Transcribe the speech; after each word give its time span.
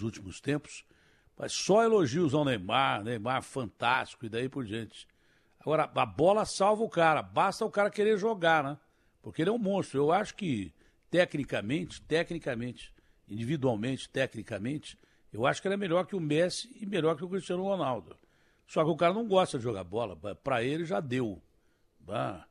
Nos 0.00 0.02
últimos 0.02 0.40
tempos, 0.40 0.82
mas 1.36 1.52
só 1.52 1.84
elogios 1.84 2.32
ao 2.32 2.44
Neymar, 2.44 3.04
Neymar 3.04 3.42
fantástico 3.42 4.24
e 4.24 4.30
daí 4.30 4.48
por 4.48 4.64
diante. 4.64 5.06
Agora, 5.60 5.90
a 5.94 6.06
bola 6.06 6.46
salva 6.46 6.82
o 6.82 6.88
cara, 6.88 7.22
basta 7.22 7.64
o 7.66 7.70
cara 7.70 7.90
querer 7.90 8.18
jogar, 8.18 8.64
né? 8.64 8.78
Porque 9.20 9.42
ele 9.42 9.50
é 9.50 9.52
um 9.52 9.58
monstro. 9.58 10.00
Eu 10.00 10.10
acho 10.10 10.34
que, 10.34 10.72
tecnicamente, 11.10 12.00
tecnicamente, 12.00 12.94
individualmente, 13.28 14.08
tecnicamente, 14.08 14.98
eu 15.30 15.46
acho 15.46 15.60
que 15.60 15.68
ele 15.68 15.74
é 15.74 15.76
melhor 15.76 16.06
que 16.06 16.16
o 16.16 16.20
Messi 16.20 16.74
e 16.80 16.86
melhor 16.86 17.14
que 17.14 17.24
o 17.24 17.28
Cristiano 17.28 17.62
Ronaldo. 17.62 18.16
Só 18.66 18.82
que 18.82 18.90
o 18.90 18.96
cara 18.96 19.12
não 19.12 19.28
gosta 19.28 19.58
de 19.58 19.64
jogar 19.64 19.84
bola. 19.84 20.16
Para 20.42 20.62
ele 20.62 20.86
já 20.86 20.98
deu. 20.98 21.42
Ah, 22.08 22.46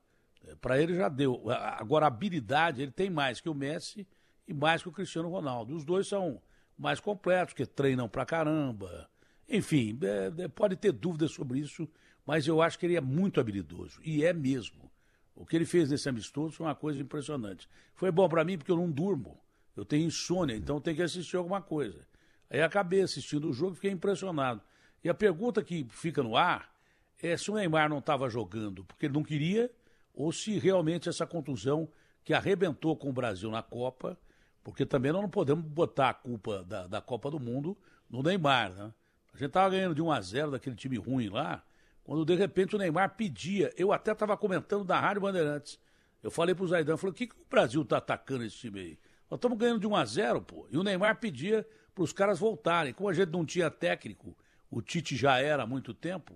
para 0.62 0.80
ele 0.80 0.96
já 0.96 1.10
deu. 1.10 1.50
Agora, 1.50 2.06
habilidade, 2.06 2.84
ele 2.84 2.92
tem 2.92 3.10
mais 3.10 3.42
que 3.42 3.50
o 3.50 3.56
Messi 3.56 4.08
e 4.48 4.54
mais 4.54 4.84
que 4.84 4.90
o 4.90 4.92
Cristiano 4.92 5.30
Ronaldo. 5.30 5.76
Os 5.76 5.84
dois 5.84 6.08
são 6.08 6.42
mais 6.80 7.02
completos, 7.02 7.54
que 7.54 7.66
treinam 7.66 8.08
pra 8.08 8.26
caramba. 8.26 9.10
Enfim, 9.48 10.00
é, 10.02 10.44
é, 10.44 10.48
pode 10.48 10.78
ter 10.78 10.94
dúvidas 10.94 11.32
sobre 11.32 11.60
isso, 11.60 11.88
mas 12.26 12.48
eu 12.48 12.62
acho 12.62 12.80
que 12.80 12.86
ele 12.86 12.96
é 12.96 13.02
muito 13.02 13.42
habilidoso. 13.42 14.00
E 14.04 14.24
é 14.24 14.32
mesmo. 14.32 14.90
O 15.36 15.46
que 15.46 15.56
ele 15.56 15.66
fez 15.66 15.90
nesse 15.90 16.08
amistoso 16.08 16.56
foi 16.56 16.66
uma 16.66 16.76
coisa 16.76 17.02
impressionante. 17.02 17.68
Foi 17.96 18.12
bom 18.12 18.30
para 18.30 18.46
mim 18.46 18.58
porque 18.58 18.72
eu 18.72 18.78
não 18.78 18.90
durmo. 18.90 19.38
Eu 19.76 19.84
tenho 19.84 20.08
insônia, 20.08 20.56
então 20.56 20.80
tenho 20.80 20.96
que 20.96 21.02
assistir 21.02 21.36
alguma 21.36 21.62
coisa. 21.62 22.08
Aí 22.50 22.62
acabei 22.62 23.02
assistindo 23.02 23.50
o 23.50 23.54
jogo 23.54 23.74
e 23.74 23.76
fiquei 23.76 23.92
impressionado. 23.92 24.62
E 25.04 25.10
a 25.10 25.14
pergunta 25.14 25.64
que 25.64 25.86
fica 25.90 26.24
no 26.24 26.36
ar 26.36 26.74
é 27.22 27.36
se 27.36 27.52
o 27.52 27.56
Neymar 27.56 27.90
não 27.90 28.00
estava 28.00 28.30
jogando 28.30 28.84
porque 28.86 29.06
ele 29.06 29.14
não 29.14 29.24
queria 29.24 29.70
ou 30.14 30.32
se 30.32 30.58
realmente 30.58 31.08
essa 31.08 31.26
contusão 31.26 31.90
que 32.24 32.34
arrebentou 32.34 32.96
com 32.96 33.10
o 33.10 33.14
Brasil 33.14 33.50
na 33.50 33.64
Copa, 33.64 34.18
porque 34.64 34.86
também 34.86 35.12
nós 35.12 35.22
não 35.22 35.30
podemos 35.30 35.66
botar 35.66 36.10
a 36.10 36.14
culpa 36.14 36.64
da, 36.64 36.88
da 36.88 37.02
Copa 37.02 37.32
do 37.32 37.40
Mundo 37.40 37.78
no 38.10 38.22
Neymar, 38.22 38.72
né? 38.74 38.94
A 39.34 39.38
gente 39.38 39.48
estava 39.48 39.70
ganhando 39.70 39.96
de 39.96 40.02
1 40.02 40.12
a 40.12 40.22
0 40.22 40.52
daquele 40.52 40.76
time 40.76 40.98
ruim 40.98 41.30
lá, 41.30 41.64
quando 42.04 42.26
de 42.26 42.36
repente 42.36 42.76
o 42.76 42.80
Neymar 42.80 43.16
pedia, 43.16 43.72
eu 43.78 43.92
até 43.92 44.12
estava 44.12 44.36
comentando 44.36 44.84
da 44.84 45.00
Rádio 45.00 45.22
Bandeirantes, 45.22 45.80
eu 46.22 46.32
falei 46.32 46.54
para 46.54 46.66
o 46.66 46.68
Zaidan, 46.68 46.98
falei, 46.98 47.12
o 47.12 47.16
que, 47.16 47.28
que 47.28 47.36
o 47.36 47.46
Brasil 47.50 47.82
está 47.82 47.98
atacando 47.98 48.44
esse 48.44 48.58
time 48.58 48.80
aí? 48.80 49.00
Nós 49.30 49.38
estamos 49.38 49.58
ganhando 49.58 49.80
de 49.80 49.88
1 49.88 49.96
a 49.96 50.06
0 50.06 50.42
pô, 50.42 50.68
e 50.72 50.78
o 50.78 50.84
Neymar 50.84 51.20
pedia 51.20 51.66
para 51.94 52.04
os 52.04 52.12
caras 52.12 52.40
voltarem, 52.40 52.94
como 52.94 53.10
a 53.10 53.14
gente 53.14 53.30
não 53.30 53.46
tinha 53.46 53.70
técnico, 53.70 54.36
o 54.70 54.82
Tite 54.82 55.16
já 55.16 55.40
era 55.40 55.64
há 55.64 55.68
muito 55.68 55.94
tempo, 55.94 56.34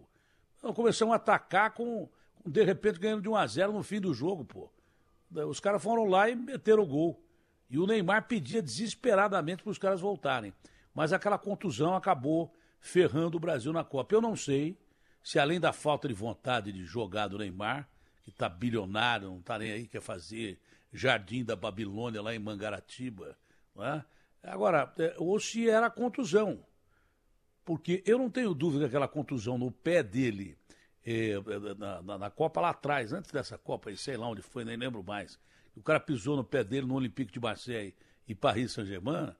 nós 0.61 0.75
começamos 0.75 1.13
a 1.13 1.17
atacar 1.17 1.71
com 1.71 2.07
de 2.45 2.63
repente 2.63 2.99
ganhando 2.99 3.21
de 3.21 3.29
1 3.29 3.35
a 3.35 3.47
0 3.47 3.73
no 3.73 3.83
fim 3.83 3.99
do 3.99 4.13
jogo, 4.13 4.45
pô. 4.45 4.69
Os 5.47 5.59
caras 5.59 5.81
foram 5.81 6.05
lá 6.05 6.29
e 6.29 6.35
meteram 6.35 6.83
o 6.83 6.85
gol. 6.85 7.22
E 7.73 7.79
o 7.79 7.87
Neymar 7.87 8.27
pedia 8.27 8.61
desesperadamente 8.61 9.63
para 9.63 9.71
os 9.71 9.79
caras 9.79 9.99
voltarem. 9.99 10.53
Mas 10.93 11.11
aquela 11.11 11.39
contusão 11.39 11.95
acabou 11.95 12.53
ferrando 12.79 13.37
o 13.37 13.39
Brasil 13.39 13.73
na 13.73 13.83
Copa. 13.83 14.13
Eu 14.13 14.21
não 14.21 14.35
sei 14.35 14.77
se 15.23 15.39
além 15.39 15.59
da 15.59 15.73
falta 15.73 16.07
de 16.07 16.13
vontade 16.13 16.71
de 16.71 16.85
jogar 16.85 17.29
do 17.29 17.39
Neymar, 17.39 17.89
que 18.21 18.29
está 18.29 18.47
bilionário, 18.47 19.27
não 19.27 19.39
está 19.39 19.57
nem 19.57 19.71
aí, 19.71 19.87
quer 19.87 20.03
fazer 20.03 20.61
Jardim 20.93 21.43
da 21.43 21.55
Babilônia 21.55 22.21
lá 22.21 22.35
em 22.35 22.37
Mangaratiba, 22.37 23.35
é? 23.79 24.03
agora, 24.43 24.93
ou 25.17 25.39
se 25.39 25.67
era 25.67 25.89
contusão. 25.89 26.63
Porque 27.65 28.03
eu 28.05 28.19
não 28.19 28.29
tenho 28.29 28.53
dúvida 28.53 28.81
que 28.81 28.89
aquela 28.89 29.07
contusão 29.07 29.57
no 29.57 29.71
pé 29.71 30.03
dele 30.03 30.55
eh, 31.03 31.33
na, 31.79 32.03
na, 32.03 32.17
na, 32.19 32.29
Copa 32.29 32.61
lá 32.61 32.69
atrás, 32.69 33.11
antes 33.11 33.31
dessa 33.31 33.57
Copa, 33.57 33.95
sei 33.95 34.15
lá 34.15 34.27
onde 34.27 34.43
foi, 34.43 34.63
nem 34.63 34.77
lembro 34.77 35.03
mais. 35.03 35.39
O 35.75 35.81
cara 35.81 35.99
pisou 35.99 36.35
no 36.35 36.43
pé 36.43 36.63
dele 36.63 36.87
no 36.87 36.95
Olympique 36.95 37.31
de 37.31 37.39
Marseille 37.39 37.95
e 38.27 38.35
Paris 38.35 38.71
Saint-Germain, 38.71 39.33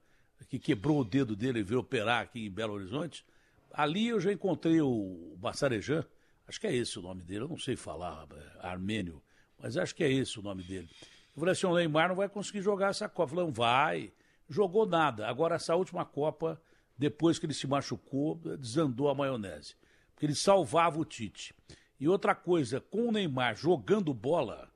que 0.48 0.58
quebrou 0.58 1.00
o 1.00 1.04
dedo 1.04 1.34
dele 1.34 1.60
e 1.60 1.62
veio 1.62 1.80
operar 1.80 2.22
aqui 2.22 2.46
em 2.46 2.50
Belo 2.50 2.74
Horizonte. 2.74 3.24
Ali 3.72 4.08
eu 4.08 4.20
já 4.20 4.32
encontrei 4.32 4.80
o 4.80 5.34
Bassarejan, 5.38 6.04
acho 6.46 6.60
que 6.60 6.66
é 6.66 6.74
esse 6.74 6.98
o 6.98 7.02
nome 7.02 7.22
dele, 7.22 7.44
eu 7.44 7.48
não 7.48 7.58
sei 7.58 7.76
falar 7.76 8.26
é, 8.32 8.66
armênio, 8.66 9.22
mas 9.58 9.76
acho 9.76 9.94
que 9.94 10.04
é 10.04 10.10
esse 10.10 10.38
o 10.38 10.42
nome 10.42 10.62
dele. 10.62 10.88
Eu 11.34 11.40
falei 11.40 11.52
assim, 11.52 11.66
o 11.66 11.74
Neymar 11.74 12.08
não 12.08 12.16
vai 12.16 12.28
conseguir 12.28 12.62
jogar 12.62 12.90
essa 12.90 13.08
Copa. 13.08 13.34
Falei, 13.34 13.50
vai. 13.50 14.12
Jogou 14.48 14.86
nada. 14.86 15.26
Agora, 15.26 15.56
essa 15.56 15.74
última 15.74 16.04
Copa, 16.04 16.60
depois 16.96 17.38
que 17.38 17.46
ele 17.46 17.54
se 17.54 17.66
machucou, 17.66 18.36
desandou 18.36 19.08
a 19.08 19.14
maionese 19.14 19.74
porque 20.14 20.26
ele 20.26 20.34
salvava 20.34 20.98
o 20.98 21.04
Tite. 21.04 21.54
E 21.98 22.08
outra 22.08 22.34
coisa, 22.34 22.80
com 22.80 23.08
o 23.08 23.12
Neymar 23.12 23.56
jogando 23.56 24.14
bola, 24.14 24.70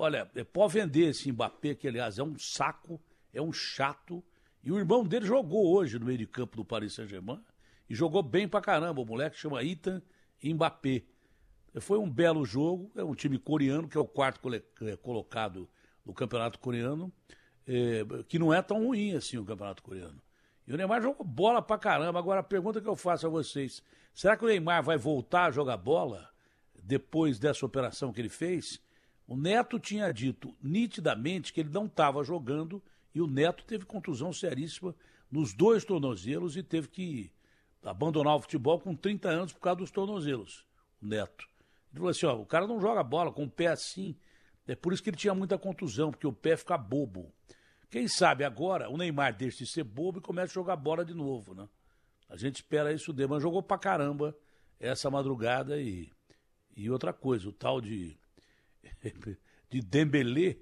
olha, 0.00 0.30
é, 0.34 0.42
pode 0.42 0.72
vender 0.72 1.10
esse 1.10 1.30
Mbappé, 1.30 1.74
que 1.74 1.86
aliás 1.86 2.18
é 2.18 2.22
um 2.22 2.38
saco, 2.38 3.00
é 3.32 3.40
um 3.40 3.52
chato. 3.52 4.24
E 4.64 4.72
o 4.72 4.78
irmão 4.78 5.04
dele 5.04 5.26
jogou 5.26 5.76
hoje 5.76 5.98
no 5.98 6.06
meio 6.06 6.18
de 6.18 6.26
campo 6.26 6.56
do 6.56 6.64
Paris 6.64 6.94
Saint-Germain 6.94 7.40
e 7.88 7.94
jogou 7.94 8.22
bem 8.22 8.48
pra 8.48 8.60
caramba. 8.60 9.00
O 9.02 9.04
moleque 9.04 9.36
chama 9.36 9.62
Ethan 9.62 10.02
Mbappé. 10.42 11.04
Foi 11.80 11.98
um 11.98 12.10
belo 12.10 12.44
jogo, 12.44 12.90
é 12.96 13.04
um 13.04 13.14
time 13.14 13.38
coreano, 13.38 13.88
que 13.88 13.96
é 13.96 14.00
o 14.00 14.06
quarto 14.06 14.40
é, 14.54 14.96
colocado 14.96 15.68
no 16.04 16.12
campeonato 16.12 16.58
coreano, 16.58 17.12
é, 17.66 18.04
que 18.26 18.38
não 18.38 18.52
é 18.52 18.60
tão 18.60 18.86
ruim 18.86 19.14
assim 19.14 19.36
o 19.36 19.44
campeonato 19.44 19.82
coreano. 19.82 20.20
E 20.66 20.72
o 20.72 20.76
Neymar 20.76 21.02
jogou 21.02 21.26
bola 21.26 21.60
pra 21.60 21.78
caramba. 21.78 22.18
Agora 22.18 22.40
a 22.40 22.44
pergunta 22.44 22.80
que 22.80 22.88
eu 22.88 22.96
faço 22.96 23.26
a 23.26 23.30
vocês: 23.30 23.82
Será 24.14 24.36
que 24.36 24.44
o 24.44 24.48
Neymar 24.48 24.82
vai 24.82 24.96
voltar 24.96 25.46
a 25.46 25.50
jogar 25.50 25.76
bola 25.76 26.28
depois 26.82 27.38
dessa 27.38 27.64
operação 27.64 28.12
que 28.12 28.20
ele 28.20 28.28
fez? 28.28 28.80
O 29.30 29.36
Neto 29.36 29.78
tinha 29.78 30.12
dito 30.12 30.56
nitidamente 30.60 31.52
que 31.52 31.60
ele 31.60 31.70
não 31.70 31.86
estava 31.86 32.24
jogando 32.24 32.82
e 33.14 33.20
o 33.20 33.28
Neto 33.28 33.64
teve 33.64 33.84
contusão 33.84 34.32
seríssima 34.32 34.92
nos 35.30 35.54
dois 35.54 35.84
tornozelos 35.84 36.56
e 36.56 36.64
teve 36.64 36.88
que 36.88 37.30
abandonar 37.80 38.34
o 38.34 38.40
futebol 38.40 38.80
com 38.80 38.92
30 38.92 39.28
anos 39.28 39.52
por 39.52 39.60
causa 39.60 39.78
dos 39.78 39.92
tornozelos. 39.92 40.66
O 41.00 41.06
Neto. 41.06 41.46
Ele 41.92 41.98
falou 41.98 42.08
assim: 42.08 42.26
ó, 42.26 42.34
o 42.40 42.44
cara 42.44 42.66
não 42.66 42.80
joga 42.80 43.04
bola 43.04 43.30
com 43.30 43.44
o 43.44 43.48
pé 43.48 43.68
assim. 43.68 44.16
É 44.66 44.74
por 44.74 44.92
isso 44.92 45.00
que 45.00 45.10
ele 45.10 45.16
tinha 45.16 45.32
muita 45.32 45.56
contusão, 45.56 46.10
porque 46.10 46.26
o 46.26 46.32
pé 46.32 46.56
fica 46.56 46.76
bobo. 46.76 47.32
Quem 47.88 48.08
sabe 48.08 48.42
agora 48.42 48.90
o 48.90 48.96
Neymar 48.96 49.36
deixa 49.36 49.58
de 49.58 49.70
ser 49.70 49.84
bobo 49.84 50.18
e 50.18 50.22
começa 50.22 50.50
a 50.50 50.54
jogar 50.54 50.74
bola 50.74 51.04
de 51.04 51.14
novo, 51.14 51.54
né? 51.54 51.68
A 52.28 52.36
gente 52.36 52.56
espera 52.56 52.92
isso 52.92 53.12
dele, 53.12 53.28
mas 53.28 53.42
jogou 53.44 53.62
pra 53.62 53.78
caramba 53.78 54.36
essa 54.80 55.08
madrugada 55.08 55.80
e, 55.80 56.10
e 56.76 56.90
outra 56.90 57.12
coisa, 57.12 57.48
o 57.48 57.52
tal 57.52 57.80
de, 57.80 58.18
de 59.70 59.80
Dembélé, 59.80 60.58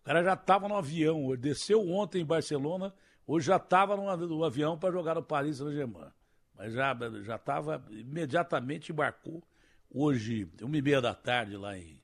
o 0.00 0.02
cara 0.04 0.22
já 0.22 0.34
estava 0.34 0.68
no 0.68 0.76
avião, 0.76 1.28
ele 1.28 1.36
desceu 1.36 1.88
ontem 1.88 2.22
em 2.22 2.24
Barcelona, 2.24 2.94
hoje 3.26 3.46
já 3.46 3.56
estava 3.56 3.96
no, 3.96 4.44
avião 4.44 4.78
para 4.78 4.92
jogar 4.92 5.14
no 5.14 5.22
Paris 5.22 5.58
Saint-Germain. 5.58 6.10
Mas 6.54 6.72
já 6.72 6.96
já 7.22 7.36
estava, 7.36 7.84
imediatamente 7.90 8.92
embarcou, 8.92 9.42
hoje, 9.90 10.48
uma 10.60 10.76
e 10.76 10.82
meia 10.82 11.00
da 11.00 11.14
tarde 11.14 11.56
lá 11.56 11.76
em, 11.76 12.02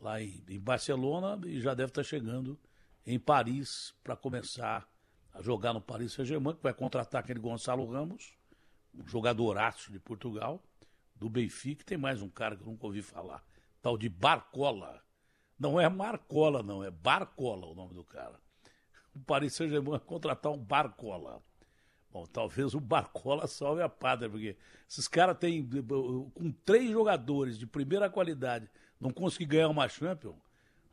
lá 0.00 0.20
em, 0.22 0.42
em 0.48 0.60
Barcelona 0.60 1.38
e 1.46 1.60
já 1.60 1.74
deve 1.74 1.90
estar 1.90 2.02
tá 2.02 2.08
chegando 2.08 2.58
em 3.06 3.18
Paris 3.18 3.94
para 4.02 4.16
começar 4.16 4.88
a 5.32 5.42
jogar 5.42 5.72
no 5.72 5.80
Paris 5.80 6.12
Saint-Germain, 6.12 6.54
que 6.54 6.62
vai 6.62 6.74
contratar 6.74 7.22
aquele 7.22 7.40
Gonçalo 7.40 7.86
Ramos, 7.86 8.36
um 8.94 9.06
jogadoraço 9.06 9.92
de 9.92 9.98
Portugal, 9.98 10.62
do 11.14 11.28
Benfica, 11.28 11.84
tem 11.84 11.98
mais 11.98 12.22
um 12.22 12.28
cara 12.28 12.56
que 12.56 12.62
eu 12.62 12.66
nunca 12.66 12.86
ouvi 12.86 13.02
falar, 13.02 13.44
tal 13.80 13.96
de 13.96 14.08
Barcola. 14.08 15.02
Não 15.58 15.80
é 15.80 15.88
Marcola, 15.88 16.62
não, 16.62 16.84
é 16.84 16.90
Barcola 16.90 17.66
o 17.66 17.74
nome 17.74 17.94
do 17.94 18.04
cara. 18.04 18.38
O 19.14 19.18
Paris 19.20 19.54
Saint-Germain 19.54 19.98
contratar 20.00 20.52
um 20.52 20.58
Barcola. 20.58 21.42
Bom, 22.10 22.24
talvez 22.26 22.74
o 22.74 22.80
Barcola 22.80 23.46
salve 23.48 23.82
a 23.82 23.88
pátria, 23.88 24.30
porque 24.30 24.56
esses 24.88 25.08
caras 25.08 25.36
têm, 25.38 25.68
com 26.34 26.52
três 26.64 26.90
jogadores 26.90 27.58
de 27.58 27.66
primeira 27.66 28.08
qualidade, 28.08 28.70
não 29.00 29.10
conseguir 29.10 29.46
ganhar 29.46 29.68
uma 29.68 29.88
Champions, 29.88 30.36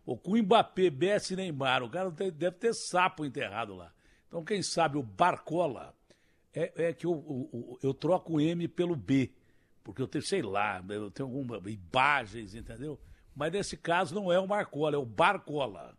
ou 0.05 0.17
com 0.17 0.31
o 0.31 0.37
Mbappé, 0.37 0.89
Messi 0.89 1.33
e 1.33 1.37
Neymar, 1.37 1.83
o 1.83 1.89
cara 1.89 2.11
deve 2.11 2.51
ter 2.51 2.73
sapo 2.73 3.25
enterrado 3.25 3.75
lá. 3.75 3.91
Então, 4.27 4.43
quem 4.43 4.61
sabe 4.61 4.97
o 4.97 5.03
Barcola 5.03 5.95
é, 6.53 6.89
é 6.89 6.93
que 6.93 7.05
eu, 7.05 7.49
eu, 7.51 7.79
eu, 7.81 7.93
troco 7.93 8.33
o 8.33 8.41
M 8.41 8.67
pelo 8.67 8.95
B, 8.95 9.31
porque 9.85 10.01
eu 10.01 10.07
tenho, 10.07 10.23
sei 10.23 10.41
lá, 10.41 10.83
eu 10.89 11.11
tenho 11.11 11.29
algumas 11.29 11.61
imagens, 11.63 12.55
entendeu? 12.55 12.99
Mas 13.35 13.51
nesse 13.51 13.77
caso 13.77 14.15
não 14.15 14.33
é 14.33 14.39
o 14.39 14.47
Marcola, 14.47 14.95
é 14.95 14.97
o 14.97 15.05
Barcola. 15.05 15.95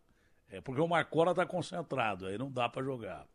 É 0.49 0.59
porque 0.59 0.81
o 0.81 0.87
Marcola 0.87 1.31
está 1.31 1.45
concentrado, 1.45 2.25
aí 2.25 2.37
não 2.37 2.51
dá 2.51 2.67
para 2.67 2.83
jogar. 2.83 3.25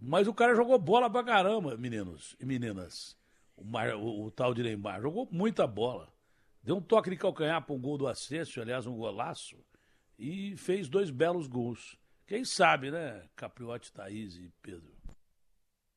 Mas 0.00 0.28
o 0.28 0.34
cara 0.34 0.54
jogou 0.54 0.78
bola 0.78 1.10
pra 1.10 1.24
caramba, 1.24 1.76
meninos 1.76 2.36
e 2.38 2.46
meninas. 2.46 3.16
O, 3.56 3.64
Mar, 3.64 3.96
o, 3.96 4.26
o 4.26 4.30
tal 4.30 4.54
de 4.54 4.62
Neymar 4.62 5.02
jogou 5.02 5.28
muita 5.32 5.66
bola. 5.66 6.08
Deu 6.62 6.76
um 6.76 6.80
toque 6.80 7.10
de 7.10 7.16
calcanhar 7.16 7.60
para 7.60 7.74
um 7.74 7.80
gol 7.80 7.98
do 7.98 8.06
Acessio, 8.06 8.62
aliás, 8.62 8.86
um 8.86 8.96
golaço, 8.96 9.56
e 10.16 10.56
fez 10.56 10.88
dois 10.88 11.10
belos 11.10 11.48
gols. 11.48 11.98
Quem 12.24 12.44
sabe, 12.44 12.92
né, 12.92 13.24
Capriotti, 13.34 13.92
Thaís 13.92 14.36
e 14.36 14.48
Pedro? 14.62 14.92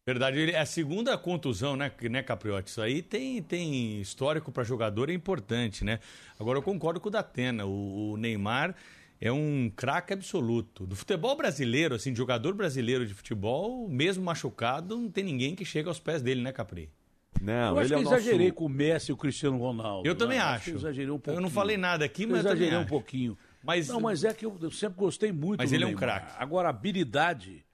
Verdade, 0.08 0.52
é 0.52 0.60
a 0.60 0.68
segunda 0.68 1.18
contusão, 1.18 1.76
né, 1.76 1.92
né 2.12 2.22
Capriotti? 2.22 2.70
Isso 2.70 2.80
aí 2.80 3.02
tem, 3.02 3.42
tem 3.42 4.00
histórico 4.00 4.52
para 4.52 4.64
jogador, 4.64 5.10
é 5.10 5.14
importante, 5.14 5.84
né? 5.84 6.00
Agora 6.40 6.60
eu 6.60 6.62
concordo 6.62 7.00
com 7.00 7.08
o 7.08 7.12
Datena, 7.12 7.66
o, 7.66 8.12
o 8.12 8.18
Neymar 8.18 8.76
é 9.20 9.32
um 9.32 9.72
craque 9.76 10.14
absoluto. 10.14 10.86
Do 10.86 10.96
futebol 10.96 11.36
brasileiro, 11.36 11.96
assim, 11.96 12.12
de 12.12 12.20
jogador 12.20 12.54
brasileiro 12.54 13.04
de 13.04 13.16
futebol, 13.16 13.90
mesmo 13.90 14.24
machucado, 14.24 14.96
não 14.96 15.10
tem 15.10 15.24
ninguém 15.24 15.56
que 15.56 15.66
chega 15.66 15.90
aos 15.90 16.00
pés 16.00 16.22
dele, 16.22 16.44
né, 16.44 16.52
Capri? 16.52 16.92
Não, 17.42 17.76
eu 17.76 17.80
acho 17.80 17.90
que 17.90 17.96
é 17.96 18.00
exagerei 18.02 18.48
nosso... 18.50 18.54
com 18.54 18.66
o 18.66 18.70
Messi 18.70 19.12
e 19.12 19.14
o 19.14 19.18
Cristiano 19.18 19.58
Ronaldo. 19.58 20.08
Eu 20.08 20.14
também 20.14 20.38
acho. 20.38 20.70
acho. 20.70 20.78
exagerei 20.78 21.10
um 21.10 21.18
pouquinho. 21.18 21.38
Eu 21.38 21.42
não 21.42 21.50
falei 21.50 21.78
nada 21.78 22.06
aqui, 22.06 22.28
mas 22.28 22.46
eu 22.46 22.52
exagerei 22.52 22.78
eu 22.78 22.82
um 22.82 22.86
pouquinho. 22.86 23.36
Mas... 23.64 23.88
Não, 23.88 24.00
mas 24.00 24.24
é 24.24 24.32
que 24.36 24.46
eu, 24.46 24.56
sempre 24.72 25.00
gostei 25.00 25.32
muito 25.32 25.58
mas 25.58 25.72
do 25.72 25.76
ele 25.76 25.86
Neymar. 25.86 26.04
é 26.04 26.06
um 26.06 26.08
craque. 26.08 26.34
Agora, 26.38 26.70
habilidade, 26.70 27.65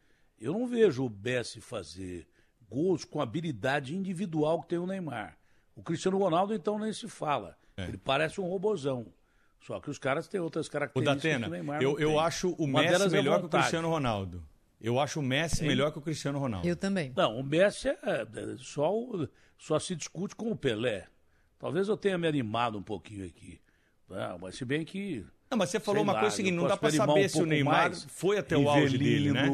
eu 0.42 0.54
não 0.54 0.66
vejo 0.66 1.06
o 1.06 1.10
Messi 1.10 1.62
fazer 1.62 2.28
gols 2.70 3.06
com 3.06 3.20
a 3.20 3.24
habilidade 3.24 3.96
individual 3.96 4.62
que 4.62 4.70
tem 4.70 4.80
o 4.80 4.88
Neymar. 4.88 5.38
O 5.76 5.84
Cristiano 5.84 6.18
Ronaldo, 6.18 6.54
então, 6.54 6.80
nem 6.80 6.92
se 6.92 7.08
fala. 7.08 7.58
É. 7.78 7.84
Ele 7.84 7.98
parece 7.98 8.42
um 8.42 8.48
robozão. 8.48 9.08
Só 9.60 9.80
que 9.80 9.90
os 9.90 10.00
caras 10.00 10.28
têm 10.28 10.42
outras 10.42 10.68
características 10.68 11.24
o 11.24 11.28
Datena, 11.28 11.46
que 11.46 11.50
o 11.50 11.54
Neymar 11.54 11.82
eu, 11.82 12.00
eu 12.00 12.20
acho 12.20 12.50
o 12.58 12.64
Uma 12.64 12.82
Messi 12.82 13.06
é 13.06 13.10
melhor 13.10 13.40
que 13.40 13.46
o 13.46 13.50
Cristiano 13.50 13.90
Ronaldo. 13.90 14.44
Eu 14.82 15.00
acho 15.00 15.20
o 15.20 15.24
Messi 15.24 15.62
Hein? 15.62 15.68
melhor 15.68 15.92
que 15.92 16.00
o 16.00 16.02
Cristiano 16.02 16.40
Ronaldo. 16.40 16.68
Eu 16.68 16.76
também. 16.76 17.14
Não, 17.16 17.40
o 17.40 17.44
Messi 17.44 17.90
é, 17.90 17.98
é 18.02 18.28
só, 18.58 18.92
só 19.58 19.78
se 19.78 19.96
discute 19.96 20.36
com 20.36 20.52
o 20.52 20.56
Pelé. 20.56 21.06
Talvez 21.60 21.88
eu 21.88 21.96
tenha 21.96 22.18
me 22.18 22.28
animado 22.28 22.80
um 22.80 22.82
pouquinho 22.82 23.24
aqui. 23.24 23.62
Não, 24.10 24.40
mas 24.40 24.56
se 24.56 24.66
bem 24.66 24.84
que. 24.84 25.24
Não, 25.50 25.58
mas 25.58 25.70
você 25.70 25.80
falou 25.80 26.02
uma 26.02 26.14
lá, 26.14 26.22
coisa 26.22 26.36
seguinte, 26.36 26.56
não 26.56 26.68
dá 26.68 26.74
animar 26.82 27.08
saber 27.08 27.26
um 27.26 27.30
se 27.30 27.42
o 27.42 27.46
Neymar 27.46 27.90
mais. 27.90 28.04
foi 28.06 28.40
até 28.40 28.58
o 28.58 28.68
auge 28.68 28.98
dele, 28.98 29.32
né? 29.32 29.48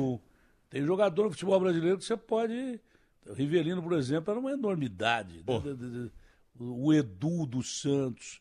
Tem 0.70 0.84
jogador 0.86 1.24
no 1.26 1.32
futebol 1.32 1.60
brasileiro 1.60 1.98
que 1.98 2.04
você 2.06 2.18
pode. 2.18 2.80
O 3.26 3.34
Rivelino, 3.34 3.82
por 3.82 3.94
exemplo, 3.94 4.32
era 4.32 4.40
uma 4.40 4.52
enormidade. 4.52 5.44
Da- 5.44 5.54
O 6.60 6.94
Edu 6.94 7.46
dos 7.46 7.82
Santos. 7.82 8.40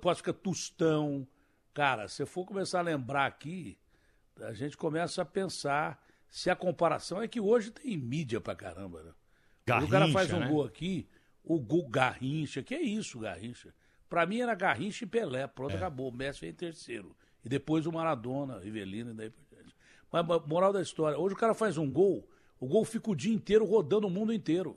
Pode 0.00 0.16
ficar 0.18 0.32
Tostão. 0.32 1.26
Cara, 1.74 2.08
se 2.08 2.24
for 2.24 2.44
começar 2.46 2.78
a 2.80 2.82
lembrar 2.82 3.26
aqui, 3.26 3.78
a 4.40 4.52
gente 4.52 4.76
começa 4.76 5.22
a 5.22 5.24
pensar 5.24 6.02
se 6.28 6.48
a 6.50 6.56
comparação 6.56 7.20
é 7.20 7.28
que 7.28 7.40
hoje 7.40 7.70
tem 7.70 7.96
mídia 7.96 8.40
pra 8.40 8.54
caramba, 8.54 9.02
né? 9.02 9.12
Hoje 9.76 9.86
o 9.86 9.88
cara 9.88 10.08
faz 10.08 10.32
um 10.32 10.38
né? 10.40 10.48
gol 10.48 10.64
aqui, 10.64 11.06
o 11.44 11.60
gol 11.60 11.88
Garrincha, 11.88 12.62
que 12.62 12.74
é 12.74 12.80
isso, 12.80 13.18
Garrincha? 13.18 13.74
Pra 14.08 14.24
mim 14.24 14.40
era 14.40 14.54
Garrincha 14.54 15.04
e 15.04 15.06
Pelé, 15.06 15.46
pronto, 15.46 15.72
É. 15.74 15.76
acabou. 15.76 16.08
O 16.08 16.12
Messi 16.14 16.46
em 16.46 16.52
terceiro. 16.52 17.14
E 17.44 17.48
depois 17.48 17.86
o 17.86 17.92
Maradona, 17.92 18.58
Rivelino 18.58 19.10
e 19.10 19.14
daí 19.14 19.30
por. 19.30 19.44
Mas, 20.10 20.24
moral 20.46 20.72
da 20.72 20.80
história, 20.80 21.18
hoje 21.18 21.34
o 21.34 21.38
cara 21.38 21.54
faz 21.54 21.76
um 21.76 21.90
gol, 21.90 22.28
o 22.58 22.66
gol 22.66 22.84
fica 22.84 23.10
o 23.10 23.16
dia 23.16 23.34
inteiro 23.34 23.64
rodando 23.64 24.06
o 24.06 24.10
mundo 24.10 24.32
inteiro. 24.32 24.76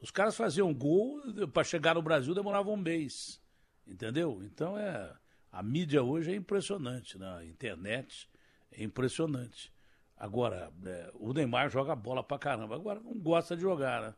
Os 0.00 0.10
caras 0.10 0.36
faziam 0.36 0.74
gol, 0.74 1.20
pra 1.52 1.62
chegar 1.62 1.94
no 1.94 2.02
Brasil 2.02 2.34
demorava 2.34 2.70
um 2.70 2.76
mês. 2.76 3.40
Entendeu? 3.86 4.40
Então 4.42 4.78
é. 4.78 5.14
A 5.50 5.62
mídia 5.62 6.02
hoje 6.02 6.32
é 6.32 6.34
impressionante, 6.34 7.18
né? 7.18 7.36
A 7.36 7.44
internet 7.44 8.28
é 8.70 8.82
impressionante. 8.82 9.70
Agora, 10.16 10.72
é, 10.86 11.10
o 11.14 11.32
Neymar 11.32 11.68
joga 11.68 11.94
bola 11.94 12.24
pra 12.24 12.38
caramba. 12.38 12.74
Agora 12.74 13.00
não 13.00 13.12
gosta 13.18 13.54
de 13.54 13.60
jogar, 13.60 14.00
né? 14.00 14.14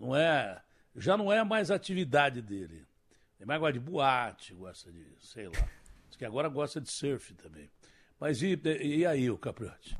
Não 0.00 0.16
é, 0.16 0.62
já 0.96 1.16
não 1.16 1.30
é 1.30 1.44
mais 1.44 1.70
atividade 1.70 2.40
dele. 2.40 2.86
O 3.34 3.40
Neymar 3.40 3.60
gosta 3.60 3.72
de 3.74 3.80
boate, 3.80 4.54
gosta 4.54 4.90
de, 4.90 5.04
sei 5.20 5.46
lá. 5.46 5.68
Diz 6.08 6.16
que 6.16 6.24
agora 6.24 6.48
gosta 6.48 6.80
de 6.80 6.90
surf 6.90 7.34
também. 7.34 7.70
Mas 8.22 8.40
e, 8.40 8.56
e 8.80 9.04
aí, 9.04 9.28
o 9.28 9.36
Capriotti? 9.36 9.98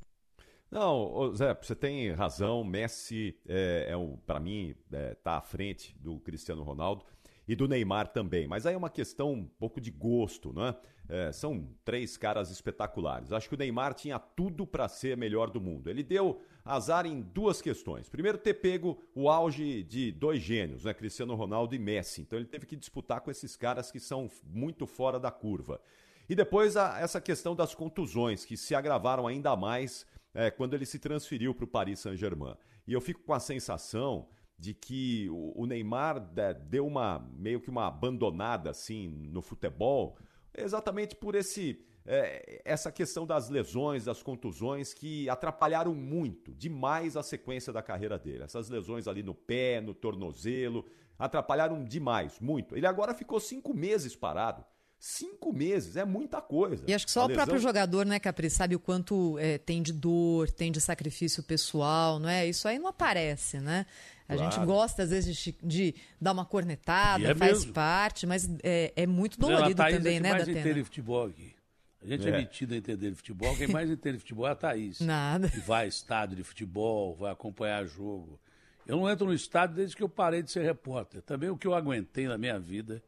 Não, 0.70 1.34
Zé, 1.34 1.52
você 1.60 1.74
tem 1.74 2.12
razão. 2.12 2.62
Messi 2.62 3.36
é, 3.48 3.86
é 3.88 3.96
um, 3.96 4.16
para 4.16 4.38
mim 4.38 4.76
é, 4.92 5.14
tá 5.14 5.38
à 5.38 5.40
frente 5.40 5.92
do 5.98 6.20
Cristiano 6.20 6.62
Ronaldo 6.62 7.04
e 7.48 7.56
do 7.56 7.66
Neymar 7.66 8.12
também. 8.12 8.46
Mas 8.46 8.64
aí 8.64 8.74
é 8.74 8.76
uma 8.76 8.88
questão 8.88 9.32
um 9.32 9.44
pouco 9.44 9.80
de 9.80 9.90
gosto, 9.90 10.52
né? 10.52 10.72
É, 11.08 11.32
são 11.32 11.69
três 11.84 12.16
caras 12.16 12.48
espetaculares. 12.52 13.32
Acho 13.32 13.48
que 13.48 13.56
o 13.56 13.58
Neymar 13.58 13.92
tinha 13.92 14.20
tudo 14.20 14.64
para 14.68 14.86
ser 14.86 15.16
melhor 15.16 15.50
do 15.50 15.60
mundo. 15.60 15.90
Ele 15.90 16.04
deu 16.04 16.40
azar 16.64 17.06
em 17.06 17.20
duas 17.20 17.60
questões. 17.60 18.08
Primeiro, 18.08 18.38
ter 18.38 18.54
pego 18.54 19.02
o 19.16 19.28
auge 19.28 19.82
de 19.82 20.12
dois 20.12 20.40
gênios, 20.40 20.84
né? 20.84 20.94
Cristiano 20.94 21.34
Ronaldo 21.34 21.75
e 21.75 21.78
Messi. 21.80 22.20
Então 22.20 22.38
ele 22.38 22.46
teve 22.46 22.66
que 22.66 22.76
disputar 22.76 23.20
com 23.20 23.32
esses 23.32 23.56
caras 23.56 23.90
que 23.90 23.98
são 23.98 24.30
muito 24.44 24.86
fora 24.86 25.18
da 25.18 25.32
curva. 25.32 25.80
E 26.28 26.34
depois 26.34 26.76
a- 26.76 26.98
essa 27.00 27.20
questão 27.20 27.54
das 27.54 27.74
contusões, 27.74 28.44
que 28.44 28.56
se 28.56 28.74
agravaram 28.74 29.26
ainda 29.26 29.56
mais 29.56 30.06
é, 30.34 30.50
quando 30.50 30.74
ele 30.74 30.86
se 30.86 30.98
transferiu 30.98 31.54
para 31.54 31.64
o 31.64 31.69
Paris 31.69 32.00
Saint-Germain. 32.00 32.56
E 32.86 32.92
eu 32.92 33.00
fico 33.00 33.22
com 33.22 33.34
a 33.34 33.40
sensação 33.40 34.28
de 34.58 34.72
que 34.72 35.28
o, 35.30 35.62
o 35.62 35.66
Neymar 35.66 36.30
é, 36.36 36.54
deu 36.54 36.86
uma 36.86 37.19
meio 37.36 37.60
que 37.60 37.69
uma 37.69 37.86
abandonada 37.86 38.70
assim 38.70 39.08
no 39.08 39.42
futebol, 39.42 40.16
exatamente 40.56 41.14
por 41.16 41.34
esse 41.34 41.84
é, 42.04 42.60
essa 42.64 42.90
questão 42.90 43.26
das 43.26 43.48
lesões, 43.48 44.04
das 44.04 44.22
contusões 44.22 44.92
que 44.92 45.28
atrapalharam 45.28 45.94
muito, 45.94 46.52
demais 46.54 47.16
a 47.16 47.22
sequência 47.22 47.72
da 47.72 47.82
carreira 47.82 48.18
dele. 48.18 48.42
Essas 48.42 48.68
lesões 48.68 49.06
ali 49.06 49.22
no 49.22 49.34
pé, 49.34 49.80
no 49.80 49.94
tornozelo, 49.94 50.85
atrapalharam 51.18 51.85
demais, 51.85 52.40
muito. 52.40 52.76
Ele 52.76 52.87
agora 52.87 53.14
ficou 53.14 53.38
cinco 53.38 53.73
meses 53.73 54.16
parado. 54.16 54.64
Cinco 55.04 55.52
meses 55.52 55.97
é 55.97 56.04
muita 56.04 56.40
coisa. 56.40 56.85
E 56.87 56.94
acho 56.94 57.04
que 57.06 57.11
só 57.11 57.23
A 57.23 57.25
o 57.25 57.28
próprio 57.30 57.54
lesão- 57.54 57.68
jogador, 57.68 58.06
né, 58.06 58.21
Capri, 58.21 58.49
sabe 58.49 58.76
o 58.76 58.78
quanto 58.78 59.37
é, 59.40 59.59
tem 59.59 59.82
de 59.82 59.92
dor, 59.92 60.49
tem 60.49 60.71
de 60.71 60.80
sacrifício 60.80 61.42
pessoal, 61.42 62.21
não 62.21 62.28
é? 62.28 62.47
Isso 62.47 62.68
aí 62.68 62.78
não 62.78 62.87
aparece, 62.87 63.59
né? 63.59 63.85
A 64.28 64.37
Claro. 64.37 64.52
gente 64.52 64.64
gosta, 64.64 65.02
às 65.02 65.11
vezes, 65.11 65.37
de, 65.37 65.56
de 65.61 65.94
dar 66.21 66.30
uma 66.30 66.44
cornetada, 66.47 67.21
E 67.25 67.26
é 67.26 67.35
faz 67.35 67.52
mesmo. 67.59 67.73
parte, 67.73 68.28
mas 68.28 68.49
é, 68.62 68.92
é 68.94 69.04
muito 69.04 69.40
Não, 69.40 69.49
a 69.49 69.52
dolorido 69.54 69.76
Thaís 69.78 69.97
também, 69.97 70.12
é 70.12 70.16
que 70.18 70.23
né, 70.23 70.30
mais 70.30 70.47
entende 70.49 70.75
de 70.75 70.85
futebol 70.85 71.26
aqui. 71.26 71.52
A 72.00 72.06
gente 72.06 72.25
é, 72.26 72.30
É. 72.30 72.37
metido 72.38 72.73
a 72.73 72.76
entender 72.76 73.11
de 73.11 73.16
futebol. 73.16 73.56
Quem 73.56 73.66
mais 73.66 73.90
entende 73.90 74.18
de 74.18 74.21
futebol 74.21 74.47
é 74.47 74.52
a 74.52 74.54
Thaís. 74.54 75.00
Nada. 75.00 75.49
Que 75.49 75.59
vai 75.59 75.85
a 75.87 75.88
estádio 75.88 76.37
de 76.37 76.44
futebol, 76.44 77.16
vai 77.16 77.32
acompanhar 77.32 77.85
jogo. 77.87 78.38
Eu 78.87 78.97
não 78.99 79.11
entro 79.11 79.26
no 79.26 79.35
estádio 79.35 79.75
desde 79.75 79.97
que 79.97 80.02
eu 80.04 80.09
parei 80.09 80.44
de 80.44 80.50
ser 80.52 80.62
repórter. 80.62 81.23
Também 81.23 81.50
o 81.50 81.56
que 81.56 81.66
eu 81.66 81.75
aguentei 81.75 82.28
na 82.28 82.38
minha 82.38 82.59
vida, 82.59 83.02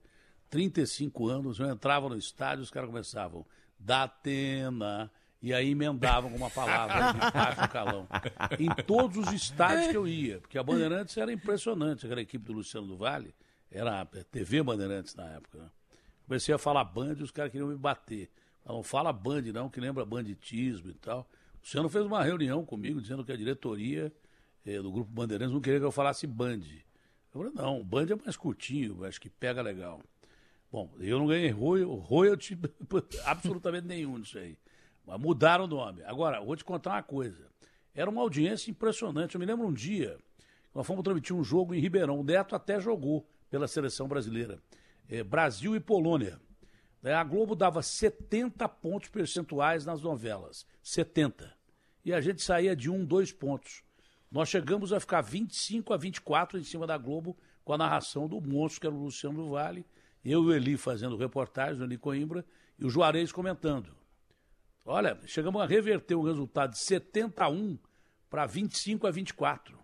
35 0.50 1.28
anos, 1.28 1.58
eu 1.58 1.68
entrava 1.68 2.08
no 2.08 2.16
estádio, 2.16 2.62
os 2.62 2.70
caras 2.70 2.88
começavam, 2.88 3.44
Datena, 3.78 5.10
e 5.42 5.52
aí 5.52 5.70
emendavam 5.70 6.30
com 6.30 6.36
uma 6.36 6.50
palavra 6.50 7.12
de 7.12 7.68
calão. 7.68 8.08
Em 8.58 8.68
todos 8.84 9.18
os 9.18 9.32
estádios 9.32 9.88
que 9.88 9.96
eu 9.96 10.08
ia, 10.08 10.40
porque 10.40 10.56
a 10.56 10.62
Bandeirantes 10.62 11.16
era 11.16 11.32
impressionante, 11.32 12.06
aquela 12.06 12.22
equipe 12.22 12.44
do 12.44 12.52
Luciano 12.52 12.86
do 12.86 12.96
Vale, 12.96 13.34
era 13.70 14.00
a 14.00 14.06
TV 14.06 14.62
Bandeirantes 14.62 15.14
na 15.14 15.24
época. 15.24 15.58
Né? 15.58 15.70
Comecei 16.26 16.54
a 16.54 16.58
falar 16.58 16.84
Band 16.84 17.16
e 17.18 17.22
os 17.22 17.30
caras 17.30 17.52
queriam 17.52 17.68
me 17.68 17.76
bater. 17.76 18.30
Não 18.64 18.82
fala 18.82 19.12
Band 19.12 19.42
não, 19.52 19.68
que 19.68 19.80
lembra 19.80 20.04
banditismo 20.06 20.90
e 20.90 20.94
tal. 20.94 21.28
O 21.56 21.58
Luciano 21.60 21.88
fez 21.88 22.06
uma 22.06 22.22
reunião 22.22 22.64
comigo 22.64 23.00
dizendo 23.00 23.24
que 23.24 23.32
a 23.32 23.36
diretoria 23.36 24.10
eh, 24.64 24.80
do 24.80 24.90
Grupo 24.90 25.10
Bandeirantes 25.10 25.52
não 25.52 25.60
queria 25.60 25.78
que 25.78 25.84
eu 25.84 25.92
falasse 25.92 26.26
Band. 26.26 26.60
Eu 27.34 27.42
falei, 27.42 27.52
não, 27.54 27.84
Band 27.84 28.06
é 28.10 28.16
mais 28.16 28.36
curtinho, 28.36 29.04
acho 29.04 29.20
que 29.20 29.28
pega 29.28 29.60
legal. 29.60 30.00
Bom, 30.74 30.92
eu 30.98 31.20
não 31.20 31.28
ganhei 31.28 31.50
royal- 31.50 31.94
royalty 31.94 32.58
absolutamente 33.24 33.86
nenhum 33.86 34.18
disso 34.18 34.36
aí. 34.38 34.58
Mas 35.06 35.20
mudaram 35.20 35.66
o 35.66 35.68
nome. 35.68 36.02
Agora, 36.02 36.40
vou 36.40 36.56
te 36.56 36.64
contar 36.64 36.94
uma 36.94 37.02
coisa. 37.04 37.46
Era 37.94 38.10
uma 38.10 38.20
audiência 38.20 38.72
impressionante. 38.72 39.36
Eu 39.36 39.38
me 39.38 39.46
lembro 39.46 39.68
um 39.68 39.72
dia, 39.72 40.18
nós 40.74 40.84
fomos 40.84 41.04
transmitir 41.04 41.36
um 41.36 41.44
jogo 41.44 41.74
em 41.74 41.78
Ribeirão. 41.78 42.18
O 42.18 42.24
Neto 42.24 42.56
até 42.56 42.80
jogou 42.80 43.24
pela 43.48 43.68
seleção 43.68 44.08
brasileira. 44.08 44.60
Eh, 45.08 45.22
Brasil 45.22 45.76
e 45.76 45.80
Polônia. 45.80 46.40
Né, 47.00 47.14
A 47.14 47.22
Globo 47.22 47.54
dava 47.54 47.80
70 47.80 48.68
pontos 48.68 49.08
percentuais 49.10 49.86
nas 49.86 50.02
novelas. 50.02 50.66
70. 50.82 51.56
E 52.04 52.12
a 52.12 52.20
gente 52.20 52.42
saía 52.42 52.74
de 52.74 52.90
um, 52.90 53.04
dois 53.04 53.30
pontos. 53.30 53.84
Nós 54.28 54.48
chegamos 54.48 54.92
a 54.92 54.98
ficar 54.98 55.20
25 55.20 55.94
a 55.94 55.96
24 55.96 56.58
em 56.58 56.64
cima 56.64 56.84
da 56.84 56.98
Globo 56.98 57.38
com 57.64 57.72
a 57.72 57.78
narração 57.78 58.26
do 58.26 58.40
monstro, 58.40 58.80
que 58.80 58.86
era 58.88 58.96
o 58.96 59.04
Luciano 59.04 59.36
do 59.36 59.50
Vale, 59.50 59.86
eu 60.24 60.42
e 60.42 60.46
o 60.46 60.52
Eli 60.52 60.76
fazendo 60.76 61.16
reportagem, 61.16 61.80
o 61.80 61.84
Eli 61.84 61.98
Coimbra, 61.98 62.44
e 62.78 62.84
o 62.84 62.90
Juarez 62.90 63.30
comentando. 63.30 63.94
Olha, 64.84 65.18
chegamos 65.26 65.62
a 65.62 65.66
reverter 65.66 66.14
o 66.14 66.22
resultado 66.22 66.72
de 66.72 66.78
71 66.78 67.78
para 68.28 68.46
25 68.46 69.06
a 69.06 69.10
24. 69.10 69.78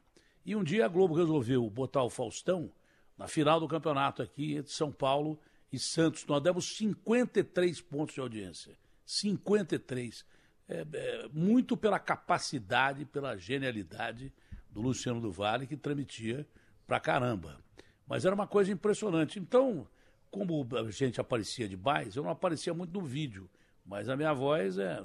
E 0.44 0.56
um 0.56 0.64
dia 0.64 0.84
a 0.84 0.88
Globo 0.88 1.14
resolveu 1.14 1.68
botar 1.70 2.02
o 2.02 2.10
Faustão 2.10 2.72
na 3.16 3.28
final 3.28 3.60
do 3.60 3.68
campeonato 3.68 4.22
aqui 4.22 4.56
entre 4.56 4.72
São 4.72 4.90
Paulo 4.90 5.38
e 5.72 5.78
Santos. 5.78 6.26
Nós 6.26 6.42
demos 6.42 6.76
53 6.76 7.80
pontos 7.82 8.14
de 8.14 8.20
audiência. 8.20 8.76
53. 9.04 10.24
É, 10.68 10.86
é, 10.92 11.28
muito 11.32 11.76
pela 11.76 11.98
capacidade, 11.98 13.04
pela 13.04 13.36
genialidade 13.36 14.32
do 14.70 14.80
Luciano 14.80 15.20
do 15.20 15.30
Vale, 15.30 15.66
que 15.66 15.76
transmitia 15.76 16.46
pra 16.86 17.00
caramba. 17.00 17.58
Mas 18.06 18.24
era 18.24 18.34
uma 18.34 18.46
coisa 18.46 18.72
impressionante. 18.72 19.38
Então, 19.38 19.86
como 20.30 20.66
a 20.76 20.90
gente 20.90 21.20
aparecia 21.20 21.68
demais, 21.68 22.16
eu 22.16 22.22
não 22.22 22.30
aparecia 22.30 22.72
muito 22.72 22.92
no 22.92 23.04
vídeo, 23.04 23.50
mas 23.84 24.08
a 24.08 24.16
minha 24.16 24.32
voz 24.32 24.78
é, 24.78 25.02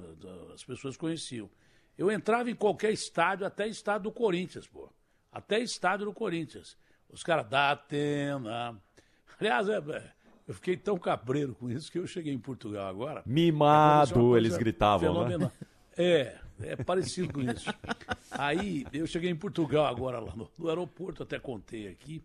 as 0.53 0.63
pessoas 0.63 0.95
conheciam. 0.95 1.49
Eu 1.97 2.11
entrava 2.11 2.49
em 2.49 2.55
qualquer 2.55 2.91
estádio, 2.91 3.45
até 3.45 3.67
estádio 3.67 4.03
do 4.03 4.11
Corinthians, 4.11 4.67
pô. 4.67 4.89
Até 5.31 5.59
estádio 5.59 6.05
do 6.05 6.13
Corinthians. 6.13 6.77
Os 7.09 7.23
caras 7.23 7.47
da 7.47 7.71
Atena. 7.71 8.79
Aliás, 9.39 9.69
é, 9.69 9.77
é, 9.77 10.11
eu 10.47 10.53
fiquei 10.53 10.77
tão 10.77 10.97
cabreiro 10.97 11.55
com 11.55 11.69
isso 11.69 11.91
que 11.91 11.97
eu 11.97 12.05
cheguei 12.05 12.33
em 12.33 12.39
Portugal 12.39 12.87
agora. 12.87 13.23
Mimado, 13.25 14.37
eles 14.37 14.57
gritavam, 14.57 15.27
né? 15.27 15.51
É, 15.97 16.37
é 16.61 16.75
parecido 16.75 17.33
com 17.33 17.41
isso. 17.41 17.73
Aí 18.31 18.85
eu 18.93 19.07
cheguei 19.07 19.29
em 19.29 19.35
Portugal 19.35 19.85
agora, 19.85 20.19
lá 20.19 20.35
no, 20.35 20.51
no 20.57 20.69
aeroporto, 20.69 21.23
até 21.23 21.39
contei 21.39 21.87
aqui 21.87 22.21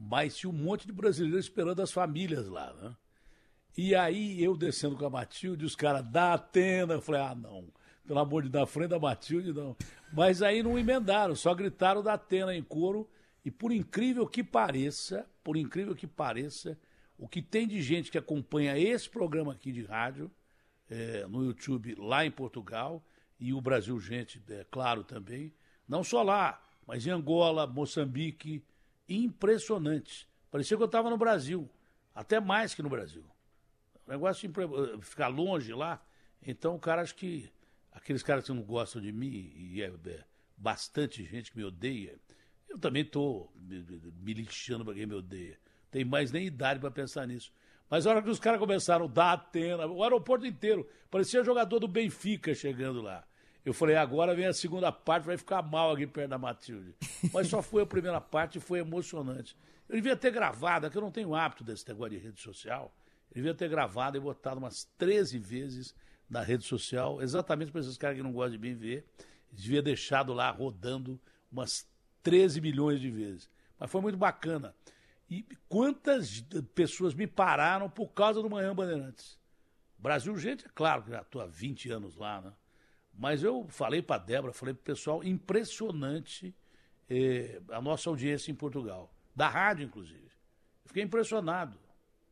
mas 0.00 0.36
tinha 0.36 0.50
um 0.50 0.56
monte 0.56 0.86
de 0.86 0.92
brasileiros 0.92 1.46
esperando 1.46 1.82
as 1.82 1.90
famílias 1.90 2.46
lá, 2.48 2.72
né? 2.74 2.96
E 3.76 3.94
aí 3.94 4.42
eu 4.42 4.56
descendo 4.56 4.96
com 4.96 5.06
a 5.06 5.10
Matilde, 5.10 5.64
os 5.64 5.76
caras 5.76 6.04
da 6.10 6.34
Atena, 6.34 6.94
eu 6.94 7.00
falei, 7.00 7.20
ah, 7.20 7.34
não, 7.34 7.68
pelo 8.06 8.18
amor 8.18 8.42
de 8.42 8.48
Deus, 8.48 8.70
frente 8.70 8.90
da 8.90 8.98
Matilde, 8.98 9.52
não. 9.52 9.76
Mas 10.12 10.42
aí 10.42 10.62
não 10.62 10.78
emendaram, 10.78 11.36
só 11.36 11.54
gritaram 11.54 12.02
da 12.02 12.14
Atena 12.14 12.54
em 12.54 12.62
coro, 12.62 13.08
e 13.44 13.50
por 13.50 13.70
incrível 13.70 14.26
que 14.26 14.42
pareça, 14.42 15.26
por 15.44 15.56
incrível 15.56 15.94
que 15.94 16.06
pareça, 16.06 16.78
o 17.16 17.28
que 17.28 17.42
tem 17.42 17.66
de 17.66 17.80
gente 17.82 18.10
que 18.10 18.18
acompanha 18.18 18.78
esse 18.78 19.08
programa 19.08 19.52
aqui 19.52 19.72
de 19.72 19.84
rádio, 19.84 20.30
é, 20.90 21.26
no 21.26 21.44
YouTube 21.44 21.94
lá 21.98 22.24
em 22.24 22.30
Portugal, 22.30 23.04
e 23.38 23.52
o 23.52 23.60
Brasil 23.60 23.98
Gente, 24.00 24.42
é 24.48 24.64
claro 24.70 25.04
também, 25.04 25.52
não 25.86 26.02
só 26.02 26.22
lá, 26.22 26.60
mas 26.86 27.06
em 27.06 27.10
Angola, 27.10 27.66
Moçambique, 27.66 28.64
impressionante. 29.08 30.28
Parecia 30.50 30.76
que 30.76 30.82
eu 30.82 30.86
estava 30.86 31.10
no 31.10 31.16
Brasil, 31.16 31.68
até 32.14 32.40
mais 32.40 32.74
que 32.74 32.82
no 32.82 32.88
Brasil. 32.88 33.24
O 34.06 34.10
negócio 34.10 34.48
de 34.48 34.60
eh, 34.60 34.98
ficar 35.00 35.28
longe 35.28 35.72
lá, 35.72 36.02
então 36.42 36.74
o 36.74 36.78
cara 36.78 37.02
acho 37.02 37.14
que 37.14 37.50
aqueles 37.92 38.22
caras 38.22 38.44
que 38.44 38.52
não 38.52 38.62
gostam 38.62 39.00
de 39.00 39.12
mim, 39.12 39.52
e 39.54 39.82
é, 39.82 39.86
é 39.86 40.24
bastante 40.56 41.24
gente 41.24 41.50
que 41.50 41.58
me 41.58 41.64
odeia, 41.64 42.18
eu 42.68 42.78
também 42.78 43.02
estou 43.02 43.52
me, 43.56 43.84
me 44.20 44.34
lixando 44.34 44.84
para 44.84 44.94
quem 44.94 45.06
me 45.06 45.14
odeia. 45.14 45.58
Tem 45.90 46.04
mais 46.04 46.30
nem 46.30 46.46
idade 46.46 46.80
para 46.80 46.90
pensar 46.90 47.26
nisso. 47.26 47.52
Mas 47.88 48.06
a 48.06 48.10
hora 48.10 48.22
que 48.22 48.28
os 48.28 48.38
caras 48.38 48.60
começaram 48.60 49.08
dar 49.08 49.32
Atena, 49.32 49.86
o 49.86 50.02
aeroporto 50.02 50.46
inteiro, 50.46 50.86
parecia 51.10 51.42
jogador 51.42 51.78
do 51.78 51.88
Benfica 51.88 52.54
chegando 52.54 53.00
lá. 53.00 53.24
Eu 53.64 53.74
falei, 53.74 53.96
agora 53.96 54.34
vem 54.34 54.46
a 54.46 54.52
segunda 54.52 54.90
parte, 54.90 55.24
vai 55.24 55.36
ficar 55.36 55.62
mal 55.62 55.92
aqui 55.92 56.06
perto 56.06 56.30
da 56.30 56.38
Matilde. 56.38 56.94
Mas 57.32 57.48
só 57.48 57.60
foi 57.60 57.82
a 57.82 57.86
primeira 57.86 58.20
parte 58.20 58.58
e 58.58 58.60
foi 58.60 58.78
emocionante. 58.78 59.56
Eu 59.88 59.96
devia 59.96 60.16
ter 60.16 60.30
gravado, 60.30 60.86
é 60.86 60.90
que 60.90 60.96
eu 60.96 61.02
não 61.02 61.10
tenho 61.10 61.34
hábito 61.34 61.64
desse 61.64 61.86
negócio 61.88 62.10
de 62.10 62.18
rede 62.18 62.40
social. 62.40 62.94
Eu 63.30 63.36
devia 63.36 63.54
ter 63.54 63.68
gravado 63.68 64.16
e 64.16 64.20
botado 64.20 64.58
umas 64.58 64.84
13 64.96 65.38
vezes 65.38 65.94
na 66.28 66.42
rede 66.42 66.64
social, 66.64 67.22
exatamente 67.22 67.72
para 67.72 67.80
esses 67.80 67.96
caras 67.96 68.16
que 68.16 68.22
não 68.22 68.32
gostam 68.32 68.52
de 68.52 68.58
mim 68.58 68.74
ver. 68.74 69.06
Devia 69.50 69.82
deixado 69.82 70.32
lá 70.32 70.50
rodando 70.50 71.20
umas 71.50 71.86
13 72.22 72.60
milhões 72.60 73.00
de 73.00 73.10
vezes. 73.10 73.50
Mas 73.78 73.90
foi 73.90 74.00
muito 74.00 74.18
bacana. 74.18 74.74
E 75.30 75.46
quantas 75.68 76.40
pessoas 76.74 77.14
me 77.14 77.26
pararam 77.26 77.88
por 77.88 78.08
causa 78.08 78.42
do 78.42 78.48
Manhã 78.48 78.74
Bandeirantes? 78.74 79.38
Brasil, 79.98 80.36
gente, 80.38 80.64
é 80.64 80.70
claro 80.74 81.02
que 81.02 81.10
já 81.10 81.20
estou 81.20 81.40
há 81.40 81.46
20 81.46 81.90
anos 81.90 82.16
lá, 82.16 82.40
né? 82.40 82.52
Mas 83.18 83.42
eu 83.42 83.66
falei 83.68 84.00
para 84.00 84.14
a 84.14 84.24
Débora, 84.24 84.52
falei 84.52 84.72
para 84.72 84.80
o 84.80 84.84
pessoal, 84.84 85.24
impressionante 85.24 86.54
eh, 87.10 87.60
a 87.70 87.82
nossa 87.82 88.08
audiência 88.08 88.52
em 88.52 88.54
Portugal. 88.54 89.12
Da 89.34 89.48
rádio, 89.48 89.86
inclusive. 89.86 90.30
Fiquei 90.86 91.02
impressionado. 91.02 91.76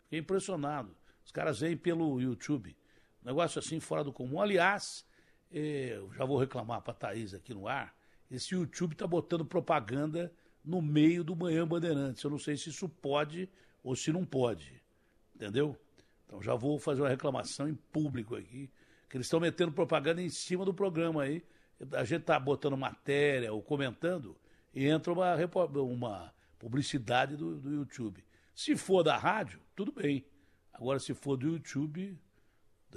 Fiquei 0.04 0.20
impressionado. 0.20 0.96
Os 1.24 1.32
caras 1.32 1.58
vêm 1.58 1.76
pelo 1.76 2.20
YouTube. 2.20 2.76
Negócio 3.24 3.58
assim 3.58 3.80
fora 3.80 4.04
do 4.04 4.12
comum. 4.12 4.40
Aliás, 4.40 5.04
eh, 5.52 6.00
já 6.16 6.24
vou 6.24 6.38
reclamar 6.38 6.80
para 6.82 6.92
a 6.92 6.96
Thaís 6.96 7.34
aqui 7.34 7.52
no 7.52 7.66
ar. 7.66 7.92
Esse 8.30 8.54
YouTube 8.54 8.92
está 8.92 9.08
botando 9.08 9.44
propaganda 9.44 10.32
no 10.64 10.80
meio 10.80 11.24
do 11.24 11.34
Manhã 11.34 11.66
Bandeirantes. 11.66 12.22
Eu 12.22 12.30
não 12.30 12.38
sei 12.38 12.56
se 12.56 12.68
isso 12.68 12.88
pode 12.88 13.48
ou 13.82 13.96
se 13.96 14.12
não 14.12 14.24
pode. 14.24 14.80
Entendeu? 15.34 15.76
Então 16.24 16.40
já 16.40 16.54
vou 16.54 16.78
fazer 16.78 17.02
uma 17.02 17.08
reclamação 17.08 17.68
em 17.68 17.74
público 17.74 18.36
aqui 18.36 18.70
que 19.08 19.16
eles 19.16 19.26
estão 19.26 19.40
metendo 19.40 19.72
propaganda 19.72 20.20
em 20.20 20.28
cima 20.28 20.64
do 20.64 20.75
programa 20.75 21.22
aí. 21.22 21.42
A 21.92 22.04
gente 22.04 22.22
está 22.22 22.38
botando 22.40 22.76
matéria 22.76 23.52
ou 23.52 23.62
comentando 23.62 24.36
e 24.75 24.86
entra 24.86 25.12
uma, 25.12 25.34
uma 25.82 26.32
publicidade 26.58 27.36
do, 27.36 27.56
do 27.56 27.72
YouTube. 27.72 28.25
Se 28.54 28.76
for 28.76 29.02
da 29.02 29.16
rádio, 29.16 29.60
tudo 29.75 29.92
bem. 29.92 30.25
Agora, 30.72 30.98
se 30.98 31.14
for 31.14 31.36
do 31.36 31.48
YouTube, 31.48 32.18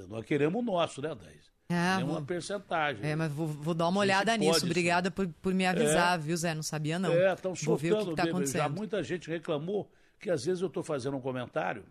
nós 0.07 0.25
queremos 0.25 0.61
o 0.61 0.65
nosso, 0.65 1.01
né, 1.01 1.13
Dez? 1.15 1.49
É, 1.71 1.97
Tem 1.97 2.05
uma 2.05 2.21
porcentagem. 2.21 3.05
É, 3.05 3.15
mas 3.15 3.31
vou, 3.31 3.45
vou 3.45 3.73
dar 3.75 3.87
uma 3.87 3.99
olhada 3.99 4.35
nisso. 4.35 4.65
Obrigada 4.65 5.11
por, 5.11 5.27
por 5.27 5.53
me 5.53 5.65
avisar, 5.67 6.17
é, 6.17 6.21
viu, 6.21 6.35
Zé? 6.35 6.55
Não 6.55 6.63
sabia, 6.63 6.97
não. 6.97 7.11
É, 7.13 7.31
estão 7.31 7.55
soltando. 7.55 7.65
Vou 7.65 7.77
ver 7.77 7.93
o 7.93 8.05
que 8.05 8.11
está 8.11 8.23
acontecendo. 8.23 8.61
Já 8.61 8.69
muita 8.69 9.03
gente 9.03 9.29
reclamou 9.29 9.91
que 10.19 10.29
às 10.29 10.45
vezes 10.45 10.61
eu 10.61 10.67
estou 10.67 10.81
fazendo 10.83 11.15
um 11.15 11.21
comentário, 11.21 11.85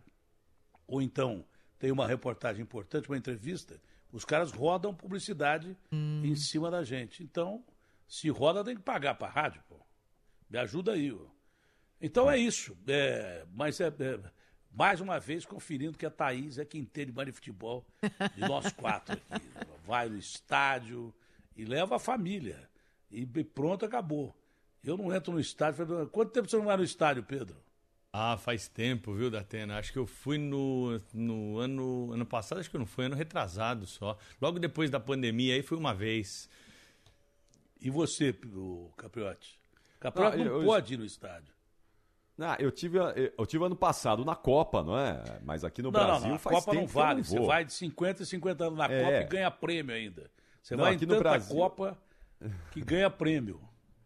ou 0.86 1.00
então 1.00 1.44
tem 1.78 1.92
uma 1.92 2.06
reportagem 2.06 2.62
importante, 2.62 3.08
uma 3.08 3.16
entrevista, 3.16 3.80
os 4.12 4.24
caras 4.24 4.50
rodam 4.50 4.94
publicidade 4.94 5.76
hum. 5.92 6.22
em 6.24 6.34
cima 6.34 6.70
da 6.70 6.82
gente. 6.82 7.22
Então, 7.22 7.64
se 8.06 8.28
roda, 8.30 8.64
tem 8.64 8.76
que 8.76 8.82
pagar 8.82 9.14
para 9.14 9.28
a 9.28 9.30
rádio, 9.30 9.62
pô. 9.68 9.76
Me 10.48 10.58
ajuda 10.58 10.92
aí. 10.92 11.12
Ó. 11.12 11.26
Então 12.00 12.30
é 12.30 12.38
isso. 12.38 12.76
É, 12.86 13.44
mas 13.52 13.80
é, 13.80 13.88
é, 13.88 14.20
mais 14.70 15.00
uma 15.00 15.18
vez 15.18 15.44
conferindo 15.44 15.98
que 15.98 16.06
a 16.06 16.10
Thaís 16.10 16.58
é 16.58 16.64
quem 16.64 16.80
entende 16.80 17.12
mais 17.12 17.26
de 17.26 17.32
futebol 17.32 17.86
de 18.34 18.40
nós 18.40 18.72
quatro 18.72 19.20
aqui. 19.30 19.46
Vai 19.86 20.08
no 20.08 20.16
estádio 20.16 21.14
e 21.54 21.64
leva 21.64 21.96
a 21.96 21.98
família. 21.98 22.68
E 23.10 23.26
pronto, 23.26 23.84
acabou. 23.84 24.34
Eu 24.82 24.96
não 24.96 25.14
entro 25.14 25.32
no 25.32 25.40
estádio. 25.40 26.08
Quanto 26.08 26.32
tempo 26.32 26.48
você 26.48 26.56
não 26.56 26.64
vai 26.64 26.76
no 26.76 26.84
estádio, 26.84 27.22
Pedro? 27.22 27.56
Ah, 28.20 28.36
faz 28.36 28.66
tempo, 28.66 29.14
viu, 29.14 29.30
Datena? 29.30 29.78
Acho 29.78 29.92
que 29.92 29.98
eu 29.98 30.04
fui 30.04 30.38
no, 30.38 31.00
no 31.14 31.56
ano, 31.58 32.10
ano 32.12 32.26
passado, 32.26 32.58
acho 32.58 32.68
que 32.68 32.76
não 32.76 32.84
foi, 32.84 33.04
ano 33.04 33.14
retrasado 33.14 33.86
só. 33.86 34.18
Logo 34.42 34.58
depois 34.58 34.90
da 34.90 34.98
pandemia, 34.98 35.54
aí 35.54 35.62
foi 35.62 35.78
uma 35.78 35.94
vez. 35.94 36.50
E 37.80 37.88
você, 37.88 38.34
o 38.52 38.90
Capriotti? 38.96 39.56
Capriotti 40.00 40.38
não, 40.38 40.44
não 40.46 40.60
eu, 40.62 40.64
pode 40.64 40.94
ir 40.94 40.96
no 40.96 41.04
estádio. 41.04 41.54
Não, 42.36 42.56
eu 42.56 42.72
tive, 42.72 42.98
eu 43.36 43.46
tive 43.46 43.64
ano 43.64 43.76
passado 43.76 44.24
na 44.24 44.34
Copa, 44.34 44.82
não 44.82 44.98
é? 44.98 45.22
Mas 45.44 45.62
aqui 45.62 45.80
no 45.80 45.92
não, 45.92 46.00
Brasil 46.00 46.22
não, 46.22 46.30
não, 46.30 46.38
faz 46.40 46.56
Copa 46.56 46.72
tempo 46.72 46.82
não 46.82 46.88
vale. 46.88 47.22
Você 47.22 47.38
vai 47.38 47.64
de 47.64 47.72
50 47.72 48.24
e 48.24 48.26
50 48.26 48.64
anos 48.64 48.78
na 48.78 48.86
é. 48.86 49.00
Copa 49.00 49.16
e 49.16 49.24
ganha 49.26 49.50
prêmio 49.52 49.94
ainda. 49.94 50.28
Você 50.60 50.74
vai 50.74 50.94
em 50.94 50.98
tanta 50.98 51.18
Brasil... 51.20 51.56
Copa 51.56 51.96
que 52.72 52.80
ganha 52.80 53.08
prêmio. 53.08 53.60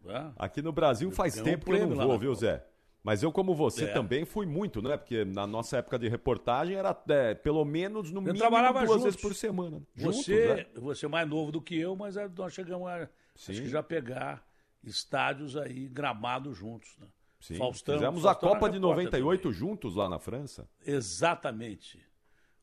Tá? 0.05 0.31
Aqui 0.37 0.61
no 0.61 0.71
Brasil 0.71 1.09
faz 1.09 1.33
tempo 1.33 1.71
um 1.71 1.75
que 1.75 1.81
eu 1.81 1.87
não 1.87 2.07
vou, 2.07 2.19
viu, 2.19 2.35
Zé? 2.35 2.63
Mas 3.03 3.21
eu, 3.21 3.33
como 3.33 3.53
você, 3.53 3.83
é. 3.83 3.93
também 3.93 4.23
fui 4.23 4.45
muito, 4.45 4.81
né? 4.81 4.95
Porque 4.95 5.25
na 5.25 5.45
nossa 5.45 5.77
época 5.77 5.99
de 5.99 6.07
reportagem 6.07 6.77
era 6.77 6.97
é, 7.09 7.35
pelo 7.35 7.65
menos 7.65 8.09
no 8.11 8.19
eu 8.19 8.33
mínimo 8.33 8.49
duas 8.49 8.87
juntos. 8.87 9.03
vezes 9.03 9.21
por 9.21 9.35
semana. 9.35 9.81
Você, 9.93 10.55
juntos, 10.55 10.73
né? 10.73 10.81
você 10.81 11.05
é 11.05 11.09
mais 11.09 11.27
novo 11.27 11.51
do 11.51 11.61
que 11.61 11.77
eu, 11.77 11.97
mas 11.97 12.15
é, 12.15 12.29
nós 12.29 12.53
chegamos 12.53 12.87
a 12.87 13.09
já 13.65 13.83
pegar 13.83 14.47
estádios 14.81 15.57
aí, 15.57 15.89
gramados 15.89 16.57
juntos, 16.57 16.95
né? 16.97 17.07
Sim. 17.41 17.57
Faustão, 17.57 17.95
Fizemos 17.95 18.23
Faustão 18.23 18.49
a 18.49 18.53
Copa 18.53 18.69
de 18.69 18.79
98 18.79 19.41
também. 19.41 19.57
juntos 19.57 19.95
lá 19.95 20.07
na 20.07 20.17
França. 20.17 20.65
Exatamente. 20.85 21.99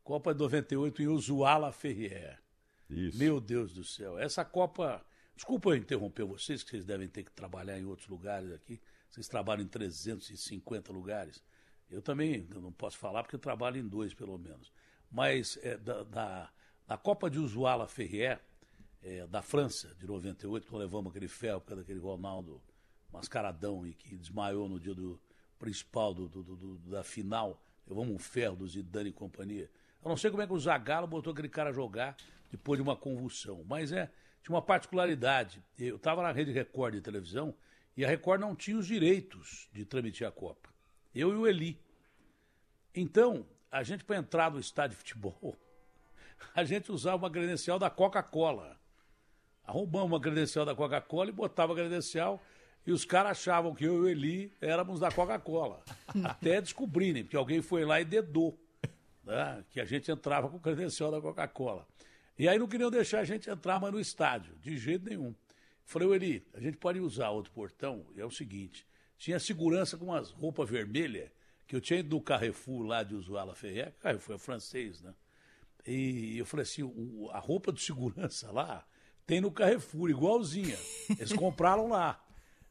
Copa 0.03 0.33
de 0.33 0.41
98 0.41 1.03
em 1.03 1.07
Usuala 1.07 1.71
Ferrier. 1.71 2.41
Isso. 2.89 3.19
Meu 3.19 3.41
Deus 3.41 3.75
do 3.75 3.85
céu. 3.85 4.19
Essa 4.19 4.43
Copa. 4.43 5.05
Desculpa 5.35 5.71
eu 5.71 5.77
interromper 5.77 6.25
vocês, 6.25 6.63
que 6.63 6.71
vocês 6.71 6.85
devem 6.87 7.09
ter 7.09 7.25
que 7.25 7.31
trabalhar 7.31 7.79
em 7.79 7.85
outros 7.85 8.09
lugares 8.09 8.51
aqui. 8.53 8.81
Vocês 9.11 9.27
trabalham 9.27 9.65
em 9.65 9.69
350 9.69 10.93
lugares. 10.93 11.43
Eu 11.91 12.01
também 12.01 12.47
não 12.55 12.73
posso 12.73 12.97
falar 12.97 13.25
porque 13.25 13.35
eu 13.35 13.41
trabalho 13.41 13.77
em 13.77 13.87
dois, 13.87 14.15
pelo 14.15 14.39
menos. 14.39 14.73
Mas 15.11 15.59
é, 15.63 15.77
da, 15.77 16.05
da, 16.05 16.51
da, 16.87 16.97
Copa 16.97 17.29
de 17.29 17.39
Usuala 17.39 17.89
Ferrier, 17.89 18.41
é, 19.03 19.27
da 19.27 19.43
França, 19.43 19.93
de 19.97 20.07
98, 20.07 20.69
quando 20.69 20.83
levamos 20.83 21.11
aquele 21.11 21.27
ferro 21.27 21.61
por 21.61 21.69
causa 21.69 21.83
daquele 21.83 21.99
Ronaldo 21.99 22.63
mascaradão 23.13 23.85
e 23.85 23.93
que 23.93 24.17
desmaiou 24.17 24.69
no 24.69 24.79
dia 24.79 24.95
do 24.95 25.21
principal 25.59 26.15
do, 26.15 26.29
do, 26.29 26.43
do, 26.45 26.79
da 26.79 27.03
final. 27.03 27.61
Levamos 27.89 28.15
um 28.15 28.19
ferro 28.19 28.55
do 28.55 28.69
Zidane 28.69 29.11
e 29.11 29.13
companhia. 29.13 29.69
Eu 30.01 30.09
não 30.09 30.17
sei 30.17 30.31
como 30.31 30.43
é 30.43 30.47
que 30.47 30.53
o 30.53 30.59
Zagallo 30.61 31.09
botou 31.09 31.33
aquele 31.33 31.49
cara 31.49 31.73
jogar 31.73 32.17
depois 32.53 32.79
de 32.79 32.83
uma 32.83 32.97
convulsão, 32.97 33.65
mas 33.67 33.91
é, 33.91 34.09
tinha 34.43 34.55
uma 34.55 34.63
particularidade. 34.63 35.61
Eu 35.77 35.97
estava 35.97 36.23
na 36.23 36.31
Rede 36.31 36.53
Record 36.53 36.95
de 36.95 37.01
televisão 37.01 37.53
e 38.01 38.05
a 38.05 38.09
Record 38.09 38.41
não 38.41 38.57
tinha 38.57 38.79
os 38.79 38.87
direitos 38.87 39.69
de 39.75 39.85
transmitir 39.85 40.27
a 40.27 40.33
Copa. 40.33 40.71
Eu 41.15 41.33
e 41.33 41.37
o 41.37 41.47
Eli. 41.47 41.79
Então, 42.95 43.47
a 43.71 43.83
gente, 43.83 44.05
para 44.05 44.17
entrar 44.17 44.51
no 44.51 44.59
estádio 44.59 44.97
de 44.97 45.03
futebol, 45.03 45.55
a 46.57 46.65
gente 46.65 46.91
usava 46.91 47.19
uma 47.19 47.31
credencial 47.31 47.79
da 47.79 47.91
Coca-Cola. 47.91 48.81
Arrumamos 49.63 50.13
uma 50.13 50.19
credencial 50.19 50.65
da 50.65 50.75
Coca-Cola 50.75 51.29
e 51.29 51.33
botava 51.33 51.75
a 51.75 51.77
credencial 51.77 52.43
e 52.87 52.91
os 52.91 53.05
caras 53.05 53.33
achavam 53.33 53.75
que 53.75 53.85
eu 53.85 53.97
e 53.97 54.01
o 54.01 54.09
Eli 54.09 54.57
éramos 54.63 54.99
da 54.99 55.13
Coca-Cola. 55.13 55.85
Até 56.25 56.59
descobrirem, 56.59 57.23
porque 57.23 57.37
alguém 57.37 57.61
foi 57.61 57.85
lá 57.85 58.01
e 58.01 58.05
dedou 58.07 58.59
né, 59.23 59.63
que 59.69 59.79
a 59.79 59.85
gente 59.85 60.11
entrava 60.11 60.49
com 60.49 60.57
o 60.57 60.61
credencial 60.61 61.11
da 61.11 61.21
Coca-Cola. 61.21 61.87
E 62.39 62.49
aí 62.49 62.59
não 62.59 62.67
queriam 62.67 62.91
deixar 62.91 63.21
a 63.21 63.25
gente 63.25 63.51
entrar 63.51 63.79
mais 63.79 63.93
no 63.93 64.01
estádio, 64.01 64.55
de 64.63 64.79
jeito 64.79 65.05
nenhum. 65.05 65.35
Falei, 65.91 66.09
Eli, 66.13 66.47
a 66.55 66.61
gente 66.61 66.77
pode 66.77 67.01
usar 67.01 67.31
outro 67.31 67.51
portão? 67.51 68.07
E 68.15 68.21
é 68.21 68.25
o 68.25 68.31
seguinte, 68.31 68.87
tinha 69.19 69.41
segurança 69.41 69.99
com 69.99 70.05
umas 70.05 70.31
roupas 70.31 70.71
vermelhas, 70.71 71.29
que 71.67 71.75
eu 71.75 71.81
tinha 71.81 71.99
ido 71.99 72.11
do 72.11 72.21
Carrefour 72.21 72.83
lá 72.83 73.03
de 73.03 73.17
Usuala 73.17 73.57
Ferreira, 73.57 73.93
Carrefour 73.99 74.37
é 74.37 74.39
francês, 74.39 75.03
né? 75.03 75.13
E 75.85 76.39
eu 76.39 76.47
falei 76.47 76.63
assim, 76.63 76.85
o, 76.85 77.29
a 77.33 77.41
roupa 77.41 77.73
de 77.73 77.83
segurança 77.83 78.53
lá 78.53 78.87
tem 79.27 79.41
no 79.41 79.51
Carrefour, 79.51 80.09
igualzinha. 80.09 80.79
Eles 81.09 81.33
compraram 81.35 81.89
lá. 81.89 82.25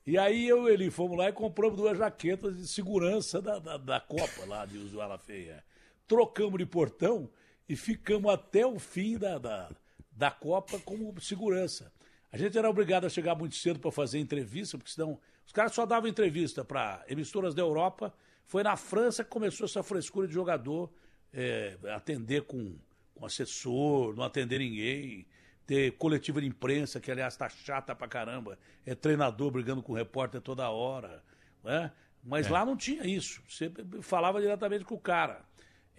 E 0.08 0.18
aí 0.18 0.48
eu 0.48 0.70
e 0.70 0.72
ele 0.72 0.90
fomos 0.90 1.18
lá 1.18 1.28
e 1.28 1.34
compramos 1.34 1.76
duas 1.76 1.98
jaquetas 1.98 2.56
de 2.56 2.70
segurança 2.70 3.42
da, 3.42 3.60
da, 3.60 3.76
da 3.76 4.00
Copa 4.00 4.46
lá 4.48 4.66
de 4.66 4.78
Usuala 4.78 5.18
Feia. 5.18 5.62
Trocamos 6.08 6.58
de 6.58 6.66
portão 6.66 7.30
e 7.68 7.76
ficamos 7.76 8.32
até 8.32 8.66
o 8.66 8.80
fim 8.80 9.18
da, 9.18 9.38
da, 9.38 9.70
da 10.10 10.32
Copa 10.32 10.80
como 10.80 11.20
segurança. 11.20 11.92
A 12.32 12.38
gente 12.38 12.58
era 12.58 12.70
obrigado 12.70 13.06
a 13.06 13.10
chegar 13.10 13.36
muito 13.36 13.56
cedo 13.56 13.80
para 13.80 13.92
fazer 13.92 14.20
entrevista, 14.20 14.78
porque 14.78 14.92
senão 14.92 15.20
os 15.46 15.52
caras 15.52 15.74
só 15.74 15.86
davam 15.86 16.10
entrevista 16.10 16.64
para 16.64 17.04
emissoras 17.08 17.56
da 17.56 17.62
Europa. 17.62 18.14
Foi 18.46 18.64
na 18.64 18.76
França 18.78 19.24
que 19.24 19.30
começou 19.30 19.66
essa 19.66 19.82
frescura 19.82 20.28
de 20.28 20.34
jogador 20.34 20.92
é, 21.34 21.78
atender 21.94 22.44
com, 22.44 22.76
com 23.16 23.26
assessor, 23.26 24.16
não 24.16 24.24
atender 24.24 24.60
ninguém 24.60 25.26
ter 25.66 25.92
coletiva 25.98 26.42
de 26.42 26.48
imprensa, 26.48 27.00
que 27.00 27.12
aliás 27.12 27.38
tá 27.38 27.48
chata 27.48 27.94
pra 27.94 28.08
caramba, 28.08 28.58
é 28.84 28.96
treinador 28.96 29.52
brigando 29.52 29.84
com 29.84 29.94
repórter 29.94 30.42
toda 30.42 30.68
hora, 30.68 31.24
né? 31.64 31.92
Mas 32.24 32.48
é. 32.48 32.50
lá 32.50 32.66
não 32.66 32.76
tinha 32.76 33.06
isso, 33.06 33.44
você 33.48 33.72
falava 34.02 34.42
diretamente 34.42 34.84
com 34.84 34.96
o 34.96 35.00
cara. 35.00 35.46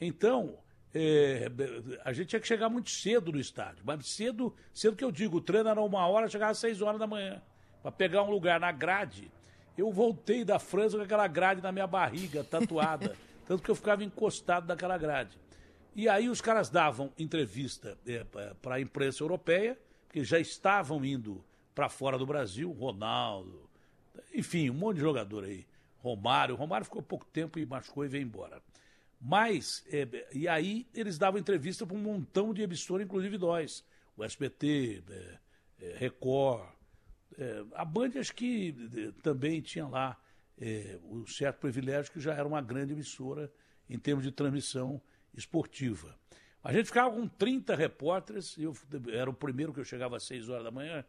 Então, 0.01 0.59
é, 0.95 1.47
a 2.05 2.13
gente 2.13 2.29
tinha 2.29 2.41
que 2.41 2.47
chegar 2.47 2.69
muito 2.69 2.91
cedo 2.91 3.33
no 3.33 3.39
estádio, 3.39 3.83
mas 3.85 4.07
cedo, 4.07 4.55
cedo 4.73 4.97
que 4.97 5.05
eu 5.05 5.13
digo, 5.13 5.37
o 5.39 5.41
treino 5.41 5.69
era 5.69 5.81
uma 5.81 6.07
hora, 6.07 6.29
chegava 6.29 6.53
às 6.53 6.59
seis 6.59 6.83
horas 6.83 6.99
da 6.99 7.07
manhã, 7.07 7.41
para 7.83 7.93
pegar 7.93 8.23
um 8.23 8.31
lugar 8.31 8.59
na 8.59 8.73
grade. 8.73 9.31
Eu 9.77 9.93
voltei 9.93 10.45
da 10.45 10.59
França 10.59 10.97
com 10.97 11.03
aquela 11.03 11.27
grade 11.27 11.63
na 11.63 11.73
minha 11.73 11.87
barriga, 11.87 12.43
tatuada, 12.43 13.17
tanto 13.47 13.63
que 13.63 13.71
eu 13.71 13.75
ficava 13.75 14.05
encostado 14.05 14.67
naquela 14.67 14.99
grade. 14.99 15.39
E 15.95 16.09
aí 16.09 16.29
os 16.29 16.41
caras 16.41 16.69
davam 16.69 17.13
entrevista 17.19 17.97
é, 18.07 18.25
para 18.61 18.77
a 18.77 18.81
imprensa 18.81 19.23
europeia, 19.23 19.79
que 20.13 20.25
já 20.25 20.39
estavam 20.39 21.05
indo 21.05 21.45
para 21.75 21.89
fora 21.89 22.19
do 22.19 22.27
Brasil, 22.27 22.71
Ronaldo, 22.73 23.71
enfim, 24.35 24.71
um 24.71 24.75
monte 24.75 24.97
de 24.97 25.03
jogador 25.03 25.45
aí. 25.45 25.67
Romário, 25.99 26.55
Romário 26.55 26.85
ficou 26.85 27.03
pouco 27.03 27.27
tempo 27.27 27.59
e 27.59 27.67
machucou 27.67 28.05
e 28.05 28.09
veio 28.09 28.23
embora. 28.23 28.63
Mas, 29.21 29.85
é, 29.93 30.29
e 30.33 30.49
aí 30.49 30.87
eles 30.95 31.19
davam 31.19 31.39
entrevista 31.39 31.87
para 31.87 31.95
um 31.95 32.01
montão 32.01 32.55
de 32.55 32.63
emissora, 32.63 33.03
inclusive 33.03 33.37
nós, 33.37 33.85
o 34.17 34.25
SBT, 34.25 35.03
é, 35.11 35.39
é, 35.79 35.97
Record, 35.99 36.67
é, 37.39 37.65
a 37.75 37.85
Band 37.85 38.13
acho 38.19 38.35
que 38.35 38.75
é, 38.97 39.23
também 39.23 39.61
tinha 39.61 39.87
lá 39.87 40.19
o 41.05 41.27
certo 41.27 41.59
privilégio 41.59 42.13
que 42.13 42.21
já 42.21 42.35
era 42.35 42.47
uma 42.47 42.61
grande 42.61 42.93
emissora 42.93 43.51
em 43.89 43.99
termos 43.99 44.23
de 44.23 44.31
transmissão 44.31 45.01
esportiva. 45.33 46.15
A 46.63 46.71
gente 46.71 46.85
ficava 46.85 47.11
com 47.15 47.27
30 47.27 47.75
repórteres, 47.75 48.59
eu 48.59 48.75
era 49.11 49.31
o 49.31 49.33
primeiro 49.33 49.73
que 49.73 49.81
eu 49.81 49.85
chegava 49.87 50.19
às 50.19 50.25
6 50.25 50.51
horas 50.51 50.65
da 50.65 50.71
manhã, 50.71 51.03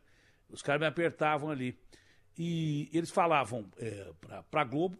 os 0.50 0.62
caras 0.62 0.80
me 0.80 0.88
apertavam 0.88 1.50
ali. 1.50 1.78
E 2.38 2.90
eles 2.94 3.10
falavam 3.10 3.70
é, 3.78 4.14
para 4.50 4.62
a 4.62 4.64
Globo 4.64 4.98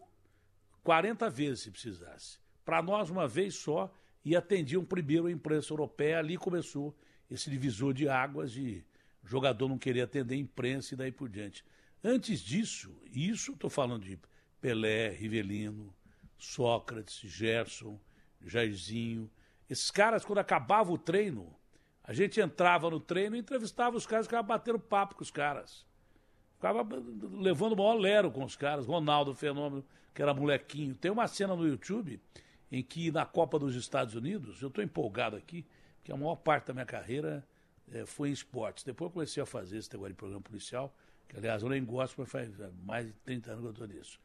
40 0.84 1.30
vezes 1.30 1.60
se 1.60 1.70
precisasse. 1.70 2.38
Para 2.64 2.82
nós, 2.82 3.10
uma 3.10 3.26
vez 3.26 3.54
só, 3.54 3.92
e 4.24 4.36
atendiam 4.36 4.84
primeiro 4.84 5.26
a 5.26 5.32
imprensa 5.32 5.72
europeia. 5.72 6.18
Ali 6.18 6.36
começou 6.36 6.96
esse 7.30 7.50
divisor 7.50 7.92
de 7.92 8.08
águas 8.08 8.52
de 8.52 8.84
jogador 9.24 9.68
não 9.68 9.78
querer 9.78 10.02
atender 10.02 10.34
a 10.34 10.38
imprensa 10.38 10.94
e 10.94 10.96
daí 10.96 11.12
por 11.12 11.28
diante. 11.28 11.64
Antes 12.02 12.40
disso, 12.40 12.92
isso 13.12 13.52
estou 13.52 13.70
falando 13.70 14.04
de 14.04 14.18
Pelé, 14.60 15.10
Rivelino, 15.10 15.94
Sócrates, 16.36 17.20
Gerson, 17.24 17.98
Jairzinho. 18.44 19.30
Esses 19.70 19.90
caras, 19.90 20.24
quando 20.24 20.38
acabava 20.38 20.92
o 20.92 20.98
treino, 20.98 21.54
a 22.02 22.12
gente 22.12 22.40
entrava 22.40 22.90
no 22.90 22.98
treino 22.98 23.36
e 23.36 23.38
entrevistava 23.38 23.96
os 23.96 24.06
caras, 24.06 24.26
ficava 24.26 24.42
batendo 24.42 24.78
papo 24.78 25.14
com 25.14 25.22
os 25.22 25.30
caras. 25.30 25.86
Ficava 26.56 26.86
levando 27.32 27.72
o 27.72 27.76
maior 27.76 27.94
lero 27.94 28.30
com 28.30 28.44
os 28.44 28.56
caras. 28.56 28.86
Ronaldo 28.86 29.34
Fenômeno, 29.34 29.84
que 30.14 30.22
era 30.22 30.34
molequinho. 30.34 30.94
Tem 30.94 31.10
uma 31.10 31.26
cena 31.26 31.56
no 31.56 31.66
YouTube 31.66 32.20
em 32.72 32.82
que, 32.82 33.12
na 33.12 33.26
Copa 33.26 33.58
dos 33.58 33.76
Estados 33.76 34.14
Unidos, 34.14 34.62
eu 34.62 34.68
estou 34.68 34.82
empolgado 34.82 35.36
aqui, 35.36 35.66
porque 35.98 36.10
a 36.10 36.16
maior 36.16 36.36
parte 36.36 36.68
da 36.68 36.72
minha 36.72 36.86
carreira 36.86 37.46
é, 37.92 38.06
foi 38.06 38.30
em 38.30 38.32
esportes. 38.32 38.82
Depois 38.82 39.10
eu 39.10 39.12
comecei 39.12 39.42
a 39.42 39.46
fazer 39.46 39.76
esse 39.76 39.92
negócio 39.92 40.14
de 40.14 40.16
programa 40.16 40.40
policial, 40.40 40.96
que 41.28 41.36
aliás 41.36 41.62
eu 41.62 41.68
nem 41.68 41.84
gosto, 41.84 42.18
mas 42.18 42.30
faz 42.30 42.50
mais 42.82 43.06
de 43.06 43.12
30 43.24 43.50
anos 43.50 43.60
que 43.60 43.66
eu 43.66 43.72
estou 43.72 43.86
nisso. 43.86 44.18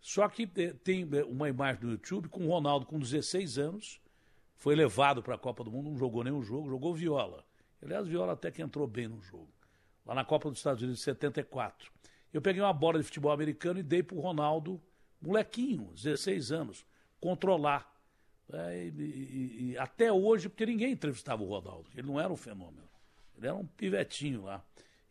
Só 0.00 0.26
que 0.26 0.46
tem 0.46 1.06
uma 1.28 1.50
imagem 1.50 1.84
no 1.84 1.90
YouTube 1.92 2.28
com 2.28 2.46
o 2.46 2.48
Ronaldo 2.48 2.86
com 2.86 2.98
16 2.98 3.58
anos, 3.58 4.00
foi 4.56 4.74
levado 4.74 5.22
para 5.22 5.34
a 5.34 5.38
Copa 5.38 5.62
do 5.62 5.70
Mundo, 5.70 5.90
não 5.90 5.98
jogou 5.98 6.24
nenhum 6.24 6.42
jogo, 6.42 6.70
jogou 6.70 6.94
viola. 6.94 7.44
Aliás, 7.82 8.08
viola 8.08 8.32
até 8.32 8.50
que 8.50 8.62
entrou 8.62 8.86
bem 8.86 9.06
no 9.06 9.20
jogo. 9.20 9.48
Lá 10.06 10.14
na 10.14 10.24
Copa 10.24 10.48
dos 10.48 10.58
Estados 10.58 10.82
Unidos 10.82 11.00
de 11.00 11.04
74. 11.04 11.92
Eu 12.32 12.40
peguei 12.40 12.62
uma 12.62 12.72
bola 12.72 12.98
de 12.98 13.04
futebol 13.04 13.32
americano 13.32 13.80
e 13.80 13.82
dei 13.82 14.02
para 14.02 14.16
o 14.16 14.20
Ronaldo, 14.20 14.80
molequinho, 15.20 15.92
16 15.94 16.52
anos, 16.52 16.86
controlar. 17.22 17.90
É, 18.52 18.84
e, 18.84 18.88
e, 18.90 19.70
e, 19.70 19.78
até 19.78 20.12
hoje, 20.12 20.50
porque 20.50 20.66
ninguém 20.66 20.92
entrevistava 20.92 21.42
o 21.42 21.46
Ronaldo, 21.46 21.88
ele 21.94 22.06
não 22.06 22.20
era 22.20 22.30
um 22.30 22.36
fenômeno. 22.36 22.86
Ele 23.38 23.46
era 23.46 23.56
um 23.56 23.66
pivetinho 23.66 24.42
lá. 24.42 24.62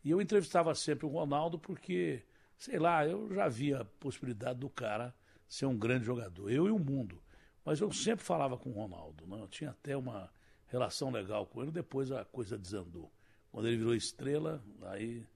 E 0.04 0.10
eu 0.10 0.20
entrevistava 0.20 0.72
sempre 0.76 1.06
o 1.06 1.08
Ronaldo 1.08 1.58
porque 1.58 2.22
sei 2.62 2.78
lá, 2.78 3.04
eu 3.04 3.34
já 3.34 3.48
via 3.48 3.80
a 3.80 3.84
possibilidade 3.84 4.60
do 4.60 4.70
cara 4.70 5.12
ser 5.48 5.66
um 5.66 5.76
grande 5.76 6.04
jogador, 6.06 6.48
eu 6.48 6.68
e 6.68 6.70
o 6.70 6.78
mundo. 6.78 7.20
Mas 7.64 7.80
eu 7.80 7.90
sempre 7.90 8.24
falava 8.24 8.56
com 8.56 8.70
o 8.70 8.72
Ronaldo, 8.72 9.26
né? 9.26 9.40
eu 9.40 9.48
tinha 9.48 9.70
até 9.70 9.96
uma 9.96 10.32
relação 10.68 11.10
legal 11.10 11.44
com 11.44 11.60
ele, 11.60 11.72
depois 11.72 12.12
a 12.12 12.24
coisa 12.24 12.56
desandou. 12.56 13.12
Quando 13.50 13.66
ele 13.66 13.78
virou 13.78 13.94
estrela, 13.96 14.62
aí 14.82 15.26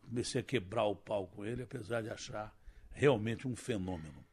comecei 0.00 0.40
a 0.40 0.44
quebrar 0.44 0.84
o 0.84 0.96
pau 0.96 1.26
com 1.26 1.44
ele, 1.44 1.62
apesar 1.62 2.02
de 2.02 2.08
achar 2.08 2.56
realmente 2.90 3.46
um 3.46 3.54
fenômeno. 3.54 4.24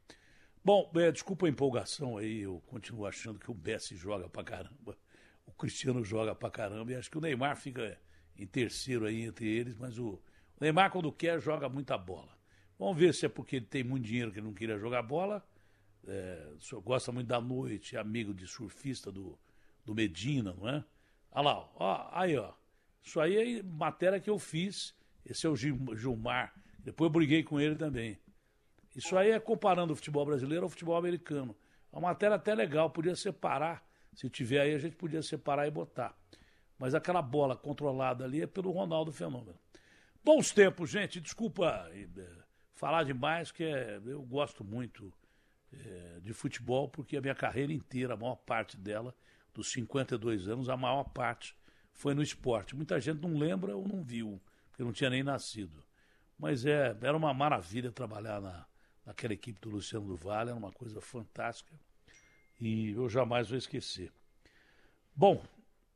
Bom, 0.63 0.91
é, 0.95 1.12
desculpa 1.12 1.47
a 1.47 1.50
empolgação 1.50 2.17
aí, 2.17 2.41
eu 2.41 2.62
continuo 2.67 3.06
achando 3.06 3.39
que 3.39 3.50
o 3.50 3.56
Messi 3.56 3.95
joga 3.95 4.30
pra 4.30 4.43
caramba, 4.43 4.97
o 5.45 5.52
Cristiano 5.52 6.04
joga 6.04 6.36
pra 6.36 6.52
caramba, 6.52 6.91
e 6.91 6.95
acho 6.95 7.10
que 7.10 7.17
o 7.17 7.21
Neymar 7.21 7.58
fica 7.58 8.00
em 8.38 8.45
terceiro 8.45 9.06
aí 9.06 9.24
entre 9.24 9.47
eles, 9.47 9.76
mas 9.76 9.97
o, 9.97 10.21
Neymar, 10.62 10.91
quando 10.91 11.12
quer, 11.12 11.41
joga 11.41 11.67
muita 11.67 11.97
bola. 11.97 12.38
Vamos 12.78 12.95
ver 12.95 13.15
se 13.15 13.26
é 13.26 13.30
porque 13.30 13.56
ele 13.56 13.65
tem 13.65 13.84
muito 13.84 14.06
dinheiro 14.06 14.32
que 14.32 14.38
ele 14.38 14.45
não 14.45 14.54
queria 14.54 14.78
jogar 14.78 15.02
bola. 15.02 15.43
É, 16.08 16.54
o 16.71 16.82
gosta 16.82 17.12
muito 17.12 17.28
da 17.28 17.41
noite, 17.41 17.95
é 17.95 18.00
amigo 18.00 18.32
de 18.32 18.45
surfista 18.45 19.12
do, 19.12 19.39
do 19.84 19.95
Medina, 19.95 20.54
não 20.54 20.69
é? 20.69 20.86
Olha 21.32 21.43
lá, 21.43 21.71
ó, 21.76 22.10
aí, 22.12 22.38
ó. 22.38 22.54
Isso 23.02 23.19
aí 23.19 23.58
é 23.58 23.63
matéria 23.63 24.19
que 24.19 24.30
eu 24.30 24.38
fiz. 24.38 24.93
Esse 25.26 25.47
é 25.47 25.50
o 25.50 25.56
Gilmar. 25.56 26.54
Depois 26.78 27.08
eu 27.08 27.12
briguei 27.12 27.41
com 27.41 27.60
ele 27.60 27.76
também. 27.76 28.19
Isso 28.96 29.18
aí 29.18 29.32
é 29.32 29.40
comparando 29.40 29.94
o 29.94 29.96
futebol 29.96 30.26
brasileiro 30.26 30.66
ao 30.66 30.70
futebol 30.70 30.98
americano. 30.98 31.56
É 31.92 31.96
uma 31.98 32.10
matéria 32.10 32.36
até 32.36 32.54
legal, 32.54 32.90
podia 32.90 33.16
separar. 33.16 33.86
Se 34.14 34.30
tiver 34.30 34.60
aí, 34.60 34.74
a 34.74 34.80
gente 34.80 34.96
podia 34.96 35.22
separar 35.22 35.68
e 35.68 35.72
botar. 35.72 36.16
Mas 36.78 36.94
aquela 36.94 37.22
bola 37.22 37.56
controlada 37.56 38.26
ali 38.26 38.42
é 38.42 38.48
pelo 38.48 38.72
Ronaldo 38.72 39.12
Fenômeno. 39.12 39.58
Bons 40.24 40.52
tempos, 40.52 40.90
gente. 40.90 41.22
Desculpa 41.22 41.90
é, 41.94 42.08
falar 42.74 43.04
demais, 43.04 43.52
que 43.52 43.64
é, 43.64 44.02
eu 44.06 44.22
gosto 44.24 44.64
muito 44.64 45.14
é, 45.72 46.20
de 46.20 46.34
futebol, 46.34 46.90
porque 46.90 47.16
a 47.16 47.22
minha 47.22 47.36
carreira 47.36 47.72
inteira, 47.72 48.16
a 48.16 48.18
maior 48.18 48.36
parte 48.36 48.78
dela, 48.78 49.16
dos 49.54 49.72
52 49.72 50.48
anos, 50.48 50.70
a 50.70 50.76
maior 50.76 51.06
parte 51.06 51.56
foi 51.94 52.14
no 52.14 52.22
esporte. 52.22 52.76
Muita 52.76 53.00
gente 53.00 53.22
não 53.22 53.38
lembra 53.38 53.76
ou 53.76 53.88
não 53.88 54.04
viu, 54.04 54.42
porque 54.70 54.84
não 54.84 54.92
tinha 54.92 55.10
nem 55.10 55.24
nascido. 55.24 55.84
Mas 56.38 56.66
é, 56.66 56.98
era 57.02 57.16
uma 57.16 57.34
maravilha 57.34 57.92
trabalhar 57.92 58.42
na, 58.42 58.66
naquela 59.06 59.34
equipe 59.34 59.60
do 59.60 59.70
Luciano 59.70 60.08
do 60.08 60.16
Vale, 60.16 60.50
era 60.50 60.58
uma 60.58 60.72
coisa 60.72 61.02
fantástica 61.02 61.74
e 62.62 62.92
eu 62.92 63.10
jamais 63.10 63.50
vou 63.50 63.58
esquecer. 63.58 64.12
Bom, 65.16 65.44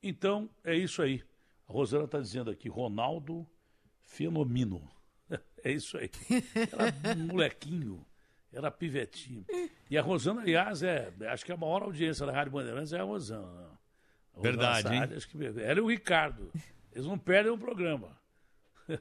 então 0.02 0.50
é 0.64 0.76
isso 0.76 1.02
aí. 1.02 1.24
A 1.70 1.72
Rosana 1.72 2.06
está 2.06 2.20
dizendo 2.20 2.50
aqui, 2.50 2.68
Ronaldo 2.68 3.48
Fenomino. 4.02 4.90
É 5.64 5.72
isso 5.72 5.98
aí. 5.98 6.12
Era 6.72 7.16
molequinho, 7.18 8.06
era 8.54 8.70
pivetinho. 8.70 9.44
E 9.90 9.98
a 9.98 10.02
Rosana, 10.04 10.42
aliás, 10.42 10.84
é, 10.84 11.12
acho 11.28 11.44
que 11.44 11.52
a 11.52 11.58
maior 11.58 11.82
audiência 11.82 12.24
da 12.24 12.32
Rádio 12.32 12.52
Bandeirantes 12.52 12.94
é 12.94 13.00
a 13.00 13.04
Rosana. 13.04 13.52
Né? 13.52 13.64
A 14.36 14.38
Rosana 14.38 14.44
Verdade, 14.44 14.94
hein? 14.94 15.18
Acho 15.18 15.28
que, 15.28 15.44
ela 15.44 15.80
e 15.80 15.82
o 15.82 15.88
Ricardo. 15.88 16.52
Eles 16.92 17.08
não 17.08 17.18
perdem 17.18 17.52
o 17.52 17.58
programa. 17.58 18.16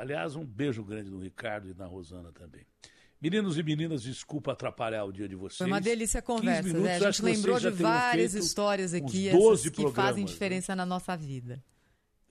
aliás, 0.00 0.34
um 0.34 0.44
beijo 0.44 0.82
grande 0.82 1.08
no 1.08 1.20
Ricardo 1.20 1.70
e 1.70 1.74
na 1.74 1.86
Rosana 1.86 2.32
também. 2.32 2.66
Meninos 3.20 3.56
e 3.56 3.62
meninas, 3.62 4.02
desculpa 4.02 4.52
atrapalhar 4.52 5.04
o 5.04 5.12
dia 5.12 5.26
de 5.26 5.34
vocês. 5.34 5.58
Foi 5.58 5.66
uma 5.66 5.80
delícia 5.80 6.20
a 6.20 6.22
conversa, 6.22 6.62
minutos, 6.62 6.84
né? 6.84 6.96
A 6.96 7.10
gente 7.10 7.22
lembrou 7.22 7.58
de 7.58 7.70
várias 7.70 8.34
histórias 8.34 8.92
aqui 8.92 9.30
que 9.74 9.90
fazem 9.90 10.24
né? 10.24 10.30
diferença 10.30 10.76
na 10.76 10.84
nossa 10.84 11.16
vida. 11.16 11.64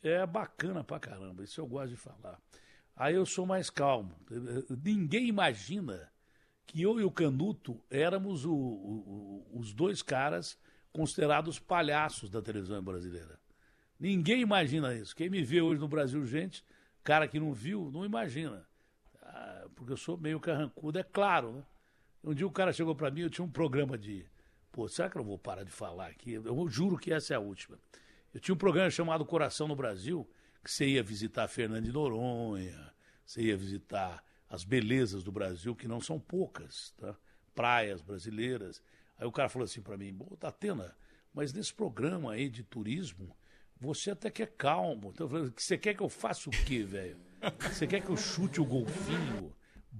É 0.03 0.25
bacana 0.25 0.83
pra 0.83 0.99
caramba, 0.99 1.43
isso 1.43 1.59
eu 1.59 1.65
gosto 1.65 1.89
de 1.89 1.95
falar. 1.95 2.39
Aí 2.95 3.15
eu 3.15 3.25
sou 3.25 3.45
mais 3.45 3.69
calmo. 3.69 4.15
Ninguém 4.83 5.27
imagina 5.27 6.09
que 6.67 6.81
eu 6.81 6.99
e 6.99 7.03
o 7.03 7.11
Canuto 7.11 7.83
éramos 7.89 8.45
o, 8.45 8.53
o, 8.53 9.59
os 9.59 9.73
dois 9.73 10.03
caras 10.03 10.57
considerados 10.93 11.59
palhaços 11.59 12.29
da 12.29 12.41
televisão 12.41 12.81
brasileira. 12.81 13.39
Ninguém 13.99 14.41
imagina 14.41 14.93
isso. 14.93 15.15
Quem 15.15 15.29
me 15.29 15.43
vê 15.43 15.61
hoje 15.61 15.81
no 15.81 15.87
Brasil, 15.87 16.23
gente, 16.25 16.63
cara 17.03 17.27
que 17.27 17.39
não 17.39 17.53
viu, 17.53 17.89
não 17.91 18.05
imagina 18.05 18.65
porque 19.75 19.93
eu 19.93 19.97
sou 19.97 20.17
meio 20.17 20.39
carrancudo, 20.39 20.99
é 20.99 21.03
claro, 21.03 21.51
né? 21.53 21.63
Um 22.23 22.33
dia 22.33 22.47
o 22.47 22.51
cara 22.51 22.73
chegou 22.73 22.95
para 22.95 23.11
mim, 23.11 23.21
eu 23.21 23.29
tinha 23.29 23.45
um 23.45 23.49
programa 23.49 23.97
de. 23.97 24.25
Pô, 24.71 24.87
será 24.87 25.09
que 25.09 25.17
eu 25.17 25.23
vou 25.23 25.37
parar 25.37 25.63
de 25.63 25.71
falar 25.71 26.07
aqui? 26.07 26.33
Eu 26.33 26.67
juro 26.67 26.97
que 26.97 27.13
essa 27.13 27.33
é 27.33 27.37
a 27.37 27.39
última. 27.39 27.77
Eu 28.33 28.39
tinha 28.39 28.55
um 28.55 28.57
programa 28.57 28.89
chamado 28.89 29.23
Coração 29.23 29.67
no 29.67 29.75
Brasil, 29.75 30.27
que 30.63 30.71
você 30.71 30.87
ia 30.87 31.03
visitar 31.03 31.47
Fernando 31.47 31.85
de 31.85 31.91
Noronha, 31.91 32.93
você 33.25 33.43
ia 33.43 33.55
visitar 33.55 34.23
as 34.49 34.63
belezas 34.63 35.23
do 35.23 35.31
Brasil, 35.31 35.75
que 35.75 35.87
não 35.87 36.01
são 36.01 36.19
poucas, 36.19 36.93
tá? 36.97 37.15
Praias 37.53 38.01
brasileiras. 38.01 38.81
Aí 39.17 39.27
o 39.27 39.31
cara 39.31 39.47
falou 39.47 39.65
assim 39.65 39.81
para 39.81 39.97
mim: 39.97 40.13
Bom, 40.13 40.35
Tatena, 40.35 40.95
mas 41.33 41.53
nesse 41.53 41.73
programa 41.73 42.33
aí 42.33 42.49
de 42.49 42.63
turismo, 42.63 43.35
você 43.79 44.11
até 44.11 44.29
que 44.31 44.43
é 44.43 44.47
calmo. 44.47 45.11
Então 45.13 45.27
eu 45.27 45.29
falei: 45.29 45.53
Você 45.55 45.77
quer 45.77 45.93
que 45.93 46.01
eu 46.01 46.09
faça 46.09 46.49
o 46.49 46.51
quê, 46.51 46.83
velho? 46.83 47.17
Você 47.59 47.87
quer 47.87 48.01
que 48.01 48.09
eu 48.09 48.17
chute 48.17 48.61
o 48.61 48.65
golfinho? 48.65 49.53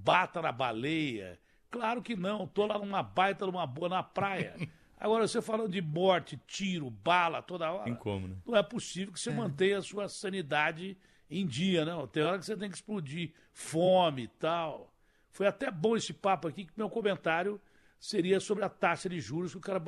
bata 0.05 0.41
na 0.41 0.51
baleia. 0.51 1.39
Claro 1.71 2.01
que 2.01 2.15
não, 2.15 2.45
tô 2.47 2.67
lá 2.67 2.77
numa 2.77 3.01
baita, 3.01 3.45
numa 3.45 3.65
boa, 3.65 3.89
na 3.89 4.03
praia. 4.03 4.55
Agora, 4.97 5.27
você 5.27 5.41
falando 5.41 5.71
de 5.71 5.81
morte, 5.81 6.39
tiro, 6.47 6.89
bala, 6.89 7.41
toda 7.41 7.71
hora. 7.71 7.84
Tem 7.84 7.95
como, 7.95 8.27
né? 8.27 8.36
Não 8.45 8.55
é 8.55 8.63
possível 8.63 9.12
que 9.12 9.19
você 9.19 9.31
é. 9.31 9.34
mantenha 9.34 9.79
a 9.79 9.81
sua 9.81 10.08
sanidade 10.08 10.97
em 11.29 11.45
dia, 11.45 11.84
não. 11.84 12.08
Tem 12.08 12.23
hora 12.23 12.38
que 12.38 12.45
você 12.45 12.55
tem 12.55 12.69
que 12.69 12.75
explodir. 12.75 13.34
Fome 13.51 14.23
e 14.23 14.27
tal. 14.27 14.93
Foi 15.31 15.47
até 15.47 15.69
bom 15.69 15.97
esse 15.97 16.13
papo 16.13 16.47
aqui, 16.47 16.65
que 16.65 16.73
meu 16.77 16.89
comentário 16.89 17.60
seria 17.99 18.39
sobre 18.39 18.63
a 18.63 18.69
taxa 18.69 19.10
de 19.10 19.19
juros, 19.19 19.51
que 19.51 19.58
o 19.58 19.62
cara 19.62 19.81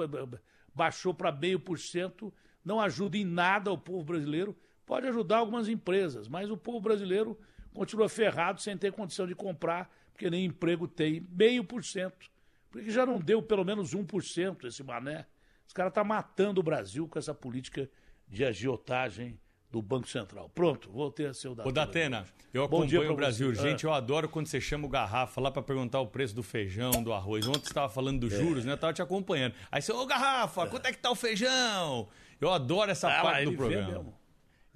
baixou 0.74 1.14
para 1.14 1.32
meio 1.32 1.60
por 1.60 1.80
cento. 1.80 2.34
Não 2.66 2.82
ajuda 2.82 3.18
em 3.18 3.24
nada 3.24 3.72
o 3.72 3.78
povo 3.78 4.04
brasileiro. 4.04 4.58
Pode 4.88 5.06
ajudar 5.06 5.40
algumas 5.40 5.68
empresas, 5.68 6.30
mas 6.30 6.50
o 6.50 6.56
povo 6.56 6.80
brasileiro 6.80 7.38
continua 7.74 8.08
ferrado 8.08 8.62
sem 8.62 8.76
ter 8.78 8.94
condição 8.94 9.28
de 9.28 9.36
comprar, 9.36 9.94
porque 10.14 10.30
nem 10.30 10.46
emprego 10.46 10.88
tem, 10.88 11.28
meio 11.30 11.62
por 11.64 11.84
cento. 11.84 12.32
Porque 12.72 12.90
já 12.90 13.06
não 13.06 13.20
deu 13.20 13.42
pelo 13.44 13.66
menos 13.66 13.94
1% 13.94 14.64
esse 14.64 14.82
mané. 14.84 15.28
Os 15.68 15.74
caras 15.74 15.92
estão 15.92 16.04
tá 16.04 16.08
matando 16.08 16.62
o 16.62 16.64
Brasil 16.64 17.06
com 17.06 17.20
essa 17.20 17.34
política 17.34 17.90
de 18.30 18.46
agiotagem 18.46 19.38
do 19.70 19.82
Banco 19.82 20.08
Central. 20.08 20.50
Pronto, 20.56 20.90
voltei 20.90 21.26
a 21.26 21.34
ser 21.34 21.50
o 21.50 21.56
Datena. 21.56 21.70
Ô, 21.70 21.72
Datena, 21.74 22.26
eu 22.54 22.64
acompanho 22.64 23.12
o 23.12 23.16
Brasil. 23.16 23.54
Você. 23.54 23.62
Gente, 23.62 23.84
eu 23.84 23.92
adoro 23.92 24.30
quando 24.30 24.48
você 24.48 24.62
chama 24.62 24.86
o 24.86 24.90
Garrafa 24.90 25.42
lá 25.42 25.52
para 25.52 25.62
perguntar 25.62 26.00
o 26.00 26.08
preço 26.08 26.34
do 26.34 26.42
feijão, 26.42 27.04
do 27.04 27.12
arroz. 27.12 27.46
Ontem 27.46 27.60
você 27.60 27.68
estava 27.68 27.90
falando 27.90 28.22
dos 28.22 28.32
é. 28.32 28.38
juros, 28.38 28.64
né? 28.64 28.72
Eu 28.72 28.78
tava 28.78 28.94
te 28.94 29.02
acompanhando. 29.02 29.54
Aí 29.70 29.82
você, 29.82 29.92
ô 29.92 30.06
Garrafa, 30.06 30.64
é. 30.64 30.68
quanto 30.68 30.86
é 30.86 30.94
que 30.94 31.00
tá 31.00 31.12
o 31.12 31.16
feijão? 31.16 32.08
Eu 32.40 32.54
adoro 32.54 32.90
essa 32.90 33.10
ah, 33.10 33.22
parte 33.22 33.46
do 33.46 33.58
programa. 33.58 34.14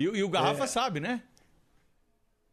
E, 0.01 0.17
e, 0.17 0.23
o 0.23 0.29
Garrafa 0.29 0.63
é. 0.63 0.67
sabe, 0.67 0.99
né? 0.99 1.21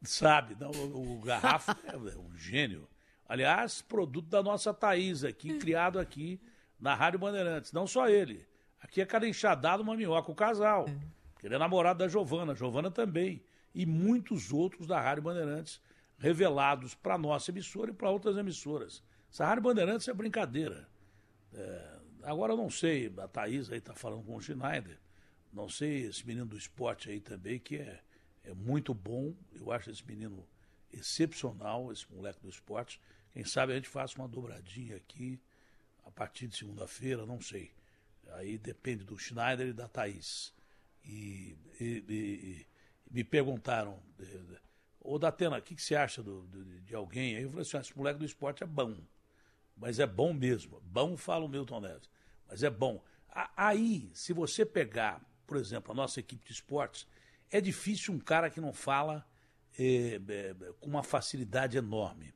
Sabe, 0.02 0.54
não, 0.60 0.70
o, 0.70 1.16
o 1.16 1.20
Garrafa 1.20 1.76
é 1.88 1.96
um 2.18 2.36
gênio. 2.36 2.86
Aliás, 3.26 3.80
produto 3.80 4.28
da 4.28 4.42
nossa 4.42 4.74
Thaís 4.74 5.24
aqui, 5.24 5.58
criado 5.58 5.98
aqui 5.98 6.40
na 6.78 6.94
Rádio 6.94 7.18
Bandeirantes. 7.18 7.72
Não 7.72 7.86
só 7.86 8.08
ele. 8.08 8.46
Aqui 8.80 9.00
é 9.00 9.06
cada 9.06 9.26
enxadado 9.26 9.82
uma 9.82 9.96
minhoca, 9.96 10.30
o 10.30 10.34
casal. 10.34 10.86
Ele 11.42 11.54
é 11.54 11.58
namorado 11.58 12.00
da 12.00 12.08
Giovana, 12.08 12.54
Giovana 12.54 12.90
também. 12.90 13.42
E 13.74 13.86
muitos 13.86 14.52
outros 14.52 14.86
da 14.86 15.00
Rádio 15.00 15.22
Bandeirantes 15.22 15.80
revelados 16.18 16.94
para 16.94 17.16
nossa 17.16 17.50
emissora 17.50 17.90
e 17.90 17.94
para 17.94 18.10
outras 18.10 18.36
emissoras. 18.36 19.02
Essa 19.32 19.46
Rádio 19.46 19.62
Bandeirantes 19.62 20.06
é 20.06 20.12
brincadeira. 20.12 20.88
É, 21.54 21.98
agora 22.24 22.52
eu 22.52 22.56
não 22.56 22.68
sei, 22.70 23.12
a 23.18 23.28
Thaís 23.28 23.70
aí 23.70 23.78
está 23.78 23.94
falando 23.94 24.24
com 24.24 24.36
o 24.36 24.40
Schneider. 24.40 24.98
Não 25.52 25.68
sei 25.68 26.06
esse 26.06 26.26
menino 26.26 26.46
do 26.46 26.56
esporte 26.56 27.10
aí 27.10 27.20
também, 27.20 27.58
que 27.58 27.76
é 27.76 28.02
é 28.48 28.54
muito 28.54 28.94
bom. 28.94 29.34
Eu 29.52 29.70
acho 29.70 29.90
esse 29.90 30.04
menino 30.04 30.46
excepcional, 30.90 31.92
esse 31.92 32.10
moleque 32.10 32.40
do 32.40 32.48
esporte. 32.48 33.00
Quem 33.30 33.44
sabe 33.44 33.72
a 33.72 33.76
gente 33.76 33.88
faça 33.88 34.16
uma 34.18 34.26
dobradinha 34.26 34.96
aqui 34.96 35.38
a 36.04 36.10
partir 36.10 36.48
de 36.48 36.56
segunda-feira, 36.56 37.26
não 37.26 37.40
sei. 37.40 37.70
Aí 38.32 38.56
depende 38.56 39.04
do 39.04 39.18
Schneider 39.18 39.68
e 39.68 39.72
da 39.72 39.86
Thaís. 39.86 40.54
E, 41.04 41.56
e, 41.78 42.04
e, 42.08 42.12
e 42.12 42.66
me 43.10 43.22
perguntaram, 43.22 44.02
ô 45.00 45.18
Datena, 45.18 45.58
o 45.58 45.62
que, 45.62 45.74
que 45.74 45.82
você 45.82 45.94
acha 45.94 46.22
do, 46.22 46.46
de, 46.46 46.80
de 46.80 46.94
alguém? 46.94 47.36
Aí 47.36 47.42
eu 47.42 47.50
falei 47.50 47.62
assim, 47.62 47.76
ah, 47.76 47.80
esse 47.80 47.96
moleque 47.96 48.18
do 48.18 48.24
esporte 48.24 48.62
é 48.62 48.66
bom. 48.66 48.96
Mas 49.76 49.98
é 49.98 50.06
bom 50.06 50.32
mesmo. 50.32 50.80
Bom 50.80 51.16
fala 51.16 51.44
o 51.44 51.48
Milton 51.48 51.80
Neves. 51.80 52.10
Mas 52.48 52.62
é 52.62 52.70
bom. 52.70 53.02
Aí, 53.54 54.10
se 54.14 54.32
você 54.32 54.64
pegar, 54.64 55.20
por 55.48 55.56
exemplo, 55.56 55.90
a 55.90 55.94
nossa 55.94 56.20
equipe 56.20 56.44
de 56.46 56.52
esportes, 56.52 57.06
é 57.50 57.58
difícil 57.58 58.12
um 58.12 58.18
cara 58.18 58.50
que 58.50 58.60
não 58.60 58.72
fala 58.72 59.26
é, 59.78 60.20
é, 60.28 60.54
com 60.78 60.90
uma 60.90 61.02
facilidade 61.02 61.78
enorme. 61.78 62.34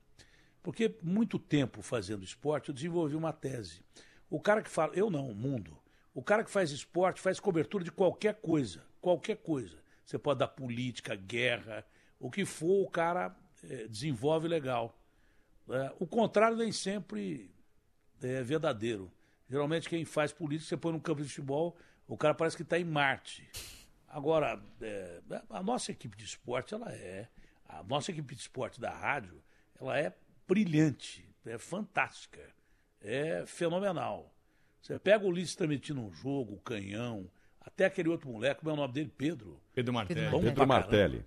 Porque 0.62 0.96
muito 1.02 1.38
tempo 1.38 1.82
fazendo 1.82 2.24
esporte, 2.24 2.70
eu 2.70 2.74
desenvolvi 2.74 3.14
uma 3.14 3.32
tese. 3.32 3.84
O 4.30 4.40
cara 4.40 4.62
que 4.62 4.70
fala, 4.70 4.94
eu 4.94 5.10
não, 5.10 5.28
o 5.28 5.34
mundo. 5.34 5.78
O 6.14 6.22
cara 6.22 6.42
que 6.42 6.50
faz 6.50 6.70
esporte 6.70 7.20
faz 7.20 7.38
cobertura 7.38 7.84
de 7.84 7.92
qualquer 7.92 8.36
coisa. 8.36 8.82
Qualquer 8.98 9.36
coisa. 9.36 9.76
Você 10.06 10.18
pode 10.18 10.38
dar 10.38 10.48
política, 10.48 11.14
guerra, 11.14 11.84
o 12.18 12.30
que 12.30 12.46
for, 12.46 12.86
o 12.86 12.90
cara 12.90 13.36
é, 13.68 13.86
desenvolve 13.88 14.48
legal. 14.48 14.98
É, 15.68 15.92
o 15.98 16.06
contrário 16.06 16.56
nem 16.56 16.72
sempre 16.72 17.50
é 18.22 18.42
verdadeiro. 18.42 19.12
Geralmente 19.50 19.86
quem 19.86 20.02
faz 20.06 20.32
política, 20.32 20.70
você 20.70 20.76
põe 20.78 20.92
no 20.92 21.00
campo 21.00 21.22
de 21.22 21.28
futebol, 21.28 21.76
o 22.12 22.16
cara 22.18 22.34
parece 22.34 22.54
que 22.54 22.62
está 22.62 22.78
em 22.78 22.84
Marte. 22.84 23.48
Agora, 24.06 24.62
é, 24.82 25.22
a 25.48 25.62
nossa 25.62 25.90
equipe 25.92 26.14
de 26.14 26.24
esporte, 26.24 26.74
ela 26.74 26.92
é. 26.92 27.26
A 27.64 27.82
nossa 27.82 28.10
equipe 28.10 28.34
de 28.34 28.40
esporte 28.42 28.78
da 28.78 28.90
rádio, 28.90 29.42
ela 29.80 29.98
é 29.98 30.14
brilhante, 30.46 31.26
é 31.46 31.56
fantástica, 31.56 32.46
é 33.00 33.44
fenomenal. 33.46 34.30
Você 34.82 34.98
pega 34.98 35.24
o 35.24 35.28
Ulisses 35.28 35.56
transmitindo 35.56 36.02
um 36.02 36.12
jogo, 36.12 36.56
o 36.56 36.60
Canhão, 36.60 37.30
até 37.58 37.86
aquele 37.86 38.10
outro 38.10 38.28
moleque, 38.28 38.60
como 38.60 38.72
é 38.72 38.74
o 38.74 38.76
nome 38.76 38.92
dele? 38.92 39.10
Pedro. 39.16 39.58
Pedro 39.72 39.94
Martelli. 39.94 40.30
Bom 40.30 40.42
Pedro 40.42 40.66
Martelli. 40.66 41.24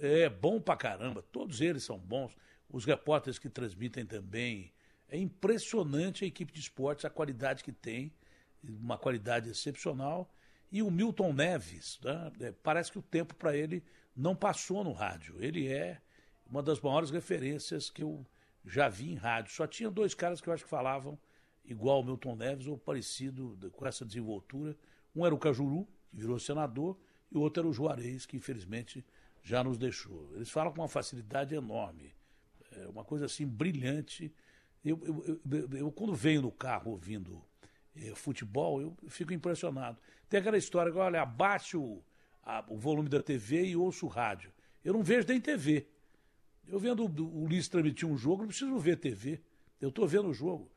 É, 0.00 0.28
bom 0.28 0.60
pra 0.60 0.76
caramba, 0.76 1.22
todos 1.22 1.62
eles 1.62 1.82
são 1.82 1.98
bons. 1.98 2.36
Os 2.68 2.84
repórteres 2.84 3.38
que 3.38 3.48
transmitem 3.48 4.04
também. 4.04 4.70
É 5.08 5.16
impressionante 5.16 6.24
a 6.24 6.28
equipe 6.28 6.52
de 6.52 6.60
esportes, 6.60 7.06
a 7.06 7.10
qualidade 7.10 7.64
que 7.64 7.72
tem, 7.72 8.12
uma 8.62 8.98
qualidade 8.98 9.50
excepcional. 9.50 10.30
E 10.70 10.82
o 10.82 10.90
Milton 10.90 11.32
Neves, 11.32 11.98
né, 12.02 12.32
é, 12.40 12.52
parece 12.52 12.92
que 12.92 12.98
o 12.98 13.02
tempo 13.02 13.34
para 13.34 13.56
ele 13.56 13.82
não 14.14 14.36
passou 14.36 14.84
no 14.84 14.92
rádio. 14.92 15.36
Ele 15.42 15.68
é 15.68 16.00
uma 16.46 16.62
das 16.62 16.80
maiores 16.80 17.10
referências 17.10 17.90
que 17.90 18.02
eu 18.02 18.24
já 18.64 18.88
vi 18.88 19.12
em 19.12 19.16
rádio. 19.16 19.52
Só 19.52 19.66
tinha 19.66 19.90
dois 19.90 20.14
caras 20.14 20.40
que 20.40 20.48
eu 20.48 20.52
acho 20.52 20.64
que 20.64 20.70
falavam 20.70 21.18
igual 21.64 22.00
o 22.00 22.04
Milton 22.04 22.36
Neves 22.36 22.66
ou 22.66 22.76
parecido 22.76 23.56
com 23.72 23.86
essa 23.86 24.04
desenvoltura. 24.04 24.76
Um 25.14 25.24
era 25.24 25.34
o 25.34 25.38
Cajuru, 25.38 25.86
que 26.10 26.16
virou 26.16 26.38
senador, 26.38 26.98
e 27.30 27.36
o 27.36 27.40
outro 27.40 27.62
era 27.62 27.68
o 27.68 27.72
Juarez, 27.72 28.26
que 28.26 28.36
infelizmente 28.36 29.04
já 29.42 29.62
nos 29.62 29.78
deixou. 29.78 30.34
Eles 30.34 30.50
falam 30.50 30.72
com 30.72 30.80
uma 30.80 30.88
facilidade 30.88 31.54
enorme, 31.54 32.14
é 32.72 32.88
uma 32.88 33.04
coisa 33.04 33.26
assim 33.26 33.46
brilhante. 33.46 34.32
Eu, 34.84 35.00
eu, 35.04 35.40
eu, 35.44 35.78
eu 35.78 35.92
quando 35.92 36.14
venho 36.14 36.42
no 36.42 36.52
carro 36.52 36.92
ouvindo 36.92 37.42
futebol, 38.14 38.80
eu 38.80 38.96
fico 39.08 39.32
impressionado. 39.32 39.98
Tem 40.28 40.40
aquela 40.40 40.56
história 40.56 40.92
que, 40.92 40.98
olha, 40.98 41.22
abaixe 41.22 41.76
o, 41.76 42.02
o 42.68 42.76
volume 42.76 43.08
da 43.08 43.22
TV 43.22 43.64
e 43.66 43.76
ouço 43.76 44.06
rádio. 44.06 44.52
Eu 44.84 44.92
não 44.92 45.02
vejo 45.02 45.26
nem 45.28 45.40
TV. 45.40 45.86
Eu 46.66 46.78
vendo 46.78 47.04
o, 47.04 47.44
o 47.44 47.48
transmitir 47.68 48.08
um 48.08 48.16
jogo, 48.16 48.42
não 48.42 48.48
preciso 48.48 48.78
ver 48.78 48.96
TV. 48.96 49.40
Eu 49.80 49.88
estou 49.88 50.06
vendo 50.06 50.28
o 50.28 50.34
jogo. 50.34 50.70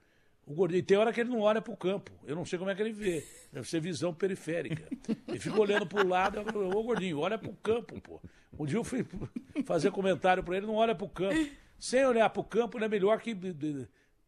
O 0.45 0.53
gordinho, 0.53 0.79
e 0.79 0.83
tem 0.83 0.97
hora 0.97 1.13
que 1.13 1.21
ele 1.21 1.29
não 1.29 1.39
olha 1.39 1.61
para 1.61 1.73
o 1.73 1.77
campo. 1.77 2.11
Eu 2.25 2.35
não 2.35 2.45
sei 2.45 2.59
como 2.59 2.69
é 2.69 2.75
que 2.75 2.81
ele 2.81 2.91
vê. 2.91 3.25
Deve 3.51 3.67
ser 3.67 3.79
visão 3.79 4.13
periférica. 4.13 4.83
Ele 5.27 5.39
fica 5.39 5.59
olhando 5.59 5.85
para 5.85 6.03
o 6.03 6.07
lado. 6.07 6.39
Eu, 6.53 6.69
Ô, 6.69 6.83
gordinho, 6.83 7.19
olha 7.19 7.37
para 7.37 7.49
o 7.49 7.55
campo, 7.55 7.99
pô. 8.01 8.21
Um 8.57 8.65
dia 8.65 8.77
eu 8.77 8.83
fui 8.83 9.05
fazer 9.65 9.91
comentário 9.91 10.43
para 10.43 10.57
ele, 10.57 10.65
não 10.65 10.75
olha 10.75 10.93
para 10.93 11.05
o 11.05 11.09
campo. 11.09 11.49
Sem 11.79 12.05
olhar 12.05 12.29
para 12.29 12.41
o 12.41 12.43
campo, 12.43 12.77
ele 12.77 12.85
é 12.85 12.89
melhor 12.89 13.19
que 13.21 13.35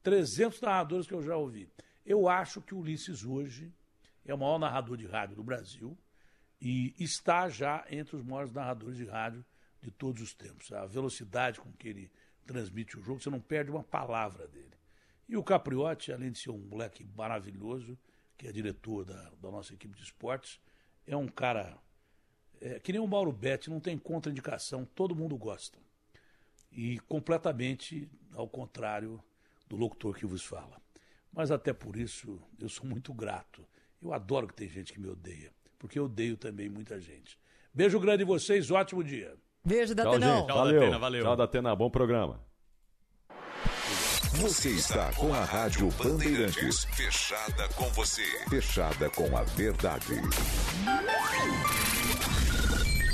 300 0.03 0.61
narradores 0.61 1.07
que 1.07 1.13
eu 1.13 1.21
já 1.21 1.35
ouvi. 1.35 1.69
Eu 2.05 2.29
acho 2.29 2.61
que 2.61 2.75
o 2.75 2.79
Ulisses 2.79 3.23
hoje 3.23 3.73
é 4.23 4.33
o 4.33 4.37
maior 4.37 4.59
narrador 4.59 4.95
de 4.95 5.07
rádio 5.07 5.35
do 5.35 5.43
Brasil 5.43 5.97
e 6.61 6.93
está 6.99 7.49
já 7.49 7.83
entre 7.89 8.15
os 8.15 8.23
maiores 8.23 8.51
narradores 8.51 8.97
de 8.97 9.05
rádio 9.05 9.43
de 9.81 9.91
todos 9.91 10.21
os 10.21 10.33
tempos. 10.33 10.71
A 10.71 10.85
velocidade 10.85 11.59
com 11.59 11.71
que 11.73 11.87
ele 11.87 12.11
transmite 12.45 12.97
o 12.97 13.01
jogo, 13.01 13.19
você 13.19 13.29
não 13.29 13.39
perde 13.39 13.71
uma 13.71 13.83
palavra 13.83 14.47
dele. 14.47 14.75
E 15.27 15.35
o 15.35 15.43
Capriotti, 15.43 16.11
além 16.11 16.31
de 16.31 16.37
ser 16.37 16.51
um 16.51 16.59
moleque 16.59 17.03
maravilhoso, 17.15 17.97
que 18.37 18.47
é 18.47 18.51
diretor 18.51 19.03
da, 19.03 19.31
da 19.41 19.49
nossa 19.49 19.73
equipe 19.73 19.95
de 19.97 20.03
esportes, 20.03 20.59
é 21.07 21.17
um 21.17 21.27
cara 21.27 21.79
é, 22.61 22.79
que 22.79 22.91
nem 22.91 23.01
o 23.01 23.07
Mauro 23.07 23.31
Betti, 23.31 23.69
não 23.69 23.79
tem 23.79 23.97
contraindicação, 23.97 24.85
todo 24.85 25.15
mundo 25.15 25.35
gosta. 25.37 25.79
E 26.71 26.99
completamente 26.99 28.09
ao 28.33 28.47
contrário 28.47 29.23
do 29.67 29.75
locutor 29.75 30.15
que 30.15 30.25
vos 30.25 30.43
fala. 30.43 30.84
Mas 31.35 31.51
até 31.51 31.73
por 31.73 31.97
isso 31.97 32.39
eu 32.59 32.69
sou 32.69 32.85
muito 32.85 33.13
grato. 33.13 33.67
Eu 34.01 34.13
adoro 34.13 34.47
que 34.47 34.53
tem 34.53 34.69
gente 34.69 34.93
que 34.93 34.99
me 34.99 35.09
odeia, 35.09 35.51
porque 35.77 35.99
eu 35.99 36.05
odeio 36.05 36.37
também 36.37 36.69
muita 36.69 36.99
gente. 36.99 37.37
Beijo 37.73 37.99
grande 37.99 38.23
em 38.23 38.25
vocês, 38.25 38.71
ótimo 38.71 39.03
dia. 39.03 39.35
Beijo, 39.63 39.93
Datenão. 39.93 40.45
Tchau, 40.45 40.57
valeu. 40.57 40.79
Datena, 40.79 40.99
valeu. 40.99 41.23
Tchau, 41.23 41.35
Datena. 41.35 41.75
Bom 41.75 41.89
programa. 41.89 42.39
Você 44.35 44.69
está 44.69 45.11
com 45.13 45.33
a 45.33 45.43
Rádio 45.43 45.89
Bandeirantes. 45.91 46.85
Fechada 46.85 47.67
com 47.69 47.89
você. 47.89 48.23
Fechada 48.49 49.09
com 49.09 49.35
a 49.35 49.43
verdade. 49.43 50.13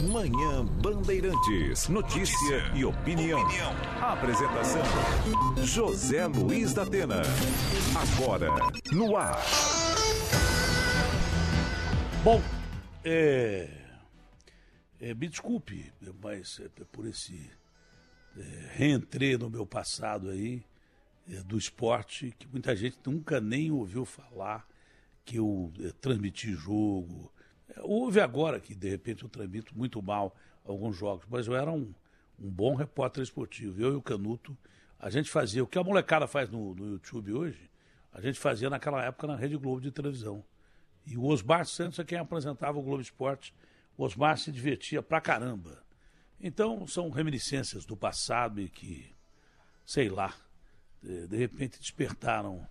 Manhã 0.10 0.66
Bandeirantes. 0.66 1.88
Notícia 1.88 2.72
e 2.76 2.84
opinião. 2.84 3.42
Apresentação: 4.02 4.82
José 5.64 6.26
Luiz 6.26 6.74
da 6.74 6.84
Atena. 6.84 7.22
Agora, 7.96 8.50
no 8.92 9.16
ar. 9.16 9.38
Bom, 12.24 12.42
é, 13.04 13.70
é, 15.00 15.14
me 15.14 15.28
desculpe, 15.28 15.92
mas 16.22 16.60
é, 16.60 16.84
por 16.92 17.06
esse 17.06 17.50
é, 18.38 18.42
reentrê 18.74 19.38
no 19.38 19.50
meu 19.50 19.66
passado 19.66 20.30
aí 20.30 20.64
é, 21.30 21.44
do 21.44 21.58
esporte, 21.58 22.34
que 22.40 22.48
muita 22.48 22.76
gente 22.76 22.98
nunca 23.06 23.40
nem 23.40 23.72
ouviu 23.72 24.06
falar 24.06 24.68
que 25.24 25.38
eu 25.38 25.72
é, 25.80 25.92
transmiti 26.02 26.54
jogo. 26.54 27.32
Houve 27.80 28.20
agora 28.20 28.60
que, 28.60 28.76
de 28.76 28.90
repente, 28.90 29.24
eu 29.24 29.30
transmito 29.30 29.78
muito 29.78 30.02
mal 30.02 30.36
alguns 30.66 30.96
jogos, 30.96 31.26
mas 31.30 31.48
eu 31.48 31.56
era 31.56 31.72
um, 31.72 31.94
um 32.40 32.50
bom 32.50 32.76
repórter 32.76 33.24
esportivo. 33.24 33.82
Eu 33.82 33.94
e 33.94 33.96
o 33.96 34.02
Canuto, 34.02 34.58
a 35.00 35.10
gente 35.10 35.30
fazia 35.30 35.64
o 35.64 35.68
que 35.68 35.80
a 35.80 35.84
molecada 35.84 36.28
faz 36.28 36.50
no, 36.50 36.76
no 36.76 36.92
YouTube 36.92 37.34
hoje, 37.34 37.70
a 38.12 38.20
gente 38.20 38.40
fazia 38.40 38.70
naquela 38.70 39.04
época 39.04 39.26
na 39.26 39.36
Rede 39.36 39.56
Globo 39.58 39.80
de 39.80 39.92
televisão. 39.92 40.44
E 41.06 41.18
o 41.18 41.26
Osmar 41.26 41.66
Santos 41.66 41.98
é 41.98 42.04
quem 42.04 42.18
apresentava 42.18 42.78
o 42.78 42.82
Globo 42.82 43.02
Esporte. 43.02 43.54
O 43.98 44.04
Osmar 44.04 44.38
se 44.38 44.52
divertia 44.52 45.02
pra 45.02 45.22
caramba. 45.22 45.84
Então, 46.40 46.86
são 46.88 47.10
reminiscências 47.10 47.86
do 47.86 47.96
passado 47.96 48.60
e 48.60 48.68
que, 48.68 49.16
sei 49.86 50.10
lá, 50.10 50.36
de, 51.02 51.28
de 51.28 51.38
repente 51.38 51.80
despertaram 51.80 52.68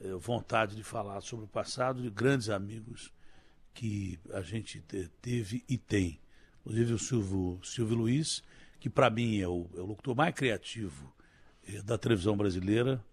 eh, 0.00 0.12
vontade 0.14 0.74
de 0.74 0.82
falar 0.82 1.20
sobre 1.20 1.44
o 1.44 1.48
passado 1.48 2.02
de 2.02 2.10
grandes 2.10 2.48
amigos 2.48 3.12
que 3.74 4.18
a 4.32 4.40
gente 4.42 4.80
te- 4.82 5.08
teve 5.20 5.64
e 5.68 5.76
tem. 5.78 6.20
Inclusive 6.60 6.92
o 6.94 6.98
Silvio, 6.98 7.60
Silvio 7.64 7.96
Luiz, 7.96 8.42
que 8.78 8.88
para 8.88 9.10
mim 9.10 9.40
é 9.40 9.48
o, 9.48 9.68
é 9.76 9.80
o 9.80 9.86
locutor 9.86 10.14
mais 10.14 10.34
criativo 10.34 11.12
eh, 11.66 11.82
da 11.82 11.98
televisão 11.98 12.36
brasileira. 12.36 13.04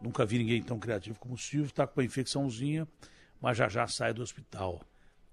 Nunca 0.00 0.24
vi 0.26 0.38
ninguém 0.38 0.62
tão 0.62 0.78
criativo 0.78 1.18
como 1.18 1.34
o 1.34 1.38
Silvio, 1.38 1.68
está 1.68 1.86
com 1.86 2.00
uma 2.00 2.04
infecçãozinha, 2.04 2.86
mas 3.40 3.56
já 3.56 3.68
já 3.68 3.86
sai 3.86 4.12
do 4.12 4.22
hospital. 4.22 4.82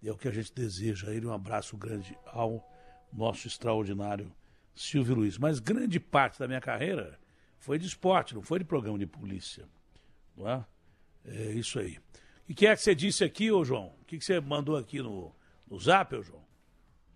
É 0.03 0.11
o 0.11 0.17
que 0.17 0.27
a 0.27 0.31
gente 0.31 0.53
deseja 0.53 1.09
a 1.09 1.13
ele. 1.13 1.25
Um 1.25 1.33
abraço 1.33 1.75
grande 1.75 2.17
ao 2.25 2.63
nosso 3.11 3.47
extraordinário 3.47 4.31
Silvio 4.75 5.15
Luiz. 5.15 5.37
Mas 5.37 5.59
grande 5.59 5.99
parte 5.99 6.39
da 6.39 6.47
minha 6.47 6.61
carreira 6.61 7.19
foi 7.57 7.79
de 7.79 7.87
esporte, 7.87 8.35
não 8.35 8.41
foi 8.41 8.59
de 8.59 8.65
programa 8.65 8.99
de 8.99 9.07
polícia. 9.07 9.65
Não 10.37 10.47
é? 10.47 10.65
É 11.25 11.51
isso 11.53 11.79
aí. 11.79 11.97
E 12.47 12.53
o 12.53 12.55
que 12.55 12.67
é 12.67 12.75
que 12.75 12.81
você 12.81 12.93
disse 12.93 13.23
aqui, 13.23 13.51
ô 13.51 13.63
João? 13.63 13.91
O 14.01 14.05
que, 14.05 14.17
que 14.17 14.25
você 14.25 14.39
mandou 14.39 14.77
aqui 14.77 15.01
no, 15.01 15.31
no 15.69 15.79
zap, 15.79 16.15
ô 16.15 16.21
João? 16.21 16.45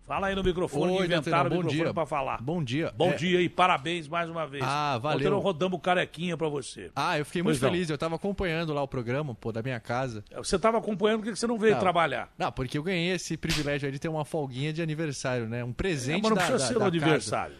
Fala 0.02 0.26
aí 0.26 0.34
no 0.34 0.42
microfone, 0.42 0.92
Oi, 0.98 1.04
inventaram 1.06 1.48
o 1.48 1.54
microfone 1.62 1.94
para 1.94 2.04
falar. 2.04 2.42
Bom 2.42 2.64
dia. 2.64 2.92
Bom 2.96 3.10
É, 3.10 3.14
dia 3.14 3.40
e 3.40 3.48
parabéns 3.48 4.08
mais 4.08 4.28
uma 4.28 4.44
vez. 4.44 4.64
Ah, 4.66 4.98
valeu. 4.98 5.18
Ontem 5.36 5.40
rodamos 5.44 5.80
carequinha 5.80 6.36
para 6.36 6.48
você. 6.48 6.90
Ah, 6.96 7.16
eu 7.16 7.24
fiquei 7.24 7.44
Pois 7.44 7.54
muito 7.58 7.62
não. 7.64 7.70
feliz. 7.70 7.88
Eu 7.90 7.96
tava 7.96 8.16
acompanhando 8.16 8.72
lá 8.74 8.82
o 8.82 8.88
programa, 8.88 9.36
pô, 9.36 9.52
da 9.52 9.62
minha 9.62 9.78
casa. 9.78 10.24
Você 10.34 10.56
estava 10.56 10.78
acompanhando, 10.78 11.20
por 11.20 11.26
que 11.30 11.36
você 11.36 11.46
não 11.46 11.56
veio 11.56 11.74
Não. 11.74 11.80
trabalhar? 11.80 12.28
Não, 12.36 12.50
porque 12.50 12.76
eu 12.76 12.82
ganhei 12.82 13.12
esse 13.12 13.36
privilégio 13.36 13.86
aí 13.86 13.92
de 13.92 14.00
ter 14.00 14.08
uma 14.08 14.24
folguinha 14.24 14.72
de 14.72 14.82
aniversário, 14.82 15.48
né? 15.48 15.62
Um 15.62 15.70
É, 15.70 15.74
presente 15.74 16.22
mas 16.22 16.30
não 16.30 16.36
da, 16.36 16.42
precisa 16.44 16.58
da- 16.58 16.66
ser 16.66 16.74
da 16.74 16.80
no 16.80 16.84
casa. 16.90 16.96
Hum. 16.96 17.02
aniversário. 17.04 17.56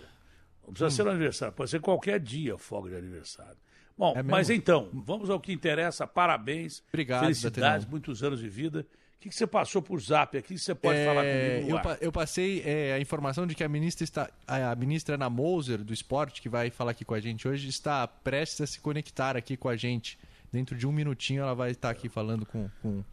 Não 0.67 0.73
precisa 0.75 0.91
ser 0.91 1.03
no 1.05 1.11
aniversário, 1.11 1.55
pode 1.55 1.71
ser 1.71 1.81
qualquer 1.81 2.19
dia 2.19 2.59
folga 2.59 2.91
de 2.91 2.97
aniversário. 2.97 3.57
Bom, 4.01 4.15
É 4.17 4.23
mas 4.23 4.49
então, 4.49 4.89
vamos 4.95 5.29
ao 5.29 5.39
que 5.39 5.53
interessa. 5.53 6.07
Parabéns. 6.07 6.83
Obrigado, 6.89 7.21
Felicidades, 7.21 7.87
muitos 7.87 8.23
anos 8.23 8.41
de 8.41 8.49
vida. 8.49 8.81
O 8.81 9.21
que, 9.21 9.29
que 9.29 9.35
você 9.35 9.47
passou 9.47 9.83
por 9.83 10.01
zap 10.01 10.39
aqui? 10.39 10.55
que 10.55 10.59
Você 10.59 10.75
pode 10.75 10.99
É, 10.99 11.05
falar 11.05 11.23
comigo 11.23 11.79
eu, 11.87 11.97
eu 12.07 12.11
passei 12.11 12.63
é, 12.65 12.95
a 12.95 12.99
informação 12.99 13.47
de 13.47 13.55
que 13.55 13.63
a 13.63 13.69
ministra 13.69 14.03
está 14.03 14.31
a, 14.47 14.75
ministra 14.75 15.17
Ana 15.17 15.29
Moser 15.29 15.85
do 15.85 15.93
esporte 15.93 16.41
que 16.41 16.49
vai 16.49 16.71
falar 16.71 16.93
aqui 16.93 17.05
com 17.05 17.13
a 17.13 17.21
gente 17.21 17.47
hoje 17.47 17.69
está 17.69 18.09
prestes 18.09 18.63
a 18.63 18.67
se 18.67 18.81
conectar 18.81 19.37
aqui 19.37 19.59
com 19.59 19.69
a 19.69 19.77
gente 19.77 20.19
dentro 20.51 20.75
de 20.75 20.87
um 20.87 20.93
minutinho 20.93 21.43
ela 21.43 21.55
vai 21.55 21.73
estar 21.73 21.91
aqui 21.91 22.09
falando 22.09 22.47
com, 22.47 22.71
com 22.81 23.05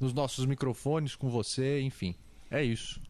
nos 0.00 0.12
nossos 0.12 0.44
microfones 0.44 1.14
com 1.14 1.30
você 1.30 1.80
enfim 1.80 2.16
é 2.50 2.64
isso 2.64 3.00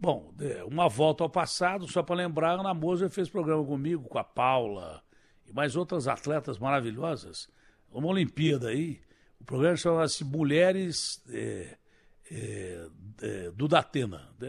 Bom, 0.00 0.32
é, 0.40 0.64
uma 0.64 0.88
volta 0.88 1.22
ao 1.22 1.30
passado, 1.30 1.86
só 1.86 2.02
para 2.02 2.16
lembrar, 2.16 2.56
a 2.56 2.60
Ana 2.60 2.74
Moser 2.74 3.08
fez 3.08 3.28
programa 3.28 3.64
comigo, 3.64 4.08
com 4.08 4.18
a 4.18 4.24
Paula 4.24 5.00
e 5.52 5.54
mais 5.54 5.76
outras 5.76 6.08
atletas 6.08 6.58
maravilhosas. 6.58 7.48
Uma 7.90 8.08
Olimpíada 8.08 8.68
aí, 8.68 9.00
o 9.40 9.44
programa 9.44 9.76
chamava-se 9.76 10.24
Mulheres 10.24 11.22
é, 11.28 11.76
é, 12.30 12.88
é, 13.20 13.50
do 13.50 13.68
Datena. 13.68 14.28
É, 14.40 14.46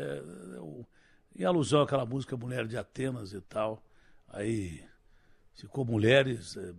é, 0.58 0.60
o- 0.60 0.86
em 1.36 1.44
alusão 1.44 1.82
àquela 1.82 2.06
música 2.06 2.38
Mulher 2.38 2.68
de 2.68 2.78
Atenas 2.78 3.34
e 3.34 3.42
tal. 3.42 3.84
Aí 4.30 4.84
ficou 5.56 5.84
Mulheres 5.84 6.56
é, 6.58 6.74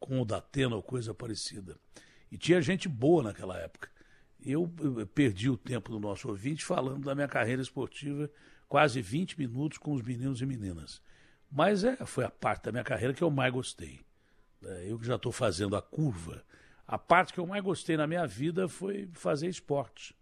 com 0.00 0.20
o 0.20 0.24
Datena 0.24 0.76
ou 0.76 0.82
coisa 0.82 1.12
parecida. 1.12 1.76
E 2.30 2.38
tinha 2.38 2.62
gente 2.62 2.88
boa 2.88 3.22
naquela 3.22 3.58
época. 3.58 3.90
Eu 4.44 4.72
perdi 5.14 5.50
o 5.50 5.56
tempo 5.56 5.90
do 5.92 6.00
nosso 6.00 6.28
ouvinte 6.28 6.64
falando 6.64 7.04
da 7.04 7.14
minha 7.14 7.28
carreira 7.28 7.62
esportiva, 7.62 8.28
quase 8.68 9.00
20 9.02 9.38
minutos 9.38 9.78
com 9.78 9.92
os 9.92 10.02
meninos 10.02 10.40
e 10.40 10.46
meninas. 10.46 11.00
Mas 11.52 11.84
é, 11.84 11.96
foi 12.06 12.24
a 12.24 12.30
parte 12.30 12.64
da 12.64 12.72
minha 12.72 12.82
carreira 12.82 13.12
que 13.12 13.22
eu 13.22 13.30
mais 13.30 13.52
gostei. 13.52 14.00
É, 14.64 14.86
eu 14.90 14.98
que 14.98 15.06
já 15.06 15.16
estou 15.16 15.30
fazendo 15.30 15.76
a 15.76 15.82
curva. 15.82 16.42
A 16.88 16.96
parte 16.96 17.32
que 17.34 17.38
eu 17.38 17.46
mais 17.46 17.62
gostei 17.62 17.96
na 17.96 18.06
minha 18.06 18.26
vida 18.26 18.68
foi 18.68 19.08
fazer 19.12 19.48
esporte. 19.48 20.16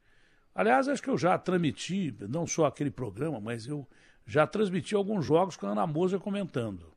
Aliás, 0.53 0.89
acho 0.89 1.01
que 1.01 1.09
eu 1.09 1.17
já 1.17 1.39
transmiti, 1.39 2.15
não 2.29 2.47
só 2.47 2.67
aquele 2.67 2.91
programa, 2.91 3.41
mas 3.41 3.67
eu 3.67 3.87
já 4.27 4.45
transmiti 4.47 4.95
alguns 4.95 5.25
jogos 5.25 5.57
com 5.57 5.67
a 5.67 5.71
Ana 5.71 5.87
Moser 5.87 6.19
comentando. 6.19 6.93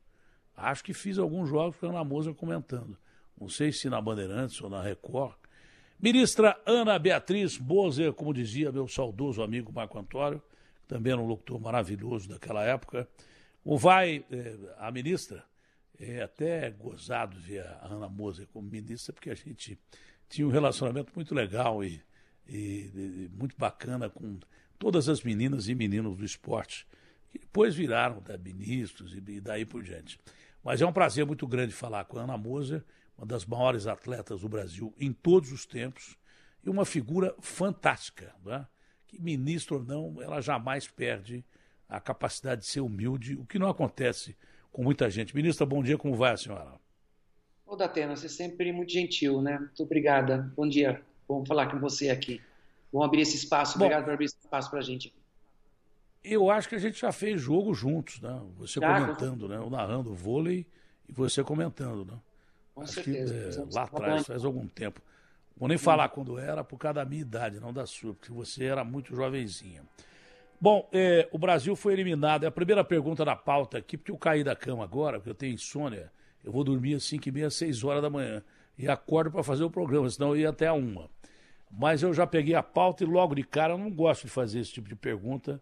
Acho 0.56 0.82
que 0.82 0.92
fiz 0.92 1.16
alguns 1.16 1.48
jogos 1.48 1.78
com 1.78 1.86
a 1.86 1.90
Ana 1.90 2.04
Moser 2.04 2.34
comentando. 2.34 2.98
Não 3.40 3.48
sei 3.48 3.70
se 3.70 3.88
na 3.88 4.00
Bandeirantes 4.00 4.60
ou 4.60 4.68
na 4.68 4.82
Record. 4.82 5.36
Ministra 6.00 6.60
Ana 6.66 6.98
Beatriz 6.98 7.58
Moser, 7.58 8.12
como 8.12 8.34
dizia 8.34 8.72
meu 8.72 8.88
saudoso 8.88 9.42
amigo 9.42 9.72
Marco 9.72 9.98
Antônio, 9.98 10.42
também 10.88 11.12
era 11.12 11.22
um 11.22 11.26
locutor 11.26 11.60
maravilhoso 11.60 12.28
daquela 12.28 12.64
época. 12.64 13.08
O 13.64 13.78
vai, 13.78 14.24
eh, 14.30 14.56
a 14.78 14.90
ministra, 14.90 15.44
é 15.98 16.22
até 16.22 16.70
gozado 16.70 17.38
ver 17.38 17.64
a 17.66 17.86
Ana 17.86 18.08
Moser 18.08 18.46
como 18.48 18.68
ministra, 18.68 19.12
porque 19.12 19.30
a 19.30 19.34
gente 19.34 19.78
tinha 20.28 20.46
um 20.46 20.50
relacionamento 20.50 21.12
muito 21.14 21.34
legal 21.34 21.82
e, 21.82 22.02
e- 22.46 22.90
e 22.94 23.30
muito 23.32 23.56
bacana 23.56 24.10
com 24.10 24.38
todas 24.78 25.08
as 25.08 25.22
meninas 25.22 25.68
e 25.68 25.74
meninos 25.74 26.16
do 26.16 26.24
esporte, 26.24 26.86
que 27.30 27.38
depois 27.38 27.74
viraram 27.74 28.22
né, 28.28 28.36
ministros 28.36 29.14
e, 29.14 29.18
e 29.28 29.40
daí 29.40 29.64
por 29.64 29.82
diante. 29.82 30.18
Mas 30.62 30.82
é 30.82 30.86
um 30.86 30.92
prazer 30.92 31.24
muito 31.24 31.46
grande 31.46 31.72
falar 31.72 32.04
com 32.04 32.18
a 32.18 32.22
Ana 32.22 32.36
Moser, 32.36 32.84
uma 33.16 33.26
das 33.26 33.46
maiores 33.46 33.86
atletas 33.86 34.40
do 34.40 34.48
Brasil 34.48 34.92
em 34.98 35.12
todos 35.12 35.52
os 35.52 35.64
tempos, 35.64 36.16
e 36.64 36.68
uma 36.68 36.84
figura 36.84 37.34
fantástica, 37.40 38.34
né? 38.44 38.66
que 39.06 39.20
ministro 39.20 39.76
ou 39.76 39.84
não, 39.84 40.20
ela 40.20 40.40
jamais 40.40 40.88
perde 40.88 41.44
a 41.96 42.00
capacidade 42.00 42.62
de 42.62 42.66
ser 42.66 42.80
humilde, 42.80 43.34
o 43.36 43.44
que 43.44 43.58
não 43.58 43.68
acontece 43.68 44.36
com 44.72 44.82
muita 44.82 45.08
gente. 45.08 45.34
Ministra, 45.34 45.64
bom 45.64 45.82
dia, 45.82 45.96
como 45.96 46.14
vai 46.14 46.32
a 46.32 46.36
senhora? 46.36 46.72
Ô, 47.66 47.76
Datena, 47.76 48.16
você 48.16 48.26
é 48.26 48.28
sempre 48.28 48.72
muito 48.72 48.92
gentil, 48.92 49.40
né? 49.40 49.58
Muito 49.58 49.82
obrigada. 49.82 50.52
Bom 50.56 50.68
dia. 50.68 51.00
Bom 51.28 51.44
falar 51.46 51.70
com 51.70 51.78
você 51.78 52.10
aqui. 52.10 52.40
Bom 52.92 53.02
abrir 53.02 53.22
esse 53.22 53.36
espaço. 53.36 53.78
Bom, 53.78 53.84
Obrigado 53.84 54.04
por 54.04 54.12
abrir 54.12 54.26
esse 54.26 54.36
espaço 54.38 54.70
para 54.70 54.80
a 54.80 54.82
gente. 54.82 55.14
Eu 56.22 56.50
acho 56.50 56.68
que 56.68 56.74
a 56.74 56.78
gente 56.78 57.00
já 57.00 57.12
fez 57.12 57.40
jogo 57.40 57.74
juntos, 57.74 58.20
né? 58.20 58.40
Você 58.56 58.80
já, 58.80 59.00
comentando, 59.00 59.48
né? 59.48 59.58
O 59.58 59.70
narrando 59.70 60.14
vôlei 60.14 60.66
e 61.08 61.12
você 61.12 61.42
comentando, 61.42 62.04
né? 62.04 62.18
Com 62.74 62.82
acho 62.82 62.94
certeza. 62.94 63.34
Que, 63.34 63.60
é, 63.60 63.74
lá 63.74 63.84
atrás, 63.84 64.26
faz 64.26 64.44
algum 64.44 64.66
tempo. 64.66 65.00
Vou 65.56 65.68
nem 65.68 65.78
falar 65.78 66.08
quando 66.08 66.38
era, 66.38 66.64
por 66.64 66.78
causa 66.78 66.94
da 66.94 67.04
minha 67.04 67.22
idade, 67.22 67.60
não 67.60 67.72
da 67.72 67.86
sua, 67.86 68.14
porque 68.14 68.32
você 68.32 68.64
era 68.64 68.82
muito 68.84 69.14
jovenzinha. 69.14 69.82
Bom, 70.64 70.88
é, 70.94 71.28
o 71.30 71.36
Brasil 71.36 71.76
foi 71.76 71.92
eliminado. 71.92 72.44
É 72.44 72.46
a 72.46 72.50
primeira 72.50 72.82
pergunta 72.82 73.22
da 73.22 73.36
pauta 73.36 73.76
aqui, 73.76 73.98
porque 73.98 74.10
eu 74.10 74.16
caí 74.16 74.42
da 74.42 74.56
cama 74.56 74.82
agora, 74.82 75.18
porque 75.18 75.28
eu 75.28 75.34
tenho 75.34 75.52
insônia. 75.52 76.10
Eu 76.42 76.50
vou 76.50 76.64
dormir 76.64 76.94
às 76.94 77.04
5 77.04 77.28
e 77.28 77.32
meia, 77.32 77.50
6 77.50 77.84
horas 77.84 78.00
da 78.00 78.08
manhã. 78.08 78.42
E 78.78 78.88
acordo 78.88 79.30
para 79.30 79.42
fazer 79.42 79.62
o 79.62 79.68
programa, 79.70 80.08
senão 80.08 80.30
eu 80.30 80.38
ia 80.38 80.48
até 80.48 80.66
a 80.66 80.72
uma. 80.72 81.10
Mas 81.70 82.02
eu 82.02 82.14
já 82.14 82.26
peguei 82.26 82.54
a 82.54 82.62
pauta 82.62 83.04
e 83.04 83.06
logo 83.06 83.34
de 83.34 83.42
cara 83.42 83.74
eu 83.74 83.78
não 83.78 83.90
gosto 83.90 84.22
de 84.22 84.30
fazer 84.30 84.60
esse 84.60 84.72
tipo 84.72 84.88
de 84.88 84.96
pergunta 84.96 85.60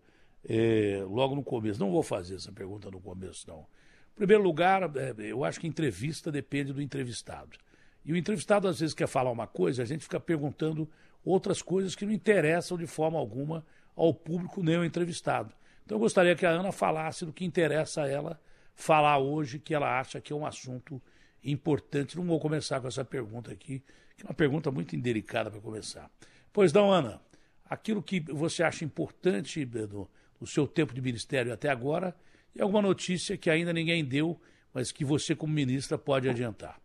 é, 0.49 1.03
logo 1.09 1.35
no 1.35 1.43
começo. 1.43 1.81
Não 1.81 1.91
vou 1.91 2.05
fazer 2.05 2.37
essa 2.37 2.53
pergunta 2.53 2.88
no 2.88 3.01
começo, 3.01 3.45
não. 3.49 3.67
Em 4.12 4.19
primeiro 4.19 4.45
lugar, 4.45 4.85
é, 4.85 5.15
eu 5.19 5.43
acho 5.43 5.59
que 5.59 5.67
entrevista 5.67 6.31
depende 6.31 6.73
do 6.73 6.81
entrevistado. 6.81 7.59
E 8.05 8.12
o 8.12 8.17
entrevistado 8.17 8.69
às 8.69 8.79
vezes 8.79 8.95
quer 8.95 9.09
falar 9.09 9.33
uma 9.33 9.49
coisa, 9.49 9.83
a 9.83 9.85
gente 9.85 10.05
fica 10.05 10.21
perguntando 10.21 10.88
outras 11.25 11.61
coisas 11.61 11.97
que 11.97 12.07
não 12.07 12.12
interessam 12.12 12.79
de 12.79 12.87
forma 12.87 13.19
alguma 13.19 13.67
ao 13.97 14.13
público 14.13 14.63
nem 14.63 14.77
ao 14.77 14.85
entrevistado. 14.85 15.55
Então 15.85 15.97
eu 15.97 16.01
gostaria 16.01 16.35
que 16.35 16.47
a 16.47 16.51
Ana 16.51 16.73
falasse 16.73 17.25
do 17.25 17.33
que 17.33 17.45
interessa 17.45 18.03
a 18.03 18.09
ela 18.09 18.41
falar 18.75 19.19
hoje, 19.19 19.59
que 19.59 19.75
ela 19.75 19.99
acha 19.99 20.21
que 20.21 20.33
é 20.33 20.37
um 20.37 20.47
assunto 20.47 21.01
importante. 21.45 22.17
Não 22.17 22.25
vou 22.25 22.41
começar 22.41 22.81
com 22.81 22.89
essa 22.89 23.05
pergunta 23.05 23.53
aqui, 23.53 23.83
que 24.17 24.25
é 24.25 24.27
uma 24.27 24.35
pergunta 24.35 24.71
muito 24.71 24.97
indelicada 24.97 25.51
para 25.51 25.61
começar. 25.61 26.11
Pois 26.53 26.73
não, 26.73 26.91
Ana, 26.91 27.21
aquilo 27.65 28.03
que 28.03 28.21
você 28.21 28.63
acha 28.63 28.85
importante 28.85 29.65
do, 29.65 30.09
do 30.39 30.47
seu 30.47 30.67
tempo 30.67 30.95
de 30.95 31.01
ministério 31.01 31.53
até 31.53 31.69
agora 31.69 32.15
e 32.55 32.61
alguma 32.61 32.83
notícia 32.83 33.37
que 33.37 33.49
ainda 33.49 33.73
ninguém 33.73 34.05
deu, 34.05 34.41
mas 34.73 34.93
que 34.93 35.05
você, 35.05 35.35
como 35.35 35.53
ministra, 35.53 35.97
pode 35.99 36.29
adiantar. 36.29 36.81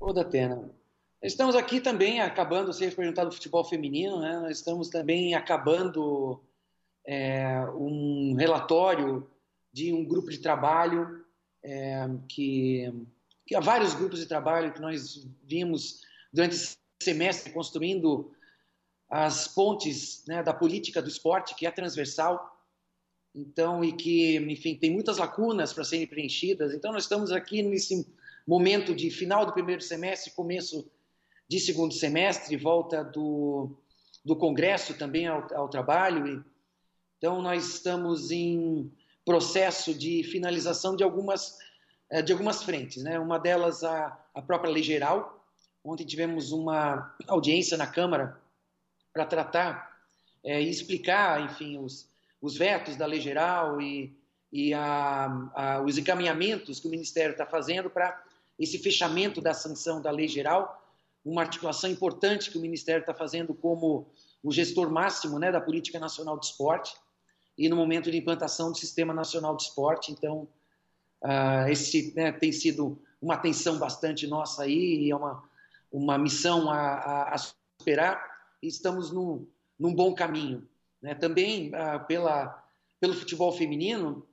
Ô, 0.00 0.12
Datena, 0.12 0.70
estamos 1.22 1.56
aqui 1.56 1.80
também 1.80 2.20
acabando, 2.20 2.72
você 2.72 2.90
perguntado 2.90 3.30
do 3.30 3.34
futebol 3.34 3.64
feminino, 3.64 4.20
né? 4.20 4.38
Nós 4.40 4.58
estamos 4.58 4.88
também 4.88 5.34
acabando 5.34 6.42
é, 7.06 7.60
um 7.74 8.34
relatório 8.34 9.28
de 9.72 9.92
um 9.92 10.04
grupo 10.04 10.30
de 10.30 10.38
trabalho 10.38 11.24
é, 11.62 12.08
que, 12.28 12.92
que 13.46 13.54
há 13.54 13.60
vários 13.60 13.94
grupos 13.94 14.20
de 14.20 14.26
trabalho 14.26 14.72
que 14.72 14.80
nós 14.80 15.26
vimos 15.42 16.02
durante 16.32 16.54
esse 16.54 16.76
semestre 17.02 17.52
construindo 17.52 18.32
as 19.08 19.48
pontes 19.48 20.24
né, 20.26 20.42
da 20.42 20.52
política 20.52 21.00
do 21.00 21.08
esporte, 21.08 21.54
que 21.54 21.66
é 21.66 21.70
transversal, 21.70 22.56
então 23.34 23.82
e 23.82 23.92
que, 23.92 24.36
enfim, 24.36 24.76
tem 24.76 24.90
muitas 24.90 25.18
lacunas 25.18 25.72
para 25.72 25.84
serem 25.84 26.06
preenchidas. 26.06 26.74
Então 26.74 26.92
nós 26.92 27.04
estamos 27.04 27.32
aqui 27.32 27.62
nesse 27.62 28.06
momento 28.46 28.94
de 28.94 29.10
final 29.10 29.46
do 29.46 29.52
primeiro 29.52 29.80
semestre, 29.80 30.32
começo 30.32 30.90
de 31.48 31.58
segundo 31.58 31.94
semestre, 31.94 32.56
volta 32.56 33.02
do, 33.02 33.70
do 34.24 34.36
Congresso 34.36 34.94
também 34.94 35.26
ao, 35.26 35.46
ao 35.54 35.68
trabalho. 35.68 36.44
Então, 37.16 37.40
nós 37.40 37.66
estamos 37.66 38.30
em 38.30 38.92
processo 39.24 39.94
de 39.94 40.22
finalização 40.24 40.94
de 40.94 41.02
algumas, 41.02 41.56
eh, 42.10 42.22
de 42.22 42.32
algumas 42.32 42.62
frentes. 42.62 43.02
Né? 43.02 43.18
Uma 43.18 43.38
delas, 43.38 43.82
a, 43.82 44.18
a 44.34 44.42
própria 44.42 44.70
lei 44.70 44.82
geral. 44.82 45.44
Ontem 45.82 46.04
tivemos 46.04 46.52
uma 46.52 47.14
audiência 47.26 47.76
na 47.76 47.86
Câmara 47.86 48.38
para 49.12 49.24
tratar 49.24 49.98
é, 50.44 50.62
e 50.62 50.68
explicar, 50.68 51.40
enfim, 51.44 51.78
os, 51.78 52.08
os 52.40 52.56
vetos 52.56 52.96
da 52.96 53.06
lei 53.06 53.20
geral 53.20 53.80
e, 53.80 54.16
e 54.52 54.72
a, 54.74 55.26
a, 55.54 55.82
os 55.82 55.98
encaminhamentos 55.98 56.78
que 56.80 56.86
o 56.86 56.90
Ministério 56.90 57.32
está 57.32 57.46
fazendo 57.46 57.90
para 57.90 58.22
esse 58.58 58.78
fechamento 58.78 59.40
da 59.40 59.54
sanção 59.54 60.00
da 60.00 60.10
lei 60.10 60.28
geral, 60.28 60.87
uma 61.24 61.42
articulação 61.42 61.90
importante 61.90 62.50
que 62.50 62.58
o 62.58 62.60
Ministério 62.60 63.00
está 63.00 63.14
fazendo 63.14 63.54
como 63.54 64.10
o 64.42 64.52
gestor 64.52 64.90
máximo 64.90 65.38
né, 65.38 65.50
da 65.50 65.60
Política 65.60 65.98
Nacional 65.98 66.38
de 66.38 66.46
Esporte 66.46 66.94
e 67.56 67.68
no 67.68 67.76
momento 67.76 68.10
de 68.10 68.16
implantação 68.16 68.70
do 68.70 68.78
Sistema 68.78 69.12
Nacional 69.12 69.56
de 69.56 69.64
Esporte. 69.64 70.12
Então, 70.12 70.48
uh, 71.22 71.68
esse 71.68 72.14
né, 72.14 72.32
tem 72.32 72.52
sido 72.52 73.00
uma 73.20 73.34
atenção 73.34 73.78
bastante 73.78 74.26
nossa 74.26 74.62
aí 74.62 75.06
e 75.06 75.10
é 75.10 75.16
uma, 75.16 75.42
uma 75.90 76.16
missão 76.16 76.70
a, 76.70 76.78
a, 76.78 77.34
a 77.34 77.38
superar 77.38 78.22
e 78.62 78.68
estamos 78.68 79.10
num, 79.10 79.46
num 79.78 79.94
bom 79.94 80.14
caminho. 80.14 80.68
Né? 81.02 81.14
Também 81.14 81.70
uh, 81.70 82.06
pela, 82.06 82.64
pelo 83.00 83.14
futebol 83.14 83.52
feminino, 83.52 84.26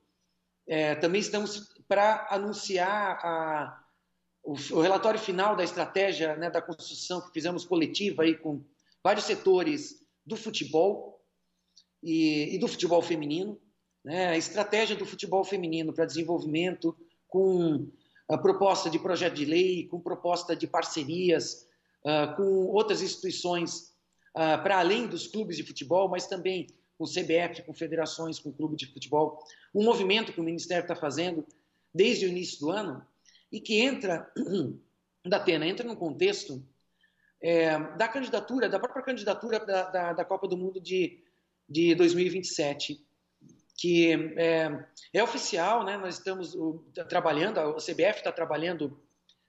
é, 0.66 0.94
também 0.94 1.20
estamos 1.20 1.74
para 1.88 2.26
anunciar 2.30 3.18
a, 3.24 3.84
o, 4.46 4.52
o 4.52 4.80
relatório 4.80 5.18
final 5.18 5.56
da 5.56 5.64
estratégia 5.64 6.36
né, 6.36 6.48
da 6.48 6.62
construção 6.62 7.20
que 7.20 7.32
fizemos 7.32 7.64
coletiva 7.64 8.22
aí 8.22 8.36
com 8.36 8.62
vários 9.02 9.24
setores 9.24 10.00
do 10.24 10.36
futebol 10.36 11.20
e, 12.02 12.54
e 12.54 12.58
do 12.58 12.68
futebol 12.68 13.02
feminino, 13.02 13.60
né, 14.04 14.28
a 14.28 14.36
estratégia 14.36 14.94
do 14.94 15.04
futebol 15.04 15.44
feminino 15.44 15.92
para 15.92 16.06
desenvolvimento 16.06 16.96
com 17.26 17.88
a 18.28 18.38
proposta 18.38 18.88
de 18.88 19.00
projeto 19.00 19.34
de 19.34 19.44
lei, 19.44 19.88
com 19.88 20.00
proposta 20.00 20.54
de 20.54 20.66
parcerias 20.66 21.66
uh, 22.04 22.36
com 22.36 22.66
outras 22.66 23.02
instituições 23.02 23.92
uh, 24.34 24.62
para 24.62 24.78
além 24.78 25.08
dos 25.08 25.26
clubes 25.26 25.56
de 25.56 25.64
futebol, 25.64 26.08
mas 26.08 26.26
também 26.26 26.68
com 26.96 27.04
CBF, 27.04 27.62
com 27.62 27.74
federações, 27.74 28.38
com 28.38 28.52
clube 28.52 28.76
de 28.76 28.86
futebol. 28.86 29.44
Um 29.74 29.84
movimento 29.84 30.32
que 30.32 30.40
o 30.40 30.44
Ministério 30.44 30.82
está 30.82 30.94
fazendo 30.94 31.44
desde 31.92 32.26
o 32.26 32.28
início 32.28 32.60
do 32.60 32.70
ano 32.70 33.04
e 33.50 33.60
que 33.60 33.80
entra, 33.80 34.30
da 35.24 35.36
Atena, 35.38 35.66
entra 35.66 35.86
no 35.86 35.96
contexto 35.96 36.64
é, 37.42 37.78
da 37.96 38.08
candidatura, 38.08 38.68
da 38.68 38.78
própria 38.78 39.04
candidatura 39.04 39.60
da, 39.60 39.90
da, 39.90 40.12
da, 40.12 40.24
Copa 40.24 40.48
do 40.48 40.56
Mundo 40.56 40.80
de, 40.80 41.22
de 41.68 41.94
2027, 41.94 43.04
que 43.76 44.12
é, 44.36 44.86
é 45.12 45.22
oficial, 45.22 45.84
né? 45.84 45.96
nós 45.96 46.16
estamos 46.16 46.56
tá 46.94 47.04
trabalhando, 47.04 47.58
a 47.60 47.74
CBF 47.76 48.18
está 48.18 48.32
trabalhando 48.32 48.98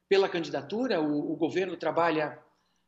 pela 0.09 0.29
candidatura, 0.29 1.01
o, 1.01 1.31
o 1.31 1.35
governo 1.35 1.77
trabalha 1.77 2.39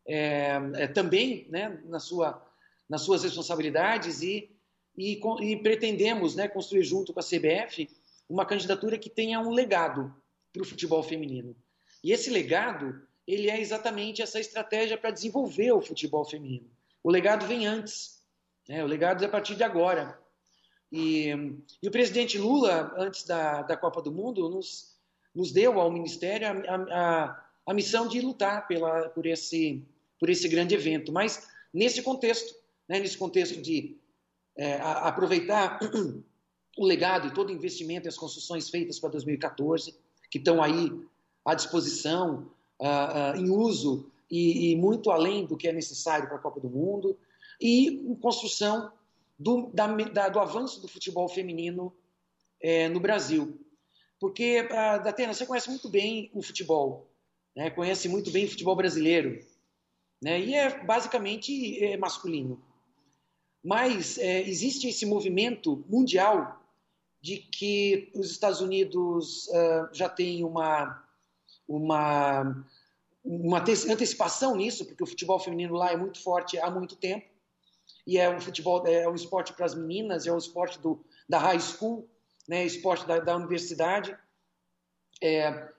é, 0.07 0.59
é, 0.75 0.87
também 0.87 1.47
né, 1.49 1.79
na 1.85 1.99
sua, 1.99 2.43
nas 2.89 3.01
suas 3.01 3.23
responsabilidades 3.23 4.21
e, 4.21 4.49
e, 4.97 5.21
e 5.41 5.57
pretendemos 5.57 6.35
né, 6.35 6.47
construir 6.47 6.83
junto 6.83 7.13
com 7.13 7.19
a 7.19 7.23
CBF 7.23 7.89
uma 8.27 8.45
candidatura 8.45 8.97
que 8.97 9.09
tenha 9.09 9.39
um 9.39 9.51
legado, 9.51 10.13
para 10.51 10.61
o 10.61 10.65
futebol 10.65 11.03
feminino. 11.03 11.55
E 12.03 12.11
esse 12.11 12.29
legado, 12.29 13.01
ele 13.27 13.49
é 13.49 13.59
exatamente 13.59 14.21
essa 14.21 14.39
estratégia 14.39 14.97
para 14.97 15.11
desenvolver 15.11 15.71
o 15.71 15.81
futebol 15.81 16.25
feminino. 16.25 16.69
O 17.03 17.11
legado 17.11 17.45
vem 17.45 17.67
antes, 17.67 18.21
né? 18.67 18.83
o 18.83 18.87
legado 18.87 19.23
é 19.23 19.27
a 19.27 19.31
partir 19.31 19.55
de 19.55 19.63
agora. 19.63 20.19
E, 20.91 21.29
e 21.81 21.87
o 21.87 21.91
presidente 21.91 22.37
Lula, 22.37 22.93
antes 22.97 23.23
da, 23.23 23.61
da 23.61 23.77
Copa 23.77 24.01
do 24.01 24.11
Mundo, 24.11 24.49
nos, 24.49 24.97
nos 25.33 25.51
deu 25.51 25.79
ao 25.79 25.91
Ministério 25.91 26.47
a, 26.47 26.75
a, 26.75 27.45
a 27.67 27.73
missão 27.73 28.07
de 28.07 28.19
lutar 28.21 28.67
pela, 28.67 29.09
por, 29.09 29.25
esse, 29.25 29.85
por 30.19 30.29
esse 30.29 30.47
grande 30.47 30.73
evento. 30.73 31.11
Mas 31.11 31.47
nesse 31.73 32.01
contexto, 32.01 32.53
né? 32.87 32.99
nesse 32.99 33.17
contexto 33.17 33.61
de 33.61 33.99
é, 34.57 34.79
aproveitar 34.81 35.79
o 36.77 36.85
legado 36.85 37.27
e 37.27 37.33
todo 37.33 37.49
o 37.49 37.53
investimento 37.53 38.07
e 38.07 38.09
as 38.09 38.17
construções 38.17 38.69
feitas 38.69 38.99
para 38.99 39.09
2014, 39.09 39.95
que 40.29 40.37
estão 40.37 40.61
aí 40.61 40.91
à 41.43 41.53
disposição, 41.53 42.51
uh, 42.79 43.35
uh, 43.35 43.37
em 43.37 43.49
uso 43.49 44.11
e, 44.29 44.71
e, 44.71 44.75
muito 44.75 45.09
além 45.11 45.45
do 45.45 45.57
que 45.57 45.67
é 45.67 45.73
necessário 45.73 46.27
para 46.27 46.37
a 46.37 46.41
Copa 46.41 46.59
do 46.59 46.69
Mundo, 46.69 47.17
e 47.59 47.87
em 47.87 48.15
construção 48.15 48.91
do, 49.37 49.71
da, 49.73 49.87
da, 49.87 50.29
do 50.29 50.39
avanço 50.39 50.81
do 50.81 50.87
futebol 50.87 51.27
feminino 51.27 51.93
é, 52.61 52.87
no 52.89 52.99
Brasil. 52.99 53.59
Porque, 54.19 54.61
uh, 54.61 55.03
Datena, 55.03 55.33
você 55.33 55.45
conhece 55.45 55.69
muito 55.69 55.89
bem 55.89 56.29
o 56.33 56.41
futebol, 56.41 57.09
né? 57.55 57.69
conhece 57.69 58.07
muito 58.09 58.29
bem 58.31 58.45
o 58.45 58.49
futebol 58.49 58.75
brasileiro, 58.75 59.39
né? 60.21 60.39
e 60.39 60.53
é 60.53 60.83
basicamente 60.83 61.83
é 61.83 61.97
masculino. 61.97 62.61
Mas 63.63 64.17
é, 64.17 64.41
existe 64.41 64.87
esse 64.87 65.05
movimento 65.05 65.83
mundial 65.87 66.58
de 67.21 67.37
que 67.37 68.11
os 68.15 68.31
Estados 68.31 68.61
Unidos 68.61 69.47
uh, 69.47 69.89
já 69.93 70.07
têm 70.07 70.43
uma, 70.43 71.03
uma, 71.67 72.65
uma 73.23 73.59
antecipação 73.59 74.55
nisso, 74.55 74.85
porque 74.85 75.03
o 75.03 75.07
futebol 75.07 75.39
feminino 75.39 75.75
lá 75.75 75.91
é 75.91 75.97
muito 75.97 76.21
forte 76.21 76.57
há 76.57 76.71
muito 76.71 76.95
tempo, 76.95 77.27
e 78.07 78.17
é 78.17 78.29
um 78.29 78.39
futebol, 78.39 78.85
é 78.87 79.07
um 79.07 79.15
esporte 79.15 79.53
para 79.53 79.65
as 79.65 79.75
meninas, 79.75 80.25
é 80.25 80.31
um 80.31 80.37
esporte 80.37 80.79
do, 80.79 81.03
da 81.27 81.37
high 81.37 81.59
school, 81.59 82.09
né, 82.47 82.65
esporte 82.65 83.05
da, 83.05 83.19
da 83.19 83.35
universidade. 83.35 84.17
É, 85.21 85.69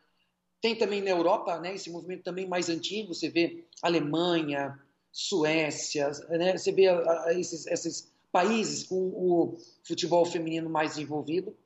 tem 0.61 0.76
também 0.76 1.01
na 1.01 1.11
Europa, 1.11 1.59
né, 1.59 1.74
esse 1.74 1.91
movimento 1.91 2.22
também 2.22 2.47
mais 2.47 2.68
antigo, 2.68 3.14
você 3.14 3.30
vê 3.30 3.66
Alemanha, 3.82 4.78
Suécia, 5.11 6.11
né, 6.28 6.57
você 6.57 6.70
vê 6.70 6.84
esses, 7.30 7.66
esses 7.66 8.09
países 8.32 8.84
com 8.84 9.08
o 9.08 9.58
futebol 9.84 10.24
feminino 10.24 10.70
mais 10.70 10.90
desenvolvido. 10.90 11.56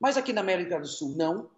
Mas 0.00 0.16
aqui 0.16 0.32
na 0.32 0.40
América 0.40 0.80
do 0.80 0.86
Sul, 0.86 1.14
não. 1.16 1.50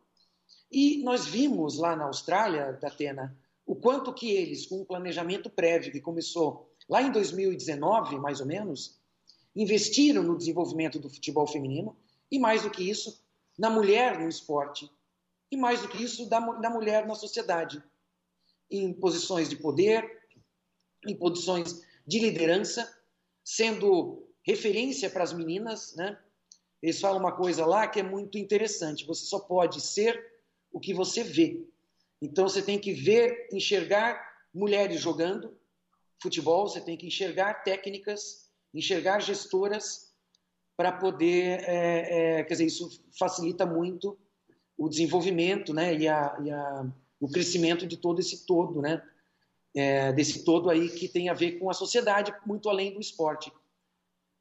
E 0.70 1.03
nós 1.03 1.26
vimos 1.26 1.78
lá 1.78 1.97
na 1.97 2.05
Austrália, 2.05 2.72
da 2.72 2.88
Atena, 2.88 3.36
o 3.66 3.74
quanto 3.74 4.12
que 4.12 4.30
eles, 4.30 4.66
com 4.66 4.82
um 4.82 4.84
planejamento 4.84 5.49
prévio 5.49 5.92
que 5.92 6.01
começou 6.01 6.70
lá 6.88 7.01
em 7.01 7.11
2019, 7.11 8.18
mais 8.18 8.40
ou 8.40 8.47
menos, 8.47 8.99
investiram 9.57 10.22
no 10.22 10.36
desenvolvimento 10.36 10.99
do 10.99 11.09
futebol 11.09 11.47
feminino 11.47 11.97
e, 12.30 12.38
mais 12.38 12.62
do 12.62 12.70
que 12.70 12.88
isso, 12.88 13.24
na 13.59 13.70
mulher 13.70 14.18
no 14.18 14.28
esporte. 14.28 14.90
E, 15.51 15.57
mais 15.57 15.80
do 15.80 15.88
que 15.88 16.03
isso, 16.03 16.28
da, 16.28 16.40
da 16.40 16.68
mulher 16.68 17.07
na 17.07 17.14
sociedade. 17.14 17.82
Em 18.70 18.92
posições 18.92 19.49
de 19.49 19.57
poder, 19.57 20.05
em 21.07 21.16
posições 21.16 21.82
de 22.07 22.18
liderança, 22.18 22.92
sendo 23.45 24.24
referência 24.45 25.11
para 25.11 25.24
as 25.24 25.32
meninas, 25.32 25.95
né? 25.97 26.18
Eles 26.82 27.01
falam 27.01 27.18
uma 27.18 27.32
coisa 27.32 27.64
lá 27.64 27.88
que 27.88 27.99
é 27.99 28.03
muito 28.03 28.36
interessante. 28.36 29.07
Você 29.07 29.24
só 29.24 29.38
pode 29.40 29.80
ser 29.80 30.22
o 30.70 30.78
que 30.78 30.92
você 30.92 31.24
vê. 31.24 31.64
Então 32.20 32.47
você 32.47 32.61
tem 32.61 32.78
que 32.78 32.92
ver, 32.92 33.49
enxergar 33.53 34.22
mulheres 34.53 35.01
jogando 35.01 35.57
futebol, 36.22 36.68
você 36.68 36.80
tem 36.80 36.97
que 36.97 37.07
enxergar 37.07 37.62
técnicas, 37.64 38.51
enxergar 38.72 39.20
gestoras 39.20 40.12
para 40.76 40.92
poder, 40.92 41.61
é, 41.62 42.38
é, 42.38 42.45
quer 42.45 42.55
dizer, 42.55 42.66
isso 42.66 43.03
facilita 43.18 43.64
muito 43.64 44.18
o 44.76 44.88
desenvolvimento, 44.88 45.72
né, 45.72 45.95
e, 45.95 46.09
a, 46.09 46.36
e 46.42 46.51
a, 46.51 46.86
o 47.20 47.28
crescimento 47.28 47.86
de 47.86 47.97
todo 47.97 48.20
esse 48.20 48.45
todo, 48.45 48.82
né, 48.82 49.03
é, 49.74 50.12
desse 50.12 50.45
todo 50.45 50.68
aí 50.68 50.88
que 50.88 51.09
tem 51.09 51.28
a 51.28 51.34
ver 51.34 51.59
com 51.59 51.70
a 51.70 51.74
sociedade 51.74 52.34
muito 52.45 52.68
além 52.68 52.92
do 52.92 53.01
esporte. 53.01 53.53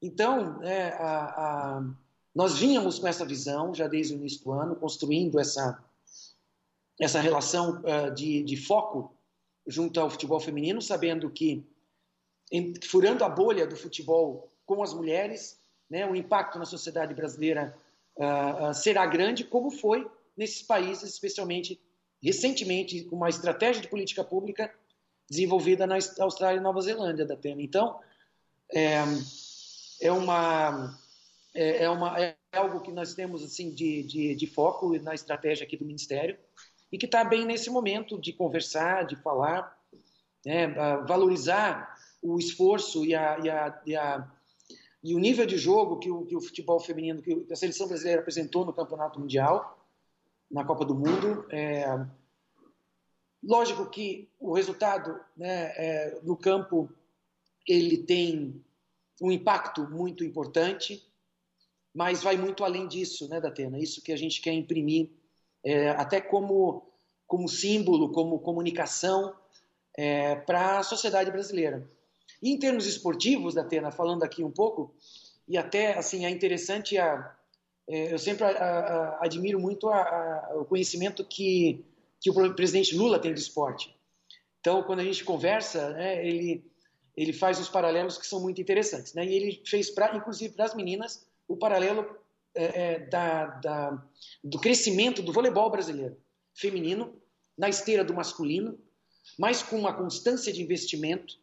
Então, 0.04 0.62
é, 0.62 0.88
a, 0.98 1.24
a, 1.78 1.84
nós 2.34 2.58
vínhamos 2.58 2.98
com 2.98 3.08
essa 3.08 3.24
visão 3.24 3.72
já 3.72 3.88
desde 3.88 4.12
o 4.12 4.16
início 4.16 4.44
do 4.44 4.52
ano, 4.52 4.76
construindo 4.76 5.40
essa 5.40 5.82
essa 7.00 7.20
relação 7.20 7.82
uh, 7.82 8.14
de, 8.14 8.44
de, 8.44 8.56
foco 8.56 9.16
junto 9.66 9.98
ao 9.98 10.08
futebol 10.08 10.38
feminino, 10.38 10.80
sabendo 10.80 11.28
que, 11.28 11.66
em, 12.52 12.72
furando 12.84 13.24
a 13.24 13.28
bolha 13.28 13.66
do 13.66 13.74
futebol 13.74 14.48
com 14.64 14.80
as 14.80 14.94
mulheres, 14.94 15.58
né, 15.90 16.06
o 16.06 16.14
impacto 16.14 16.56
na 16.56 16.64
sociedade 16.64 17.12
brasileira 17.12 17.76
uh, 18.16 18.68
uh, 18.68 18.74
será 18.74 19.06
grande, 19.06 19.42
como 19.42 19.72
foi 19.72 20.08
nesses 20.36 20.62
países, 20.62 21.14
especialmente 21.14 21.80
recentemente, 22.22 23.02
com 23.04 23.16
uma 23.16 23.30
estratégia 23.30 23.82
de 23.82 23.88
política 23.88 24.22
pública 24.22 24.72
desenvolvida 25.28 25.86
na 25.86 25.96
Austrália 26.20 26.58
e 26.58 26.62
Nova 26.62 26.80
Zelândia 26.80 27.24
da 27.24 27.36
pena. 27.36 27.60
Então, 27.60 27.98
é, 28.72 28.98
é 30.06 30.12
uma 30.12 30.98
é, 31.54 31.84
é, 31.84 31.90
uma, 31.90 32.20
é 32.20 32.36
algo 32.52 32.80
que 32.80 32.90
nós 32.90 33.14
temos 33.14 33.42
assim 33.42 33.70
de, 33.70 34.02
de, 34.02 34.34
de 34.34 34.46
foco 34.46 34.98
na 34.98 35.14
estratégia 35.14 35.64
aqui 35.64 35.76
do 35.76 35.84
Ministério 35.84 36.36
e 36.90 36.98
que 36.98 37.06
está 37.06 37.24
bem 37.24 37.44
nesse 37.44 37.70
momento 37.70 38.20
de 38.20 38.32
conversar, 38.32 39.06
de 39.06 39.16
falar, 39.16 39.76
né, 40.44 40.68
valorizar 41.06 41.96
o 42.22 42.38
esforço 42.38 43.04
e, 43.04 43.14
a, 43.14 43.38
e, 43.38 43.50
a, 43.50 43.82
e, 43.86 43.96
a, 43.96 44.32
e, 45.02 45.14
o 45.14 45.18
nível 45.18 45.46
de 45.46 45.56
jogo 45.56 45.98
que 45.98 46.10
o, 46.10 46.24
que 46.24 46.36
o 46.36 46.40
futebol 46.40 46.80
feminino, 46.80 47.22
que 47.22 47.46
a 47.50 47.56
seleção 47.56 47.86
brasileira 47.86 48.20
apresentou 48.20 48.64
no 48.64 48.72
Campeonato 48.72 49.20
Mundial, 49.20 49.86
na 50.50 50.64
Copa 50.64 50.84
do 50.84 50.94
Mundo. 50.94 51.46
É, 51.50 51.84
lógico 53.42 53.90
que 53.90 54.28
o 54.38 54.54
resultado 54.54 55.20
né, 55.36 55.72
é, 55.76 56.20
no 56.22 56.36
campo 56.36 56.90
ele 57.66 57.98
tem 57.98 58.64
um 59.20 59.30
impacto 59.30 59.88
muito 59.90 60.24
importante, 60.24 61.06
mas 61.94 62.22
vai 62.22 62.36
muito 62.36 62.64
além 62.64 62.88
disso, 62.88 63.28
né, 63.28 63.40
Datena? 63.40 63.78
Isso 63.78 64.02
que 64.02 64.12
a 64.12 64.16
gente 64.16 64.40
quer 64.40 64.52
imprimir 64.52 65.10
é, 65.62 65.90
até 65.90 66.20
como, 66.20 66.90
como 67.26 67.48
símbolo, 67.48 68.10
como 68.10 68.40
comunicação 68.40 69.34
é, 69.96 70.34
para 70.36 70.78
a 70.78 70.82
sociedade 70.82 71.30
brasileira. 71.30 71.88
E 72.42 72.50
em 72.50 72.58
termos 72.58 72.86
esportivos, 72.86 73.54
Datena, 73.54 73.90
falando 73.92 74.24
aqui 74.24 74.42
um 74.42 74.50
pouco, 74.50 74.94
e 75.46 75.56
até 75.56 75.96
assim 75.96 76.26
é 76.26 76.30
interessante 76.30 76.98
a, 76.98 77.34
é, 77.88 78.12
eu 78.12 78.18
sempre 78.18 78.44
a, 78.44 78.48
a, 78.48 79.24
admiro 79.24 79.60
muito 79.60 79.88
a, 79.88 80.52
o 80.56 80.64
conhecimento 80.64 81.24
que, 81.24 81.84
que 82.20 82.30
o 82.30 82.54
presidente 82.54 82.96
Lula 82.96 83.18
tem 83.18 83.32
do 83.32 83.38
esporte. 83.38 83.94
Então, 84.60 84.82
quando 84.82 85.00
a 85.00 85.04
gente 85.04 85.24
conversa, 85.24 85.90
né, 85.90 86.26
ele 86.26 86.64
ele 87.16 87.32
faz 87.32 87.58
os 87.60 87.68
paralelos 87.68 88.18
que 88.18 88.26
são 88.26 88.40
muito 88.40 88.60
interessantes, 88.60 89.14
né? 89.14 89.24
E 89.24 89.34
ele 89.34 89.62
fez, 89.66 89.90
pra, 89.90 90.16
inclusive 90.16 90.54
para 90.54 90.64
as 90.64 90.74
meninas, 90.74 91.26
o 91.46 91.56
paralelo 91.56 92.18
é, 92.54 92.64
é, 92.64 92.98
da, 93.00 93.46
da, 93.46 94.04
do 94.42 94.60
crescimento 94.60 95.22
do 95.22 95.32
voleibol 95.32 95.70
brasileiro 95.70 96.16
feminino 96.54 97.20
na 97.56 97.68
esteira 97.68 98.04
do 98.04 98.14
masculino, 98.14 98.78
mas 99.38 99.62
com 99.62 99.76
uma 99.76 99.92
constância 99.92 100.52
de 100.52 100.62
investimento, 100.62 101.34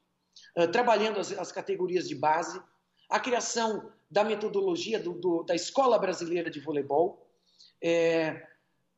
trabalhando 0.71 1.19
as, 1.19 1.31
as, 1.31 1.51
categorias 1.51 2.07
de 2.07 2.15
base, 2.15 2.61
a 3.09 3.19
criação 3.19 3.91
da 4.09 4.23
metodologia 4.23 4.99
do, 4.99 5.13
do, 5.13 5.43
da 5.43 5.55
Escola 5.55 5.97
Brasileira 5.97 6.49
de 6.49 6.59
Voleibol, 6.59 7.29
é, 7.81 8.45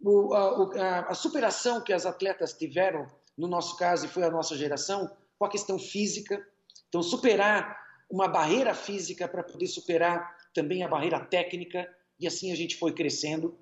o, 0.02 0.34
a, 0.34 1.12
a, 1.12 1.14
superação 1.14 1.82
que 1.82 1.94
as 1.94 2.06
atletas 2.06 2.54
tiveram, 2.54 3.08
no 3.38 3.48
nosso 3.48 3.78
caso, 3.78 4.06
e 4.06 4.10
foi 4.10 4.24
a 4.24 4.30
nossa 4.30 4.56
geração, 4.56 5.10
com 5.38 5.46
a 5.46 5.50
questão 5.50 5.80
física. 5.80 6.46
Então, 6.94 7.02
superar 7.02 7.76
uma 8.08 8.28
barreira 8.28 8.76
física 8.76 9.28
para 9.28 9.42
poder 9.42 9.66
superar 9.66 10.38
também 10.54 10.84
a 10.84 10.88
barreira 10.88 11.20
técnica, 11.20 11.92
e 12.20 12.28
assim 12.28 12.52
a 12.52 12.56
gente 12.56 12.78
foi 12.78 12.94
crescendo. 12.94 13.58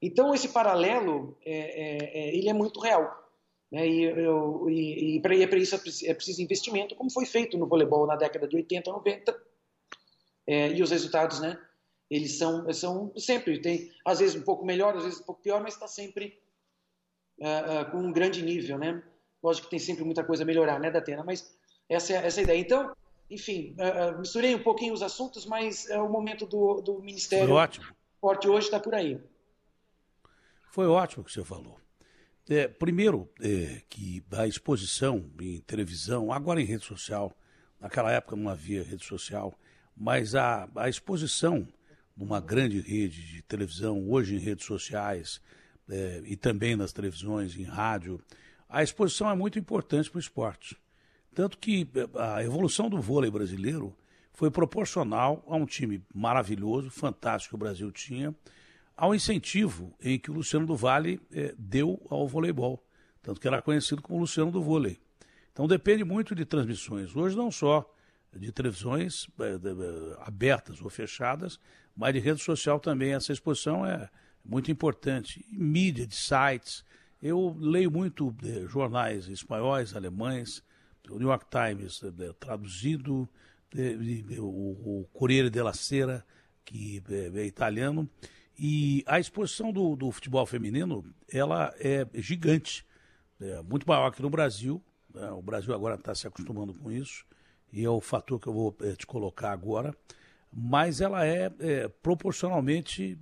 Então 0.00 0.32
esse 0.32 0.50
paralelo 0.50 1.36
é, 1.44 1.58
é, 1.58 2.20
é 2.20 2.36
ele 2.36 2.48
é 2.48 2.52
muito 2.52 2.78
real. 2.78 3.12
Né? 3.72 3.88
E, 3.88 4.04
e, 4.68 5.16
e 5.16 5.20
para 5.20 5.34
é 5.34 5.58
isso 5.58 5.74
é 6.06 6.14
preciso 6.14 6.40
investimento, 6.40 6.94
como 6.94 7.10
foi 7.10 7.26
feito 7.26 7.58
no 7.58 7.66
voleibol 7.66 8.06
na 8.06 8.14
década 8.14 8.46
de 8.46 8.54
80, 8.54 8.88
90. 8.88 9.42
É, 10.46 10.68
e 10.68 10.80
os 10.80 10.92
resultados, 10.92 11.40
né? 11.40 11.60
Eles 12.08 12.38
são, 12.38 12.72
são 12.72 13.12
sempre, 13.16 13.60
tem 13.60 13.90
às 14.04 14.20
vezes 14.20 14.36
um 14.36 14.42
pouco 14.42 14.64
melhor, 14.64 14.96
às 14.96 15.02
vezes 15.02 15.20
um 15.20 15.24
pouco 15.24 15.42
pior, 15.42 15.60
mas 15.60 15.74
está 15.74 15.88
sempre 15.88 16.40
uh, 17.40 17.82
uh, 17.82 17.90
com 17.90 17.98
um 17.98 18.12
grande 18.12 18.42
nível, 18.42 18.78
né? 18.78 19.02
Lógico 19.42 19.66
que 19.66 19.70
tem 19.70 19.80
sempre 19.80 20.04
muita 20.04 20.22
coisa 20.22 20.44
a 20.44 20.46
melhorar, 20.46 20.78
né, 20.78 20.88
Datena? 20.88 21.24
Mas 21.24 21.58
essa 21.90 22.12
é, 22.12 22.26
essa 22.26 22.40
é 22.40 22.44
ideia. 22.44 22.60
Então, 22.60 22.94
enfim, 23.28 23.74
uh, 23.78 24.18
misturei 24.18 24.54
um 24.54 24.62
pouquinho 24.62 24.94
os 24.94 25.02
assuntos, 25.02 25.44
mas 25.44 25.88
é 25.90 26.00
o 26.00 26.08
momento 26.08 26.46
do, 26.46 26.80
do 26.80 27.00
Ministério. 27.00 27.48
Foi 27.48 27.56
ótimo. 27.56 27.86
Forte 28.20 28.48
hoje 28.48 28.66
está 28.66 28.78
por 28.78 28.94
aí. 28.94 29.20
Foi 30.70 30.86
ótimo 30.86 31.22
o 31.22 31.24
que 31.24 31.32
você 31.32 31.44
falou. 31.44 31.78
É, 32.48 32.68
primeiro, 32.68 33.28
é, 33.40 33.82
que 33.88 34.22
a 34.32 34.46
exposição 34.46 35.30
em 35.40 35.60
televisão, 35.60 36.32
agora 36.32 36.60
em 36.60 36.64
rede 36.64 36.84
social, 36.84 37.32
naquela 37.80 38.10
época 38.12 38.36
não 38.36 38.48
havia 38.48 38.82
rede 38.82 39.04
social, 39.04 39.54
mas 39.96 40.34
a, 40.34 40.68
a 40.76 40.88
exposição 40.88 41.66
numa 42.16 42.40
grande 42.40 42.80
rede 42.80 43.24
de 43.24 43.42
televisão, 43.42 44.10
hoje 44.10 44.34
em 44.34 44.38
redes 44.38 44.66
sociais 44.66 45.40
é, 45.88 46.22
e 46.24 46.36
também 46.36 46.76
nas 46.76 46.92
televisões, 46.92 47.56
em 47.56 47.62
rádio, 47.62 48.20
a 48.68 48.82
exposição 48.82 49.30
é 49.30 49.34
muito 49.34 49.58
importante 49.58 50.10
para 50.10 50.18
o 50.18 50.20
esporte. 50.20 50.76
Tanto 51.34 51.58
que 51.58 51.88
eh, 51.94 52.08
a 52.18 52.42
evolução 52.42 52.88
do 52.88 53.00
vôlei 53.00 53.30
brasileiro 53.30 53.96
foi 54.32 54.50
proporcional 54.50 55.44
a 55.46 55.56
um 55.56 55.66
time 55.66 56.02
maravilhoso, 56.14 56.90
fantástico 56.90 57.50
que 57.50 57.54
o 57.56 57.58
Brasil 57.58 57.90
tinha, 57.92 58.34
ao 58.96 59.14
incentivo 59.14 59.94
em 60.00 60.18
que 60.18 60.30
o 60.30 60.34
Luciano 60.34 60.66
do 60.66 60.76
Vale 60.76 61.20
eh, 61.32 61.54
deu 61.58 62.00
ao 62.10 62.26
voleibol. 62.26 62.84
Tanto 63.22 63.40
que 63.40 63.46
era 63.46 63.62
conhecido 63.62 64.02
como 64.02 64.18
Luciano 64.18 64.50
do 64.50 64.62
Vôlei. 64.62 64.98
Então 65.52 65.66
depende 65.66 66.04
muito 66.04 66.34
de 66.34 66.44
transmissões. 66.44 67.14
Hoje 67.14 67.36
não 67.36 67.50
só 67.50 67.90
de 68.34 68.50
televisões 68.52 69.26
eh, 69.40 70.16
abertas 70.20 70.80
ou 70.80 70.88
fechadas, 70.88 71.58
mas 71.96 72.14
de 72.14 72.20
rede 72.20 72.42
social 72.42 72.80
também. 72.80 73.12
Essa 73.12 73.32
exposição 73.32 73.84
é 73.84 74.08
muito 74.44 74.70
importante. 74.70 75.44
E 75.50 75.58
mídia, 75.58 76.06
de 76.06 76.16
sites. 76.16 76.84
Eu 77.22 77.54
leio 77.58 77.90
muito 77.90 78.34
jornais 78.66 79.28
espanhóis, 79.28 79.94
alemães, 79.94 80.62
o 81.10 81.18
New 81.18 81.28
York 81.28 81.46
Times 81.50 82.02
é, 82.02 82.32
traduzido, 82.34 83.28
é, 83.76 83.96
o, 84.38 85.06
Corriere 85.12 85.50
della 85.50 85.72
Sera, 85.72 86.24
que 86.64 87.02
é, 87.34 87.44
italiano, 87.44 88.08
e 88.58 89.02
a 89.06 89.18
exposição 89.18 89.72
do, 89.72 89.96
do, 89.96 90.10
futebol 90.10 90.44
feminino, 90.46 91.04
ela 91.32 91.74
é 91.78 92.06
gigante, 92.14 92.86
é 93.40 93.62
muito 93.62 93.88
maior 93.88 94.10
que 94.10 94.22
no 94.22 94.30
Brasil, 94.30 94.82
né? 95.14 95.30
o 95.30 95.42
Brasil 95.42 95.74
agora 95.74 95.94
está 95.94 96.14
se 96.14 96.26
acostumando 96.26 96.74
com 96.74 96.92
isso, 96.92 97.24
e 97.72 97.84
é 97.84 97.90
o 97.90 98.00
fator 98.00 98.38
que 98.38 98.48
eu 98.48 98.52
vou 98.52 98.76
te 98.96 99.06
colocar 99.06 99.52
agora, 99.52 99.94
mas 100.52 101.00
ela 101.00 101.24
é, 101.24 101.50
é 101.60 101.88
proporcionalmente 101.88 103.16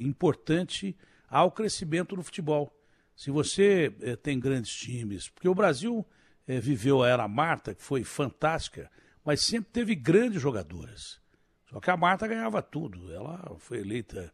importante 0.00 0.96
ao 1.28 1.50
crescimento 1.50 2.14
do 2.14 2.22
futebol. 2.22 2.72
Se 3.16 3.30
você 3.30 3.90
tem 4.22 4.38
grandes 4.38 4.72
times, 4.72 5.28
porque 5.28 5.48
o 5.48 5.54
Brasil 5.54 6.06
é, 6.50 6.58
viveu 6.58 7.00
a 7.04 7.08
era 7.08 7.28
Marta, 7.28 7.72
que 7.72 7.82
foi 7.82 8.02
fantástica, 8.02 8.90
mas 9.24 9.40
sempre 9.40 9.70
teve 9.70 9.94
grandes 9.94 10.42
jogadoras. 10.42 11.20
Só 11.68 11.78
que 11.78 11.88
a 11.88 11.96
Marta 11.96 12.26
ganhava 12.26 12.60
tudo, 12.60 13.12
ela 13.14 13.54
foi 13.60 13.78
eleita 13.78 14.32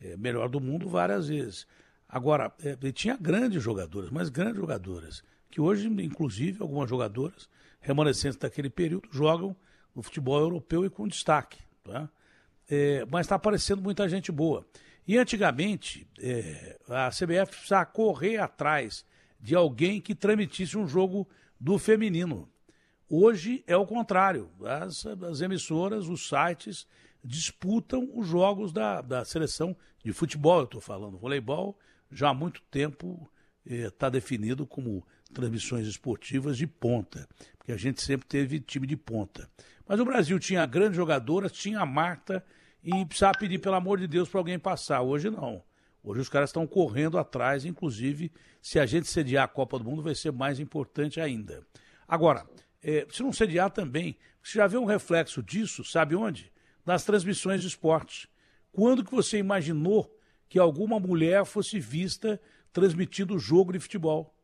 é, 0.00 0.16
melhor 0.16 0.48
do 0.48 0.60
mundo 0.60 0.88
várias 0.88 1.28
vezes. 1.28 1.66
Agora, 2.08 2.50
tinha 2.94 3.18
grandes 3.20 3.62
jogadoras, 3.62 4.08
mas 4.08 4.30
grandes 4.30 4.56
jogadoras, 4.56 5.22
que 5.50 5.60
hoje, 5.60 5.88
inclusive, 5.88 6.62
algumas 6.62 6.88
jogadoras 6.88 7.50
remanescentes 7.82 8.38
daquele 8.38 8.70
período 8.70 9.06
jogam 9.12 9.54
no 9.94 10.02
futebol 10.02 10.40
europeu 10.40 10.86
e 10.86 10.90
com 10.90 11.06
destaque. 11.06 11.58
Tá? 11.84 12.08
É, 12.70 13.04
mas 13.10 13.26
está 13.26 13.34
aparecendo 13.34 13.82
muita 13.82 14.08
gente 14.08 14.32
boa. 14.32 14.66
E 15.06 15.18
antigamente, 15.18 16.08
é, 16.18 16.78
a 16.88 17.10
CBF 17.10 17.50
precisava 17.50 17.84
correr 17.84 18.38
atrás 18.38 19.04
de 19.38 19.54
alguém 19.54 20.00
que 20.00 20.14
transmitisse 20.14 20.78
um 20.78 20.88
jogo 20.88 21.28
do 21.58 21.78
feminino. 21.78 22.48
Hoje 23.08 23.64
é 23.66 23.76
o 23.76 23.86
contrário. 23.86 24.50
As, 24.62 25.06
as 25.06 25.40
emissoras, 25.40 26.08
os 26.08 26.28
sites 26.28 26.86
disputam 27.24 28.08
os 28.14 28.26
jogos 28.26 28.72
da, 28.72 29.00
da 29.00 29.24
seleção 29.24 29.76
de 30.04 30.12
futebol, 30.12 30.58
eu 30.58 30.64
estou 30.64 30.80
falando. 30.80 31.18
Voleibol 31.18 31.78
já 32.10 32.30
há 32.30 32.34
muito 32.34 32.62
tempo 32.70 33.28
está 33.64 34.06
é, 34.06 34.10
definido 34.10 34.66
como 34.66 35.04
transmissões 35.32 35.86
esportivas 35.86 36.56
de 36.56 36.66
ponta, 36.66 37.28
porque 37.58 37.72
a 37.72 37.76
gente 37.76 38.00
sempre 38.02 38.26
teve 38.26 38.60
time 38.60 38.86
de 38.86 38.96
ponta. 38.96 39.48
Mas 39.86 40.00
o 40.00 40.04
Brasil 40.04 40.38
tinha 40.38 40.64
grandes 40.64 40.96
jogadoras, 40.96 41.52
tinha 41.52 41.80
a 41.80 41.86
Marta 41.86 42.44
e 42.82 43.04
precisava 43.04 43.38
pedir, 43.38 43.58
pelo 43.58 43.74
amor 43.74 43.98
de 43.98 44.06
Deus, 44.06 44.28
para 44.28 44.40
alguém 44.40 44.58
passar. 44.58 45.02
Hoje 45.02 45.28
não. 45.28 45.62
Hoje 46.08 46.22
os 46.22 46.28
caras 46.30 46.48
estão 46.48 46.66
correndo 46.66 47.18
atrás, 47.18 47.66
inclusive, 47.66 48.32
se 48.62 48.78
a 48.78 48.86
gente 48.86 49.06
sediar 49.06 49.44
a 49.44 49.48
Copa 49.48 49.78
do 49.78 49.84
Mundo, 49.84 50.02
vai 50.02 50.14
ser 50.14 50.32
mais 50.32 50.58
importante 50.58 51.20
ainda. 51.20 51.62
Agora, 52.08 52.48
é, 52.82 53.06
se 53.10 53.22
não 53.22 53.30
sediar 53.30 53.70
também, 53.70 54.16
você 54.42 54.56
já 54.56 54.66
vê 54.66 54.78
um 54.78 54.86
reflexo 54.86 55.42
disso, 55.42 55.84
sabe 55.84 56.16
onde? 56.16 56.50
Nas 56.86 57.04
transmissões 57.04 57.60
de 57.60 57.66
esporte. 57.66 58.26
Quando 58.72 59.04
que 59.04 59.10
você 59.10 59.36
imaginou 59.36 60.10
que 60.48 60.58
alguma 60.58 60.98
mulher 60.98 61.44
fosse 61.44 61.78
vista 61.78 62.40
transmitindo 62.72 63.34
o 63.34 63.38
jogo 63.38 63.74
de 63.74 63.78
futebol? 63.78 64.34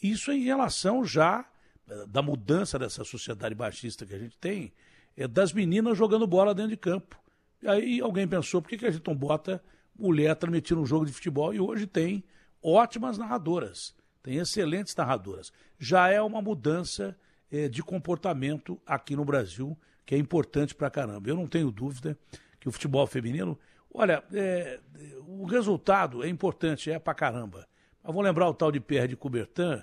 Isso 0.00 0.30
em 0.30 0.44
relação 0.44 1.04
já 1.04 1.44
eh, 1.88 2.06
da 2.06 2.22
mudança 2.22 2.78
dessa 2.78 3.02
sociedade 3.02 3.56
baixista 3.56 4.06
que 4.06 4.14
a 4.14 4.18
gente 4.18 4.38
tem, 4.38 4.72
é 5.16 5.26
das 5.26 5.52
meninas 5.52 5.98
jogando 5.98 6.24
bola 6.24 6.54
dentro 6.54 6.70
de 6.70 6.76
campo. 6.76 7.20
E 7.60 7.66
aí 7.66 8.00
alguém 8.00 8.28
pensou, 8.28 8.62
por 8.62 8.68
que, 8.68 8.78
que 8.78 8.86
a 8.86 8.92
gente 8.92 9.04
não 9.04 9.16
bota 9.16 9.60
mulher 10.00 10.34
transmitindo 10.36 10.80
um 10.80 10.86
jogo 10.86 11.06
de 11.06 11.12
futebol? 11.12 11.52
E 11.54 11.60
hoje 11.60 11.86
tem 11.86 12.24
ótimas 12.62 13.18
narradoras, 13.18 13.94
tem 14.22 14.36
excelentes 14.36 14.94
narradoras. 14.96 15.52
Já 15.78 16.08
é 16.08 16.20
uma 16.20 16.40
mudança 16.40 17.16
é, 17.50 17.68
de 17.68 17.82
comportamento 17.82 18.80
aqui 18.86 19.14
no 19.14 19.24
Brasil, 19.24 19.76
que 20.04 20.14
é 20.14 20.18
importante 20.18 20.74
pra 20.74 20.90
caramba. 20.90 21.28
Eu 21.28 21.36
não 21.36 21.46
tenho 21.46 21.70
dúvida 21.70 22.18
que 22.58 22.68
o 22.68 22.72
futebol 22.72 23.06
feminino, 23.06 23.58
olha, 23.92 24.22
é, 24.32 24.80
o 25.26 25.44
resultado 25.44 26.24
é 26.24 26.28
importante, 26.28 26.90
é 26.90 26.98
pra 26.98 27.14
caramba. 27.14 27.66
Mas 28.02 28.14
vou 28.14 28.22
lembrar 28.22 28.48
o 28.48 28.54
tal 28.54 28.72
de 28.72 28.80
Pierre 28.80 29.08
de 29.08 29.16
Coubertin, 29.16 29.82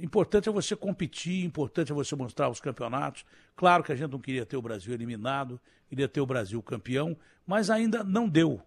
Importante 0.00 0.48
é 0.48 0.52
você 0.52 0.76
competir, 0.76 1.44
importante 1.44 1.90
é 1.90 1.94
você 1.94 2.14
mostrar 2.14 2.48
os 2.48 2.60
campeonatos. 2.60 3.24
Claro 3.56 3.82
que 3.82 3.92
a 3.92 3.96
gente 3.96 4.10
não 4.10 4.20
queria 4.20 4.46
ter 4.46 4.56
o 4.56 4.62
Brasil 4.62 4.94
eliminado, 4.94 5.60
queria 5.88 6.08
ter 6.08 6.20
o 6.20 6.26
Brasil 6.26 6.62
campeão, 6.62 7.16
mas 7.46 7.68
ainda 7.68 8.04
não 8.04 8.28
deu. 8.28 8.62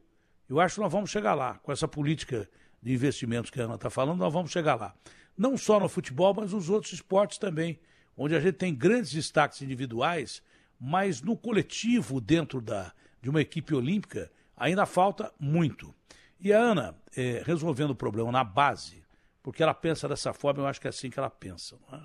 Eu 0.52 0.60
acho 0.60 0.76
que 0.76 0.82
nós 0.82 0.92
vamos 0.92 1.10
chegar 1.10 1.34
lá. 1.34 1.54
Com 1.60 1.72
essa 1.72 1.88
política 1.88 2.50
de 2.84 2.92
investimentos 2.94 3.50
que 3.50 3.62
a 3.62 3.64
Ana 3.64 3.76
está 3.76 3.90
falando, 3.90 4.20
nós 4.20 4.34
vamos 4.34 4.52
chegar 4.52 4.76
lá. 4.76 4.94
Não 5.38 5.58
só 5.58 5.80
no 5.80 5.88
futebol, 5.88 6.34
mas 6.34 6.52
nos 6.52 6.70
outros 6.70 6.92
esportes 6.92 7.38
também, 7.38 7.80
onde 8.18 8.36
a 8.36 8.40
gente 8.42 8.56
tem 8.56 8.76
grandes 8.76 9.14
destaques 9.14 9.62
individuais, 9.62 10.44
mas 10.78 11.22
no 11.22 11.38
coletivo, 11.38 12.20
dentro 12.20 12.60
da, 12.60 12.92
de 13.22 13.30
uma 13.30 13.40
equipe 13.40 13.74
olímpica, 13.74 14.30
ainda 14.58 14.86
falta 14.86 15.34
muito. 15.40 15.96
E 16.38 16.52
a 16.52 16.60
Ana, 16.60 16.98
é, 17.16 17.42
resolvendo 17.46 17.92
o 17.92 17.96
problema 17.96 18.30
na 18.30 18.44
base, 18.44 19.06
porque 19.42 19.64
ela 19.64 19.74
pensa 19.74 20.06
dessa 20.06 20.34
forma, 20.34 20.64
eu 20.64 20.68
acho 20.68 20.82
que 20.82 20.88
é 20.88 20.90
assim 20.90 21.10
que 21.10 21.18
ela 21.18 21.30
pensa. 21.30 21.78
É? 21.94 22.00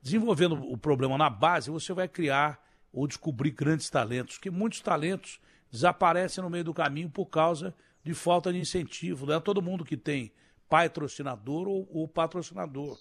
Desenvolvendo 0.00 0.54
o 0.54 0.78
problema 0.78 1.18
na 1.18 1.28
base, 1.28 1.72
você 1.72 1.92
vai 1.92 2.06
criar 2.06 2.64
ou 2.92 3.08
descobrir 3.08 3.50
grandes 3.50 3.90
talentos, 3.90 4.38
que 4.38 4.48
muitos 4.48 4.80
talentos 4.80 5.40
desaparecem 5.70 6.42
no 6.42 6.50
meio 6.50 6.64
do 6.64 6.74
caminho 6.74 7.10
por 7.10 7.26
causa 7.26 7.74
de 8.02 8.14
falta 8.14 8.52
de 8.52 8.58
incentivo. 8.58 9.26
Não 9.26 9.34
é 9.34 9.40
todo 9.40 9.62
mundo 9.62 9.84
que 9.84 9.96
tem 9.96 10.32
patrocinador 10.68 11.68
ou, 11.68 11.88
ou 11.90 12.08
patrocinador. 12.08 12.98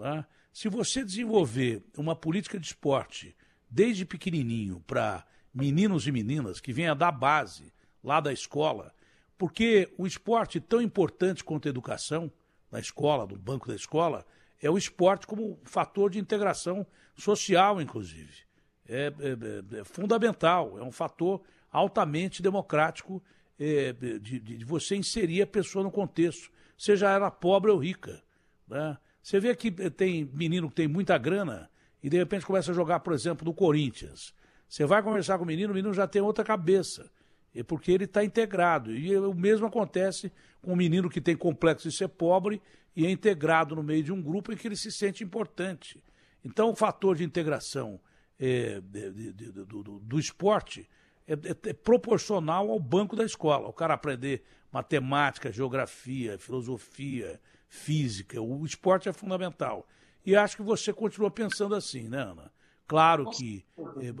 É? 0.00 0.24
Se 0.52 0.68
você 0.68 1.04
desenvolver 1.04 1.82
uma 1.96 2.14
política 2.14 2.58
de 2.58 2.66
esporte 2.66 3.36
desde 3.68 4.04
pequenininho 4.04 4.82
para 4.86 5.24
meninos 5.52 6.06
e 6.06 6.12
meninas 6.12 6.60
que 6.60 6.72
venha 6.72 6.94
da 6.94 7.10
base, 7.10 7.72
lá 8.02 8.20
da 8.20 8.32
escola, 8.32 8.92
porque 9.38 9.92
o 9.96 10.06
esporte 10.06 10.60
tão 10.60 10.80
importante 10.80 11.42
quanto 11.42 11.66
a 11.66 11.70
educação, 11.70 12.30
na 12.70 12.78
escola, 12.78 13.26
do 13.26 13.36
banco 13.36 13.68
da 13.68 13.74
escola, 13.74 14.26
é 14.60 14.70
o 14.70 14.78
esporte 14.78 15.26
como 15.26 15.58
fator 15.64 16.10
de 16.10 16.18
integração 16.18 16.86
social, 17.16 17.80
inclusive. 17.80 18.44
É, 18.86 19.06
é, 19.06 19.76
é, 19.76 19.80
é 19.80 19.84
fundamental, 19.84 20.78
é 20.78 20.82
um 20.82 20.92
fator 20.92 21.42
altamente 21.74 22.40
democrático 22.40 23.20
é, 23.58 23.92
de, 23.92 24.38
de, 24.38 24.64
você 24.64 24.94
inserir 24.94 25.42
a 25.42 25.46
pessoa 25.46 25.82
no 25.82 25.90
contexto, 25.90 26.50
seja 26.78 27.10
ela 27.10 27.30
pobre 27.30 27.70
ou 27.70 27.78
rica. 27.78 28.22
Né? 28.68 28.96
Você 29.20 29.40
vê 29.40 29.54
que 29.56 29.70
tem 29.90 30.24
menino 30.32 30.68
que 30.68 30.76
tem 30.76 30.86
muita 30.86 31.18
grana 31.18 31.68
e 32.00 32.08
de 32.08 32.16
repente 32.16 32.46
começa 32.46 32.70
a 32.70 32.74
jogar, 32.74 33.00
por 33.00 33.12
exemplo, 33.12 33.44
no 33.44 33.52
Corinthians. 33.52 34.32
Você 34.68 34.86
vai 34.86 35.02
conversar 35.02 35.36
com 35.36 35.44
o 35.44 35.46
menino, 35.46 35.72
o 35.72 35.74
menino 35.74 35.92
já 35.92 36.06
tem 36.06 36.22
outra 36.22 36.44
cabeça 36.44 37.10
porque 37.66 37.90
ele 37.92 38.04
está 38.04 38.24
integrado. 38.24 38.94
E 38.94 39.16
o 39.16 39.34
mesmo 39.34 39.66
acontece 39.66 40.32
com 40.62 40.72
um 40.72 40.76
menino 40.76 41.10
que 41.10 41.20
tem 41.20 41.36
complexo 41.36 41.88
de 41.88 41.96
ser 41.96 42.08
pobre 42.08 42.60
e 42.96 43.04
é 43.04 43.10
integrado 43.10 43.74
no 43.74 43.82
meio 43.82 44.02
de 44.02 44.12
um 44.12 44.22
grupo 44.22 44.52
em 44.52 44.56
que 44.56 44.66
ele 44.66 44.76
se 44.76 44.90
sente 44.90 45.22
importante. 45.22 46.02
Então, 46.44 46.70
o 46.70 46.76
fator 46.76 47.16
de 47.16 47.24
integração 47.24 48.00
de, 48.38 48.80
do, 49.52 49.82
do, 49.82 49.98
do, 50.00 50.18
esporte 50.18 50.88
é, 51.26 51.32
é, 51.32 51.70
é, 51.70 51.72
proporcional 51.72 52.70
ao 52.70 52.78
banco 52.78 53.16
da 53.16 53.24
escola. 53.24 53.68
O 53.68 53.72
cara 53.72 53.94
aprender 53.94 54.44
matemática, 54.70 55.52
geografia, 55.52 56.38
filosofia, 56.38 57.40
física. 57.68 58.40
O 58.40 58.64
esporte 58.64 59.08
é 59.08 59.12
fundamental. 59.12 59.86
E 60.24 60.36
acho 60.36 60.56
que 60.56 60.62
você 60.62 60.92
continua 60.92 61.30
pensando 61.30 61.74
assim, 61.74 62.08
né, 62.08 62.18
Ana? 62.18 62.52
Claro 62.86 63.30
que 63.30 63.64
é, 63.78 64.12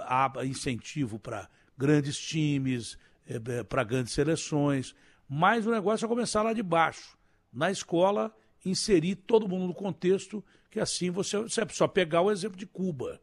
há 0.00 0.32
incentivo 0.44 1.18
para 1.18 1.48
grandes 1.76 2.18
times, 2.18 2.98
é, 3.26 3.62
para 3.62 3.84
grandes 3.84 4.12
seleções, 4.12 4.94
mas 5.28 5.66
o 5.66 5.70
negócio 5.70 6.04
é 6.04 6.08
começar 6.08 6.42
lá 6.42 6.52
de 6.52 6.62
baixo. 6.62 7.16
Na 7.52 7.70
escola, 7.70 8.34
inserir 8.64 9.14
todo 9.16 9.48
mundo 9.48 9.66
no 9.68 9.74
contexto, 9.74 10.44
que 10.70 10.80
assim 10.80 11.10
você, 11.10 11.38
você 11.38 11.66
só 11.70 11.86
pegar 11.86 12.22
o 12.22 12.30
exemplo 12.30 12.56
de 12.56 12.66
Cuba. 12.66 13.20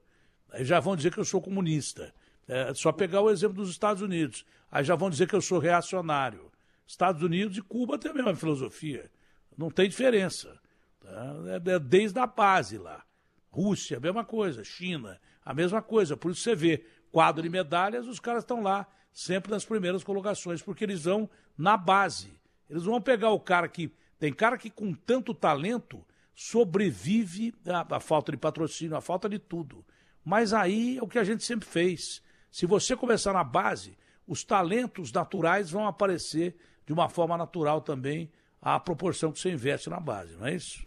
Aí 0.51 0.63
já 0.63 0.79
vão 0.79 0.95
dizer 0.95 1.11
que 1.11 1.19
eu 1.19 1.25
sou 1.25 1.41
comunista. 1.41 2.13
É 2.49 2.73
só 2.73 2.91
pegar 2.91 3.21
o 3.21 3.29
exemplo 3.29 3.57
dos 3.57 3.69
Estados 3.69 4.01
Unidos. 4.01 4.43
Aí 4.71 4.83
já 4.83 4.95
vão 4.95 5.09
dizer 5.09 5.27
que 5.27 5.35
eu 5.35 5.41
sou 5.41 5.59
reacionário. 5.59 6.51
Estados 6.87 7.21
Unidos 7.21 7.55
e 7.55 7.61
Cuba 7.61 7.99
têm 7.99 8.09
a 8.09 8.13
mesma 8.13 8.35
filosofia. 8.35 9.11
Não 9.55 9.69
tem 9.69 9.87
diferença. 9.87 10.59
Tá? 10.99 11.35
É, 11.47 11.75
é 11.75 11.79
desde 11.79 12.17
a 12.17 12.25
base 12.25 12.79
lá. 12.79 13.03
Rússia, 13.51 13.97
a 13.97 13.99
mesma 13.99 14.25
coisa. 14.25 14.63
China, 14.63 15.21
a 15.45 15.53
mesma 15.53 15.79
coisa. 15.79 16.17
Por 16.17 16.31
isso 16.31 16.41
você 16.41 16.55
vê 16.55 16.83
quadro 17.11 17.43
de 17.43 17.49
medalhas, 17.49 18.07
os 18.07 18.19
caras 18.19 18.43
estão 18.43 18.61
lá 18.63 18.87
sempre 19.13 19.51
nas 19.51 19.63
primeiras 19.63 20.03
colocações, 20.03 20.61
porque 20.61 20.83
eles 20.83 21.03
vão 21.03 21.29
na 21.55 21.77
base. 21.77 22.33
Eles 22.67 22.83
vão 22.83 22.99
pegar 22.99 23.29
o 23.29 23.39
cara 23.39 23.67
que. 23.67 23.93
Tem 24.17 24.33
cara 24.33 24.57
que 24.57 24.69
com 24.69 24.93
tanto 24.93 25.33
talento 25.33 26.05
sobrevive 26.35 27.53
à, 27.65 27.95
à 27.95 27.99
falta 27.99 28.31
de 28.31 28.37
patrocínio, 28.37 28.97
à 28.97 29.01
falta 29.01 29.29
de 29.29 29.39
tudo. 29.39 29.85
Mas 30.25 30.53
aí 30.53 30.97
é 30.97 31.03
o 31.03 31.07
que 31.07 31.19
a 31.19 31.23
gente 31.23 31.43
sempre 31.43 31.67
fez. 31.67 32.21
Se 32.51 32.65
você 32.65 32.95
começar 32.95 33.33
na 33.33 33.43
base, 33.43 33.97
os 34.27 34.43
talentos 34.43 35.11
naturais 35.11 35.69
vão 35.69 35.87
aparecer 35.87 36.55
de 36.85 36.93
uma 36.93 37.09
forma 37.09 37.37
natural 37.37 37.81
também 37.81 38.31
à 38.61 38.79
proporção 38.79 39.31
que 39.31 39.39
você 39.39 39.51
investe 39.51 39.89
na 39.89 39.99
base, 39.99 40.35
não 40.35 40.47
é 40.47 40.55
isso? 40.55 40.83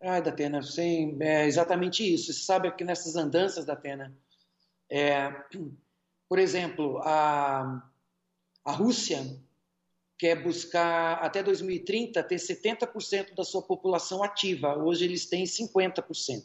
Ah, 0.00 0.20
Datena, 0.20 0.62
sim, 0.62 1.16
é 1.20 1.46
exatamente 1.46 2.02
isso. 2.02 2.32
Você 2.32 2.40
sabe 2.40 2.70
que 2.72 2.84
nessas 2.84 3.16
andanças, 3.16 3.64
Datena, 3.64 4.14
é, 4.90 5.30
por 6.28 6.38
exemplo, 6.38 6.98
a, 7.02 7.82
a 8.64 8.72
Rússia 8.72 9.24
quer 10.18 10.42
buscar 10.42 11.14
até 11.14 11.42
2030 11.42 12.22
ter 12.22 12.36
70% 12.36 13.34
da 13.34 13.44
sua 13.44 13.62
população 13.62 14.22
ativa. 14.22 14.76
Hoje 14.76 15.04
eles 15.04 15.26
têm 15.26 15.44
50%. 15.44 16.42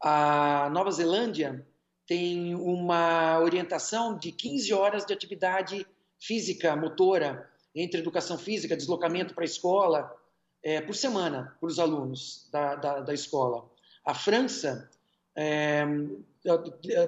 A 0.00 0.68
Nova 0.70 0.90
Zelândia 0.90 1.66
tem 2.06 2.54
uma 2.54 3.38
orientação 3.40 4.18
de 4.18 4.30
15 4.30 4.72
horas 4.74 5.04
de 5.06 5.12
atividade 5.12 5.86
física, 6.20 6.76
motora, 6.76 7.50
entre 7.74 8.00
educação 8.00 8.38
física, 8.38 8.76
deslocamento 8.76 9.34
para 9.34 9.44
a 9.44 9.46
escola, 9.46 10.14
é, 10.62 10.80
por 10.80 10.94
semana, 10.94 11.56
para 11.60 11.66
os 11.66 11.78
alunos 11.78 12.48
da, 12.50 12.74
da, 12.74 13.00
da 13.00 13.14
escola. 13.14 13.68
A 14.04 14.14
França 14.14 14.90
é, 15.34 15.84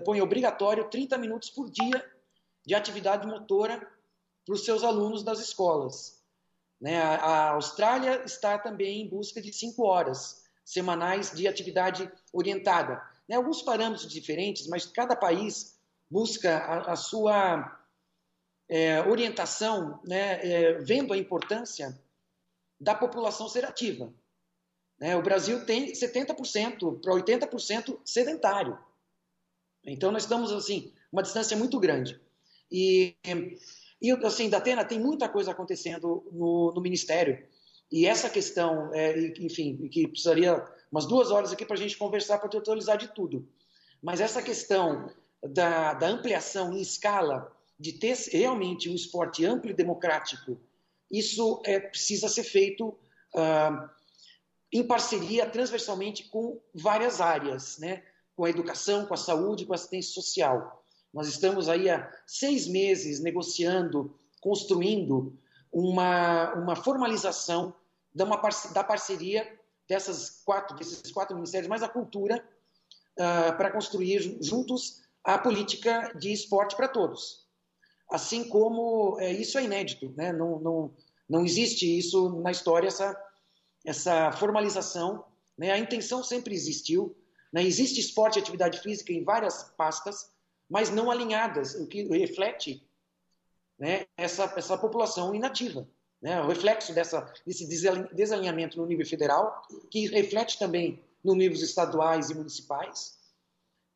põe 0.05 0.21
obrigatório 0.21 0.89
30 0.89 1.17
minutos 1.19 1.51
por 1.51 1.71
dia 1.71 2.05
de 2.65 2.75
atividade 2.75 3.27
motora 3.27 3.87
para 4.45 4.55
os 4.55 4.65
seus 4.65 4.83
alunos 4.83 5.23
das 5.23 5.41
escolas. 5.41 6.23
Né? 6.81 7.01
A, 7.01 7.15
a 7.15 7.51
Austrália 7.51 8.23
está 8.25 8.59
também 8.59 9.03
em 9.03 9.09
busca 9.09 9.41
de 9.41 9.53
5 9.53 9.83
horas 9.85 10.45
semanais 10.65 11.31
de 11.31 11.47
atividade 11.47 12.11
orientada. 12.33 13.01
Né? 13.29 13.37
Alguns 13.37 13.63
parâmetros 13.63 14.11
diferentes, 14.11 14.67
mas 14.69 14.87
cada 14.87 15.17
país 15.17 15.79
busca 16.11 16.57
a, 16.57 16.93
a 16.93 16.97
sua 16.97 17.77
é, 18.69 19.01
orientação, 19.03 20.01
né? 20.05 20.41
É, 20.45 20.73
vendo 20.79 21.13
a 21.13 21.19
importância 21.19 21.99
da 22.81 22.95
população 22.95 23.49
ser 23.49 23.65
ativa. 23.65 24.13
Né? 24.99 25.17
O 25.17 25.23
Brasil 25.23 25.65
tem 25.65 25.93
70% 25.93 27.01
para 27.01 27.15
80% 27.15 27.99
sedentário. 28.05 28.79
Então 29.85 30.11
nós 30.11 30.25
estamos 30.25 30.53
assim 30.53 30.93
uma 31.13 31.23
distância 31.23 31.57
muito 31.57 31.79
grande. 31.79 32.21
E, 32.71 33.17
e 34.03 34.11
assim, 34.25 34.51
da 34.51 34.59
Atena 34.59 34.85
tem 34.85 34.99
muita 34.99 35.29
coisa 35.29 35.53
acontecendo 35.53 36.27
no, 36.33 36.73
no 36.75 36.81
Ministério. 36.81 37.47
E 37.91 38.07
essa 38.07 38.29
questão, 38.29 38.93
é, 38.93 39.29
enfim, 39.39 39.89
que 39.89 40.09
precisaria 40.09 40.57
umas 40.97 41.07
duas 41.07 41.31
horas 41.31 41.53
aqui 41.53 41.67
para 41.67 41.77
a 41.77 41.79
gente 41.79 41.99
conversar 41.99 42.39
para 42.39 42.49
totalizar 42.49 42.97
de 42.97 43.09
tudo. 43.09 43.47
Mas 44.03 44.19
essa 44.19 44.41
questão 44.41 45.11
da, 45.43 45.93
da 45.93 46.09
ampliação 46.09 46.73
em 46.73 46.81
escala, 46.81 47.53
de 47.79 47.93
ter 47.93 48.17
realmente 48.33 48.89
um 48.89 48.95
esporte 48.95 49.45
amplo 49.45 49.71
e 49.71 49.75
democrático, 49.75 50.59
isso 51.11 51.61
é, 51.67 51.79
precisa 51.79 52.29
ser 52.29 52.45
feito 52.45 52.89
uh, 53.35 53.91
em 54.73 54.83
parceria 54.87 55.45
transversalmente 55.45 56.25
com 56.25 56.59
várias 56.75 57.21
áreas, 57.21 57.77
né? 57.79 58.03
com 58.35 58.47
a 58.47 58.51
educação, 58.51 59.05
com 59.05 59.13
a 59.13 59.19
saúde, 59.19 59.67
com 59.67 59.75
a 59.75 59.77
assistência 59.77 60.15
social. 60.15 60.83
Nós 61.13 61.29
estamos 61.29 61.69
aí 61.69 61.91
há 61.91 62.11
seis 62.27 62.67
meses 62.67 63.21
negociando, 63.21 64.19
construindo 64.41 65.39
uma, 65.71 66.55
uma 66.55 66.75
formalização 66.75 67.75
da, 68.15 68.25
uma, 68.25 68.41
da 68.73 68.83
parceria 68.83 69.47
dessas 69.89 70.43
quatro, 70.45 70.77
desses 70.77 71.11
quatro 71.13 71.35
ministérios, 71.35 71.69
mais 71.69 71.83
a 71.83 71.89
cultura, 71.89 72.45
uh, 73.19 73.57
para 73.57 73.71
construir 73.71 74.39
juntos 74.43 75.03
a 75.25 75.39
política 75.39 76.13
de 76.19 76.33
esporte 76.33 76.77
para 76.77 76.89
todos. 76.89 77.47
Assim 78.11 78.49
como 78.49 79.19
é, 79.21 79.33
isso 79.33 79.59
é 79.59 79.65
inédito, 79.65 80.13
né? 80.17 80.33
não, 80.33 80.61
não, 80.61 80.95
não 81.29 81.45
existe 81.45 81.99
isso 81.99 82.41
na 82.41 82.53
história, 82.53 82.87
essa, 82.87 83.21
essa 83.85 84.31
formalização. 84.33 85.25
Né? 85.59 85.73
A 85.73 85.79
intenção 85.79 86.23
sempre 86.23 86.55
existiu. 86.55 87.17
Né? 87.53 87.65
Existe 87.65 88.01
esporte 88.01 88.37
e 88.37 88.41
atividade 88.41 88.81
física 88.81 89.13
em 89.13 89.25
várias 89.25 89.65
pastas, 89.77 90.31
mas 90.69 90.91
não 90.91 91.11
alinhadas, 91.11 91.75
o 91.75 91.87
que 91.87 92.05
reflete 92.05 92.87
né, 93.79 94.07
essa, 94.17 94.53
essa 94.57 94.79
população 94.79 95.35
inativa. 95.35 95.89
Né, 96.21 96.41
o 96.41 96.49
reflexo 96.49 96.95
dessa, 96.95 97.33
desse 97.47 97.69
desalinhamento 98.13 98.79
no 98.79 98.87
nível 98.87 99.07
federal, 99.07 99.63
que 99.91 100.07
reflete 100.07 100.59
também 100.59 101.03
nos 101.23 101.37
níveis 101.37 101.63
estaduais 101.63 102.31
e 102.31 102.35
municipais, 102.35 103.19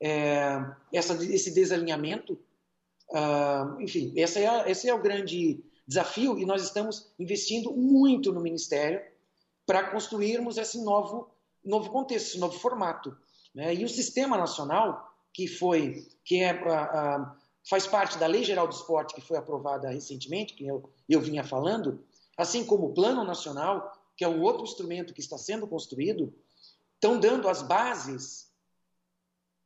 é, 0.00 0.64
essa, 0.92 1.14
esse 1.24 1.52
desalinhamento. 1.52 2.38
Uh, 3.10 3.80
enfim, 3.80 4.12
esse 4.16 4.38
é, 4.38 4.70
esse 4.70 4.88
é 4.88 4.94
o 4.94 5.02
grande 5.02 5.64
desafio 5.86 6.38
e 6.38 6.46
nós 6.46 6.62
estamos 6.62 7.12
investindo 7.18 7.72
muito 7.72 8.32
no 8.32 8.40
Ministério 8.40 9.02
para 9.66 9.90
construirmos 9.90 10.56
esse 10.56 10.82
novo, 10.82 11.28
novo 11.64 11.90
contexto, 11.90 12.28
esse 12.28 12.38
novo 12.38 12.58
formato. 12.58 13.16
Né? 13.54 13.74
E 13.74 13.84
o 13.84 13.88
Sistema 13.88 14.38
Nacional, 14.38 15.12
que 15.32 15.48
foi, 15.48 16.06
que 16.24 16.40
é, 16.40 16.52
uh, 16.52 17.22
uh, 17.22 17.26
faz 17.68 17.86
parte 17.86 18.18
da 18.18 18.26
Lei 18.26 18.44
Geral 18.44 18.66
do 18.66 18.74
Esporte, 18.74 19.14
que 19.14 19.20
foi 19.20 19.36
aprovada 19.36 19.90
recentemente, 19.90 20.54
que 20.54 20.66
eu, 20.66 20.88
eu 21.08 21.20
vinha 21.20 21.44
falando, 21.44 22.04
assim 22.40 22.64
como 22.64 22.86
o 22.86 22.94
Plano 22.94 23.24
Nacional, 23.24 23.92
que 24.16 24.24
é 24.24 24.28
um 24.28 24.42
outro 24.42 24.64
instrumento 24.64 25.12
que 25.12 25.20
está 25.20 25.36
sendo 25.36 25.66
construído, 25.66 26.34
estão 26.94 27.18
dando 27.18 27.48
as 27.48 27.62
bases 27.62 28.50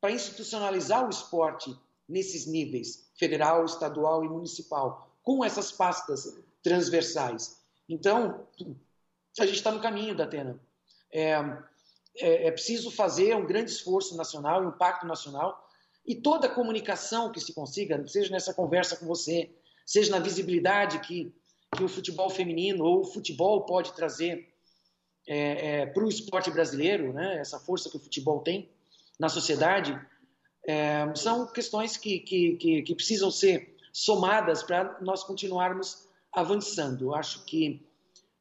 para 0.00 0.12
institucionalizar 0.12 1.06
o 1.06 1.10
esporte 1.10 1.76
nesses 2.08 2.46
níveis, 2.46 3.10
federal, 3.16 3.64
estadual 3.64 4.24
e 4.24 4.28
municipal, 4.28 5.10
com 5.22 5.44
essas 5.44 5.72
pastas 5.72 6.36
transversais. 6.62 7.58
Então, 7.88 8.46
a 9.38 9.46
gente 9.46 9.56
está 9.56 9.72
no 9.72 9.80
caminho 9.80 10.14
da 10.14 10.24
Atena. 10.24 10.60
É, 11.10 11.32
é, 12.16 12.46
é, 12.46 12.50
preciso 12.50 12.90
fazer 12.90 13.34
um 13.34 13.46
grande 13.46 13.70
esforço 13.70 14.16
nacional, 14.16 14.62
um 14.62 14.72
pacto 14.72 15.06
nacional, 15.06 15.68
e 16.06 16.14
toda 16.14 16.46
a 16.46 16.54
comunicação 16.54 17.32
que 17.32 17.40
se 17.40 17.54
consiga, 17.54 18.06
seja 18.06 18.30
nessa 18.30 18.52
conversa 18.52 18.96
com 18.96 19.06
você, 19.06 19.50
seja 19.86 20.10
na 20.10 20.18
visibilidade 20.18 20.98
que 21.00 21.34
que 21.74 21.84
o 21.84 21.88
futebol 21.88 22.30
feminino 22.30 22.84
ou 22.84 23.00
o 23.00 23.04
futebol 23.04 23.64
pode 23.66 23.92
trazer 23.92 24.48
é, 25.26 25.80
é, 25.80 25.86
para 25.86 26.04
o 26.04 26.08
esporte 26.08 26.50
brasileiro, 26.50 27.12
né, 27.12 27.38
essa 27.38 27.58
força 27.58 27.90
que 27.90 27.96
o 27.96 28.00
futebol 28.00 28.40
tem 28.40 28.68
na 29.18 29.28
sociedade, 29.28 29.98
é, 30.66 31.14
são 31.14 31.46
questões 31.46 31.96
que, 31.96 32.20
que, 32.20 32.56
que, 32.56 32.82
que, 32.82 32.94
precisam 32.94 33.30
ser 33.30 33.76
somadas 33.92 34.62
para 34.62 34.98
nós 35.00 35.22
continuarmos 35.22 36.08
avançando. 36.32 37.06
Eu 37.06 37.14
acho 37.14 37.44
que 37.44 37.86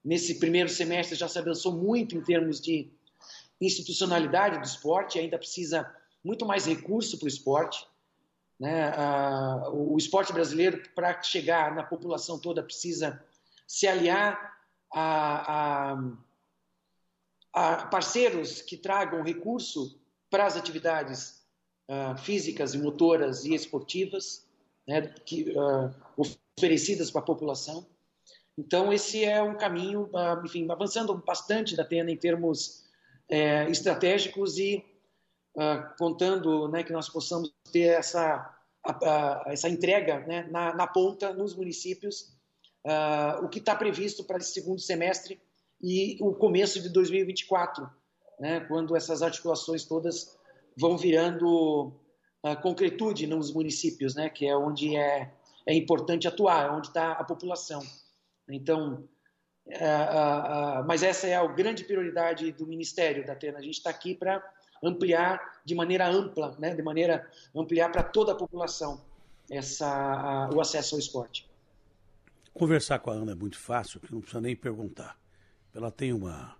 nesse 0.04 0.40
primeiro 0.40 0.70
semestre 0.70 1.16
já 1.16 1.28
se 1.28 1.38
avançou 1.38 1.74
muito 1.74 2.16
em 2.16 2.24
termos 2.24 2.60
de 2.60 2.90
institucionalidade 3.62 4.58
do 4.58 4.66
esporte, 4.66 5.20
ainda 5.20 5.38
precisa 5.38 5.90
muito 6.24 6.46
mais 6.46 6.66
recurso 6.66 7.18
para 7.18 7.26
o 7.26 7.30
esporte. 7.30 7.86
Né? 8.64 8.94
Ah, 8.96 9.70
o 9.74 9.98
esporte 9.98 10.32
brasileiro, 10.32 10.82
para 10.96 11.22
chegar 11.22 11.76
na 11.76 11.84
população 11.84 12.40
toda, 12.40 12.64
precisa 12.64 13.22
se 13.68 13.86
aliar 13.86 14.58
a, 14.90 15.92
a, 15.92 15.98
a 17.52 17.88
parceiros 17.88 18.62
que 18.62 18.78
tragam 18.78 19.22
recurso 19.22 20.00
para 20.30 20.46
as 20.46 20.56
atividades 20.56 21.44
uh, 21.90 22.18
físicas 22.18 22.74
e 22.74 22.78
motoras 22.78 23.44
e 23.44 23.54
esportivas 23.54 24.48
né, 24.88 25.14
que, 25.26 25.52
uh, 25.52 25.94
oferecidas 26.58 27.12
para 27.12 27.20
a 27.20 27.26
população. 27.26 27.86
Então, 28.58 28.94
esse 28.94 29.26
é 29.26 29.44
um 29.44 29.58
caminho, 29.58 30.10
uh, 30.14 30.46
enfim, 30.46 30.72
avançando 30.72 31.14
bastante 31.16 31.76
da 31.76 31.84
pena 31.84 32.10
em 32.10 32.16
termos 32.16 32.86
é, 33.28 33.70
estratégicos 33.70 34.58
e 34.58 34.86
contando 36.00 36.68
né, 36.70 36.82
que 36.82 36.94
nós 36.94 37.10
possamos 37.10 37.54
ter 37.72 37.90
essa 38.00 38.53
a, 38.84 38.92
a, 38.92 39.44
essa 39.48 39.70
entrega 39.70 40.20
né, 40.22 40.48
na, 40.52 40.74
na, 40.74 40.88
ponta, 40.88 41.34
nos 41.34 41.56
municípios, 41.56 42.34
uh, 42.86 43.44
o 43.44 43.50
que 43.50 43.60
está 43.60 43.76
previsto 43.76 44.24
para 44.24 44.38
esse 44.38 44.54
segundo 44.54 44.80
semestre 44.80 45.42
e 45.82 46.18
o 46.22 46.34
começo 46.34 46.82
de 46.82 46.90
2024, 46.90 47.90
né, 48.40 48.62
quando 48.62 48.96
essas 48.96 49.22
articulações 49.22 49.86
todas 49.86 50.38
vão 50.78 50.98
virando 50.98 51.94
uh, 52.44 52.62
concretude 52.62 53.26
nos 53.28 53.54
municípios, 53.54 54.16
né, 54.16 54.30
que 54.30 54.46
é 54.46 54.56
onde 54.56 54.96
é, 54.96 55.32
é 55.66 55.74
importante 55.74 56.28
atuar, 56.28 56.68
é 56.68 56.72
onde 56.72 56.88
está 56.88 57.14
a 57.14 57.24
população. 57.24 57.82
Então, 58.50 59.08
uh, 59.68 60.86
mas 60.86 61.04
essa 61.04 61.28
é 61.28 61.36
a 61.36 61.48
grande 61.48 61.86
prioridade 61.86 62.52
do 62.52 62.68
Ministério 62.68 63.26
da 63.26 63.34
Atena. 63.34 63.60
A 63.60 63.62
gente 63.62 63.78
está 63.78 63.90
aqui 63.90 64.14
para 64.14 64.44
ampliar 64.84 65.62
de 65.64 65.74
maneira 65.74 66.08
ampla, 66.08 66.56
né, 66.60 66.76
de 66.76 66.82
maneira 66.82 67.28
ampliar 67.56 67.90
para 67.90 68.04
toda 68.04 68.34
a 68.34 68.36
população 68.36 69.02
essa, 69.50 69.88
a, 69.88 70.50
o 70.54 70.60
acesso 70.60 70.96
ao 70.96 71.00
esporte. 71.00 71.50
Conversar 72.54 73.00
com 73.00 73.10
a 73.10 73.14
Ana 73.14 73.32
é 73.32 73.36
muito 73.36 73.58
fácil, 73.58 74.00
não 74.12 74.20
precisa 74.20 74.42
nem 74.42 74.56
perguntar. 74.56 75.18
Ela 75.74 75.90
tem 75.90 76.14
uma 76.14 76.56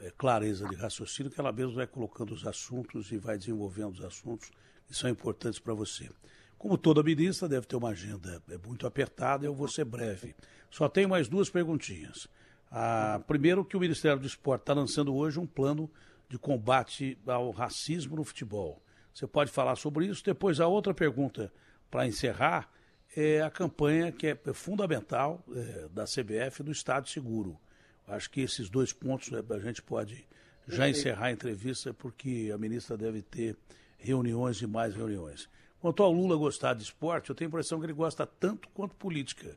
é, 0.00 0.10
clareza 0.10 0.68
de 0.68 0.74
raciocínio 0.74 1.32
que 1.32 1.40
ela 1.40 1.52
mesma 1.52 1.74
vai 1.74 1.86
colocando 1.86 2.32
os 2.32 2.46
assuntos 2.46 3.10
e 3.12 3.16
vai 3.16 3.38
desenvolvendo 3.38 3.94
os 3.94 4.04
assuntos 4.04 4.50
que 4.86 4.94
são 4.94 5.08
importantes 5.08 5.58
para 5.58 5.72
você. 5.72 6.10
Como 6.58 6.76
toda 6.76 7.02
ministra, 7.02 7.48
deve 7.48 7.66
ter 7.66 7.76
uma 7.76 7.90
agenda 7.90 8.42
é, 8.50 8.58
muito 8.58 8.86
apertada, 8.86 9.46
eu 9.46 9.54
vou 9.54 9.68
ser 9.68 9.84
breve. 9.84 10.34
Só 10.70 10.88
tenho 10.88 11.08
mais 11.08 11.28
duas 11.28 11.48
perguntinhas. 11.48 12.28
Ah, 12.70 13.20
primeiro, 13.26 13.64
que 13.64 13.76
o 13.76 13.80
Ministério 13.80 14.18
do 14.18 14.26
Esporte 14.26 14.62
está 14.62 14.74
lançando 14.74 15.14
hoje 15.14 15.38
um 15.38 15.46
plano 15.46 15.90
de 16.28 16.38
combate 16.38 17.18
ao 17.26 17.50
racismo 17.50 18.16
no 18.16 18.24
futebol. 18.24 18.82
Você 19.14 19.26
pode 19.26 19.50
falar 19.50 19.76
sobre 19.76 20.06
isso? 20.06 20.24
Depois, 20.24 20.60
a 20.60 20.66
outra 20.66 20.94
pergunta 20.94 21.52
para 21.90 22.06
encerrar 22.06 22.70
é 23.16 23.40
a 23.40 23.50
campanha 23.50 24.12
que 24.12 24.26
é 24.26 24.36
fundamental 24.52 25.42
é, 25.54 25.88
da 25.88 26.04
CBF 26.04 26.62
do 26.62 26.70
Estado 26.70 27.08
Seguro. 27.08 27.58
Acho 28.06 28.30
que 28.30 28.40
esses 28.40 28.68
dois 28.68 28.92
pontos 28.92 29.30
é, 29.32 29.54
a 29.54 29.58
gente 29.58 29.82
pode 29.82 30.26
já 30.66 30.88
encerrar 30.88 31.26
a 31.26 31.32
entrevista, 31.32 31.94
porque 31.94 32.50
a 32.54 32.58
ministra 32.58 32.96
deve 32.96 33.22
ter 33.22 33.56
reuniões 33.96 34.60
e 34.60 34.66
mais 34.66 34.94
reuniões. 34.94 35.48
Quanto 35.80 36.02
ao 36.02 36.12
Lula 36.12 36.36
gostar 36.36 36.74
de 36.74 36.82
esporte, 36.82 37.30
eu 37.30 37.34
tenho 37.34 37.48
a 37.48 37.50
impressão 37.50 37.78
que 37.78 37.86
ele 37.86 37.92
gosta 37.92 38.26
tanto 38.26 38.68
quanto 38.70 38.94
política. 38.94 39.56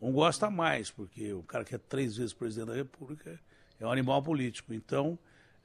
Um 0.00 0.12
gosta 0.12 0.50
mais, 0.50 0.90
porque 0.90 1.32
o 1.32 1.42
cara 1.42 1.64
que 1.64 1.74
é 1.74 1.78
três 1.78 2.16
vezes 2.16 2.32
presidente 2.32 2.68
da 2.68 2.74
República 2.74 3.40
é 3.78 3.86
um 3.86 3.90
animal 3.90 4.22
político. 4.22 4.74
Então, 4.74 5.18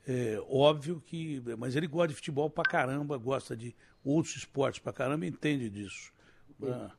é 0.08 0.42
óbvio 0.48 1.02
que. 1.06 1.42
Mas 1.58 1.76
ele 1.76 1.88
gosta 1.88 2.10
de 2.10 2.16
futebol 2.16 2.50
pra 2.50 2.64
caramba, 2.64 3.18
gosta 3.18 3.56
de 3.56 3.76
outros 4.04 4.36
esportes 4.36 4.80
pra 4.80 4.94
caramba, 4.94 5.26
entende 5.26 5.70
disso. 5.70 6.14
Né? 6.60 6.92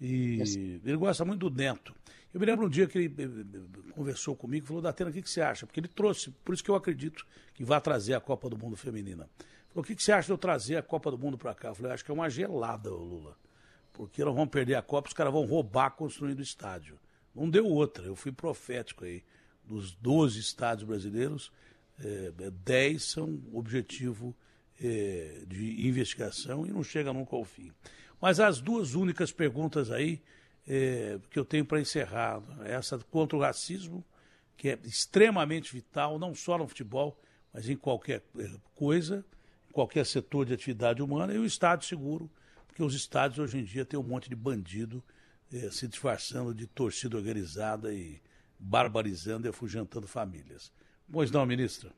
E 0.00 0.80
ele 0.84 0.96
gosta 0.96 1.24
muito 1.24 1.48
do 1.48 1.56
Neto. 1.56 1.94
Eu 2.32 2.38
me 2.38 2.46
lembro 2.46 2.66
um 2.66 2.68
dia 2.68 2.86
que 2.86 2.96
ele 2.96 3.14
conversou 3.90 4.36
comigo 4.36 4.64
e 4.64 4.66
falou, 4.66 4.80
Datena, 4.80 5.10
o 5.10 5.12
que, 5.12 5.20
que 5.20 5.28
você 5.28 5.40
acha? 5.40 5.66
Porque 5.66 5.80
ele 5.80 5.88
trouxe, 5.88 6.30
por 6.30 6.54
isso 6.54 6.62
que 6.62 6.70
eu 6.70 6.76
acredito 6.76 7.26
que 7.52 7.64
vai 7.64 7.80
trazer 7.80 8.14
a 8.14 8.20
Copa 8.20 8.48
do 8.48 8.56
Mundo 8.56 8.76
Feminina. 8.76 9.28
Falou, 9.68 9.82
o 9.82 9.82
que, 9.82 9.96
que 9.96 10.02
você 10.02 10.12
acha 10.12 10.26
de 10.26 10.32
eu 10.32 10.38
trazer 10.38 10.76
a 10.76 10.82
Copa 10.82 11.10
do 11.10 11.18
Mundo 11.18 11.36
para 11.36 11.54
cá? 11.54 11.68
Eu 11.68 11.74
falei, 11.74 11.92
acho 11.92 12.04
que 12.04 12.10
é 12.10 12.14
uma 12.14 12.30
gelada, 12.30 12.88
Lula. 12.88 13.36
Porque 13.92 14.24
nós 14.24 14.34
vamos 14.34 14.50
perder 14.50 14.76
a 14.76 14.82
Copa, 14.82 15.08
os 15.08 15.14
caras 15.14 15.32
vão 15.32 15.44
roubar 15.44 15.90
construindo 15.90 16.38
o 16.38 16.42
estádio. 16.42 16.98
Não 17.34 17.50
deu 17.50 17.66
outra. 17.66 18.06
Eu 18.06 18.14
fui 18.14 18.30
profético 18.30 19.04
aí. 19.04 19.24
Dos 19.64 19.92
12 19.92 20.38
estádios 20.40 20.88
brasileiros, 20.88 21.52
10 22.64 23.02
são 23.02 23.42
objetivo 23.52 24.34
é, 24.80 25.42
de 25.46 25.86
investigação 25.86 26.66
e 26.66 26.70
não 26.70 26.82
chega 26.82 27.12
nunca 27.12 27.36
ao 27.36 27.44
fim. 27.44 27.70
Mas 28.20 28.40
as 28.40 28.60
duas 28.60 28.94
únicas 28.94 29.32
perguntas 29.32 29.90
aí 29.90 30.22
é, 30.66 31.18
que 31.30 31.38
eu 31.38 31.44
tenho 31.44 31.64
para 31.64 31.80
encerrar, 31.80 32.42
essa 32.64 32.98
contra 32.98 33.36
o 33.36 33.40
racismo, 33.40 34.04
que 34.56 34.68
é 34.68 34.78
extremamente 34.84 35.72
vital, 35.72 36.18
não 36.18 36.34
só 36.34 36.58
no 36.58 36.68
futebol, 36.68 37.20
mas 37.52 37.68
em 37.68 37.76
qualquer 37.76 38.22
é, 38.38 38.50
coisa, 38.74 39.24
em 39.68 39.72
qualquer 39.72 40.04
setor 40.06 40.46
de 40.46 40.54
atividade 40.54 41.02
humana, 41.02 41.32
e 41.32 41.38
o 41.38 41.46
Estado 41.46 41.84
seguro, 41.84 42.30
porque 42.66 42.82
os 42.82 42.94
estados 42.94 43.38
hoje 43.38 43.58
em 43.58 43.64
dia 43.64 43.84
têm 43.84 43.98
um 43.98 44.02
monte 44.02 44.28
de 44.28 44.36
bandido 44.36 45.02
é, 45.52 45.70
se 45.70 45.88
disfarçando 45.88 46.54
de 46.54 46.66
torcida 46.66 47.16
organizada 47.16 47.92
e 47.92 48.20
barbarizando 48.58 49.46
e 49.46 49.50
afugentando 49.50 50.06
famílias. 50.06 50.70
Pois 51.12 51.30
não, 51.30 51.44
ministra? 51.44 51.92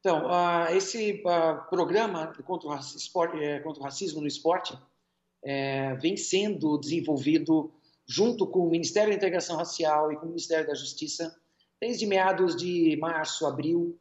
Então, 0.00 0.26
uh, 0.26 0.74
esse 0.74 1.22
uh, 1.24 1.68
programa 1.68 2.32
contra 2.44 2.68
o, 2.68 2.74
esporte, 2.74 3.42
é, 3.42 3.60
contra 3.60 3.80
o, 3.80 3.84
racismo 3.84 4.20
no 4.20 4.26
esporte 4.26 4.78
é, 5.42 5.94
vem 5.96 6.16
sendo 6.16 6.78
desenvolvido 6.78 7.72
junto 8.08 8.46
com 8.46 8.60
o 8.60 8.70
Ministério 8.70 9.10
da 9.10 9.16
Integração 9.16 9.56
Racial 9.56 10.12
e 10.12 10.16
com 10.16 10.26
o 10.26 10.28
Ministério 10.28 10.66
da 10.66 10.74
Justiça 10.74 11.36
desde 11.80 12.06
meados 12.06 12.56
de 12.56 12.96
março, 12.96 13.46
abril, 13.46 13.98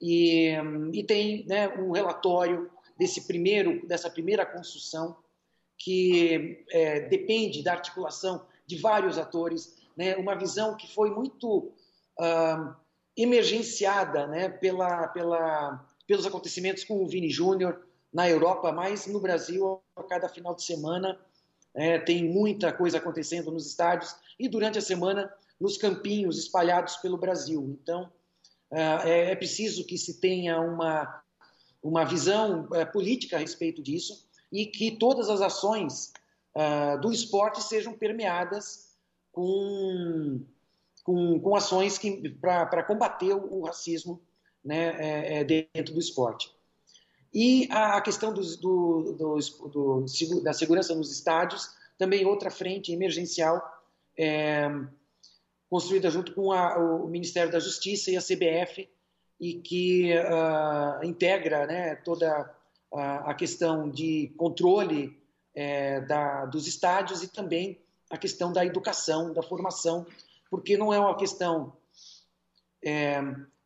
e, 0.00 0.52
e 0.92 1.02
tem 1.04 1.44
né, 1.46 1.68
um 1.76 1.90
relatório 1.90 2.70
desse 2.96 3.26
primeiro, 3.26 3.86
dessa 3.86 4.08
primeira 4.08 4.46
construção 4.46 5.16
que 5.76 6.64
é, 6.70 7.00
depende 7.08 7.62
da 7.62 7.72
articulação 7.72 8.46
de 8.66 8.76
vários 8.76 9.18
atores, 9.18 9.76
né, 9.96 10.16
uma 10.16 10.34
visão 10.34 10.76
que 10.76 10.92
foi 10.92 11.10
muito 11.10 11.72
uh, 12.20 12.74
emergenciada 13.18 14.28
né, 14.28 14.48
pela, 14.48 15.08
pela, 15.08 15.84
pelos 16.06 16.24
acontecimentos 16.24 16.84
com 16.84 17.02
o 17.02 17.08
Vini 17.08 17.28
Júnior 17.28 17.84
na 18.12 18.28
Europa, 18.28 18.70
mas 18.72 19.06
no 19.06 19.20
Brasil, 19.20 19.82
a 19.96 20.02
cada 20.04 20.28
final 20.28 20.54
de 20.54 20.62
semana, 20.62 21.18
é, 21.74 21.98
tem 21.98 22.24
muita 22.24 22.72
coisa 22.72 22.98
acontecendo 22.98 23.50
nos 23.50 23.66
estádios 23.66 24.14
e 24.38 24.48
durante 24.48 24.78
a 24.78 24.82
semana 24.82 25.32
nos 25.60 25.76
campinhos 25.76 26.38
espalhados 26.38 26.96
pelo 26.96 27.18
Brasil. 27.18 27.76
Então, 27.82 28.10
é, 28.70 29.32
é 29.32 29.36
preciso 29.36 29.84
que 29.84 29.98
se 29.98 30.20
tenha 30.20 30.60
uma, 30.60 31.22
uma 31.82 32.04
visão 32.04 32.68
é, 32.72 32.84
política 32.84 33.36
a 33.36 33.40
respeito 33.40 33.82
disso 33.82 34.26
e 34.52 34.66
que 34.66 34.92
todas 34.92 35.28
as 35.28 35.40
ações 35.40 36.12
é, 36.54 36.96
do 36.98 37.12
esporte 37.12 37.62
sejam 37.62 37.92
permeadas 37.92 38.96
com 39.32 40.40
com, 41.08 41.40
com 41.40 41.56
ações 41.56 41.98
para 42.38 42.82
combater 42.82 43.32
o, 43.32 43.62
racismo 43.62 44.20
né, 44.62 44.94
é, 44.98 45.38
é, 45.38 45.44
dentro 45.44 45.94
do 45.94 45.98
esporte. 45.98 46.54
E 47.32 47.66
a, 47.70 47.96
a 47.96 48.00
questão 48.02 48.30
do, 48.30 48.42
do, 48.58 49.46
do, 49.72 50.04
da 50.42 50.52
segurança 50.52 50.94
nos 50.94 51.10
estádios, 51.10 51.70
também 51.96 52.26
outra 52.26 52.50
frente 52.50 52.92
emergencial, 52.92 53.58
é, 54.18 54.68
construída 55.70 56.10
junto 56.10 56.34
com 56.34 56.52
a, 56.52 56.76
o 56.76 57.08
Ministério 57.08 57.50
da 57.50 57.58
Justiça 57.58 58.10
e 58.10 58.16
a 58.18 58.20
CBF, 58.20 58.86
e 59.40 59.54
que 59.54 60.12
uh, 60.12 61.02
integra 61.06 61.66
né, 61.66 61.94
toda 61.96 62.54
a, 62.92 63.30
a, 63.30 63.34
questão 63.34 63.88
de 63.88 64.34
controle 64.36 65.18
é, 65.54 66.02
da, 66.02 66.44
dos 66.44 66.66
estádios 66.66 67.22
e 67.22 67.28
também 67.28 67.80
a 68.10 68.18
questão 68.18 68.52
da 68.52 68.66
educação, 68.66 69.32
da 69.32 69.42
formação 69.42 70.06
porque 70.50 70.76
não 70.76 70.92
é 70.92 70.98
uma 70.98 71.16
questão 71.16 71.76
é, 72.84 73.20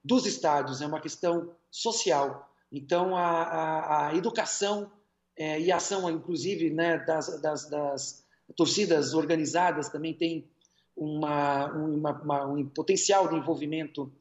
dos 0.04 0.26
estádios, 0.26 0.80
é 0.80 0.86
uma 0.86 1.00
questão 1.00 1.54
social. 1.70 2.50
Então, 2.70 3.16
a, 3.16 3.42
a, 3.42 4.08
a 4.08 4.14
educação 4.14 4.90
é, 5.36 5.60
e 5.60 5.70
a 5.70 5.76
ação, 5.76 6.10
inclusive, 6.10 6.70
né, 6.70 6.98
das, 6.98 7.40
das, 7.40 7.68
das, 7.68 8.24
torcidas 8.56 9.14
organizadas 9.14 9.88
também 9.88 10.12
tem 10.12 10.48
uma, 10.96 11.66
uma, 11.72 12.22
uma, 12.22 12.46
um 12.46 12.68
potencial 12.68 13.28
de 13.28 13.36
envolvimento 13.36 14.12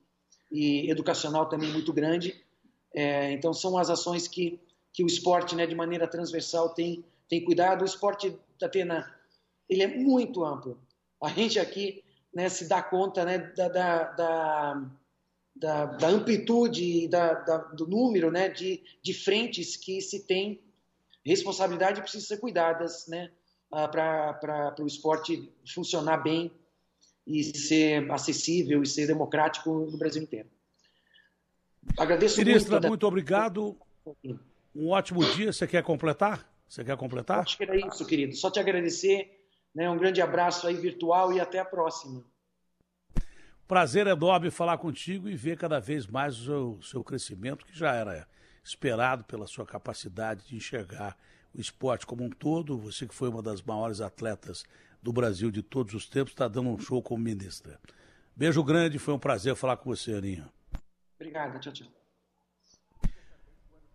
e 0.51 0.89
educacional 0.89 1.47
também 1.47 1.71
muito 1.71 1.91
grande. 1.91 2.43
É, 2.93 3.31
então, 3.31 3.53
são 3.53 3.77
as 3.77 3.89
ações 3.89 4.27
que, 4.27 4.59
que 4.93 5.03
o 5.03 5.07
esporte, 5.07 5.55
né, 5.55 5.65
de 5.65 5.75
maneira 5.75 6.07
transversal, 6.07 6.69
tem, 6.69 7.03
tem 7.27 7.43
cuidado. 7.43 7.81
O 7.81 7.85
esporte, 7.85 8.37
Tatena, 8.59 9.13
ele 9.69 9.83
é 9.83 9.87
muito 9.87 10.43
amplo. 10.43 10.77
A 11.21 11.29
gente 11.29 11.59
aqui 11.59 12.03
né, 12.33 12.49
se 12.49 12.67
dá 12.67 12.81
conta 12.81 13.25
né, 13.25 13.37
da, 13.37 13.67
da, 13.67 14.03
da, 15.55 15.85
da, 15.85 16.07
amplitude 16.07 17.07
da, 17.07 17.33
da, 17.33 17.57
do 17.57 17.87
número 17.87 18.31
né, 18.31 18.49
de, 18.49 18.83
de 19.01 19.13
frentes 19.13 19.75
que 19.75 20.01
se 20.01 20.25
tem 20.25 20.61
responsabilidade 21.25 21.99
e 21.99 22.01
precisam 22.01 22.27
ser 22.27 22.39
cuidadas 22.39 23.07
né, 23.07 23.31
ah, 23.71 23.87
para 23.87 24.75
o 24.79 24.87
esporte 24.87 25.51
funcionar 25.73 26.17
bem 26.17 26.51
e 27.25 27.43
ser 27.43 28.09
acessível 28.11 28.81
e 28.81 28.87
ser 28.87 29.07
democrático 29.07 29.87
no 29.91 29.97
Brasil 29.97 30.23
inteiro. 30.23 30.49
Agradeço 31.97 32.37
Ministra, 32.39 32.73
muito. 32.73 32.87
muito 32.87 33.07
obrigado. 33.07 33.77
Um 34.75 34.89
ótimo 34.89 35.23
dia. 35.33 35.51
Você 35.51 35.67
quer 35.67 35.83
completar? 35.83 36.49
Você 36.67 36.83
quer 36.83 36.95
completar? 36.95 37.39
Acho 37.39 37.57
que 37.57 37.63
era 37.63 37.75
isso, 37.75 38.05
querido. 38.05 38.35
Só 38.35 38.49
te 38.49 38.59
agradecer 38.59 39.40
né? 39.73 39.89
Um 39.89 39.97
grande 39.97 40.21
abraço 40.21 40.67
aí 40.67 40.75
virtual 40.75 41.33
e 41.33 41.39
até 41.39 41.59
a 41.59 41.65
próxima. 41.65 42.23
Prazer 43.67 44.05
enorme 44.05 44.51
falar 44.51 44.77
contigo 44.77 45.29
e 45.29 45.35
ver 45.35 45.57
cada 45.57 45.79
vez 45.79 46.05
mais 46.05 46.37
o 46.39 46.43
seu, 46.43 46.79
seu 46.81 47.03
crescimento, 47.03 47.65
que 47.65 47.77
já 47.77 47.93
era 47.93 48.27
esperado 48.63 49.23
pela 49.23 49.47
sua 49.47 49.65
capacidade 49.65 50.45
de 50.47 50.55
enxergar 50.55 51.17
o 51.53 51.59
esporte 51.59 52.05
como 52.05 52.23
um 52.23 52.29
todo. 52.29 52.77
Você 52.77 53.07
que 53.07 53.15
foi 53.15 53.29
uma 53.29 53.41
das 53.41 53.61
maiores 53.61 54.01
atletas 54.01 54.65
do 55.01 55.11
Brasil 55.11 55.49
de 55.49 55.63
todos 55.63 55.93
os 55.93 56.07
tempos, 56.07 56.33
está 56.33 56.47
dando 56.47 56.69
um 56.69 56.79
show 56.79 57.01
como 57.01 57.23
ministra. 57.23 57.79
Beijo 58.35 58.63
grande, 58.63 58.99
foi 58.99 59.13
um 59.13 59.19
prazer 59.19 59.55
falar 59.55 59.77
com 59.77 59.89
você, 59.89 60.13
Aninha. 60.13 60.49
Obrigada, 61.15 61.59
tchau, 61.59 61.73
tchau. 61.73 61.87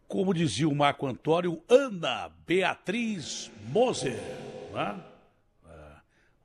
Como 0.08 0.32
dizia 0.32 0.68
o 0.68 0.74
Marco 0.74 1.06
Antônio, 1.06 1.62
Ana 1.68 2.30
Beatriz 2.46 3.50
Moser. 3.68 4.20
Né? 4.72 5.15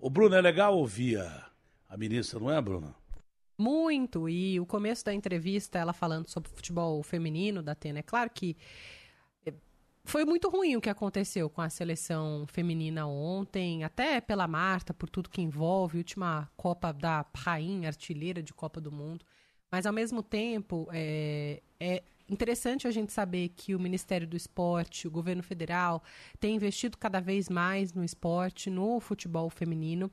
O 0.03 0.09
Bruno, 0.09 0.35
é 0.35 0.41
legal 0.41 0.75
ouvir 0.75 1.19
a, 1.19 1.47
a 1.87 1.95
ministra, 1.95 2.39
não 2.39 2.49
é, 2.51 2.59
Bruno? 2.59 2.95
Muito. 3.55 4.27
E 4.27 4.59
o 4.59 4.65
começo 4.65 5.05
da 5.05 5.13
entrevista, 5.13 5.77
ela 5.77 5.93
falando 5.93 6.27
sobre 6.27 6.49
futebol 6.49 7.03
feminino 7.03 7.61
da 7.61 7.73
Atena, 7.73 7.99
é 7.99 8.01
claro 8.01 8.31
que 8.33 8.57
eh, 9.45 9.53
foi 10.03 10.25
muito 10.25 10.49
ruim 10.49 10.75
o 10.75 10.81
que 10.81 10.89
aconteceu 10.89 11.47
com 11.51 11.61
a 11.61 11.69
seleção 11.69 12.47
feminina 12.47 13.05
ontem, 13.05 13.83
até 13.83 14.19
pela 14.19 14.47
Marta, 14.47 14.91
por 14.91 15.07
tudo 15.07 15.29
que 15.29 15.39
envolve, 15.39 15.99
última 15.99 16.49
Copa 16.57 16.91
da 16.91 17.23
Rainha, 17.35 17.89
artilheira 17.89 18.41
de 18.41 18.55
Copa 18.55 18.81
do 18.81 18.91
Mundo. 18.91 19.23
Mas, 19.71 19.85
ao 19.85 19.93
mesmo 19.93 20.23
tempo, 20.23 20.87
é, 20.91 21.61
é 21.79 22.01
interessante 22.29 22.87
a 22.87 22.91
gente 22.91 23.11
saber 23.11 23.49
que 23.49 23.75
o 23.75 23.79
Ministério 23.79 24.27
do 24.27 24.37
Esporte, 24.37 25.07
o 25.07 25.11
governo 25.11 25.43
federal, 25.43 26.03
tem 26.39 26.55
investido 26.55 26.97
cada 26.97 27.19
vez 27.19 27.49
mais 27.49 27.93
no 27.93 28.03
esporte, 28.03 28.69
no 28.69 28.99
futebol 28.99 29.49
feminino. 29.49 30.11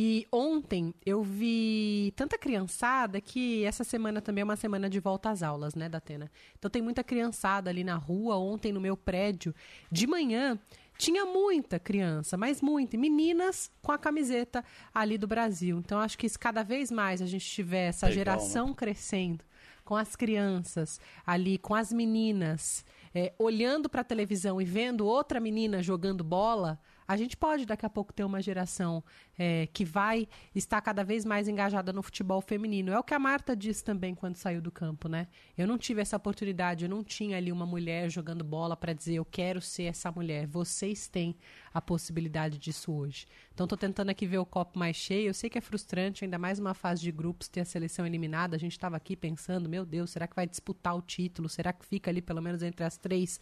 E 0.00 0.26
ontem 0.30 0.94
eu 1.04 1.22
vi 1.22 2.12
tanta 2.14 2.38
criançada 2.38 3.20
que 3.20 3.64
essa 3.64 3.82
semana 3.82 4.20
também 4.20 4.42
é 4.42 4.44
uma 4.44 4.54
semana 4.54 4.88
de 4.88 5.00
volta 5.00 5.30
às 5.30 5.42
aulas, 5.42 5.74
né, 5.74 5.88
Datena? 5.88 6.30
Então 6.58 6.70
tem 6.70 6.80
muita 6.80 7.02
criançada 7.02 7.68
ali 7.70 7.82
na 7.82 7.96
rua. 7.96 8.36
Ontem 8.36 8.72
no 8.72 8.80
meu 8.80 8.96
prédio, 8.96 9.54
de 9.90 10.06
manhã, 10.06 10.58
tinha 10.96 11.24
muita 11.24 11.78
criança, 11.78 12.36
mas 12.36 12.60
muita, 12.60 12.96
meninas 12.96 13.70
com 13.80 13.90
a 13.90 13.98
camiseta 13.98 14.64
ali 14.92 15.16
do 15.16 15.26
Brasil. 15.26 15.78
Então 15.78 15.98
acho 15.98 16.18
que 16.18 16.28
se 16.28 16.38
cada 16.38 16.62
vez 16.62 16.90
mais 16.90 17.22
a 17.22 17.26
gente 17.26 17.46
tiver 17.46 17.88
essa 17.88 18.06
Legal, 18.06 18.18
geração 18.18 18.68
né? 18.68 18.74
crescendo 18.76 19.44
com 19.88 19.96
as 19.96 20.14
crianças 20.14 21.00
ali, 21.26 21.56
com 21.56 21.74
as 21.74 21.90
meninas, 21.90 22.84
é, 23.14 23.32
olhando 23.38 23.88
para 23.88 24.02
a 24.02 24.04
televisão 24.04 24.60
e 24.60 24.64
vendo 24.66 25.06
outra 25.06 25.40
menina 25.40 25.82
jogando 25.82 26.22
bola, 26.22 26.78
a 27.08 27.16
gente 27.16 27.38
pode 27.38 27.64
daqui 27.64 27.86
a 27.86 27.88
pouco 27.88 28.12
ter 28.12 28.22
uma 28.22 28.42
geração 28.42 29.02
é, 29.38 29.66
que 29.72 29.82
vai 29.82 30.28
estar 30.54 30.78
cada 30.82 31.02
vez 31.02 31.24
mais 31.24 31.48
engajada 31.48 31.90
no 31.90 32.02
futebol 32.02 32.42
feminino. 32.42 32.92
É 32.92 32.98
o 32.98 33.02
que 33.02 33.14
a 33.14 33.18
Marta 33.18 33.56
disse 33.56 33.82
também 33.82 34.14
quando 34.14 34.36
saiu 34.36 34.60
do 34.60 34.70
campo, 34.70 35.08
né? 35.08 35.26
Eu 35.56 35.66
não 35.66 35.78
tive 35.78 36.02
essa 36.02 36.18
oportunidade, 36.18 36.84
eu 36.84 36.90
não 36.90 37.02
tinha 37.02 37.38
ali 37.38 37.50
uma 37.50 37.64
mulher 37.64 38.10
jogando 38.10 38.44
bola 38.44 38.76
para 38.76 38.92
dizer 38.92 39.14
eu 39.14 39.24
quero 39.24 39.58
ser 39.58 39.84
essa 39.84 40.12
mulher. 40.12 40.46
Vocês 40.46 41.08
têm 41.08 41.34
a 41.72 41.80
possibilidade 41.80 42.58
disso 42.58 42.92
hoje. 42.92 43.26
Então 43.54 43.64
estou 43.64 43.78
tentando 43.78 44.10
aqui 44.10 44.26
ver 44.26 44.38
o 44.38 44.44
copo 44.44 44.78
mais 44.78 44.94
cheio. 44.94 45.28
Eu 45.28 45.34
sei 45.34 45.48
que 45.48 45.56
é 45.56 45.62
frustrante, 45.62 46.24
ainda 46.24 46.36
mais 46.36 46.58
uma 46.58 46.74
fase 46.74 47.00
de 47.00 47.10
grupos, 47.10 47.48
ter 47.48 47.60
a 47.60 47.64
seleção 47.64 48.06
eliminada. 48.06 48.54
A 48.54 48.58
gente 48.58 48.72
estava 48.72 48.98
aqui 48.98 49.16
pensando, 49.16 49.66
meu 49.66 49.86
Deus, 49.86 50.10
será 50.10 50.26
que 50.26 50.36
vai 50.36 50.46
disputar 50.46 50.94
o 50.94 51.00
título? 51.00 51.48
Será 51.48 51.72
que 51.72 51.86
fica 51.86 52.10
ali 52.10 52.20
pelo 52.20 52.42
menos 52.42 52.62
entre 52.62 52.84
as 52.84 52.98
três 52.98 53.40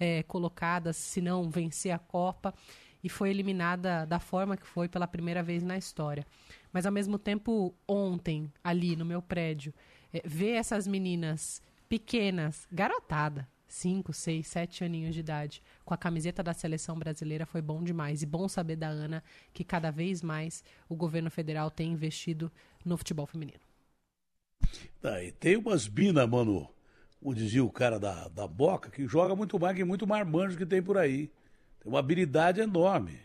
é, 0.00 0.24
colocadas, 0.24 0.96
se 0.96 1.20
não 1.20 1.48
vencer 1.48 1.92
a 1.92 1.98
Copa? 1.98 2.52
E 3.04 3.08
foi 3.10 3.28
eliminada 3.28 4.06
da 4.06 4.18
forma 4.18 4.56
que 4.56 4.66
foi 4.66 4.88
pela 4.88 5.06
primeira 5.06 5.42
vez 5.42 5.62
na 5.62 5.76
história. 5.76 6.26
Mas 6.72 6.86
ao 6.86 6.92
mesmo 6.92 7.18
tempo, 7.18 7.74
ontem, 7.86 8.50
ali 8.64 8.96
no 8.96 9.04
meu 9.04 9.20
prédio, 9.20 9.74
é, 10.10 10.22
ver 10.24 10.52
essas 10.52 10.86
meninas 10.86 11.60
pequenas, 11.86 12.66
garotada, 12.72 13.46
5, 13.68 14.10
6, 14.10 14.46
7 14.46 14.84
aninhos 14.84 15.14
de 15.14 15.20
idade, 15.20 15.62
com 15.84 15.92
a 15.92 15.98
camiseta 15.98 16.42
da 16.42 16.54
seleção 16.54 16.98
brasileira 16.98 17.44
foi 17.44 17.60
bom 17.60 17.82
demais. 17.82 18.22
E 18.22 18.26
bom 18.26 18.48
saber 18.48 18.76
da 18.76 18.88
Ana 18.88 19.22
que 19.52 19.64
cada 19.64 19.90
vez 19.90 20.22
mais 20.22 20.64
o 20.88 20.96
governo 20.96 21.30
federal 21.30 21.70
tem 21.70 21.92
investido 21.92 22.50
no 22.84 22.96
futebol 22.96 23.26
feminino. 23.26 23.60
Tá, 24.98 25.22
e 25.22 25.30
tem 25.30 25.58
umas 25.58 25.86
minas, 25.86 26.26
mano, 26.26 26.70
como 27.20 27.34
dizia 27.34 27.62
o 27.62 27.70
cara 27.70 27.98
da, 27.98 28.28
da 28.28 28.46
Boca, 28.46 28.90
que 28.90 29.06
joga 29.06 29.36
muito 29.36 29.58
mais 29.60 29.76
que 29.76 29.84
muito 29.84 30.06
marmanjo 30.06 30.56
que 30.56 30.64
tem 30.64 30.82
por 30.82 30.96
aí. 30.96 31.30
Tem 31.84 31.92
uma 31.92 31.98
habilidade 31.98 32.62
enorme. 32.62 33.20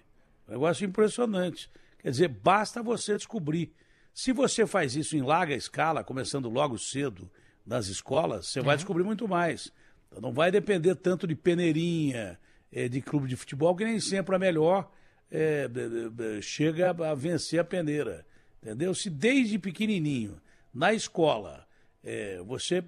Um 0.48 0.52
negócio 0.52 0.86
impressionante. 0.86 1.72
Quer 2.00 2.12
dizer, 2.12 2.28
basta 2.28 2.84
você 2.84 3.16
descobrir. 3.16 3.74
Se 4.14 4.34
você 4.34 4.68
faz 4.68 4.98
isso 4.98 5.16
em 5.16 5.22
larga 5.22 5.56
escala, 5.56 6.04
começando 6.04 6.50
logo 6.50 6.78
cedo 6.78 7.32
nas 7.66 7.88
escolas, 7.88 8.48
você 8.48 8.60
é. 8.60 8.62
vai 8.62 8.76
descobrir 8.76 9.04
muito 9.04 9.28
mais. 9.28 9.72
Então 10.08 10.22
não 10.22 10.34
vai 10.34 10.52
depender 10.52 10.94
tanto 10.96 11.26
de 11.26 11.36
peneirinha, 11.36 12.38
é, 12.72 12.90
de 12.90 13.02
clube 13.02 13.28
de 13.28 13.38
futebol, 13.38 13.76
que 13.76 13.86
nem 13.86 14.00
sempre 14.00 14.36
a 14.36 14.40
melhor 14.40 14.92
é, 15.32 15.70
chega 16.42 16.90
a 16.90 17.16
vencer 17.16 17.60
a 17.60 17.64
peneira. 17.64 18.26
Entendeu? 18.62 18.94
Se 18.94 19.10
desde 19.10 19.58
pequenininho, 19.58 20.42
na 20.74 20.94
escola, 20.94 21.66
é, 22.04 22.42
você 22.46 22.84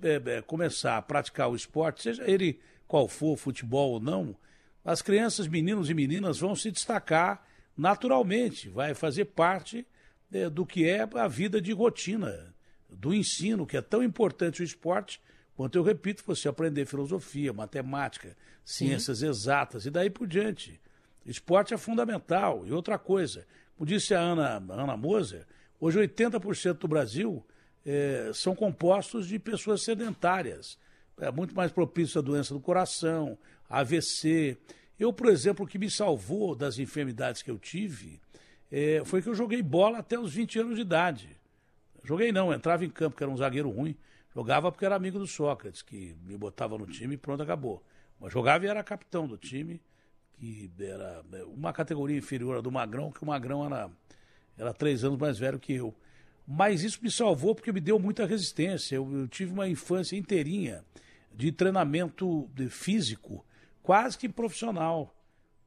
começar 0.45 0.97
a 0.97 1.01
praticar 1.01 1.49
o 1.49 1.55
esporte, 1.55 2.01
seja 2.01 2.29
ele 2.29 2.59
qual 2.87 3.07
for, 3.07 3.37
futebol 3.37 3.91
ou 3.91 3.99
não, 4.01 4.35
as 4.83 5.01
crianças, 5.01 5.47
meninos 5.47 5.89
e 5.89 5.93
meninas, 5.93 6.39
vão 6.39 6.55
se 6.55 6.71
destacar 6.71 7.45
naturalmente, 7.77 8.69
vai 8.69 8.93
fazer 8.93 9.25
parte 9.25 9.85
é, 10.31 10.49
do 10.49 10.65
que 10.65 10.87
é 10.87 11.07
a 11.15 11.27
vida 11.27 11.61
de 11.61 11.71
rotina, 11.71 12.53
do 12.89 13.13
ensino, 13.13 13.65
que 13.65 13.77
é 13.77 13.81
tão 13.81 14.03
importante 14.03 14.61
o 14.61 14.65
esporte, 14.65 15.21
quanto 15.55 15.77
eu 15.77 15.83
repito, 15.83 16.23
você 16.25 16.47
aprender 16.47 16.85
filosofia, 16.85 17.53
matemática, 17.53 18.35
ciências 18.63 19.19
Sim. 19.19 19.27
exatas 19.27 19.85
e 19.85 19.89
daí 19.91 20.09
por 20.09 20.27
diante. 20.27 20.79
Esporte 21.25 21.73
é 21.73 21.77
fundamental. 21.77 22.65
E 22.65 22.71
outra 22.71 22.97
coisa, 22.97 23.45
como 23.77 23.87
disse 23.87 24.13
a 24.13 24.19
Ana, 24.19 24.63
Ana 24.69 24.97
Moser, 24.97 25.45
hoje 25.79 25.99
80% 25.99 26.73
do 26.73 26.87
Brasil 26.87 27.45
é, 27.85 28.31
são 28.33 28.55
compostos 28.55 29.27
de 29.27 29.37
pessoas 29.39 29.83
sedentárias. 29.83 30.77
É 31.19 31.31
muito 31.31 31.55
mais 31.55 31.71
propício 31.71 32.19
à 32.19 32.21
doença 32.21 32.53
do 32.53 32.59
coração, 32.59 33.37
AVC. 33.71 34.57
Eu, 34.99 35.13
por 35.13 35.27
exemplo, 35.27 35.65
o 35.65 35.67
que 35.67 35.79
me 35.79 35.89
salvou 35.89 36.55
das 36.55 36.77
enfermidades 36.77 37.41
que 37.41 37.49
eu 37.49 37.57
tive 37.57 38.19
é, 38.69 39.01
foi 39.05 39.21
que 39.21 39.29
eu 39.29 39.33
joguei 39.33 39.61
bola 39.61 39.99
até 39.99 40.19
os 40.19 40.33
20 40.33 40.59
anos 40.59 40.75
de 40.75 40.81
idade. 40.81 41.37
Joguei 42.03 42.31
não, 42.31 42.53
entrava 42.53 42.83
em 42.85 42.89
campo, 42.89 43.15
que 43.15 43.23
era 43.23 43.31
um 43.31 43.37
zagueiro 43.37 43.69
ruim. 43.69 43.95
Jogava 44.33 44.71
porque 44.71 44.85
era 44.85 44.95
amigo 44.95 45.19
do 45.19 45.27
Sócrates, 45.27 45.81
que 45.81 46.15
me 46.25 46.37
botava 46.37 46.77
no 46.77 46.85
time 46.85 47.15
e 47.15 47.17
pronto, 47.17 47.43
acabou. 47.43 47.83
Mas 48.19 48.31
jogava 48.31 48.65
e 48.65 48.69
era 48.69 48.83
capitão 48.83 49.27
do 49.27 49.37
time, 49.37 49.81
que 50.33 50.71
era 50.79 51.23
é, 51.33 51.43
uma 51.43 51.73
categoria 51.73 52.17
inferior 52.17 52.61
do 52.61 52.71
Magrão, 52.71 53.11
que 53.11 53.23
o 53.23 53.25
Magrão 53.25 53.65
era, 53.65 53.89
era 54.57 54.73
três 54.73 55.03
anos 55.03 55.19
mais 55.19 55.37
velho 55.37 55.59
que 55.59 55.73
eu. 55.73 55.93
Mas 56.47 56.83
isso 56.83 56.99
me 57.01 57.11
salvou 57.11 57.53
porque 57.53 57.71
me 57.71 57.79
deu 57.81 57.99
muita 57.99 58.25
resistência. 58.25 58.95
Eu, 58.95 59.11
eu 59.13 59.27
tive 59.27 59.51
uma 59.51 59.67
infância 59.67 60.15
inteirinha 60.15 60.83
de 61.33 61.51
treinamento 61.51 62.49
de 62.53 62.69
físico 62.69 63.45
quase 63.91 64.17
que 64.17 64.29
profissional. 64.29 65.13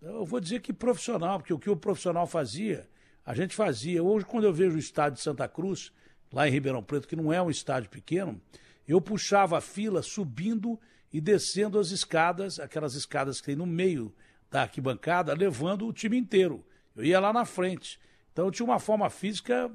Eu 0.01 0.25
vou 0.25 0.41
dizer 0.41 0.63
que 0.63 0.73
profissional, 0.73 1.39
porque 1.39 1.53
o 1.53 1.59
que 1.59 1.69
o 1.69 1.77
profissional 1.77 2.27
fazia, 2.27 2.89
a 3.23 3.35
gente 3.35 3.55
fazia. 3.55 4.03
Hoje, 4.03 4.25
quando 4.25 4.45
eu 4.45 4.53
vejo 4.53 4.77
o 4.77 4.79
estádio 4.79 5.19
de 5.19 5.23
Santa 5.23 5.47
Cruz, 5.47 5.93
lá 6.33 6.49
em 6.49 6.51
Ribeirão 6.51 6.83
Preto, 6.83 7.07
que 7.07 7.15
não 7.15 7.31
é 7.31 7.43
um 7.43 7.51
estádio 7.51 7.91
pequeno, 7.91 8.41
eu 8.89 8.99
puxava 8.99 9.59
a 9.59 9.61
fila 9.61 10.01
subindo 10.01 10.81
e 11.13 11.21
descendo 11.21 11.79
as 11.79 11.91
escadas, 11.91 12.59
aquelas 12.59 12.95
escadas 12.95 13.43
que 13.43 13.49
tem 13.49 13.57
no 13.57 13.67
meio 13.67 14.11
da 14.51 14.63
arquibancada, 14.63 15.35
levando 15.35 15.87
o 15.87 15.93
time 15.93 16.17
inteiro. 16.17 16.65
Eu 16.97 17.05
ia 17.05 17.21
lá 17.21 17.31
na 17.31 17.45
frente. 17.45 18.01
Então 18.33 18.47
eu 18.47 18.51
tinha 18.51 18.65
uma 18.65 18.79
forma 18.79 19.11
física 19.11 19.71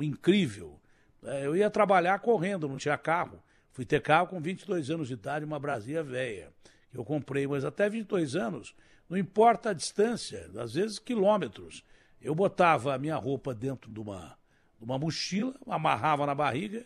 incrível. 0.00 0.80
É, 1.22 1.46
eu 1.46 1.54
ia 1.54 1.70
trabalhar 1.70 2.18
correndo, 2.18 2.68
não 2.68 2.78
tinha 2.78 2.98
carro. 2.98 3.40
Fui 3.70 3.84
ter 3.84 4.02
carro 4.02 4.26
com 4.26 4.40
22 4.40 4.90
anos 4.90 5.06
de 5.06 5.14
idade, 5.14 5.44
uma 5.44 5.60
Brasília 5.60 6.02
velha 6.02 6.52
eu 6.92 7.04
comprei, 7.04 7.46
mas 7.46 7.64
até 7.64 7.88
22 7.88 8.36
anos, 8.36 8.74
não 9.08 9.16
importa 9.16 9.70
a 9.70 9.72
distância, 9.72 10.50
às 10.58 10.74
vezes 10.74 10.98
quilômetros. 10.98 11.84
Eu 12.20 12.34
botava 12.34 12.94
a 12.94 12.98
minha 12.98 13.16
roupa 13.16 13.54
dentro 13.54 13.90
de 13.90 13.98
uma, 13.98 14.36
de 14.78 14.84
uma 14.84 14.98
mochila, 14.98 15.54
amarrava 15.66 16.26
na 16.26 16.34
barriga, 16.34 16.84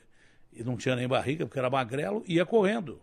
e 0.53 0.65
não 0.65 0.77
tinha 0.77 0.97
nem 0.97 1.07
barriga 1.07 1.45
porque 1.45 1.59
era 1.59 1.69
magrelo, 1.69 2.25
ia 2.27 2.47
correndo. 2.47 3.01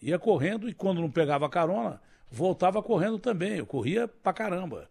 Ia 0.00 0.18
correndo 0.18 0.68
e 0.68 0.74
quando 0.74 1.00
não 1.00 1.10
pegava 1.10 1.48
carona, 1.48 2.00
voltava 2.30 2.82
correndo 2.82 3.18
também. 3.18 3.56
Eu 3.56 3.66
corria 3.66 4.06
pra 4.06 4.32
caramba. 4.32 4.88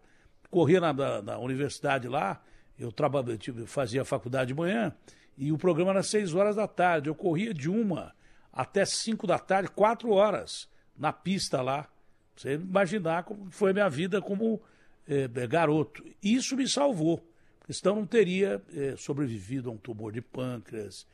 Corria 0.50 0.82
na, 0.82 0.92
na, 0.92 1.22
na 1.22 1.38
universidade 1.38 2.08
lá, 2.08 2.42
eu 2.78 2.92
trabalhava, 2.92 3.38
tipo, 3.38 3.66
fazia 3.66 4.04
faculdade 4.04 4.50
de 4.50 4.54
manhã, 4.54 4.94
e 5.38 5.52
o 5.52 5.58
programa 5.58 5.92
era 5.92 6.04
seis 6.04 6.34
horas 6.34 6.56
da 6.56 6.68
tarde. 6.68 7.10
Eu 7.10 7.16
corria 7.16 7.54
de 7.54 7.70
uma 7.70 8.14
até 8.52 8.86
cinco 8.86 9.26
da 9.26 9.40
tarde, 9.40 9.70
quatro 9.70 10.12
horas 10.12 10.68
na 11.04 11.12
pista 11.12 11.62
lá. 11.62 11.86
Você 12.34 12.54
imaginar 12.54 13.24
como 13.24 13.52
foi 13.52 13.72
a 13.72 13.74
minha 13.74 13.90
vida 13.90 14.22
como 14.22 14.62
é, 15.06 15.28
garoto. 15.46 16.02
Isso 16.24 16.56
me 16.56 16.66
salvou. 16.68 17.22
Senão 17.70 17.98
não 17.98 18.06
teria 18.06 18.62
é, 18.74 18.96
sobrevivido 18.96 19.70
a 19.70 19.74
um 19.74 19.78
tumor 19.78 20.14
de 20.14 20.22
pâncreas, 20.22 21.06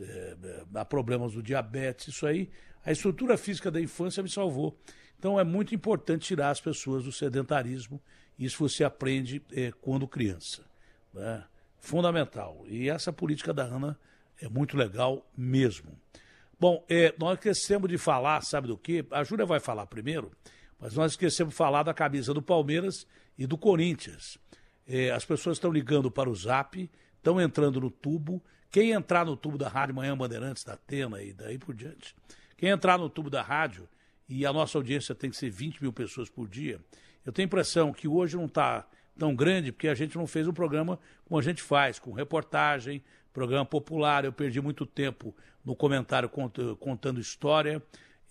é, 0.00 0.36
a 0.74 0.84
problemas 0.84 1.32
do 1.32 1.42
diabetes, 1.42 2.08
isso 2.08 2.26
aí. 2.26 2.50
A 2.84 2.90
estrutura 2.90 3.36
física 3.36 3.70
da 3.70 3.80
infância 3.80 4.20
me 4.20 4.28
salvou. 4.28 4.76
Então 5.16 5.38
é 5.38 5.44
muito 5.44 5.74
importante 5.74 6.26
tirar 6.26 6.50
as 6.50 6.60
pessoas 6.60 7.04
do 7.04 7.12
sedentarismo. 7.12 8.02
Isso 8.36 8.58
você 8.68 8.82
aprende 8.82 9.42
quando 9.80 10.06
criança. 10.06 10.62
Né? 11.14 11.42
Fundamental. 11.78 12.64
E 12.68 12.90
essa 12.90 13.12
política 13.12 13.54
da 13.54 13.62
Ana 13.62 13.98
é 14.40 14.48
muito 14.48 14.76
legal 14.76 15.26
mesmo. 15.36 15.98
Bom, 16.58 16.82
é, 16.88 17.14
nós 17.18 17.34
esquecemos 17.34 17.88
de 17.88 17.98
falar, 17.98 18.40
sabe 18.40 18.68
do 18.68 18.78
que? 18.78 19.04
A 19.10 19.22
Júlia 19.22 19.44
vai 19.44 19.60
falar 19.60 19.86
primeiro, 19.86 20.32
mas 20.80 20.94
nós 20.94 21.12
esquecemos 21.12 21.52
de 21.52 21.56
falar 21.56 21.82
da 21.82 21.92
camisa 21.92 22.32
do 22.32 22.40
Palmeiras 22.40 23.06
e 23.36 23.46
do 23.46 23.58
Corinthians. 23.58 24.38
É, 24.88 25.10
as 25.10 25.22
pessoas 25.22 25.58
estão 25.58 25.70
ligando 25.70 26.10
para 26.10 26.30
o 26.30 26.34
Zap, 26.34 26.90
estão 27.16 27.38
entrando 27.38 27.78
no 27.78 27.90
tubo. 27.90 28.42
Quem 28.70 28.92
entrar 28.92 29.26
no 29.26 29.36
tubo 29.36 29.58
da 29.58 29.68
Rádio 29.68 29.94
Manhã 29.94 30.16
Bandeirantes, 30.16 30.64
da 30.64 30.72
Atena 30.72 31.22
e 31.22 31.34
daí 31.34 31.58
por 31.58 31.74
diante, 31.74 32.16
quem 32.56 32.70
entrar 32.70 32.98
no 32.98 33.10
tubo 33.10 33.28
da 33.28 33.42
rádio, 33.42 33.86
e 34.26 34.46
a 34.46 34.52
nossa 34.52 34.78
audiência 34.78 35.14
tem 35.14 35.28
que 35.28 35.36
ser 35.36 35.50
20 35.50 35.82
mil 35.82 35.92
pessoas 35.92 36.30
por 36.30 36.48
dia, 36.48 36.80
eu 37.24 37.32
tenho 37.32 37.44
a 37.44 37.48
impressão 37.48 37.92
que 37.92 38.08
hoje 38.08 38.36
não 38.36 38.46
está 38.46 38.86
tão 39.18 39.34
grande 39.34 39.72
porque 39.72 39.88
a 39.88 39.94
gente 39.94 40.16
não 40.16 40.26
fez 40.26 40.48
um 40.48 40.52
programa 40.52 40.98
como 41.24 41.38
a 41.38 41.42
gente 41.42 41.62
faz, 41.62 41.98
com 41.98 42.12
reportagem, 42.12 43.02
programa 43.36 43.66
popular. 43.66 44.24
Eu 44.24 44.32
perdi 44.32 44.62
muito 44.62 44.86
tempo 44.86 45.36
no 45.62 45.76
comentário 45.76 46.30
contando 46.80 47.20
história 47.20 47.82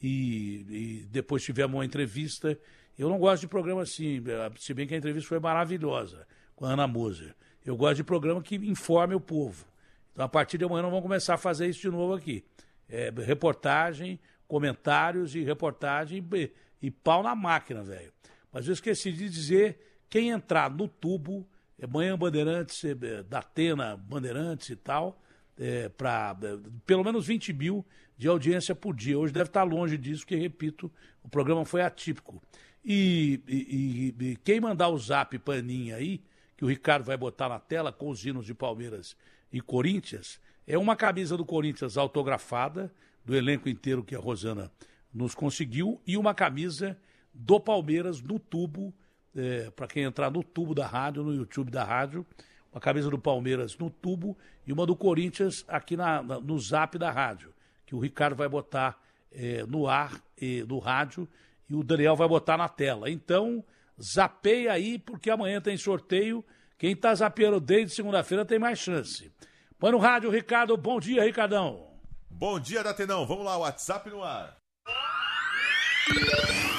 e, 0.02 0.66
e, 1.04 1.08
depois 1.12 1.44
tivemos 1.44 1.76
uma 1.76 1.86
entrevista. 1.86 2.58
Eu 2.98 3.08
não 3.08 3.20
gosto 3.20 3.42
de 3.42 3.48
programa 3.48 3.84
assim, 3.84 4.24
se 4.58 4.74
bem 4.74 4.88
que 4.88 4.96
a 4.96 4.98
entrevista 4.98 5.30
foi 5.30 5.40
maravilhosa 5.40 6.26
com 6.56 6.66
a 6.66 6.70
Ana 6.70 6.88
Moser. 6.88 7.36
Eu 7.64 7.78
gosto 7.78 7.98
de 7.98 8.04
programa 8.04 8.42
que 8.42 8.56
informe 8.56 9.14
o 9.14 9.20
povo. 9.20 9.68
Então, 10.12 10.26
a 10.26 10.30
partir 10.30 10.58
de 10.58 10.66
amanhã, 10.66 10.82
nós 10.82 10.92
vamos 10.92 11.04
começar 11.04 11.36
a 11.36 11.38
fazer 11.38 11.68
isso 11.68 11.82
de 11.82 11.90
novo 11.92 12.16
aqui. 12.16 12.44
É, 12.90 13.14
reportagem, 13.16 14.20
comentários 14.48 15.36
e 15.36 15.44
reportagem 15.44 16.28
e, 16.34 16.52
e 16.82 16.90
pau 16.90 17.22
na 17.22 17.36
máquina, 17.36 17.84
velho. 17.84 18.12
Mas 18.52 18.66
eu 18.66 18.74
esqueci 18.74 19.12
de 19.12 19.30
dizer 19.30 19.78
quem 20.10 20.30
entrar 20.30 20.72
no 20.72 20.88
tubo 20.88 21.48
Manhã 21.90 22.18
Bandeirantes, 22.18 22.84
é, 22.84 23.24
da 23.24 23.40
Atena 23.40 23.98
Bandeirantes 23.98 24.70
e 24.70 24.76
tal, 24.76 25.22
é, 25.58 25.90
para 25.90 26.38
pelo 26.86 27.04
menos 27.04 27.28
20 27.28 27.54
mil 27.54 27.86
de 28.18 28.28
audiência 28.28 28.74
por 28.74 28.96
dia. 28.96 29.18
Hoje 29.18 29.34
deve 29.34 29.50
estar 29.50 29.64
longe 29.64 29.98
disso, 29.98 30.22
porque, 30.22 30.36
repito, 30.36 30.92
o 31.24 31.30
programa 31.30 31.66
foi 31.66 31.82
atípico. 31.82 32.42
E, 32.84 33.42
e, 33.48 34.16
e 34.20 34.36
quem 34.38 34.60
mandar 34.60 34.90
o 34.90 34.98
zap 34.98 35.38
paninha 35.40 35.96
aí, 35.96 36.24
que 36.56 36.64
o 36.64 36.68
Ricardo 36.68 37.04
vai 37.04 37.18
botar 37.18 37.50
na 37.50 37.60
tela 37.60 37.92
com 37.92 38.10
os 38.10 38.24
hinos 38.26 38.46
de 38.46 38.54
Palmeiras 38.54 39.18
e 39.52 39.60
Corinthians, 39.60 40.40
é 40.68 40.78
uma 40.78 40.96
camisa 40.96 41.36
do 41.36 41.46
Corinthians 41.46 41.98
autografada, 41.98 42.94
do 43.24 43.36
elenco 43.36 43.68
inteiro 43.68 44.04
que 44.04 44.16
a 44.16 44.20
Rosana 44.20 44.72
nos 45.14 45.34
conseguiu, 45.34 46.00
e 46.06 46.16
uma 46.16 46.34
camisa 46.34 46.98
do 47.34 47.60
Palmeiras 47.60 48.22
no 48.22 48.40
tubo, 48.40 48.94
é, 49.36 49.70
para 49.72 49.88
quem 49.88 50.04
entrar 50.04 50.32
no 50.32 50.44
tubo 50.44 50.74
da 50.74 50.88
rádio, 50.88 51.24
no 51.24 51.34
YouTube 51.34 51.70
da 51.70 51.84
rádio, 51.84 52.26
uma 52.72 52.80
camisa 52.80 53.10
do 53.10 53.18
Palmeiras 53.18 53.78
no 53.78 53.90
tubo 53.90 54.38
e 54.66 54.74
uma 54.74 54.86
do 54.86 54.96
Corinthians 54.96 55.64
aqui 55.68 55.96
na, 55.96 56.22
na 56.22 56.40
no 56.40 56.60
zap 56.60 56.98
da 56.98 57.12
rádio, 57.12 57.54
que 57.86 57.96
o 57.96 58.00
Ricardo 58.00 58.36
vai 58.36 58.50
botar 58.50 58.98
é, 59.32 59.64
no 59.66 59.88
ar, 59.88 60.22
e, 60.40 60.64
no 60.68 60.80
rádio, 60.80 61.28
e 61.70 61.76
o 61.76 61.84
Daniel 61.84 62.16
vai 62.16 62.28
botar 62.28 62.58
na 62.58 62.70
tela. 62.70 63.10
Então, 63.10 63.64
zapeia 64.02 64.72
aí, 64.72 64.98
porque 65.00 65.30
amanhã 65.30 65.62
tem 65.62 65.78
sorteio. 65.78 66.44
Quem 66.78 66.92
está 66.92 67.14
zapeando 67.16 67.60
desde 67.60 67.96
segunda-feira 67.96 68.46
tem 68.46 68.60
mais 68.60 68.80
chance. 68.80 69.32
Põe 69.80 69.92
no 69.92 69.98
rádio, 69.98 70.30
Ricardo. 70.30 70.76
Bom 70.78 71.00
dia, 71.00 71.24
Ricardão. 71.24 71.88
Bom 72.30 72.60
dia, 72.60 72.84
Datenão. 72.84 73.26
Vamos 73.26 73.46
lá, 73.46 73.58
WhatsApp 73.58 74.10
no 74.10 74.24
ar. 74.24 74.58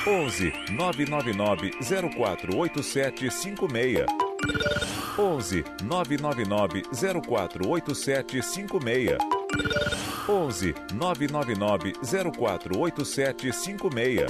11 0.06 0.52
999 0.70 1.72
048756. 1.80 4.06
11 5.18 5.64
999 5.82 6.82
048756. 6.92 9.18
11 10.28 10.74
999 10.94 11.92
048756. 12.32 14.26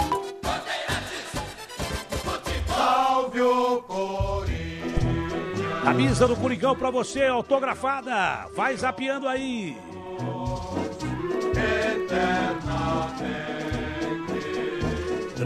Salve 2.66 3.40
o 3.40 3.82
Corinthians. 3.82 5.82
Camisa 5.82 6.26
do 6.26 6.34
Coringão 6.36 6.74
pra 6.74 6.90
você, 6.90 7.26
autografada. 7.26 8.48
Vai 8.54 8.74
zapeando 8.76 9.28
aí. 9.28 9.76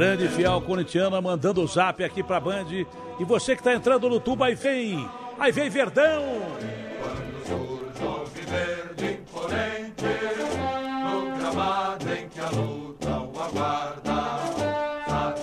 Grande 0.00 0.28
fiel 0.28 0.62
corintiana 0.62 1.20
mandando 1.20 1.60
o 1.60 1.66
zap 1.66 2.02
aqui 2.02 2.22
pra 2.22 2.40
Band. 2.40 2.64
E 3.18 3.24
você 3.26 3.54
que 3.54 3.62
tá 3.62 3.74
entrando 3.74 4.08
no 4.08 4.18
tubo, 4.18 4.42
aí 4.42 4.54
vem. 4.54 5.06
Aí 5.38 5.52
vem 5.52 5.68
Verdão. 5.68 6.40
Surge 7.44 8.02
o 8.02 8.24
verde 8.48 9.20
a 12.40 12.48
luta 12.48 13.10
o 13.10 13.42
aguarda. 13.42 14.10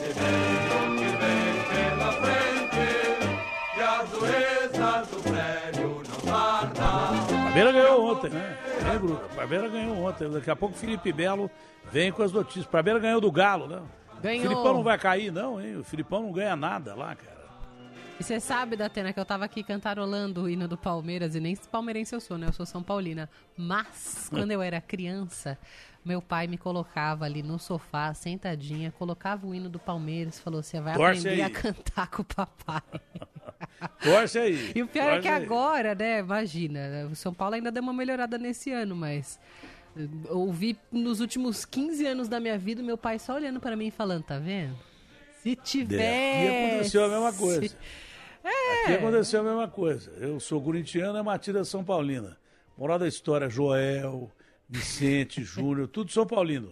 Vem 0.01 1.53
pela 1.69 2.11
frente 2.13 2.81
e 3.77 3.81
a 3.83 5.01
do 5.03 5.21
prédio 5.21 6.01
não 7.53 7.73
ganhou 7.73 8.11
ontem, 8.11 8.31
né? 8.31 8.57
Palmeiras 9.35 9.71
ganhou 9.71 10.03
ontem. 10.03 10.31
Daqui 10.31 10.49
a 10.49 10.55
pouco 10.55 10.75
Felipe 10.75 11.13
Belo 11.13 11.47
vem 11.91 12.11
com 12.11 12.23
as 12.23 12.31
notícias. 12.31 12.65
Palmeiras 12.65 13.03
ganhou 13.03 13.21
do 13.21 13.31
Galo, 13.31 13.67
né? 13.67 13.83
Ganhou. 14.21 14.45
O 14.45 14.49
Filipão 14.49 14.73
não 14.73 14.83
vai 14.83 14.97
cair, 14.97 15.31
não, 15.31 15.61
hein? 15.61 15.77
O 15.77 15.83
Filipão 15.83 16.21
não 16.23 16.31
ganha 16.31 16.55
nada 16.55 16.95
lá, 16.95 17.15
cara. 17.15 17.37
E 18.19 18.23
você 18.23 18.39
sabe, 18.39 18.75
Datena, 18.75 19.13
que 19.13 19.19
eu 19.19 19.25
tava 19.25 19.45
aqui 19.45 19.61
cantarolando 19.61 20.43
o 20.43 20.49
hino 20.49 20.67
do 20.67 20.75
Palmeiras, 20.75 21.35
e 21.35 21.39
nem 21.39 21.55
palmeirense 21.55 22.15
eu 22.15 22.19
sou, 22.19 22.35
né? 22.35 22.47
Eu 22.47 22.53
sou 22.53 22.65
São 22.65 22.81
Paulina. 22.81 23.29
Mas, 23.55 24.27
quando 24.33 24.51
eu 24.51 24.59
era 24.59 24.81
criança, 24.81 25.55
meu 26.03 26.19
pai 26.19 26.47
me 26.47 26.57
colocava 26.57 27.25
ali 27.25 27.43
no 27.43 27.59
sofá, 27.59 28.11
sentadinha, 28.15 28.91
colocava 28.91 29.45
o 29.45 29.53
hino 29.53 29.69
do 29.69 29.77
Palmeiras, 29.77 30.39
falou: 30.39 30.63
você 30.63 30.81
vai 30.81 30.95
Torce 30.95 31.19
aprender 31.19 31.43
aí." 31.43 31.47
a 31.47 31.49
cantar 31.51 32.07
com 32.09 32.23
o 32.23 32.25
papai. 32.25 32.81
Torce 34.01 34.39
aí. 34.39 34.71
E 34.73 34.81
o 34.81 34.87
pior 34.87 35.03
é 35.03 35.09
torce 35.11 35.21
que 35.21 35.27
aí. 35.27 35.43
agora, 35.43 35.93
né, 35.93 36.19
imagina, 36.19 37.07
o 37.11 37.15
São 37.15 37.31
Paulo 37.31 37.53
ainda 37.53 37.71
deu 37.71 37.83
uma 37.83 37.93
melhorada 37.93 38.35
nesse 38.39 38.71
ano, 38.71 38.95
mas 38.95 39.39
eh, 39.97 40.31
ouvi 40.31 40.77
nos 40.91 41.19
últimos 41.19 41.65
15 41.65 42.05
anos 42.05 42.27
da 42.27 42.39
minha 42.39 42.57
vida 42.57 42.83
meu 42.83 42.97
pai 42.97 43.19
só 43.19 43.35
olhando 43.35 43.59
pra 43.59 43.75
mim 43.75 43.87
e 43.87 43.91
falando, 43.91 44.23
tá 44.23 44.39
vendo? 44.39 44.77
Se 45.41 45.55
tiver. 45.55 46.01
É, 46.01 46.45
E 46.45 46.67
aconteceu 46.67 47.05
a 47.05 47.07
mesma 47.07 47.33
coisa. 47.33 47.77
É. 48.43 48.83
Aqui 48.83 48.93
aconteceu 48.93 49.39
a 49.41 49.43
mesma 49.43 49.67
coisa. 49.67 50.11
Eu 50.19 50.39
sou 50.39 50.61
corintiano, 50.61 51.17
é 51.17 51.21
Matilda 51.21 51.63
São 51.63 51.83
Paulina. 51.83 52.37
Moral 52.77 52.99
da 52.99 53.07
história, 53.07 53.49
Joel, 53.49 54.31
Vicente, 54.69 55.41
Júnior, 55.43 55.87
tudo 55.87 56.11
São 56.11 56.25
Paulino. 56.25 56.71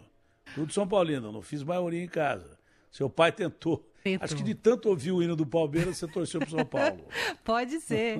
Tudo 0.53 0.71
São 0.71 0.87
Paulino. 0.87 1.31
Não 1.31 1.41
fiz 1.41 1.63
maioria 1.63 2.03
em 2.03 2.07
casa. 2.07 2.57
Seu 2.91 3.09
pai 3.09 3.31
tentou. 3.31 3.85
Tentou. 4.03 4.23
Acho 4.23 4.35
que 4.35 4.43
de 4.43 4.53
tanto 4.53 4.87
ouvir 4.87 5.11
o 5.11 5.21
hino 5.21 5.35
do 5.35 5.45
Palmeiras, 5.45 5.97
você 5.97 6.07
torceu 6.07 6.39
pro 6.39 6.49
São 6.49 6.65
Paulo. 6.65 7.03
Pode 7.43 7.79
ser. 7.81 8.17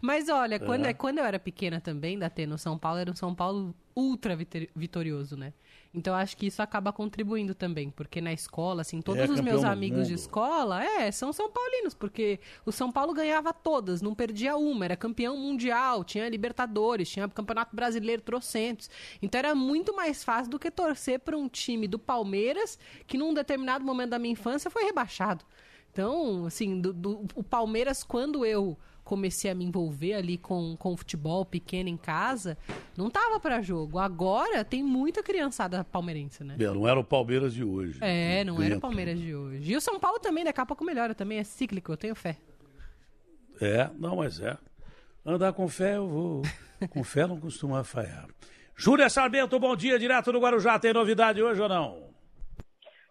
Mas 0.00 0.28
olha, 0.28 0.58
quando, 0.58 0.92
quando 0.94 1.18
eu 1.18 1.24
era 1.24 1.38
pequena 1.38 1.80
também, 1.80 2.18
da 2.18 2.32
no 2.48 2.56
São 2.56 2.78
Paulo, 2.78 2.98
era 2.98 3.10
um 3.10 3.14
São 3.14 3.34
Paulo 3.34 3.74
ultra 3.96 4.36
vitor- 4.36 4.68
vitorioso, 4.76 5.36
né? 5.36 5.54
Então 5.94 6.14
acho 6.14 6.36
que 6.36 6.46
isso 6.46 6.60
acaba 6.60 6.92
contribuindo 6.92 7.54
também, 7.54 7.88
porque 7.90 8.20
na 8.20 8.30
escola, 8.32 8.82
assim, 8.82 9.00
todos 9.00 9.22
É, 9.30 9.32
os 9.32 9.40
meus 9.40 9.64
amigos 9.64 10.06
de 10.06 10.12
escola, 10.12 10.84
é, 10.84 11.10
são 11.10 11.32
São 11.32 11.50
Paulinos, 11.50 11.94
porque 11.94 12.38
o 12.66 12.70
São 12.70 12.92
Paulo 12.92 13.14
ganhava 13.14 13.54
todas, 13.54 14.02
não 14.02 14.14
perdia 14.14 14.54
uma, 14.56 14.84
era 14.84 14.96
campeão 14.96 15.34
mundial, 15.38 16.04
tinha 16.04 16.28
Libertadores, 16.28 17.08
tinha 17.08 17.26
Campeonato 17.28 17.74
Brasileiro 17.74 18.20
trocentos. 18.20 18.90
Então 19.22 19.38
era 19.38 19.54
muito 19.54 19.96
mais 19.96 20.22
fácil 20.22 20.50
do 20.50 20.58
que 20.58 20.70
torcer 20.70 21.20
para 21.20 21.36
um 21.36 21.48
time 21.48 21.88
do 21.88 21.98
Palmeiras, 21.98 22.78
que 23.06 23.16
num 23.16 23.32
determinado 23.32 23.82
momento 23.82 24.10
da 24.10 24.18
minha 24.18 24.32
infância 24.32 24.70
foi 24.70 24.84
rebaixado. 24.84 25.42
Então, 25.90 26.44
assim, 26.44 26.78
do, 26.80 26.92
do- 26.92 27.24
o 27.34 27.42
Palmeiras, 27.42 28.04
quando 28.04 28.44
eu 28.44 28.76
comecei 29.06 29.48
a 29.48 29.54
me 29.54 29.64
envolver 29.64 30.14
ali 30.14 30.36
com, 30.36 30.76
com 30.76 30.92
o 30.92 30.96
futebol 30.96 31.46
pequeno 31.46 31.88
em 31.88 31.96
casa, 31.96 32.58
não 32.96 33.08
tava 33.08 33.38
pra 33.38 33.62
jogo. 33.62 34.00
Agora 34.00 34.64
tem 34.64 34.82
muita 34.82 35.22
criançada 35.22 35.84
palmeirense, 35.84 36.42
né? 36.42 36.56
Bem, 36.56 36.66
Não 36.66 36.88
era 36.88 36.98
o 36.98 37.04
Palmeiras 37.04 37.54
de 37.54 37.62
hoje. 37.62 37.98
É, 38.02 38.42
não 38.42 38.60
era 38.60 38.76
o. 38.76 38.80
Palmeiras 38.80 39.18
de 39.18 39.32
hoje. 39.32 39.72
E 39.72 39.76
o 39.76 39.80
São 39.80 40.00
Paulo 40.00 40.18
também, 40.18 40.44
daqui 40.44 40.60
a 40.60 40.66
pouco 40.66 40.84
melhora 40.84 41.14
também, 41.14 41.38
é 41.38 41.44
cíclico, 41.44 41.92
eu 41.92 41.96
tenho 41.96 42.16
fé. 42.16 42.36
É, 43.60 43.88
não, 43.96 44.16
mas 44.16 44.40
é. 44.40 44.58
Andar 45.24 45.52
com 45.52 45.68
fé 45.68 45.96
eu 45.96 46.08
vou. 46.08 46.42
Com 46.90 47.02
fé 47.02 47.26
não 47.26 47.40
costuma 47.40 47.82
falhar. 47.82 48.26
Júlia 48.76 49.08
Sarmento, 49.08 49.58
bom 49.58 49.74
dia, 49.74 49.98
direto 49.98 50.30
do 50.30 50.38
Guarujá. 50.38 50.78
Tem 50.78 50.92
novidade 50.92 51.42
hoje 51.42 51.58
ou 51.62 51.68
não? 51.70 52.10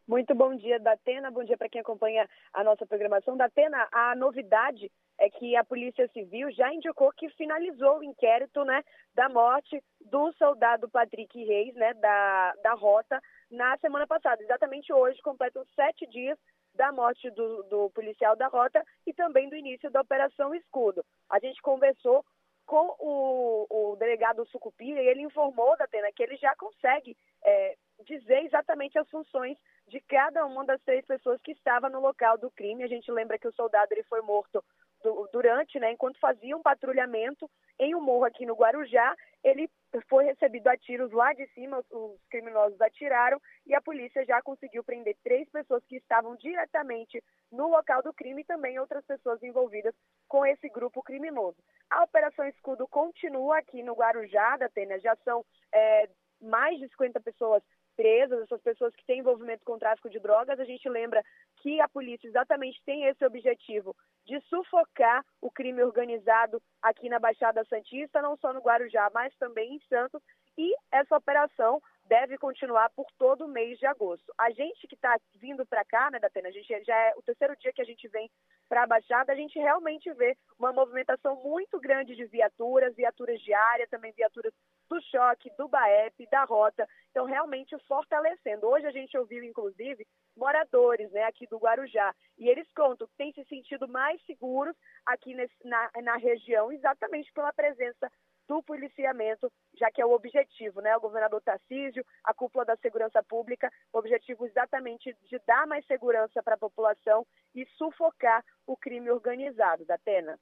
Muito 0.07 0.35
bom 0.35 0.55
dia, 0.55 0.79
Datena. 0.79 1.31
Bom 1.31 1.43
dia 1.43 1.57
para 1.57 1.67
quem 1.67 1.81
acompanha 1.81 2.29
a 2.53 2.63
nossa 2.63 2.85
programação. 2.85 3.35
Datena, 3.35 3.87
a 3.91 4.15
novidade 4.15 4.91
é 5.17 5.29
que 5.31 5.55
a 5.55 5.63
Polícia 5.63 6.07
Civil 6.09 6.51
já 6.51 6.71
indicou 6.71 7.11
que 7.13 7.27
finalizou 7.29 7.97
o 7.97 8.03
inquérito 8.03 8.63
né, 8.63 8.83
da 9.15 9.27
morte 9.29 9.83
do 10.01 10.31
soldado 10.33 10.87
Patrick 10.89 11.43
Reis, 11.43 11.73
né, 11.73 11.95
da, 11.95 12.53
da 12.61 12.73
Rota, 12.73 13.19
na 13.49 13.75
semana 13.77 14.05
passada. 14.05 14.43
Exatamente 14.43 14.93
hoje, 14.93 15.19
completam 15.23 15.65
sete 15.75 16.05
dias 16.05 16.37
da 16.75 16.91
morte 16.91 17.31
do, 17.31 17.63
do 17.63 17.89
policial 17.89 18.35
da 18.35 18.47
Rota 18.47 18.83
e 19.07 19.13
também 19.13 19.49
do 19.49 19.55
início 19.55 19.89
da 19.89 20.01
Operação 20.01 20.53
Escudo. 20.53 21.03
A 21.31 21.39
gente 21.39 21.59
conversou 21.63 22.23
com 22.67 22.95
o, 22.99 23.65
o 23.69 23.95
delegado 23.95 24.45
Sucupira 24.47 25.01
e 25.01 25.07
ele 25.07 25.21
informou, 25.21 25.75
Datena, 25.77 26.11
que 26.11 26.21
ele 26.21 26.35
já 26.37 26.55
consegue 26.55 27.15
é, 27.43 27.75
dizer 28.03 28.43
exatamente 28.45 28.97
as 28.97 29.09
funções 29.09 29.57
de 29.87 29.99
cada 30.01 30.45
uma 30.45 30.65
das 30.65 30.81
três 30.81 31.05
pessoas 31.05 31.39
que 31.41 31.51
estava 31.51 31.89
no 31.89 31.99
local 31.99 32.37
do 32.37 32.51
crime. 32.51 32.83
A 32.83 32.87
gente 32.87 33.11
lembra 33.11 33.37
que 33.37 33.47
o 33.47 33.53
soldado 33.53 33.91
ele 33.91 34.03
foi 34.03 34.21
morto 34.21 34.63
du- 35.03 35.29
durante, 35.31 35.79
né, 35.79 35.91
enquanto 35.91 36.19
fazia 36.19 36.57
um 36.57 36.61
patrulhamento 36.61 37.49
em 37.79 37.93
um 37.93 38.01
morro 38.01 38.25
aqui 38.25 38.45
no 38.45 38.55
Guarujá, 38.55 39.15
ele 39.43 39.69
foi 40.09 40.25
recebido 40.25 40.67
a 40.67 40.77
tiros 40.77 41.11
lá 41.11 41.33
de 41.33 41.45
cima, 41.53 41.77
os- 41.79 41.91
os 41.91 42.19
criminosos 42.29 42.79
atiraram 42.81 43.39
e 43.65 43.75
a 43.75 43.81
polícia 43.81 44.25
já 44.25 44.41
conseguiu 44.41 44.83
prender 44.83 45.15
três 45.23 45.47
pessoas 45.49 45.83
que 45.85 45.97
estavam 45.97 46.35
diretamente 46.35 47.23
no 47.51 47.67
local 47.69 48.01
do 48.01 48.13
crime 48.13 48.41
e 48.41 48.45
também 48.45 48.79
outras 48.79 49.05
pessoas 49.05 49.41
envolvidas 49.43 49.93
com 50.27 50.45
esse 50.45 50.67
grupo 50.69 51.03
criminoso. 51.03 51.57
A 51.89 52.03
Operação 52.03 52.47
Escudo 52.47 52.87
continua 52.87 53.59
aqui 53.59 53.83
no 53.83 53.93
Guarujá, 53.93 54.57
da 54.57 54.65
Atena, 54.65 54.99
já 54.99 55.15
são 55.17 55.45
é, 55.73 56.09
mais 56.41 56.79
de 56.79 56.87
50 56.89 57.19
pessoas 57.19 57.61
presas, 57.95 58.41
essas 58.41 58.61
pessoas 58.61 58.95
que 58.95 59.05
têm 59.05 59.19
envolvimento 59.19 59.63
com 59.65 59.79
tráfico 59.79 60.09
de 60.09 60.19
drogas. 60.19 60.59
A 60.59 60.65
gente 60.65 60.87
lembra 60.89 61.23
que 61.57 61.79
a 61.79 61.87
polícia 61.87 62.27
exatamente 62.27 62.81
tem 62.85 63.05
esse 63.05 63.25
objetivo 63.25 63.95
de 64.25 64.39
sufocar 64.41 65.23
o 65.41 65.49
crime 65.51 65.83
organizado 65.83 66.61
aqui 66.81 67.09
na 67.09 67.19
Baixada 67.19 67.63
Santista, 67.65 68.21
não 68.21 68.37
só 68.37 68.53
no 68.53 68.61
Guarujá, 68.61 69.09
mas 69.13 69.35
também 69.37 69.75
em 69.75 69.79
Santos. 69.87 70.21
E 70.57 70.73
essa 70.91 71.17
operação 71.17 71.81
deve 72.07 72.37
continuar 72.37 72.89
por 72.91 73.07
todo 73.17 73.45
o 73.45 73.47
mês 73.47 73.77
de 73.79 73.85
agosto. 73.85 74.33
A 74.37 74.51
gente 74.51 74.87
que 74.87 74.95
está 74.95 75.17
vindo 75.35 75.65
para 75.65 75.83
cá, 75.83 76.09
né, 76.11 76.19
Datena, 76.19 76.49
a 76.49 76.51
gente 76.51 76.67
já 76.83 76.95
é 76.95 77.13
o 77.15 77.21
terceiro 77.21 77.55
dia 77.57 77.73
que 77.73 77.81
a 77.81 77.85
gente 77.85 78.07
vem 78.07 78.29
para 78.69 78.83
a 78.83 78.87
Baixada, 78.87 79.31
a 79.31 79.35
gente 79.35 79.57
realmente 79.59 80.11
vê 80.13 80.35
uma 80.57 80.73
movimentação 80.73 81.35
muito 81.43 81.79
grande 81.79 82.15
de 82.15 82.25
viaturas, 82.25 82.95
viaturas 82.95 83.39
de 83.41 83.53
área, 83.53 83.87
também 83.87 84.11
viaturas 84.13 84.53
do 84.89 85.01
choque, 85.01 85.51
do 85.57 85.67
BAEP, 85.67 86.27
da 86.29 86.43
rota. 86.43 86.87
Então, 87.11 87.25
realmente 87.25 87.75
fortalecendo. 87.87 88.67
Hoje 88.67 88.85
a 88.85 88.91
gente 88.91 89.17
ouviu, 89.17 89.43
inclusive, 89.43 90.05
moradores 90.35 91.11
né, 91.11 91.23
aqui 91.23 91.47
do 91.47 91.57
Guarujá. 91.57 92.13
E 92.37 92.49
eles 92.49 92.67
contam 92.75 93.07
que 93.07 93.15
têm 93.17 93.33
se 93.33 93.43
sentido 93.45 93.87
mais 93.87 94.21
seguros 94.25 94.75
aqui 95.05 95.33
nesse, 95.33 95.55
na, 95.63 95.89
na 96.03 96.17
região, 96.17 96.71
exatamente 96.71 97.31
pela 97.33 97.53
presença 97.53 98.11
do 98.47 98.61
policiamento, 98.63 99.51
já 99.77 99.89
que 99.91 100.01
é 100.01 100.05
o 100.05 100.13
objetivo, 100.13 100.81
né? 100.81 100.95
O 100.95 101.01
governador 101.01 101.41
Tarcísio, 101.41 102.05
a 102.23 102.33
cúpula 102.33 102.65
da 102.65 102.75
segurança 102.77 103.21
pública, 103.23 103.71
o 103.91 103.97
objetivo 103.97 104.45
exatamente 104.45 105.15
de 105.29 105.39
dar 105.47 105.65
mais 105.67 105.85
segurança 105.85 106.41
para 106.43 106.55
a 106.55 106.59
população 106.59 107.25
e 107.53 107.65
sufocar 107.77 108.43
o 108.65 108.77
crime 108.77 109.09
organizado, 109.09 109.85
da 109.85 109.97
pena. 109.97 110.39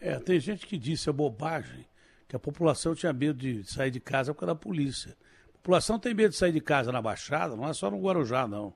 É, 0.00 0.18
tem 0.18 0.38
gente 0.38 0.66
que 0.66 0.78
disse 0.78 1.10
a 1.10 1.12
bobagem 1.12 1.86
que 2.28 2.36
a 2.36 2.38
população 2.38 2.94
tinha 2.94 3.12
medo 3.12 3.38
de 3.38 3.64
sair 3.64 3.90
de 3.90 4.00
casa 4.00 4.32
por 4.32 4.40
causa 4.40 4.54
da 4.54 4.60
polícia. 4.60 5.16
A 5.48 5.52
população 5.58 5.98
tem 5.98 6.14
medo 6.14 6.30
de 6.30 6.36
sair 6.36 6.52
de 6.52 6.60
casa 6.60 6.92
na 6.92 7.02
Baixada, 7.02 7.56
não 7.56 7.68
é 7.68 7.72
só 7.72 7.90
no 7.90 8.00
Guarujá, 8.00 8.46
não. 8.46 8.74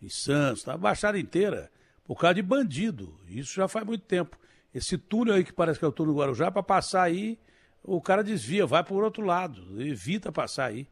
Em 0.00 0.08
Santos, 0.08 0.64
na 0.64 0.76
Baixada 0.76 1.18
inteira, 1.18 1.70
por 2.04 2.16
causa 2.16 2.34
de 2.34 2.42
bandido. 2.42 3.18
Isso 3.26 3.54
já 3.54 3.66
faz 3.66 3.84
muito 3.84 4.04
tempo. 4.04 4.38
Esse 4.72 4.96
túnel 4.96 5.34
aí 5.34 5.44
que 5.44 5.52
parece 5.52 5.78
que 5.78 5.84
é 5.84 5.88
o 5.88 5.92
túnel 5.92 6.14
do 6.14 6.20
Guarujá, 6.20 6.50
para 6.50 6.62
passar 6.62 7.02
aí, 7.02 7.38
o 7.82 8.00
cara 8.00 8.22
desvia, 8.22 8.66
vai 8.66 8.84
por 8.84 9.02
outro 9.02 9.24
lado, 9.24 9.80
evita 9.80 10.30
passar 10.30 10.66
aí. 10.66 10.88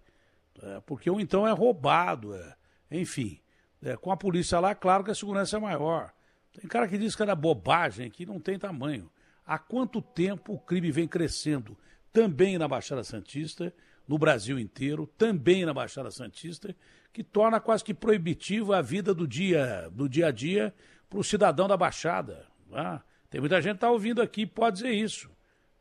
É, 0.62 0.80
porque 0.80 1.08
ou 1.08 1.20
então 1.20 1.46
é 1.46 1.52
roubado, 1.52 2.34
é, 2.34 2.56
enfim. 2.90 3.40
É, 3.80 3.96
com 3.96 4.10
a 4.10 4.16
polícia 4.16 4.58
lá, 4.58 4.74
claro 4.74 5.04
que 5.04 5.10
a 5.10 5.14
segurança 5.14 5.56
é 5.56 5.60
maior. 5.60 6.12
Tem 6.52 6.68
cara 6.68 6.88
que 6.88 6.98
diz 6.98 7.14
que 7.14 7.22
era 7.22 7.34
bobagem, 7.34 8.10
que 8.10 8.26
não 8.26 8.40
tem 8.40 8.58
tamanho. 8.58 9.10
Há 9.46 9.58
quanto 9.58 10.02
tempo 10.02 10.54
o 10.54 10.58
crime 10.58 10.90
vem 10.90 11.06
crescendo? 11.06 11.78
Também 12.12 12.58
na 12.58 12.66
Baixada 12.66 13.04
Santista, 13.04 13.72
no 14.06 14.18
Brasil 14.18 14.58
inteiro, 14.58 15.06
também 15.16 15.64
na 15.64 15.72
Baixada 15.72 16.10
Santista, 16.10 16.74
que 17.12 17.22
torna 17.22 17.60
quase 17.60 17.84
que 17.84 17.94
proibitiva 17.94 18.78
a 18.78 18.82
vida 18.82 19.14
do 19.14 19.28
dia, 19.28 19.88
do 19.92 20.08
dia 20.08 20.28
a 20.28 20.30
dia 20.30 20.74
para 21.08 21.18
o 21.18 21.24
cidadão 21.24 21.68
da 21.68 21.76
Baixada. 21.76 22.46
Ah, 22.72 23.00
tem 23.30 23.40
muita 23.40 23.60
gente 23.62 23.72
que 23.72 23.76
está 23.76 23.90
ouvindo 23.90 24.20
aqui 24.20 24.44
pode 24.44 24.76
dizer 24.76 24.92
isso. 24.92 25.30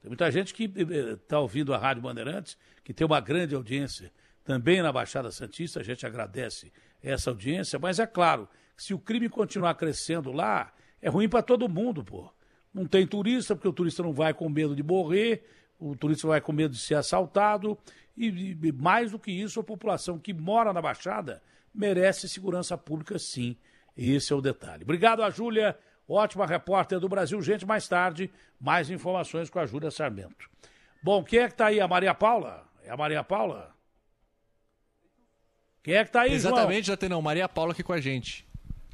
Tem 0.02 0.10
muita 0.10 0.30
gente 0.32 0.54
que 0.54 0.66
está 0.66 1.40
ouvindo 1.40 1.74
a 1.74 1.78
Rádio 1.78 2.04
Bandeirantes, 2.04 2.58
que 2.84 2.94
tem 2.94 3.06
uma 3.06 3.20
grande 3.20 3.56
audiência 3.56 4.12
também 4.44 4.82
na 4.82 4.92
Baixada 4.92 5.32
Santista. 5.32 5.80
A 5.80 5.84
gente 5.84 6.06
agradece 6.06 6.72
essa 7.02 7.30
audiência, 7.30 7.78
mas 7.80 8.00
é 8.00 8.08
claro 8.08 8.48
se 8.78 8.94
o 8.94 9.00
crime 9.00 9.28
continuar 9.28 9.74
crescendo 9.74 10.32
lá, 10.32 10.72
é 11.02 11.10
ruim 11.10 11.28
para 11.28 11.42
todo 11.42 11.68
mundo, 11.68 12.04
pô. 12.04 12.32
Não 12.74 12.86
tem 12.86 13.08
turista, 13.08 13.56
porque 13.56 13.68
o 13.68 13.74
turista 13.74 14.04
não 14.04 14.14
vai 14.14 14.34
com 14.34 14.48
medo 14.48 14.76
de 14.76 14.84
morrer, 14.84 15.44
o 15.80 15.96
turista 15.96 16.28
vai 16.28 16.40
com 16.40 16.52
medo 16.52 16.74
de 16.74 16.80
ser 16.80 16.96
assaltado. 16.96 17.78
E, 18.16 18.58
e 18.62 18.72
mais 18.72 19.12
do 19.12 19.20
que 19.20 19.32
isso, 19.32 19.60
a 19.60 19.64
população 19.64 20.20
que 20.20 20.34
mora 20.34 20.72
na 20.72 20.82
Baixada 20.82 21.42
merece 21.74 22.30
segurança 22.30 22.78
pública, 22.78 23.18
sim. 23.18 23.58
Esse 23.96 24.32
é 24.32 24.36
o 24.36 24.42
detalhe. 24.42 24.84
Obrigado 24.84 25.24
a 25.24 25.30
Júlia, 25.32 25.78
ótima 26.08 26.46
repórter 26.46 27.00
do 27.00 27.10
Brasil. 27.10 27.42
Gente, 27.42 27.66
mais 27.66 27.88
tarde, 27.88 28.32
mais 28.60 28.90
informações 28.90 29.50
com 29.50 29.60
a 29.60 29.66
Júlia 29.66 29.92
Sarmento. 29.92 30.50
Bom, 31.02 31.24
quem 31.24 31.40
é 31.40 31.48
que 31.48 31.54
está 31.54 31.68
aí? 31.68 31.80
A 31.80 31.88
Maria 31.88 32.14
Paula? 32.14 32.68
É 32.84 32.90
a 32.90 32.98
Maria 32.98 33.24
Paula? 33.24 33.76
Quem 35.84 35.96
é 35.96 36.04
que 36.04 36.10
está 36.10 36.22
aí, 36.22 36.34
Exatamente, 36.34 36.88
João? 36.88 36.96
já 36.96 36.98
tem 36.98 37.10
não. 37.10 37.22
Maria 37.22 37.48
Paula 37.48 37.72
aqui 37.72 37.84
com 37.84 37.94
a 37.94 38.02
gente. 38.02 38.46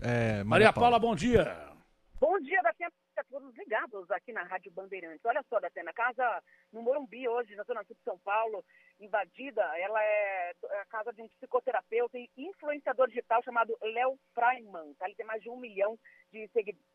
É, 0.01 0.43
Maria, 0.43 0.45
Maria 0.45 0.73
Paula, 0.73 0.99
bom 0.99 1.15
dia. 1.15 1.71
Bom 2.19 2.39
dia, 2.39 2.61
Datena, 2.61 2.91
a 3.17 3.23
todos 3.25 3.55
ligados 3.57 4.09
aqui 4.11 4.31
na 4.31 4.43
Rádio 4.43 4.71
Bandeirantes. 4.71 5.25
Olha 5.25 5.43
só, 5.49 5.59
Datena, 5.59 5.91
a 5.91 5.93
casa 5.93 6.43
no 6.71 6.81
Morumbi 6.81 7.27
hoje, 7.27 7.55
na 7.55 7.63
Zona 7.63 7.83
Sul 7.83 7.95
de 7.95 8.03
São 8.03 8.17
Paulo, 8.19 8.63
invadida, 8.99 9.61
ela 9.77 10.03
é 10.03 10.53
a 10.81 10.85
casa 10.85 11.11
de 11.13 11.21
um 11.21 11.27
psicoterapeuta 11.27 12.17
e 12.17 12.29
influenciador 12.37 13.07
digital 13.07 13.41
chamado 13.43 13.77
Léo 13.81 14.17
Freiman, 14.33 14.93
tá? 14.99 15.05
Ele 15.05 15.15
tem 15.15 15.25
mais 15.25 15.41
de 15.41 15.49
um 15.49 15.57
milhão 15.57 15.97
de 16.31 16.47
seguidores 16.49 16.92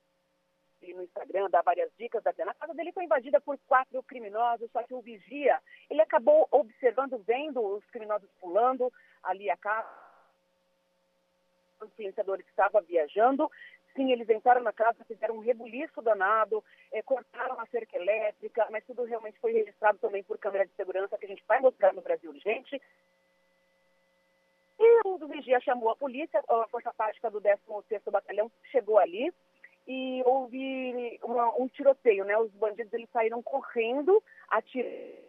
no 0.86 1.02
Instagram, 1.02 1.50
dá 1.50 1.62
várias 1.62 1.90
dicas 1.98 2.22
da 2.22 2.30
A 2.30 2.54
casa 2.54 2.74
dele 2.74 2.92
foi 2.92 3.04
invadida 3.04 3.40
por 3.40 3.58
quatro 3.66 4.02
criminosos, 4.02 4.70
só 4.70 4.82
que 4.82 4.94
o 4.94 5.00
vigia, 5.00 5.60
ele 5.90 6.00
acabou 6.00 6.46
observando, 6.50 7.18
vendo 7.26 7.60
os 7.60 7.84
criminosos 7.86 8.28
pulando 8.40 8.92
ali 9.22 9.50
a 9.50 9.56
casa, 9.56 9.88
o 11.80 11.84
influenciador 11.84 12.40
estava 12.40 12.80
viajando, 12.80 13.50
sim, 13.94 14.12
eles 14.12 14.28
entraram 14.28 14.62
na 14.62 14.72
casa, 14.72 15.04
fizeram 15.04 15.36
um 15.36 15.40
rebuliço 15.40 16.00
danado, 16.02 16.62
eh, 16.92 17.02
cortaram 17.02 17.58
a 17.60 17.66
cerca 17.66 17.96
elétrica, 17.96 18.66
mas 18.70 18.84
tudo 18.84 19.04
realmente 19.04 19.38
foi 19.40 19.52
registrado 19.52 19.98
também 19.98 20.22
por 20.22 20.38
câmera 20.38 20.66
de 20.66 20.72
segurança 20.74 21.18
que 21.18 21.26
a 21.26 21.28
gente 21.28 21.44
vai 21.46 21.60
mostrar 21.60 21.92
no 21.92 22.02
Brasil 22.02 22.30
urgente. 22.30 22.80
E 24.80 25.00
o 25.04 25.18
vigia 25.26 25.60
chamou 25.60 25.90
a 25.90 25.96
polícia, 25.96 26.42
a 26.48 26.68
força 26.68 26.92
tática 26.96 27.28
do 27.30 27.40
16º 27.40 28.10
Batalhão 28.12 28.50
chegou 28.70 28.98
ali 28.98 29.32
e 29.88 30.22
houve 30.26 31.18
uma, 31.24 31.50
um 31.58 31.66
tiroteio, 31.66 32.24
né? 32.26 32.36
Os 32.36 32.52
bandidos 32.52 32.92
eles 32.92 33.08
saíram 33.10 33.42
correndo, 33.42 34.22
atirando 34.50 35.26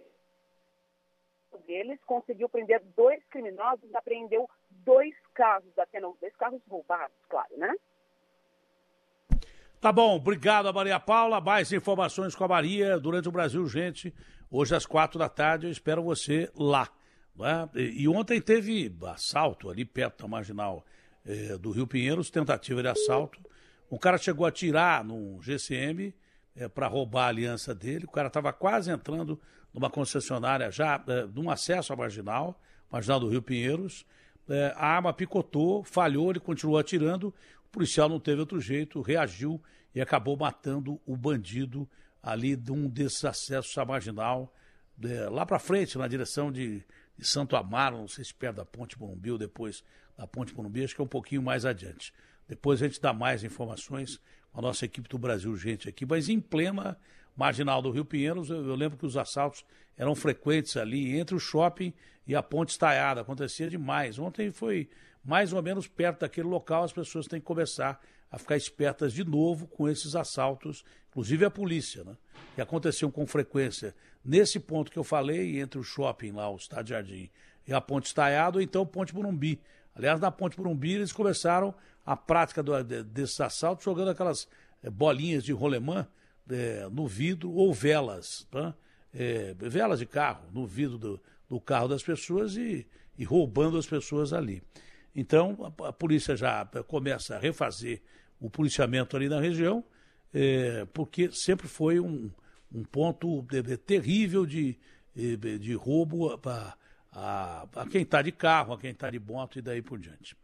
deles, 1.66 1.99
conseguiu 2.05 2.49
prender 2.49 2.82
dois 2.95 3.24
criminosos, 3.30 3.93
apreendeu 3.95 4.49
dois 4.84 5.16
carros, 5.34 5.78
até 5.78 5.99
não, 5.99 6.16
dois 6.20 6.36
carros 6.36 6.62
roubados, 6.70 7.16
claro, 7.30 7.57
né? 7.57 7.74
Tá 9.80 9.91
bom, 9.93 10.18
obrigado 10.18 10.68
a 10.68 10.74
Maria 10.74 10.99
Paula. 10.99 11.39
Mais 11.39 11.72
informações 11.72 12.36
com 12.36 12.43
a 12.43 12.49
Maria 12.49 12.99
durante 12.99 13.30
o 13.30 13.32
Brasil, 13.32 13.66
gente. 13.68 14.14
Hoje 14.51 14.76
às 14.76 14.86
quatro 14.86 15.18
da 15.18 15.30
tarde 15.30 15.68
eu 15.68 15.72
espero 15.72 16.03
você 16.03 16.51
lá. 16.53 16.89
Né? 17.34 17.70
E, 17.76 18.03
e 18.03 18.07
ontem 18.07 18.41
teve 18.41 18.93
assalto 19.03 19.70
ali 19.70 19.86
perto 19.86 20.24
da 20.24 20.28
marginal 20.28 20.84
eh, 21.26 21.57
do 21.57 21.72
Rio 21.72 21.88
Pinheiros, 21.88 22.30
tentativa 22.30 22.82
de 22.82 22.89
assalto. 22.89 23.39
Um 23.91 23.97
cara 23.97 24.17
chegou 24.17 24.45
a 24.45 24.49
atirar 24.49 25.03
num 25.03 25.41
GCM 25.41 26.13
eh, 26.55 26.67
para 26.67 26.87
roubar 26.87 27.25
a 27.25 27.27
aliança 27.29 27.73
dele. 27.73 28.05
O 28.05 28.11
cara 28.11 28.27
estava 28.27 28.53
quase 28.53 28.91
entrando 28.91 29.39
numa 29.73 29.89
concessionária 29.89 30.69
já 30.71 31.03
eh, 31.07 31.27
num 31.33 31.49
acesso 31.49 31.91
à 31.93 31.95
marginal, 31.95 32.59
marginal 32.91 33.19
do 33.19 33.29
Rio 33.29 33.41
Pinheiros. 33.41 34.05
Eh, 34.47 34.73
a 34.75 34.87
arma 34.87 35.13
picotou, 35.13 35.83
falhou, 35.83 36.29
ele 36.29 36.39
continuou 36.39 36.77
atirando. 36.77 37.33
O 37.65 37.69
policial 37.71 38.07
não 38.09 38.19
teve 38.19 38.39
outro 38.39 38.59
jeito, 38.59 39.01
reagiu 39.01 39.61
e 39.93 40.01
acabou 40.01 40.37
matando 40.37 40.99
o 41.05 41.15
bandido 41.15 41.89
ali 42.21 42.55
de 42.55 42.71
um 42.71 42.87
desses 42.89 43.23
acessos 43.25 43.77
à 43.77 43.85
marginal, 43.85 44.53
é, 45.03 45.29
lá 45.29 45.45
para 45.45 45.59
frente, 45.59 45.97
na 45.97 46.07
direção 46.07 46.51
de, 46.51 46.83
de, 47.17 47.27
Santo 47.27 47.55
Amaro, 47.55 47.97
não 47.97 48.07
sei 48.07 48.23
se 48.23 48.33
perto 48.33 48.57
da 48.57 48.65
Ponte 48.65 48.99
Morumbi 48.99 49.31
ou 49.31 49.37
depois 49.37 49.84
da 50.18 50.27
Ponte 50.27 50.53
Morumbi, 50.53 50.84
acho 50.84 50.93
que 50.93 51.01
é 51.01 51.03
um 51.03 51.07
pouquinho 51.07 51.41
mais 51.41 51.65
adiante. 51.65 52.14
Depois 52.49 52.81
a 52.81 52.88
gente 52.88 52.99
dá 52.99 53.13
mais 53.13 53.43
informações 53.43 54.19
com 54.51 54.59
a 54.59 54.61
nossa 54.63 54.84
equipe 54.84 55.07
do 55.07 55.19
Brasil 55.19 55.55
Gente 55.55 55.88
aqui, 55.88 56.03
mas 56.03 56.27
em 56.27 56.39
plena 56.39 56.97
marginal 57.38 57.80
do 57.80 57.91
Rio 57.91 58.03
Pinheiros, 58.03 58.49
eu, 58.49 58.65
eu 58.65 58.76
lembro 58.76 58.97
que 58.97 59.05
os 59.05 59.15
assaltos 59.15 59.63
eram 59.95 60.15
frequentes 60.15 60.76
ali, 60.76 61.17
entre 61.17 61.35
o 61.35 61.39
shopping 61.39 61.93
e 62.26 62.35
a 62.35 62.41
Ponte 62.41 62.71
Estaiada, 62.71 63.21
acontecia 63.21 63.69
demais. 63.69 64.17
Ontem 64.17 64.51
foi 64.51 64.89
mais 65.23 65.53
ou 65.53 65.61
menos 65.61 65.88
perto 65.88 66.21
daquele 66.21 66.47
local, 66.47 66.84
as 66.84 66.91
pessoas 66.91 67.27
têm 67.27 67.39
que 67.39 67.45
começar 67.45 68.01
a 68.31 68.38
ficar 68.38 68.57
espertas 68.57 69.13
de 69.13 69.23
novo 69.23 69.67
com 69.67 69.88
esses 69.88 70.15
assaltos, 70.15 70.84
inclusive 71.09 71.45
a 71.45 71.51
polícia, 71.51 72.03
né? 72.03 72.17
Que 72.55 72.61
aconteciam 72.61 73.11
com 73.11 73.26
frequência 73.27 73.95
nesse 74.26 74.59
ponto 74.59 74.91
que 74.91 74.97
eu 74.97 75.03
falei, 75.03 75.59
entre 75.59 75.80
o 75.80 75.84
shopping 75.84 76.31
lá, 76.31 76.49
o 76.49 76.55
Estádio 76.55 76.95
Jardim, 76.95 77.30
e 77.67 77.73
a 77.73 77.80
Ponte 77.80 78.07
Estaiado, 78.07 78.57
ou 78.57 78.61
então 78.61 78.85
Ponte 78.85 79.13
Burumbi. 79.13 79.61
Aliás, 79.95 80.19
na 80.19 80.31
Ponte 80.31 80.57
Burumbi 80.57 80.93
eles 80.93 81.11
começaram 81.11 81.73
a 82.10 82.18
prática 82.18 82.64
do, 82.64 82.81
de, 82.84 83.03
desses 83.03 83.40
assaltos 83.40 83.86
jogando 83.86 84.10
aquelas 84.10 84.48
é, 84.81 84.90
bolinhas 84.90 85.44
de 85.44 85.52
rolemã 85.52 86.07
é, 86.49 86.90
no 86.91 87.06
vidro 87.06 87.52
ou 87.52 87.72
velas, 87.72 88.48
tá? 88.49 88.73
é, 89.14 89.53
velas 89.60 89.99
de 89.99 90.07
carro 90.07 90.44
no 90.52 90.65
vidro 90.65 90.98
do, 90.98 91.22
do 91.48 91.61
carro 91.61 91.88
das 91.88 92.02
pessoas 92.02 92.57
e, 92.57 92.88
e 93.15 93.23
roubando 93.23 93.77
as 93.77 93.86
pessoas 93.86 94.34
ali. 94.34 94.64
Então, 95.15 95.56
a, 95.80 95.90
a, 95.90 95.94
polícia 95.94 96.36
já 96.36 96.65
começa 96.88 97.36
a 97.36 97.40
refazer 97.40 98.02
o 98.40 98.49
policiamento 98.49 99.15
ali 99.15 99.30
na 99.30 99.40
região, 99.40 99.84
é, 100.34 100.88
porque 100.91 101.31
sempre 101.31 101.68
foi 101.68 101.99
um, 101.99 102.31
um 102.73 102.84
ponto 102.86 103.45
terrível 103.86 104.48
de, 104.48 104.80
de, 105.15 105.60
de 105.60 105.73
roubo 105.76 106.40
a, 106.44 106.76
a, 107.11 107.68
a 107.76 107.86
quem 107.86 108.02
está 108.02 108.23
de 108.23 108.31
carro, 108.31 108.73
a 108.73 108.80
quem 108.80 108.90
está 108.90 109.11
de 109.11 109.19
moto 109.19 109.60
e 109.60 109.61
daí 109.61 109.84
por 109.84 109.99
diante. 109.99 110.36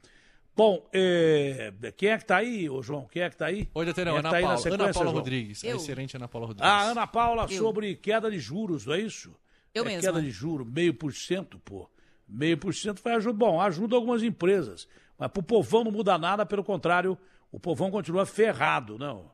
Bom, 0.56 0.88
é, 0.94 1.74
quem 1.98 2.10
é 2.10 2.18
que 2.18 2.24
está 2.24 2.38
aí, 2.38 2.70
ô 2.70 2.82
João? 2.82 3.06
Quem 3.12 3.22
é 3.22 3.30
que 3.30 3.36
está 3.36 3.48
aí? 3.48 3.70
Oi, 3.74 3.86
Doutor, 3.86 4.08
é 4.08 4.10
Ana, 4.10 4.22
tá 4.24 4.30
Paula, 4.32 4.56
Ana 4.56 4.78
Paula 4.78 4.94
João? 4.94 5.12
Rodrigues. 5.14 5.64
Eu. 5.64 5.74
A 5.74 5.76
excelente 5.76 6.16
Ana 6.16 6.28
Paula 6.30 6.48
Rodrigues. 6.48 6.72
Ah, 6.72 6.82
Ana 6.84 7.06
Paula 7.08 7.48
Eu. 7.50 7.58
sobre 7.58 7.96
queda 7.96 8.32
de 8.32 8.40
juros, 8.40 8.86
não 8.86 8.94
é 8.94 9.02
isso? 9.02 9.36
Eu 9.74 9.84
é 9.84 9.88
mesma. 9.88 10.02
queda 10.02 10.22
de 10.22 10.32
juros, 10.32 10.66
meio 10.66 10.94
por 10.94 11.14
cento, 11.14 11.60
pô. 11.60 11.90
meio 12.28 12.58
por 12.58 12.74
cento 12.74 13.02
vai 13.04 13.16
ajudar. 13.16 13.38
Bom, 13.38 13.60
ajuda 13.60 13.96
algumas 13.98 14.24
empresas. 14.24 14.88
Mas 15.18 15.30
para 15.30 15.42
o 15.42 15.44
povão 15.44 15.84
não 15.84 15.92
muda 15.92 16.18
nada, 16.18 16.46
pelo 16.46 16.64
contrário, 16.64 17.18
o 17.52 17.60
povão 17.60 17.92
continua 17.92 18.26
ferrado, 18.26 18.98
não. 18.98 19.30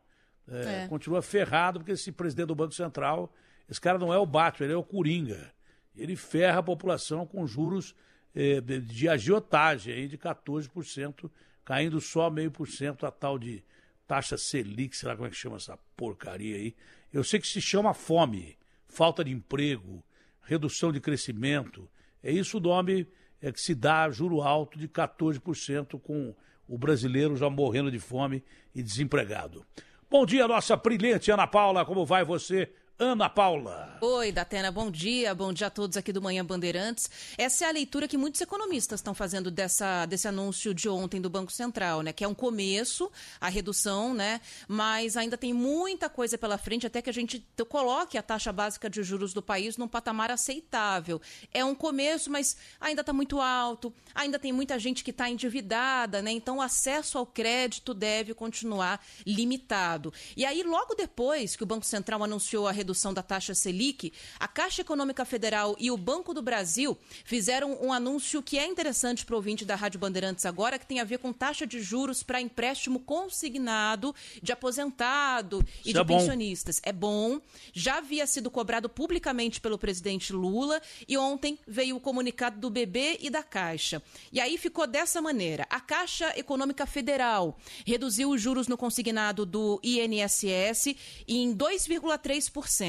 É, 0.49 0.83
É. 0.83 0.87
Continua 0.87 1.21
ferrado, 1.21 1.79
porque 1.79 1.91
esse 1.91 2.11
presidente 2.11 2.47
do 2.47 2.55
Banco 2.55 2.73
Central, 2.73 3.31
esse 3.69 3.79
cara 3.79 3.99
não 3.99 4.11
é 4.11 4.17
o 4.17 4.25
Batman, 4.25 4.65
ele 4.65 4.73
é 4.73 4.77
o 4.77 4.83
Coringa. 4.83 5.53
Ele 5.95 6.15
ferra 6.15 6.59
a 6.59 6.63
população 6.63 7.27
com 7.27 7.45
juros 7.45 7.93
de, 8.33 8.79
de 8.79 9.09
agiotagem 9.09 9.93
aí 9.93 10.07
de 10.07 10.17
14%, 10.17 11.29
caindo 11.63 11.99
só 11.99 12.29
meio 12.29 12.51
por 12.51 12.67
cento 12.67 13.05
a 13.05 13.11
tal 13.11 13.37
de 13.37 13.63
taxa 14.07 14.37
Selic, 14.37 14.95
sei 14.95 15.07
lá 15.07 15.15
como 15.15 15.27
é 15.27 15.29
que 15.29 15.37
chama 15.37 15.57
essa 15.57 15.77
porcaria 15.95 16.55
aí. 16.55 16.75
Eu 17.13 17.23
sei 17.23 17.39
que 17.39 17.47
se 17.47 17.61
chama 17.61 17.93
fome, 17.93 18.57
falta 18.87 19.23
de 19.23 19.31
emprego, 19.31 20.03
redução 20.41 20.91
de 20.91 20.99
crescimento. 20.99 21.89
É 22.23 22.31
isso 22.31 22.57
o 22.57 22.61
nome 22.61 23.07
é 23.41 23.51
que 23.51 23.59
se 23.59 23.73
dá 23.73 24.09
juro 24.09 24.41
alto 24.41 24.77
de 24.77 24.87
14% 24.87 25.99
com 25.99 26.35
o 26.67 26.77
brasileiro 26.77 27.35
já 27.35 27.49
morrendo 27.49 27.91
de 27.91 27.99
fome 27.99 28.43
e 28.73 28.83
desempregado. 28.83 29.65
Bom 30.09 30.25
dia, 30.25 30.47
nossa 30.47 30.75
brilhante 30.75 31.31
Ana 31.31 31.47
Paula, 31.47 31.85
como 31.85 32.05
vai 32.05 32.23
você? 32.23 32.69
Ana 33.01 33.27
Paula. 33.27 33.97
Oi, 33.99 34.31
Datena, 34.31 34.71
bom 34.71 34.91
dia. 34.91 35.33
Bom 35.33 35.51
dia 35.51 35.67
a 35.67 35.69
todos 35.71 35.97
aqui 35.97 36.13
do 36.13 36.21
Manhã 36.21 36.45
Bandeirantes. 36.45 37.09
Essa 37.35 37.65
é 37.65 37.67
a 37.67 37.71
leitura 37.71 38.07
que 38.07 38.15
muitos 38.15 38.39
economistas 38.41 38.99
estão 38.99 39.15
fazendo 39.15 39.49
dessa, 39.49 40.05
desse 40.05 40.27
anúncio 40.27 40.71
de 40.71 40.87
ontem 40.87 41.19
do 41.19 41.29
Banco 41.29 41.51
Central, 41.51 42.03
né? 42.03 42.13
Que 42.13 42.23
é 42.23 42.27
um 42.27 42.33
começo, 42.33 43.11
a 43.39 43.49
redução, 43.49 44.13
né? 44.13 44.39
Mas 44.67 45.17
ainda 45.17 45.35
tem 45.35 45.51
muita 45.51 46.09
coisa 46.09 46.37
pela 46.37 46.59
frente 46.59 46.85
até 46.85 47.01
que 47.01 47.09
a 47.09 47.13
gente 47.13 47.43
coloque 47.69 48.19
a 48.19 48.23
taxa 48.23 48.53
básica 48.53 48.87
de 48.87 49.01
juros 49.01 49.33
do 49.33 49.41
país 49.41 49.77
num 49.77 49.87
patamar 49.87 50.29
aceitável. 50.29 51.19
É 51.51 51.65
um 51.65 51.73
começo, 51.73 52.29
mas 52.29 52.55
ainda 52.79 53.01
está 53.01 53.13
muito 53.13 53.41
alto, 53.41 53.91
ainda 54.13 54.37
tem 54.37 54.51
muita 54.51 54.77
gente 54.77 55.03
que 55.03 55.11
está 55.11 55.27
endividada, 55.27 56.21
né? 56.21 56.31
Então 56.31 56.57
o 56.57 56.61
acesso 56.61 57.17
ao 57.17 57.25
crédito 57.25 57.95
deve 57.95 58.35
continuar 58.35 59.03
limitado. 59.25 60.13
E 60.37 60.45
aí, 60.45 60.61
logo 60.61 60.93
depois 60.93 61.55
que 61.55 61.63
o 61.63 61.67
Banco 61.67 61.85
Central 61.85 62.23
anunciou 62.23 62.67
a 62.67 62.71
redução 62.71 62.90
da 63.13 63.23
taxa 63.23 63.55
Selic, 63.55 64.11
a 64.39 64.47
Caixa 64.47 64.81
Econômica 64.81 65.25
Federal 65.25 65.75
e 65.79 65.89
o 65.89 65.97
Banco 65.97 66.33
do 66.33 66.41
Brasil 66.41 66.97
fizeram 67.23 67.77
um 67.81 67.91
anúncio 67.93 68.41
que 68.41 68.57
é 68.57 68.65
interessante 68.65 69.25
para 69.25 69.33
o 69.33 69.37
ouvinte 69.37 69.65
da 69.65 69.75
Rádio 69.75 69.99
Bandeirantes 69.99 70.45
agora, 70.45 70.77
que 70.77 70.85
tem 70.85 70.99
a 70.99 71.03
ver 71.03 71.19
com 71.19 71.31
taxa 71.31 71.65
de 71.65 71.81
juros 71.81 72.23
para 72.23 72.41
empréstimo 72.41 72.99
consignado 72.99 74.13
de 74.41 74.51
aposentado 74.51 75.65
e 75.83 75.89
Isso 75.89 75.93
de 75.93 75.99
é 75.99 76.03
bom. 76.03 76.17
pensionistas. 76.17 76.81
É 76.83 76.91
bom, 76.91 77.39
já 77.73 77.97
havia 77.97 78.27
sido 78.27 78.51
cobrado 78.51 78.89
publicamente 78.89 79.61
pelo 79.61 79.77
presidente 79.77 80.33
Lula 80.33 80.81
e 81.07 81.17
ontem 81.17 81.57
veio 81.67 81.95
o 81.95 81.99
comunicado 81.99 82.59
do 82.59 82.69
BB 82.69 83.19
e 83.21 83.29
da 83.29 83.43
Caixa. 83.43 84.01
E 84.31 84.39
aí 84.39 84.57
ficou 84.57 84.85
dessa 84.85 85.21
maneira: 85.21 85.65
a 85.69 85.79
Caixa 85.79 86.33
Econômica 86.37 86.85
Federal 86.85 87.57
reduziu 87.85 88.29
os 88.29 88.41
juros 88.41 88.67
no 88.67 88.77
consignado 88.77 89.45
do 89.45 89.79
INSS 89.83 90.95
em 91.27 91.55
2,3%. 91.55 92.80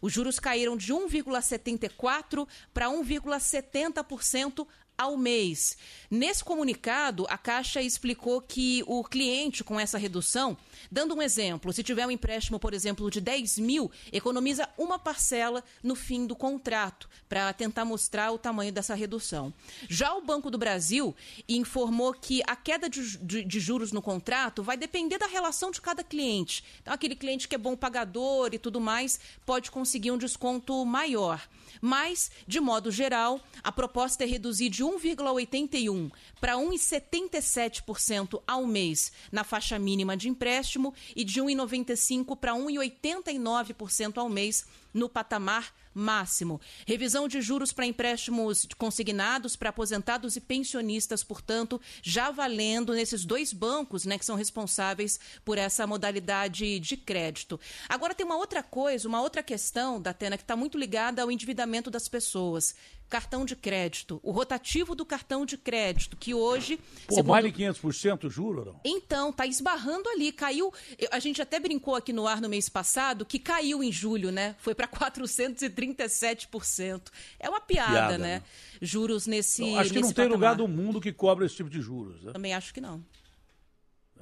Os 0.00 0.12
juros 0.12 0.38
caíram 0.38 0.76
de 0.76 0.92
1,74% 0.92 2.46
para 2.72 2.88
1,70% 2.88 4.66
ao 4.96 5.16
mês. 5.16 5.76
Nesse 6.10 6.44
comunicado, 6.44 7.26
a 7.28 7.38
Caixa 7.38 7.80
explicou 7.82 8.40
que 8.40 8.84
o 8.86 9.02
cliente, 9.02 9.64
com 9.64 9.80
essa 9.80 9.98
redução, 9.98 10.56
dando 10.90 11.14
um 11.14 11.22
exemplo, 11.22 11.72
se 11.72 11.82
tiver 11.82 12.06
um 12.06 12.10
empréstimo, 12.10 12.58
por 12.58 12.74
exemplo, 12.74 13.10
de 13.10 13.20
10 13.20 13.58
mil, 13.58 13.90
economiza 14.12 14.68
uma 14.76 14.98
parcela 14.98 15.64
no 15.82 15.94
fim 15.94 16.26
do 16.26 16.36
contrato, 16.36 17.08
para 17.28 17.52
tentar 17.52 17.84
mostrar 17.84 18.30
o 18.30 18.38
tamanho 18.38 18.70
dessa 18.72 18.94
redução. 18.94 19.52
Já 19.88 20.14
o 20.14 20.20
Banco 20.22 20.50
do 20.50 20.58
Brasil 20.58 21.14
informou 21.48 22.12
que 22.12 22.42
a 22.46 22.54
queda 22.54 22.88
de, 22.88 23.16
de- 23.18 23.44
de 23.44 23.60
juros 23.60 23.90
no 23.92 24.02
contrato 24.02 24.62
vai 24.62 24.76
depender 24.76 25.18
da 25.18 25.26
relação 25.26 25.70
de 25.70 25.80
cada 25.80 26.04
cliente. 26.04 26.62
Então, 26.80 26.92
aquele 26.92 27.16
cliente 27.16 27.48
que 27.48 27.54
é 27.54 27.58
bom 27.58 27.74
pagador 27.76 28.50
e 28.52 28.58
tudo 28.58 28.80
mais 28.80 29.18
pode 29.46 29.70
conseguir 29.70 30.10
um 30.10 30.18
desconto 30.18 30.84
maior. 30.84 31.40
Mas, 31.80 32.30
de 32.46 32.60
modo 32.60 32.90
geral, 32.90 33.40
a 33.64 33.72
proposta 33.72 34.22
é 34.24 34.26
reduzir 34.26 34.68
de 34.68 34.81
1,81% 34.82 36.12
para 36.40 36.54
1,77% 36.54 38.42
ao 38.46 38.66
mês 38.66 39.12
na 39.30 39.44
faixa 39.44 39.78
mínima 39.78 40.16
de 40.16 40.28
empréstimo 40.28 40.94
e 41.14 41.24
de 41.24 41.40
1,95% 41.40 42.36
para 42.36 42.52
1,89% 42.52 44.18
ao 44.18 44.28
mês 44.28 44.66
no 44.92 45.08
patamar 45.08 45.72
máximo. 45.94 46.60
Revisão 46.86 47.28
de 47.28 47.40
juros 47.40 47.72
para 47.72 47.86
empréstimos 47.86 48.66
consignados 48.78 49.56
para 49.56 49.70
aposentados 49.70 50.36
e 50.36 50.40
pensionistas, 50.40 51.22
portanto, 51.22 51.80
já 52.02 52.30
valendo 52.30 52.94
nesses 52.94 53.24
dois 53.24 53.52
bancos 53.52 54.04
né, 54.04 54.18
que 54.18 54.24
são 54.24 54.36
responsáveis 54.36 55.20
por 55.44 55.58
essa 55.58 55.86
modalidade 55.86 56.78
de 56.80 56.96
crédito. 56.96 57.60
Agora 57.88 58.14
tem 58.14 58.24
uma 58.24 58.36
outra 58.36 58.62
coisa, 58.62 59.08
uma 59.08 59.20
outra 59.20 59.42
questão, 59.42 60.00
Datena, 60.00 60.36
que 60.36 60.44
está 60.44 60.56
muito 60.56 60.78
ligada 60.78 61.22
ao 61.22 61.30
endividamento 61.30 61.90
das 61.90 62.08
pessoas. 62.08 62.74
Cartão 63.08 63.44
de 63.44 63.54
crédito, 63.54 64.18
o 64.22 64.30
rotativo 64.30 64.94
do 64.94 65.04
cartão 65.04 65.44
de 65.44 65.58
crédito, 65.58 66.16
que 66.16 66.32
hoje. 66.32 66.78
Pô, 67.06 67.16
segundo- 67.16 67.30
mais 67.30 67.44
de 67.44 67.52
500% 67.52 68.30
juro 68.30 68.64
não? 68.64 68.80
então, 68.82 69.30
tá 69.30 69.46
esbarrando 69.46 70.08
ali, 70.08 70.32
caiu. 70.32 70.72
A 71.10 71.18
gente 71.18 71.42
até 71.42 71.60
brincou 71.60 71.94
aqui 71.94 72.10
no 72.10 72.26
ar 72.26 72.40
no 72.40 72.48
mês 72.48 72.70
passado 72.70 73.26
que 73.26 73.38
caiu 73.38 73.82
em 73.82 73.92
julho, 73.92 74.32
né? 74.32 74.56
Foi 74.58 74.74
para 74.74 74.88
437%. 74.88 77.10
É 77.38 77.50
uma 77.50 77.60
piada, 77.60 77.92
Piada, 77.92 78.16
né? 78.18 78.38
né? 78.38 78.42
Juros 78.80 79.26
nesse. 79.26 79.62
Então, 79.62 79.78
acho 79.80 79.90
que 79.90 79.96
não 79.96 80.02
nesse 80.02 80.14
tem 80.14 80.24
patamar. 80.28 80.52
lugar 80.52 80.56
do 80.56 80.68
mundo 80.68 81.00
que 81.00 81.12
cobra 81.12 81.44
esse 81.46 81.56
tipo 81.56 81.70
de 81.70 81.80
juros. 81.80 82.22
Né? 82.22 82.32
Também 82.32 82.54
acho 82.54 82.72
que 82.72 82.80
não. 82.80 83.04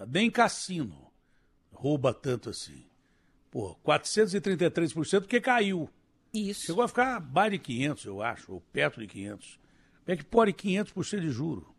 Nem 0.09 0.31
cassino 0.31 1.11
rouba 1.73 2.12
tanto 2.12 2.51
assim. 2.51 2.85
Pô, 3.51 3.77
433% 3.85 5.20
porque 5.20 5.40
caiu. 5.40 5.89
Isso. 6.32 6.66
Chegou 6.66 6.82
a 6.85 6.89
ficar 6.89 7.20
mais 7.20 7.51
de 7.52 7.59
500, 7.59 8.05
eu 8.05 8.23
acho, 8.23 8.52
ou 8.52 8.61
perto 8.61 9.01
de 9.01 9.07
500. 9.07 9.59
Como 10.05 10.15
é 10.15 10.16
que 10.16 10.24
pode 10.24 10.52
500% 10.52 11.20
de 11.20 11.31
juro? 11.31 11.74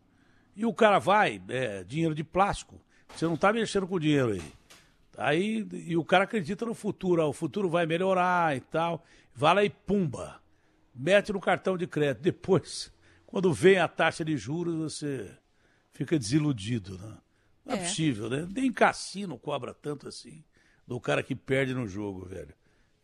E 0.54 0.66
o 0.66 0.72
cara 0.74 0.98
vai, 0.98 1.42
é, 1.48 1.82
dinheiro 1.84 2.14
de 2.14 2.22
plástico. 2.22 2.80
Você 3.14 3.24
não 3.24 3.34
está 3.34 3.52
mexendo 3.52 3.86
com 3.86 3.94
o 3.94 4.00
dinheiro 4.00 4.32
aí. 4.32 4.42
Aí, 5.18 5.66
e 5.72 5.96
o 5.96 6.04
cara 6.04 6.24
acredita 6.24 6.64
no 6.64 6.74
futuro, 6.74 7.22
ó, 7.22 7.28
o 7.28 7.32
futuro 7.32 7.68
vai 7.68 7.84
melhorar 7.86 8.56
e 8.56 8.60
tal. 8.60 9.04
Vai 9.34 9.54
lá 9.54 9.64
e 9.64 9.70
pumba. 9.70 10.40
Mete 10.94 11.32
no 11.32 11.40
cartão 11.40 11.76
de 11.76 11.86
crédito. 11.86 12.22
Depois, 12.22 12.92
quando 13.26 13.52
vem 13.52 13.78
a 13.78 13.88
taxa 13.88 14.24
de 14.24 14.36
juros, 14.36 14.74
você 14.76 15.30
fica 15.90 16.18
desiludido, 16.18 16.98
né? 16.98 17.18
Não 17.64 17.74
é, 17.74 17.78
É. 17.78 17.82
possível, 17.84 18.28
né? 18.28 18.46
Nem 18.50 18.72
cassino 18.72 19.38
cobra 19.38 19.72
tanto 19.74 20.08
assim 20.08 20.42
do 20.86 20.98
cara 21.00 21.22
que 21.22 21.34
perde 21.34 21.72
no 21.74 21.86
jogo, 21.86 22.26
velho. 22.26 22.54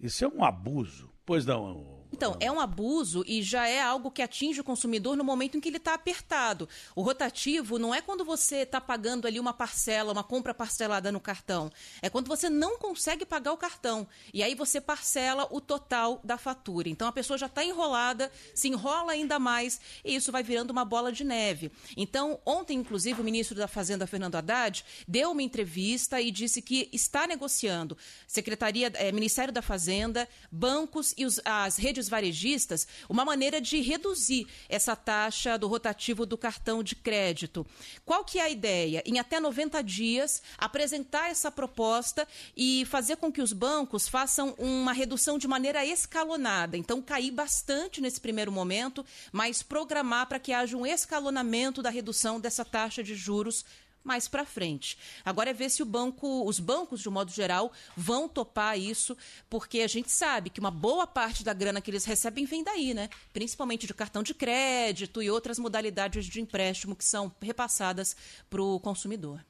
Isso 0.00 0.24
é 0.24 0.28
um 0.28 0.44
abuso. 0.44 1.10
Pois 1.28 1.44
não. 1.44 1.98
Então, 2.12 2.36
é 2.40 2.50
um 2.50 2.59
abuso 2.59 3.22
e 3.26 3.42
já 3.42 3.68
é 3.68 3.80
algo 3.80 4.10
que 4.10 4.22
atinge 4.22 4.60
o 4.60 4.64
consumidor 4.64 5.16
no 5.16 5.22
momento 5.22 5.56
em 5.56 5.60
que 5.60 5.68
ele 5.68 5.76
está 5.76 5.94
apertado. 5.94 6.68
O 6.96 7.02
rotativo 7.02 7.78
não 7.78 7.94
é 7.94 8.00
quando 8.00 8.24
você 8.24 8.56
está 8.56 8.80
pagando 8.80 9.26
ali 9.26 9.38
uma 9.38 9.52
parcela, 9.52 10.12
uma 10.12 10.24
compra 10.24 10.55
parcelada 10.55 11.12
no 11.12 11.20
cartão. 11.20 11.70
É 12.00 12.09
quando 12.09 12.26
você 12.26 12.48
não 12.48 12.78
consegue 12.78 13.26
pagar 13.26 13.52
o 13.52 13.56
cartão. 13.56 14.06
E 14.32 14.42
aí 14.42 14.55
você 14.55 14.80
parcela 14.80 15.46
o 15.50 15.60
total 15.60 16.20
da 16.24 16.38
fatura. 16.38 16.88
Então 16.88 17.06
a 17.06 17.12
pessoa 17.12 17.36
já 17.36 17.46
está 17.46 17.62
enrolada, 17.62 18.32
se 18.55 18.68
enrola 18.68 19.12
ainda 19.12 19.38
mais 19.38 19.80
e 20.05 20.14
isso 20.14 20.32
vai 20.32 20.42
virando 20.42 20.70
uma 20.70 20.84
bola 20.84 21.12
de 21.12 21.24
neve. 21.24 21.70
Então, 21.96 22.40
ontem, 22.44 22.78
inclusive, 22.78 23.20
o 23.20 23.24
ministro 23.24 23.56
da 23.56 23.68
Fazenda, 23.68 24.06
Fernando 24.06 24.36
Haddad, 24.36 24.84
deu 25.06 25.30
uma 25.32 25.42
entrevista 25.42 26.20
e 26.20 26.30
disse 26.30 26.62
que 26.62 26.88
está 26.92 27.26
negociando 27.26 27.96
Secretaria, 28.26 28.90
eh, 28.94 29.12
Ministério 29.12 29.52
da 29.52 29.62
Fazenda, 29.62 30.28
bancos 30.50 31.14
e 31.19 31.27
os- 31.27 31.40
as 31.45 31.77
redes 31.77 32.09
varejistas 32.09 32.86
uma 33.09 33.24
maneira 33.24 33.61
de 33.61 33.81
reduzir 33.81 34.47
essa 34.69 34.95
taxa 34.95 35.59
do 35.59 35.66
rotativo 35.66 36.24
do 36.24 36.39
cartão 36.39 36.82
de 36.82 36.95
crédito. 36.95 37.66
Qual 38.05 38.24
que 38.24 38.39
é 38.39 38.43
a 38.43 38.49
ideia? 38.51 39.03
Em 39.05 39.19
até 39.19 39.40
90 39.40 39.82
dias, 39.82 40.43
apresentar 40.57 41.31
essa 41.31 41.51
proposta 41.51 42.27
e 42.57 42.85
fazer 42.86 43.16
com 43.16 43.32
que 43.32 43.43
os 43.43 43.53
bancos 43.53 44.09
façam 44.09 44.55
uma 44.59 44.93
redução 44.93 45.39
de 45.39 45.49
maneira 45.49 45.85
escalonada. 45.85 46.77
Então, 46.77 47.03
cair 47.03 47.31
bastante 47.31 48.01
nesse 48.01 48.20
primeiro 48.20 48.53
momento, 48.53 49.05
mas 49.32 49.62
programar 49.62 50.27
para 50.27 50.39
que 50.39 50.53
haja 50.53 50.77
um 50.77 50.86
escalonamento 50.86 51.82
da 51.82 51.90
redução 51.90 52.39
dessa 52.40 52.65
taxa 52.65 53.03
de 53.03 53.15
juros 53.15 53.65
mais 54.09 54.26
para 54.26 54.44
frente. 54.44 54.98
Agora 55.24 55.51
é 55.51 55.52
ver 55.52 55.68
se 55.68 55.82
o 55.82 55.86
banco, 55.86 56.44
os 56.48 56.59
bancos 56.59 57.01
de 57.01 57.09
um 57.09 57.12
modo 57.12 57.30
geral 57.30 57.70
vão 57.94 58.26
topar 58.26 58.78
isso, 58.78 59.14
porque 59.51 59.80
a 59.80 59.86
gente 59.86 60.10
sabe 60.10 60.48
que 60.48 60.59
uma 60.59 60.70
boa 60.70 61.06
parte 61.06 61.44
da 61.44 61.52
grana 61.52 61.80
que 61.80 61.90
eles 61.90 62.06
recebem 62.06 62.47
vem 62.47 62.64
daí, 62.64 62.94
né? 62.94 63.10
Principalmente 63.32 63.86
de 63.86 63.93
cartão 63.93 64.22
de 64.22 64.32
crédito 64.32 65.22
e 65.22 65.30
outras 65.30 65.59
modalidades 65.59 66.24
de 66.24 66.40
empréstimo 66.40 66.97
que 66.97 67.05
são 67.05 67.30
repassadas 67.40 68.16
para 68.48 68.62
o 68.62 68.80
consumidor. 68.80 69.44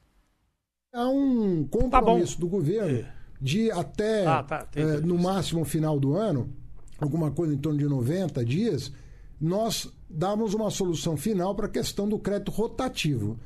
Há 0.93 1.07
um 1.07 1.65
compromisso 1.65 2.39
do 2.39 2.47
governo 2.47 3.07
de 3.39 3.71
até, 3.71 4.25
Ah, 4.25 4.43
tá, 4.43 4.67
eh, 4.75 4.99
no 4.99 5.17
máximo 5.17 5.63
final 5.63 5.99
do 5.99 6.15
ano, 6.15 6.53
alguma 6.99 7.31
coisa 7.31 7.53
em 7.53 7.57
torno 7.57 7.79
de 7.79 7.85
90 7.85 8.43
dias, 8.43 8.91
nós 9.39 9.89
damos 10.09 10.53
uma 10.53 10.69
solução 10.69 11.15
final 11.15 11.55
para 11.55 11.67
a 11.67 11.69
questão 11.69 12.09
do 12.09 12.19
crédito 12.19 12.51
rotativo. 12.51 13.39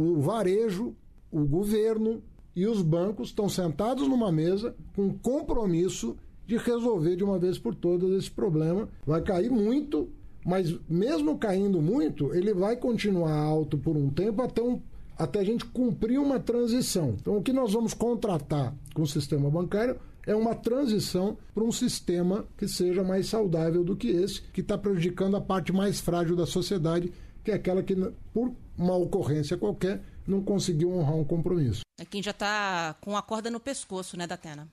O 0.00 0.20
varejo, 0.20 0.94
o 1.28 1.44
governo 1.44 2.22
e 2.54 2.68
os 2.68 2.82
bancos 2.82 3.30
estão 3.30 3.48
sentados 3.48 4.06
numa 4.06 4.30
mesa 4.30 4.72
com 4.94 5.12
compromisso 5.12 6.16
de 6.46 6.56
resolver 6.56 7.16
de 7.16 7.24
uma 7.24 7.36
vez 7.36 7.58
por 7.58 7.74
todas 7.74 8.12
esse 8.12 8.30
problema. 8.30 8.88
Vai 9.04 9.20
cair 9.22 9.50
muito, 9.50 10.08
mas 10.46 10.72
mesmo 10.88 11.36
caindo 11.36 11.82
muito, 11.82 12.32
ele 12.32 12.54
vai 12.54 12.76
continuar 12.76 13.36
alto 13.36 13.76
por 13.76 13.96
um 13.96 14.08
tempo 14.08 14.40
até, 14.40 14.62
um, 14.62 14.80
até 15.18 15.40
a 15.40 15.44
gente 15.44 15.64
cumprir 15.64 16.20
uma 16.20 16.38
transição. 16.38 17.16
Então, 17.20 17.36
o 17.36 17.42
que 17.42 17.52
nós 17.52 17.72
vamos 17.72 17.92
contratar 17.92 18.72
com 18.94 19.02
o 19.02 19.06
sistema 19.06 19.50
bancário 19.50 19.96
é 20.24 20.32
uma 20.32 20.54
transição 20.54 21.36
para 21.52 21.64
um 21.64 21.72
sistema 21.72 22.44
que 22.56 22.68
seja 22.68 23.02
mais 23.02 23.26
saudável 23.26 23.82
do 23.82 23.96
que 23.96 24.10
esse, 24.10 24.42
que 24.52 24.60
está 24.60 24.78
prejudicando 24.78 25.36
a 25.36 25.40
parte 25.40 25.72
mais 25.72 25.98
frágil 25.98 26.36
da 26.36 26.46
sociedade, 26.46 27.12
que 27.42 27.50
é 27.50 27.54
aquela 27.54 27.82
que, 27.82 27.96
por 28.32 28.52
uma 28.78 28.94
ocorrência 28.96 29.58
qualquer, 29.58 30.00
não 30.26 30.42
conseguiu 30.42 30.92
honrar 30.92 31.16
um 31.16 31.24
compromisso. 31.24 31.80
É 31.98 32.04
quem 32.04 32.22
já 32.22 32.30
está 32.30 32.94
com 33.00 33.16
a 33.16 33.22
corda 33.22 33.50
no 33.50 33.58
pescoço, 33.58 34.16
né, 34.16 34.26
Datena? 34.26 34.68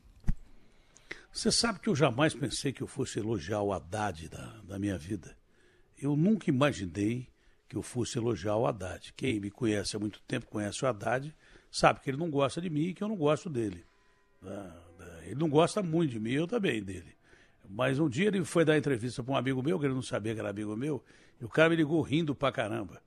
Você 1.33 1.51
sabe 1.51 1.79
que 1.79 1.89
eu 1.89 1.95
jamais 1.95 2.33
pensei 2.33 2.71
que 2.71 2.81
eu 2.81 2.87
fosse 2.87 3.19
elogiar 3.19 3.61
o 3.61 3.73
Haddad 3.73 4.29
da, 4.29 4.61
da 4.63 4.79
minha 4.79 4.97
vida. 4.97 5.35
Eu 5.97 6.15
nunca 6.15 6.49
imaginei 6.49 7.27
que 7.67 7.75
eu 7.75 7.81
fosse 7.81 8.17
elogiar 8.17 8.55
o 8.55 8.67
Haddad. 8.67 9.11
Quem 9.17 9.39
me 9.39 9.49
conhece 9.49 9.95
há 9.95 9.99
muito 9.99 10.21
tempo, 10.27 10.45
conhece 10.45 10.85
o 10.85 10.87
Haddad, 10.87 11.35
sabe 11.71 11.99
que 11.99 12.09
ele 12.09 12.17
não 12.17 12.29
gosta 12.29 12.61
de 12.61 12.69
mim 12.69 12.87
e 12.87 12.93
que 12.93 13.03
eu 13.03 13.07
não 13.07 13.17
gosto 13.17 13.49
dele. 13.49 13.83
Ele 15.23 15.35
não 15.35 15.49
gosta 15.49 15.81
muito 15.81 16.11
de 16.11 16.19
mim, 16.19 16.31
eu 16.31 16.47
também 16.47 16.81
dele. 16.81 17.15
Mas 17.67 17.99
um 17.99 18.07
dia 18.07 18.27
ele 18.27 18.45
foi 18.45 18.63
dar 18.63 18.77
entrevista 18.77 19.23
para 19.23 19.33
um 19.33 19.37
amigo 19.37 19.61
meu, 19.63 19.79
que 19.79 19.85
ele 19.85 19.93
não 19.93 20.01
sabia 20.01 20.33
que 20.33 20.39
era 20.39 20.51
amigo 20.51 20.75
meu, 20.75 21.03
e 21.41 21.43
o 21.43 21.49
cara 21.49 21.69
me 21.69 21.75
ligou 21.75 22.01
rindo 22.01 22.35
pra 22.35 22.51
caramba. 22.51 23.01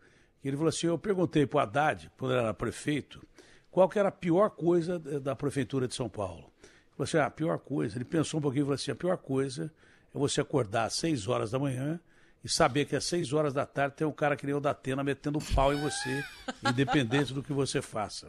Ele 0.48 0.56
falou 0.56 0.70
assim: 0.70 0.86
eu 0.86 0.98
perguntei 0.98 1.46
para 1.46 1.58
o 1.58 1.60
Haddad, 1.60 2.10
quando 2.16 2.32
ele 2.32 2.40
era 2.40 2.54
prefeito, 2.54 3.22
qual 3.70 3.88
que 3.88 3.98
era 3.98 4.08
a 4.08 4.12
pior 4.12 4.50
coisa 4.50 4.98
da 4.98 5.36
prefeitura 5.36 5.86
de 5.86 5.94
São 5.94 6.08
Paulo. 6.08 6.50
Ele 6.62 6.92
falou 6.96 7.04
assim: 7.04 7.18
ah, 7.18 7.26
a 7.26 7.30
pior 7.30 7.58
coisa. 7.58 7.96
Ele 7.96 8.04
pensou 8.04 8.38
um 8.38 8.42
pouquinho 8.42 8.62
e 8.62 8.64
falou 8.64 8.74
assim: 8.74 8.90
a 8.90 8.96
pior 8.96 9.16
coisa 9.18 9.72
é 10.14 10.18
você 10.18 10.40
acordar 10.40 10.84
às 10.84 10.94
6 10.94 11.28
horas 11.28 11.50
da 11.50 11.58
manhã 11.58 12.00
e 12.42 12.48
saber 12.48 12.86
que 12.86 12.96
às 12.96 13.04
6 13.04 13.32
horas 13.32 13.52
da 13.52 13.66
tarde 13.66 13.96
tem 13.96 14.06
um 14.06 14.12
cara 14.12 14.36
que 14.36 14.46
nem 14.46 14.54
o 14.54 14.60
da 14.60 14.70
Atena 14.70 15.04
metendo 15.04 15.38
pau 15.54 15.72
em 15.72 15.80
você, 15.80 16.24
independente 16.66 17.34
do 17.34 17.42
que 17.42 17.52
você 17.52 17.82
faça. 17.82 18.28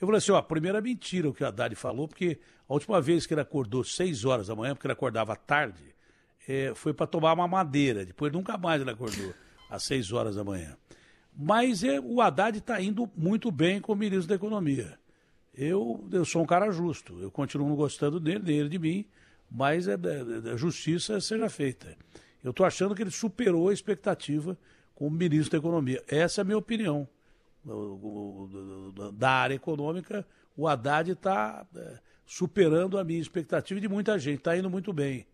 Eu 0.00 0.06
falei 0.06 0.18
assim, 0.18 0.30
ó, 0.30 0.36
a 0.36 0.42
primeira 0.42 0.80
mentira 0.80 1.28
o 1.28 1.32
que 1.32 1.42
o 1.42 1.46
Haddad 1.46 1.74
falou, 1.74 2.06
porque 2.06 2.38
a 2.68 2.72
última 2.72 3.00
vez 3.00 3.26
que 3.26 3.34
ele 3.34 3.40
acordou 3.40 3.82
6 3.82 4.24
horas 4.24 4.46
da 4.48 4.54
manhã, 4.54 4.74
porque 4.74 4.86
ele 4.86 4.92
acordava 4.92 5.34
tarde, 5.34 5.82
é, 6.46 6.72
foi 6.74 6.92
para 6.92 7.06
tomar 7.06 7.32
uma 7.32 7.48
madeira. 7.48 8.04
Depois 8.04 8.32
nunca 8.32 8.56
mais 8.58 8.80
ele 8.80 8.90
acordou 8.90 9.34
às 9.70 9.82
6 9.84 10.12
horas 10.12 10.36
da 10.36 10.44
manhã. 10.44 10.76
Mas 11.36 11.84
é, 11.84 12.00
o 12.00 12.20
Haddad 12.20 12.58
está 12.58 12.80
indo 12.80 13.10
muito 13.14 13.50
bem 13.50 13.80
como 13.80 14.00
ministro 14.00 14.28
da 14.28 14.34
Economia. 14.34 14.98
Eu, 15.54 16.06
eu 16.10 16.24
sou 16.24 16.42
um 16.42 16.46
cara 16.46 16.70
justo, 16.70 17.20
eu 17.20 17.30
continuo 17.30 17.76
gostando 17.76 18.18
dele, 18.18 18.40
dele 18.40 18.68
de 18.68 18.78
mim, 18.78 19.06
mas 19.50 19.86
é, 19.86 19.92
é, 19.94 20.50
a 20.52 20.56
justiça 20.56 21.20
seja 21.20 21.48
feita. 21.48 21.96
Eu 22.42 22.50
estou 22.50 22.64
achando 22.64 22.94
que 22.94 23.02
ele 23.02 23.10
superou 23.10 23.68
a 23.68 23.72
expectativa 23.72 24.56
como 24.94 25.16
ministro 25.16 25.52
da 25.52 25.58
Economia. 25.58 26.02
Essa 26.08 26.40
é 26.40 26.42
a 26.42 26.44
minha 26.44 26.58
opinião. 26.58 27.06
Da 29.14 29.30
área 29.30 29.54
econômica, 29.54 30.26
o 30.56 30.68
Haddad 30.68 31.10
está 31.10 31.66
é, 31.74 31.98
superando 32.24 32.98
a 32.98 33.04
minha 33.04 33.20
expectativa 33.20 33.80
de 33.80 33.88
muita 33.88 34.18
gente, 34.18 34.38
está 34.38 34.56
indo 34.56 34.70
muito 34.70 34.92
bem. 34.92 35.26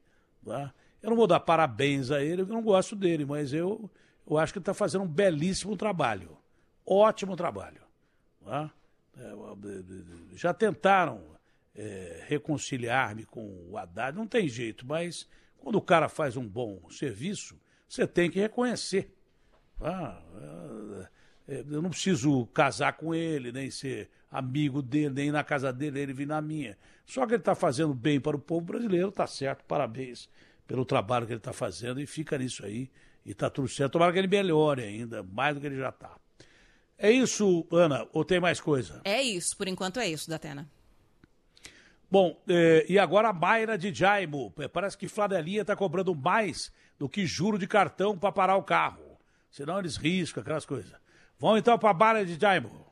Tá? 0.44 0.72
Eu 1.02 1.10
não 1.10 1.16
vou 1.16 1.26
dar 1.26 1.40
parabéns 1.40 2.10
a 2.10 2.22
ele, 2.22 2.42
eu 2.42 2.46
não 2.46 2.62
gosto 2.62 2.96
dele, 2.96 3.24
mas 3.24 3.52
eu, 3.52 3.90
eu 4.26 4.38
acho 4.38 4.52
que 4.52 4.58
ele 4.58 4.62
está 4.62 4.74
fazendo 4.74 5.04
um 5.04 5.08
belíssimo 5.08 5.76
trabalho. 5.76 6.36
Ótimo 6.86 7.36
trabalho. 7.36 7.82
Tá? 8.44 8.72
É, 9.16 10.36
já 10.36 10.54
tentaram 10.54 11.22
é, 11.74 12.24
reconciliar-me 12.26 13.24
com 13.24 13.68
o 13.68 13.76
Haddad, 13.76 14.16
não 14.16 14.26
tem 14.26 14.48
jeito, 14.48 14.86
mas 14.86 15.28
quando 15.58 15.76
o 15.76 15.82
cara 15.82 16.08
faz 16.08 16.36
um 16.36 16.46
bom 16.46 16.88
serviço, 16.90 17.60
você 17.88 18.06
tem 18.06 18.30
que 18.30 18.40
reconhecer. 18.40 19.14
Ah, 19.80 20.20
eu 21.46 21.82
não 21.82 21.90
preciso 21.90 22.46
casar 22.46 22.94
com 22.94 23.14
ele, 23.14 23.52
nem 23.52 23.70
ser 23.70 24.10
amigo 24.30 24.80
dele, 24.80 25.10
nem 25.10 25.28
ir 25.28 25.32
na 25.32 25.44
casa 25.44 25.72
dele, 25.72 26.00
ele 26.00 26.12
vir 26.12 26.26
na 26.26 26.40
minha. 26.40 26.78
Só 27.04 27.26
que 27.26 27.34
ele 27.34 27.40
está 27.40 27.54
fazendo 27.54 27.92
bem 27.92 28.20
para 28.20 28.36
o 28.36 28.40
povo 28.40 28.66
brasileiro, 28.66 29.08
está 29.08 29.26
certo, 29.26 29.64
parabéns 29.64 30.28
pelo 30.66 30.84
trabalho 30.84 31.26
que 31.26 31.32
ele 31.32 31.38
está 31.38 31.52
fazendo 31.52 32.00
e 32.00 32.06
fica 32.06 32.38
nisso 32.38 32.64
aí 32.64 32.90
e 33.24 33.32
está 33.32 33.48
tudo 33.48 33.68
certo. 33.68 33.92
Tomara 33.92 34.12
que 34.12 34.18
ele 34.18 34.28
melhore 34.28 34.82
ainda, 34.82 35.22
mais 35.22 35.54
do 35.54 35.60
que 35.60 35.66
ele 35.66 35.76
já 35.76 35.88
está. 35.88 36.16
É 36.98 37.10
isso, 37.10 37.66
Ana, 37.72 38.06
ou 38.12 38.24
tem 38.24 38.38
mais 38.38 38.60
coisa? 38.60 39.00
É 39.04 39.20
isso, 39.20 39.56
por 39.56 39.66
enquanto 39.66 39.98
é 39.98 40.06
isso, 40.06 40.30
Datena. 40.30 40.68
Bom, 42.10 42.40
eh, 42.46 42.84
e 42.88 42.98
agora 42.98 43.30
a 43.30 43.32
Mayra 43.32 43.78
de 43.78 43.92
Jaimo. 43.92 44.52
É, 44.58 44.68
parece 44.68 44.98
que 44.98 45.08
Flanelinha 45.08 45.62
está 45.62 45.74
cobrando 45.74 46.14
mais 46.14 46.70
do 46.98 47.08
que 47.08 47.26
juro 47.26 47.58
de 47.58 47.66
cartão 47.66 48.16
para 48.16 48.30
parar 48.30 48.56
o 48.56 48.62
carro. 48.62 49.18
Senão 49.50 49.78
eles 49.78 49.96
riscam, 49.96 50.42
aquelas 50.42 50.66
coisas. 50.66 50.92
Vamos 51.38 51.58
então 51.58 51.78
para 51.78 51.90
a 51.90 51.94
Mayra 51.94 52.26
de 52.26 52.38
Jaimo. 52.38 52.91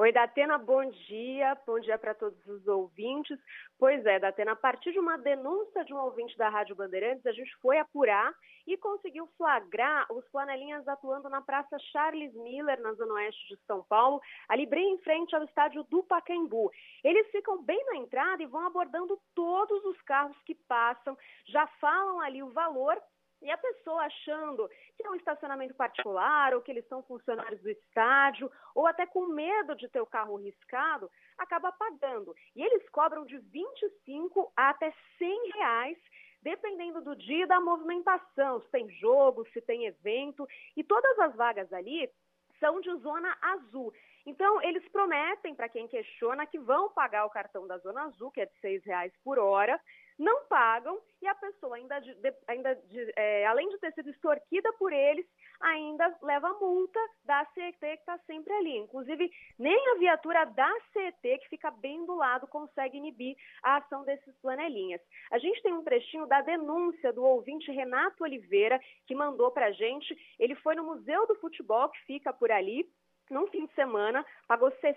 Oi, 0.00 0.12
Datena, 0.12 0.56
bom 0.56 0.82
dia. 0.90 1.54
Bom 1.66 1.78
dia 1.78 1.98
para 1.98 2.14
todos 2.14 2.46
os 2.46 2.66
ouvintes. 2.66 3.38
Pois 3.78 4.02
é, 4.06 4.18
Datena, 4.18 4.52
a 4.52 4.56
partir 4.56 4.92
de 4.92 4.98
uma 4.98 5.18
denúncia 5.18 5.84
de 5.84 5.92
um 5.92 5.98
ouvinte 5.98 6.38
da 6.38 6.48
Rádio 6.48 6.74
Bandeirantes, 6.74 7.26
a 7.26 7.32
gente 7.32 7.54
foi 7.56 7.78
apurar 7.78 8.32
e 8.66 8.78
conseguiu 8.78 9.26
flagrar 9.36 10.10
os 10.10 10.26
flanelinhas 10.30 10.88
atuando 10.88 11.28
na 11.28 11.42
Praça 11.42 11.78
Charles 11.92 12.32
Miller, 12.32 12.80
na 12.80 12.94
Zona 12.94 13.12
Oeste 13.12 13.46
de 13.54 13.60
São 13.66 13.82
Paulo, 13.82 14.22
ali 14.48 14.64
bem 14.64 14.94
em 14.94 14.98
frente 15.00 15.36
ao 15.36 15.44
estádio 15.44 15.84
do 15.90 16.02
Pacaembu. 16.02 16.70
Eles 17.04 17.30
ficam 17.30 17.62
bem 17.62 17.84
na 17.84 17.96
entrada 17.98 18.42
e 18.42 18.46
vão 18.46 18.66
abordando 18.66 19.20
todos 19.34 19.84
os 19.84 20.00
carros 20.00 20.40
que 20.46 20.54
passam, 20.54 21.14
já 21.44 21.66
falam 21.78 22.20
ali 22.20 22.42
o 22.42 22.48
valor 22.48 22.98
e 23.42 23.50
a 23.50 23.56
pessoa 23.56 24.02
achando 24.02 24.68
que 24.96 25.04
é 25.04 25.10
um 25.10 25.14
estacionamento 25.14 25.74
particular 25.74 26.54
ou 26.54 26.60
que 26.60 26.70
eles 26.70 26.86
são 26.88 27.02
funcionários 27.02 27.60
do 27.62 27.70
estádio 27.70 28.50
ou 28.74 28.86
até 28.86 29.06
com 29.06 29.26
medo 29.26 29.74
de 29.76 29.88
ter 29.88 30.00
o 30.00 30.06
carro 30.06 30.36
riscado, 30.36 31.10
acaba 31.38 31.72
pagando. 31.72 32.34
E 32.54 32.62
eles 32.62 32.88
cobram 32.90 33.24
de 33.24 33.38
25 33.38 34.52
a 34.56 34.70
até 34.70 34.92
100 35.18 35.50
reais 35.52 35.98
dependendo 36.42 37.02
do 37.02 37.14
dia 37.14 37.44
e 37.44 37.46
da 37.46 37.60
movimentação, 37.60 38.62
se 38.62 38.70
tem 38.70 38.88
jogo, 38.92 39.46
se 39.52 39.60
tem 39.60 39.84
evento, 39.84 40.48
e 40.76 40.82
todas 40.82 41.18
as 41.18 41.34
vagas 41.36 41.70
ali 41.70 42.10
são 42.58 42.80
de 42.80 42.94
zona 42.96 43.36
azul. 43.42 43.92
Então, 44.26 44.62
eles 44.62 44.86
prometem 44.88 45.54
para 45.54 45.68
quem 45.68 45.88
questiona 45.88 46.46
que 46.46 46.58
vão 46.58 46.90
pagar 46.90 47.24
o 47.24 47.30
cartão 47.30 47.66
da 47.66 47.78
Zona 47.78 48.04
Azul, 48.04 48.30
que 48.30 48.40
é 48.40 48.46
de 48.46 48.52
R$ 48.62 48.82
reais 48.84 49.12
por 49.24 49.38
hora, 49.38 49.80
não 50.20 50.44
pagam 50.44 51.00
e 51.22 51.26
a 51.26 51.34
pessoa, 51.34 51.76
ainda, 51.76 51.98
de, 51.98 52.14
ainda 52.46 52.74
de, 52.74 53.12
é, 53.16 53.46
além 53.46 53.68
de 53.70 53.78
ter 53.78 53.92
sido 53.94 54.10
extorquida 54.10 54.70
por 54.74 54.92
eles, 54.92 55.26
ainda 55.60 56.14
leva 56.22 56.52
multa 56.60 57.00
da 57.24 57.44
CET 57.54 57.78
que 57.78 57.86
está 57.86 58.18
sempre 58.26 58.52
ali. 58.52 58.76
Inclusive, 58.76 59.30
nem 59.58 59.88
a 59.92 59.98
viatura 59.98 60.44
da 60.44 60.70
CET, 60.92 61.38
que 61.38 61.48
fica 61.48 61.70
bem 61.70 62.04
do 62.04 62.14
lado, 62.14 62.46
consegue 62.46 62.98
inibir 62.98 63.34
a 63.62 63.78
ação 63.78 64.04
desses 64.04 64.38
flanelinhas. 64.40 65.00
A 65.30 65.38
gente 65.38 65.62
tem 65.62 65.72
um 65.72 65.84
trechinho 65.84 66.26
da 66.26 66.42
denúncia 66.42 67.12
do 67.12 67.24
ouvinte 67.24 67.72
Renato 67.72 68.22
Oliveira, 68.22 68.78
que 69.06 69.14
mandou 69.14 69.50
para 69.50 69.66
a 69.66 69.72
gente. 69.72 70.14
Ele 70.38 70.54
foi 70.56 70.74
no 70.74 70.84
Museu 70.84 71.26
do 71.26 71.34
Futebol, 71.36 71.88
que 71.88 72.04
fica 72.04 72.30
por 72.30 72.50
ali, 72.50 72.86
num 73.30 73.46
fim 73.46 73.66
de 73.66 73.74
semana, 73.74 74.24
pagou 74.48 74.70
60 74.70 74.96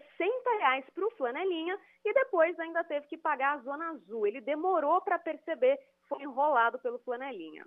reais 0.59 0.85
para 0.93 1.05
o 1.05 1.11
Flanelinha 1.11 1.77
e 2.03 2.13
depois 2.13 2.59
ainda 2.59 2.83
teve 2.83 3.05
que 3.07 3.17
pagar 3.17 3.57
a 3.57 3.61
Zona 3.61 3.91
Azul. 3.91 4.25
Ele 4.27 4.41
demorou 4.41 4.99
para 5.01 5.19
perceber, 5.19 5.79
foi 6.09 6.23
enrolado 6.23 6.79
pelo 6.79 6.99
Flanelinha. 6.99 7.65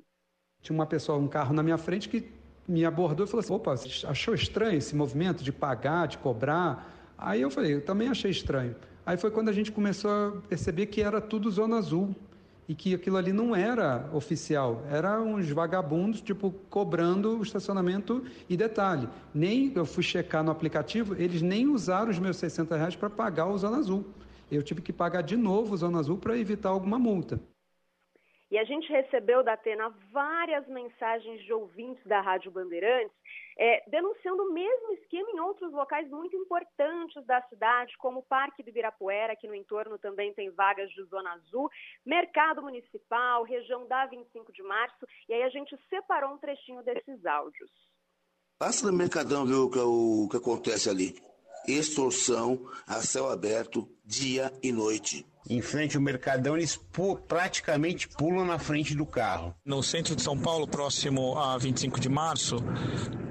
Tinha 0.61 0.75
uma 0.75 0.87
pessoa, 0.87 1.19
um 1.19 1.29
carro 1.29 1.55
na 1.55 1.63
minha 1.63 1.79
frente 1.79 2.09
que 2.09 2.29
me 2.67 2.85
abordou 2.85 3.25
e 3.27 3.29
falou 3.29 3.41
assim: 3.41 3.55
opa, 3.55 3.75
achou 4.09 4.35
estranho 4.35 4.79
esse 4.79 4.95
movimento 4.97 5.45
de 5.45 5.53
pagar, 5.53 6.09
de 6.09 6.19
cobrar? 6.19 6.91
Aí 7.17 7.41
eu 7.41 7.51
falei: 7.51 7.75
eu 7.75 7.85
também 7.85 8.09
achei 8.09 8.31
estranho. 8.31 8.75
Aí 9.05 9.17
foi 9.17 9.31
quando 9.31 9.49
a 9.49 9.53
gente 9.53 9.71
começou 9.71 10.11
a 10.11 10.49
perceber 10.49 10.87
que 10.87 11.01
era 11.01 11.21
tudo 11.21 11.51
Zona 11.51 11.79
Azul 11.79 12.15
e 12.69 12.75
que 12.75 12.95
aquilo 12.95 13.17
ali 13.17 13.33
não 13.33 13.55
era 13.55 14.09
oficial, 14.13 14.83
era 14.91 15.21
uns 15.21 15.49
vagabundos, 15.51 16.21
tipo, 16.21 16.53
cobrando 16.69 17.39
o 17.39 17.43
estacionamento. 17.43 18.25
E 18.49 18.57
detalhe, 18.57 19.09
nem 19.35 19.73
eu 19.75 19.87
fui 19.87 20.03
checar 20.03 20.43
no 20.43 20.51
aplicativo, 20.51 21.15
eles 21.15 21.43
nem 21.43 21.69
usaram 21.69 22.11
os 22.11 22.19
meus 22.19 22.37
60 22.37 22.77
reais 22.77 22.97
para 22.97 23.09
pagar 23.09 23.47
o 23.47 23.59
Zona 23.59 23.79
Azul. 23.79 24.05
Eu 24.51 24.63
tive 24.63 24.81
que 24.81 24.93
pagar 24.93 25.23
de 25.23 25.37
novo 25.37 25.75
o 25.75 25.77
Zona 25.77 25.99
Azul 25.99 26.19
para 26.19 26.39
evitar 26.39 26.71
alguma 26.71 26.99
multa. 26.99 27.41
E 28.51 28.59
a 28.59 28.65
gente 28.65 28.89
recebeu 28.89 29.43
da 29.43 29.55
Atena 29.55 29.93
várias 30.13 30.67
mensagens 30.69 31.43
de 31.45 31.53
ouvintes 31.53 32.05
da 32.07 32.21
Rádio 32.21 32.51
Bandeirantes 32.51 33.17
é, 33.59 33.83
denunciando 33.89 34.43
o 34.43 34.53
mesmo 34.53 34.93
esquema 34.93 35.31
em 35.31 35.41
outros 35.41 35.73
locais 35.73 36.09
muito 36.11 36.37
importantes 36.37 37.25
da 37.27 37.41
cidade, 37.49 37.97
como 37.99 38.21
o 38.21 38.23
Parque 38.23 38.63
do 38.63 38.69
Ibirapuera, 38.69 39.35
que 39.35 39.49
no 39.49 39.55
entorno 39.55 39.99
também 39.99 40.33
tem 40.35 40.51
vagas 40.51 40.91
de 40.91 41.03
zona 41.05 41.33
azul, 41.33 41.71
Mercado 42.05 42.63
Municipal, 42.63 43.43
região 43.45 43.87
da 43.89 44.07
25 44.07 44.53
de 44.53 44.63
março, 44.63 45.07
e 45.29 45.35
aí 45.35 45.43
a 45.43 45.49
gente 45.49 45.77
separou 45.89 46.35
um 46.35 46.39
trechinho 46.39 46.83
desses 46.83 47.25
áudios. 47.25 47.71
Passa 48.59 48.87
no 48.87 48.97
Mercadão 48.97 49.45
ver 49.45 49.55
o 49.55 49.71
que, 49.71 49.79
o 49.79 50.29
que 50.31 50.37
acontece 50.37 50.89
ali. 50.89 51.15
Extorsão 51.67 52.61
a 52.87 53.03
céu 53.03 53.29
aberto, 53.31 53.89
dia 54.05 54.53
e 54.63 54.71
noite. 54.73 55.27
Em 55.49 55.63
frente 55.63 55.97
ao 55.97 56.03
Mercadão, 56.03 56.57
eles 56.57 56.77
pu 56.77 57.17
praticamente 57.17 58.09
pulam 58.09 58.45
na 58.45 58.59
frente 58.59 58.97
do 58.97 59.07
carro. 59.07 59.55
No 59.65 59.81
centro 59.81 60.17
de 60.17 60.23
São 60.23 60.37
Paulo, 60.37 60.67
próximo 60.67 61.39
a 61.39 61.57
25 61.57 62.01
de 62.01 62.09
março, 62.09 62.57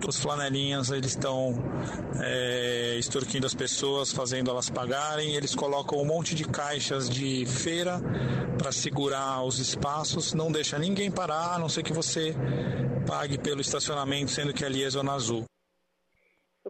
os 0.08 0.18
flanelinhas 0.18 0.92
eles 0.92 1.12
estão 1.12 1.62
é, 2.22 2.96
extorquindo 2.98 3.46
as 3.46 3.54
pessoas, 3.54 4.14
fazendo 4.14 4.50
elas 4.50 4.70
pagarem. 4.70 5.36
Eles 5.36 5.54
colocam 5.54 6.00
um 6.02 6.06
monte 6.06 6.36
de 6.36 6.46
caixas 6.46 7.10
de 7.10 7.46
feira 7.46 8.02
para 8.58 8.72
segurar 8.72 9.44
os 9.44 9.60
espaços, 9.60 10.34
não 10.34 10.50
deixa 10.50 10.80
ninguém 10.80 11.12
parar, 11.12 11.56
a 11.56 11.60
não 11.60 11.68
ser 11.68 11.84
que 11.84 11.92
você 11.92 12.34
pague 13.06 13.38
pelo 13.38 13.60
estacionamento, 13.60 14.32
sendo 14.32 14.54
que 14.54 14.64
ali 14.64 14.84
é 14.84 14.90
zona 14.90 15.14
azul. 15.14 15.44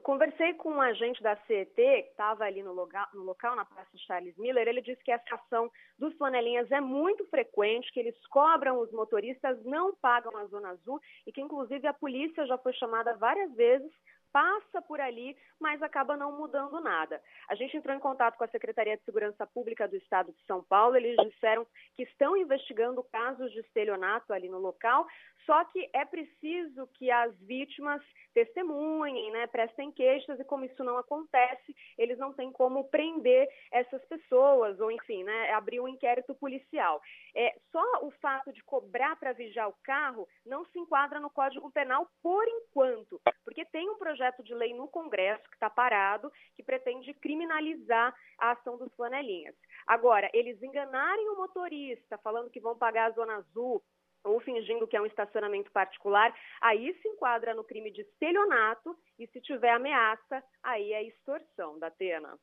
Conversei 0.06 0.54
com 0.54 0.70
um 0.70 0.82
agente 0.82 1.20
da 1.24 1.36
CET, 1.48 1.74
que 1.74 2.10
estava 2.12 2.44
ali 2.44 2.62
no 2.62 2.74
local, 2.74 3.08
no 3.12 3.24
local, 3.24 3.56
na 3.56 3.66
Praça 3.66 3.98
Charles 4.06 4.38
Miller. 4.38 4.68
Ele 4.68 4.80
disse 4.80 5.04
que 5.04 5.12
essa 5.12 5.34
ação 5.34 5.68
dos 5.98 6.16
flanelinhas 6.16 6.72
é 6.72 6.80
muito 6.80 7.26
frequente, 7.26 7.92
que 7.92 8.02
eles 8.02 8.28
cobram 8.28 8.80
os 8.80 8.92
motoristas, 8.92 9.66
não 9.66 9.96
pagam 9.96 10.38
a 10.38 10.46
Zona 10.46 10.70
Azul 10.70 11.02
e 11.26 11.32
que, 11.32 11.42
inclusive, 11.42 11.88
a 11.88 11.94
polícia 11.94 12.46
já 12.46 12.56
foi 12.56 12.72
chamada 12.74 13.16
várias 13.16 13.52
vezes 13.56 13.92
passa 14.32 14.82
por 14.82 15.00
ali, 15.00 15.34
mas 15.62 15.82
acaba 15.82 16.18
não 16.18 16.38
mudando 16.38 16.82
nada. 16.82 17.22
A 17.48 17.56
gente 17.56 17.78
entrou 17.78 17.96
em 17.96 18.02
contato 18.02 18.38
com 18.38 18.44
a 18.44 18.50
Secretaria 18.50 18.98
de 18.98 19.04
Segurança 19.06 19.48
Pública 19.48 19.88
do 19.88 19.96
Estado 19.96 20.34
de 20.34 20.46
São 20.46 20.62
Paulo, 20.62 20.98
eles 20.98 21.16
disseram 21.32 21.66
que 21.96 22.04
estão 22.04 22.36
investigando 22.36 23.02
casos 23.02 23.50
de 23.54 23.62
estelionato 23.62 24.34
ali 24.34 24.50
no 24.50 24.60
local, 24.60 25.08
só 25.46 25.64
que 25.64 25.90
é 25.94 26.04
preciso 26.04 26.86
que 26.96 27.10
as 27.10 27.34
vítimas 27.40 28.02
testemunhem, 28.36 29.32
né, 29.32 29.48
prestem 29.48 29.94
queixas, 29.94 30.38
e 30.38 30.44
como 30.44 30.66
isso 30.66 30.84
não 30.84 30.98
acontece, 30.98 31.74
eles 31.98 32.18
não 32.20 32.34
têm 32.34 32.52
como 32.52 32.84
prender 32.90 33.48
essas 33.72 34.04
pessoas, 34.06 34.78
ou 34.82 34.92
enfim, 34.92 35.24
né, 35.24 35.52
abrir 35.54 35.80
um 35.80 35.88
inquérito 35.88 36.36
policial. 36.36 37.02
É, 37.34 37.56
só 37.72 37.84
o 38.02 38.12
fato 38.12 38.52
de 38.52 38.62
cobrar 38.64 39.16
para 39.16 39.32
vigiar 39.32 39.70
o 39.70 39.78
carro 39.82 40.28
não 40.46 40.66
se 40.66 40.78
enquadra 40.78 41.20
no 41.20 41.30
Código 41.30 41.72
Penal 41.72 42.08
por 42.22 42.46
enquanto, 42.46 43.22
porque 43.46 43.64
tem 43.66 43.90
um 43.90 43.98
projeto 43.98 44.44
de 44.44 44.54
lei 44.54 44.74
no 44.74 44.90
Congresso 44.90 45.44
que 45.50 45.56
está 45.56 45.70
parado, 45.70 46.30
que 46.56 46.64
pretende 46.64 47.14
criminalizar 47.14 48.14
a 48.38 48.52
ação 48.52 48.78
dos 48.78 48.94
flanelinhas. 48.96 49.56
Agora, 49.88 50.30
eles 50.34 50.62
enganarem 50.62 51.30
o 51.30 51.38
motorista, 51.38 52.18
falando 52.18 52.50
que 52.50 52.60
vão 52.60 52.78
pagar 52.78 53.06
a 53.06 53.16
zona 53.16 53.36
azul, 53.38 53.82
ou 54.26 54.40
fingindo 54.42 54.88
que 54.88 54.98
é 54.98 55.02
um 55.02 55.06
estacionamento 55.06 55.72
particular, 55.72 56.34
aí 56.62 56.94
se 57.02 57.08
enquadra 57.08 57.54
no 57.54 57.64
crime 57.64 57.92
de 57.92 58.02
estelionato 58.02 58.98
e 59.18 59.28
se 59.28 59.40
tiver 59.40 59.72
ameaça, 59.72 60.44
aí 60.64 60.92
é 60.92 61.08
extorsão 61.08 61.80
da 61.80 61.88
Atena. 61.88 62.38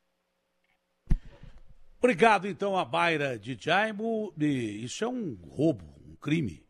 Obrigado, 1.99 2.47
então, 2.47 2.77
a 2.77 2.83
Baira 2.83 3.37
de 3.37 3.57
Jaimo. 3.57 4.33
Isso 4.37 5.03
é 5.05 5.07
um 5.07 5.35
roubo, 5.35 5.85
um 6.05 6.15
crime. 6.15 6.65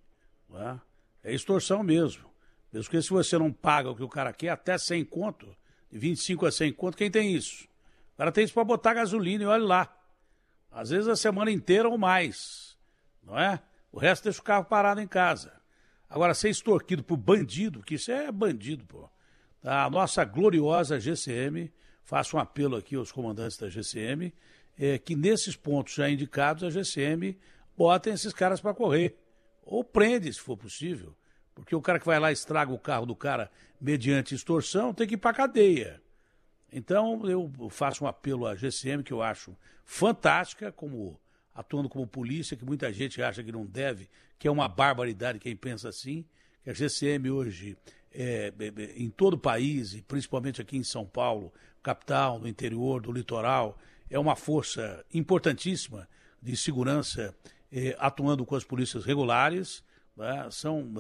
É? 0.53 1.30
é 1.31 1.34
extorsão 1.34 1.81
mesmo. 1.81 2.31
Mesmo 2.72 2.91
que 2.91 3.02
se 3.02 3.10
você 3.10 3.38
não 3.38 3.52
paga 3.52 3.90
o 3.90 3.95
que 3.95 4.03
o 4.03 4.10
cara 4.10 4.31
quer, 4.34 4.49
até 4.49 4.77
100 4.77 5.06
conto, 5.06 5.56
de 5.91 5.98
25 5.98 6.45
a 6.45 6.52
100 6.52 6.73
conto, 6.73 6.98
quem 6.98 7.10
tem 7.10 7.34
isso? 7.34 7.68
O 8.14 8.18
cara 8.18 8.31
tem 8.31 8.44
isso 8.44 8.53
para 8.53 8.64
botar 8.64 8.94
gasolina 8.94 9.44
e 9.44 9.48
olha 9.48 9.64
lá. 9.64 9.98
Às 10.72 10.90
vezes 10.90 11.07
a 11.07 11.15
semana 11.15 11.52
inteira 11.52 11.88
ou 11.88 11.98
mais, 11.98 12.77
não 13.23 13.38
é? 13.38 13.61
O 13.93 13.99
resto 13.99 14.23
deixa 14.23 14.41
o 14.41 14.43
carro 14.43 14.65
parado 14.65 14.99
em 14.99 15.07
casa. 15.07 15.53
Agora, 16.09 16.33
ser 16.33 16.49
extorquido 16.49 17.03
por 17.03 17.15
bandido, 17.15 17.83
que 17.83 17.93
isso 17.93 18.11
é 18.11 18.31
bandido, 18.31 18.83
pô. 18.85 19.07
A 19.63 19.87
nossa 19.87 20.25
gloriosa 20.25 20.99
GCM, 20.99 21.71
faço 22.03 22.35
um 22.35 22.39
apelo 22.39 22.75
aqui 22.75 22.95
aos 22.95 23.11
comandantes 23.11 23.55
da 23.55 23.69
GCM, 23.69 24.33
é 24.77 24.97
que 24.97 25.15
nesses 25.15 25.55
pontos 25.55 25.93
já 25.93 26.09
indicados, 26.09 26.63
a 26.63 26.71
GCM 26.71 27.37
botem 27.77 28.13
esses 28.13 28.33
caras 28.33 28.59
para 28.59 28.73
correr. 28.73 29.15
Ou 29.61 29.83
prende, 29.83 30.33
se 30.33 30.39
for 30.39 30.57
possível. 30.57 31.15
Porque 31.53 31.75
o 31.75 31.81
cara 31.81 31.99
que 31.99 32.05
vai 32.05 32.19
lá 32.19 32.31
e 32.31 32.33
estraga 32.33 32.73
o 32.73 32.79
carro 32.79 33.05
do 33.05 33.15
cara 33.15 33.51
mediante 33.79 34.33
extorsão 34.33 34.91
tem 34.91 35.07
que 35.07 35.13
ir 35.13 35.17
para 35.17 35.35
cadeia. 35.35 36.01
Então, 36.71 37.21
eu 37.29 37.69
faço 37.69 38.03
um 38.03 38.07
apelo 38.07 38.47
à 38.47 38.55
GCM, 38.55 39.03
que 39.03 39.13
eu 39.13 39.21
acho 39.21 39.55
fantástica, 39.85 40.71
como 40.71 41.19
atuando 41.53 41.88
como 41.88 42.07
polícia, 42.07 42.57
que 42.57 42.65
muita 42.65 42.91
gente 42.91 43.21
acha 43.21 43.43
que 43.43 43.51
não 43.51 43.65
deve, 43.65 44.09
que 44.39 44.47
é 44.47 44.51
uma 44.51 44.67
barbaridade 44.67 45.39
quem 45.39 45.55
pensa 45.55 45.89
assim, 45.89 46.25
que 46.63 46.69
a 46.69 46.73
GCM 46.73 47.30
hoje, 47.30 47.77
é, 48.11 48.53
é, 48.57 48.81
é, 48.81 48.93
em 48.95 49.09
todo 49.09 49.35
o 49.35 49.38
país, 49.38 49.93
e 49.93 50.01
principalmente 50.01 50.61
aqui 50.61 50.77
em 50.77 50.84
São 50.84 51.05
Paulo, 51.05 51.53
capital, 51.81 52.39
no 52.39 52.47
interior, 52.47 53.01
do 53.01 53.11
litoral, 53.11 53.77
é 54.09 54.17
uma 54.17 54.35
força 54.35 55.05
importantíssima 55.13 56.07
de 56.41 56.55
segurança 56.57 57.35
é, 57.71 57.95
atuando 57.99 58.45
com 58.45 58.55
as 58.55 58.63
polícias 58.63 59.05
regulares, 59.05 59.84
né? 60.15 60.47
são 60.51 60.93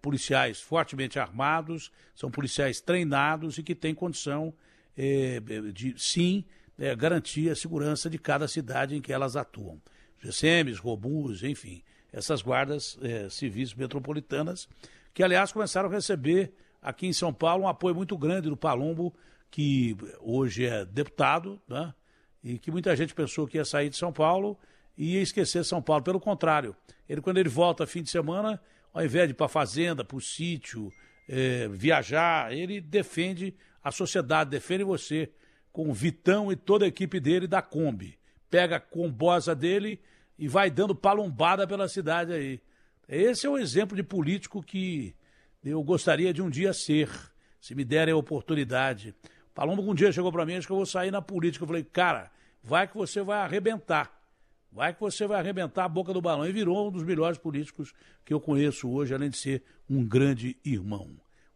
policiais 0.00 0.60
fortemente 0.60 1.18
armados, 1.18 1.90
são 2.14 2.30
policiais 2.30 2.80
treinados 2.80 3.58
e 3.58 3.62
que 3.62 3.74
têm 3.74 3.94
condição 3.94 4.54
de, 5.74 5.94
sim, 5.98 6.44
é, 6.78 6.94
garantir 6.94 7.50
a 7.50 7.56
segurança 7.56 8.08
de 8.08 8.18
cada 8.18 8.46
cidade 8.46 8.96
em 8.96 9.00
que 9.00 9.12
elas 9.12 9.36
atuam. 9.36 9.80
GCMs, 10.20 10.80
robus, 10.80 11.42
enfim, 11.42 11.82
essas 12.12 12.42
guardas 12.42 12.98
é, 13.02 13.28
civis 13.28 13.74
metropolitanas, 13.74 14.68
que 15.12 15.22
aliás 15.22 15.52
começaram 15.52 15.88
a 15.88 15.92
receber 15.92 16.52
aqui 16.80 17.06
em 17.06 17.12
São 17.12 17.32
Paulo 17.32 17.64
um 17.64 17.68
apoio 17.68 17.94
muito 17.94 18.16
grande 18.16 18.48
do 18.48 18.56
Palumbo, 18.56 19.14
que 19.50 19.96
hoje 20.20 20.66
é 20.66 20.84
deputado, 20.84 21.60
né? 21.68 21.94
e 22.42 22.58
que 22.58 22.70
muita 22.70 22.94
gente 22.94 23.14
pensou 23.14 23.46
que 23.46 23.56
ia 23.56 23.64
sair 23.64 23.88
de 23.88 23.96
São 23.96 24.12
Paulo 24.12 24.58
e 24.96 25.14
ia 25.14 25.22
esquecer 25.22 25.64
São 25.64 25.82
Paulo. 25.82 26.02
Pelo 26.02 26.20
contrário, 26.20 26.76
ele 27.08 27.20
quando 27.20 27.38
ele 27.38 27.48
volta 27.48 27.86
fim 27.86 28.02
de 28.02 28.10
semana, 28.10 28.60
ao 28.92 29.04
invés 29.04 29.26
de 29.26 29.32
ir 29.32 29.34
para 29.34 29.46
a 29.46 29.48
fazenda, 29.48 30.04
para 30.04 30.16
o 30.16 30.20
sítio, 30.20 30.92
é, 31.28 31.68
viajar, 31.68 32.52
ele 32.52 32.80
defende 32.80 33.54
a 33.82 33.90
sociedade, 33.90 34.50
defende 34.50 34.84
você 34.84 35.30
com 35.76 35.90
o 35.90 35.92
Vitão 35.92 36.50
e 36.50 36.56
toda 36.56 36.86
a 36.86 36.88
equipe 36.88 37.20
dele 37.20 37.46
da 37.46 37.60
Kombi. 37.60 38.18
Pega 38.48 38.76
a 38.76 38.80
combosa 38.80 39.54
dele 39.54 40.00
e 40.38 40.48
vai 40.48 40.70
dando 40.70 40.94
palombada 40.94 41.66
pela 41.66 41.86
cidade 41.86 42.32
aí. 42.32 42.62
Esse 43.06 43.46
é 43.46 43.50
o 43.50 43.58
exemplo 43.58 43.94
de 43.94 44.02
político 44.02 44.62
que 44.62 45.14
eu 45.62 45.82
gostaria 45.82 46.32
de 46.32 46.40
um 46.40 46.48
dia 46.48 46.72
ser, 46.72 47.10
se 47.60 47.74
me 47.74 47.84
derem 47.84 48.14
a 48.14 48.16
oportunidade. 48.16 49.14
Palombo 49.54 49.82
um 49.82 49.94
dia 49.94 50.10
chegou 50.10 50.32
para 50.32 50.46
mim, 50.46 50.54
acho 50.54 50.66
que 50.66 50.72
eu 50.72 50.78
vou 50.78 50.86
sair 50.86 51.10
na 51.10 51.20
política. 51.20 51.64
Eu 51.64 51.68
falei, 51.68 51.84
cara, 51.84 52.30
vai 52.62 52.88
que 52.88 52.96
você 52.96 53.20
vai 53.20 53.40
arrebentar. 53.40 54.10
Vai 54.72 54.94
que 54.94 55.00
você 55.00 55.26
vai 55.26 55.38
arrebentar 55.38 55.84
a 55.84 55.88
boca 55.90 56.10
do 56.10 56.22
balão. 56.22 56.46
E 56.46 56.52
virou 56.52 56.88
um 56.88 56.90
dos 56.90 57.02
melhores 57.02 57.36
políticos 57.36 57.92
que 58.24 58.32
eu 58.32 58.40
conheço 58.40 58.88
hoje, 58.88 59.12
além 59.12 59.28
de 59.28 59.36
ser 59.36 59.62
um 59.90 60.02
grande 60.02 60.56
irmão. 60.64 61.10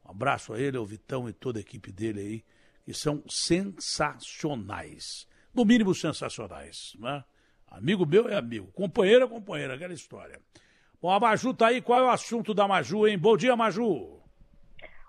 Um 0.04 0.10
abraço 0.10 0.52
a 0.52 0.60
ele, 0.60 0.76
ao 0.76 0.84
Vitão 0.84 1.26
e 1.26 1.32
toda 1.32 1.58
a 1.58 1.62
equipe 1.62 1.90
dele 1.90 2.20
aí 2.20 2.44
que 2.84 2.94
são 2.94 3.22
sensacionais. 3.28 5.28
No 5.54 5.64
mínimo 5.64 5.94
sensacionais, 5.94 6.96
né? 6.98 7.24
Amigo 7.66 8.04
meu 8.04 8.28
é 8.28 8.36
amigo, 8.36 8.70
companheiro 8.72 9.24
é 9.24 9.28
companheiro, 9.28 9.72
aquela 9.72 9.94
história. 9.94 10.40
Bom, 11.00 11.10
a 11.10 11.20
Maju 11.20 11.54
tá 11.54 11.68
aí, 11.68 11.80
qual 11.80 12.00
é 12.00 12.02
o 12.02 12.10
assunto 12.10 12.52
da 12.52 12.68
Maju, 12.68 13.06
hein? 13.06 13.16
Bom 13.16 13.36
dia, 13.36 13.56
Maju. 13.56 14.20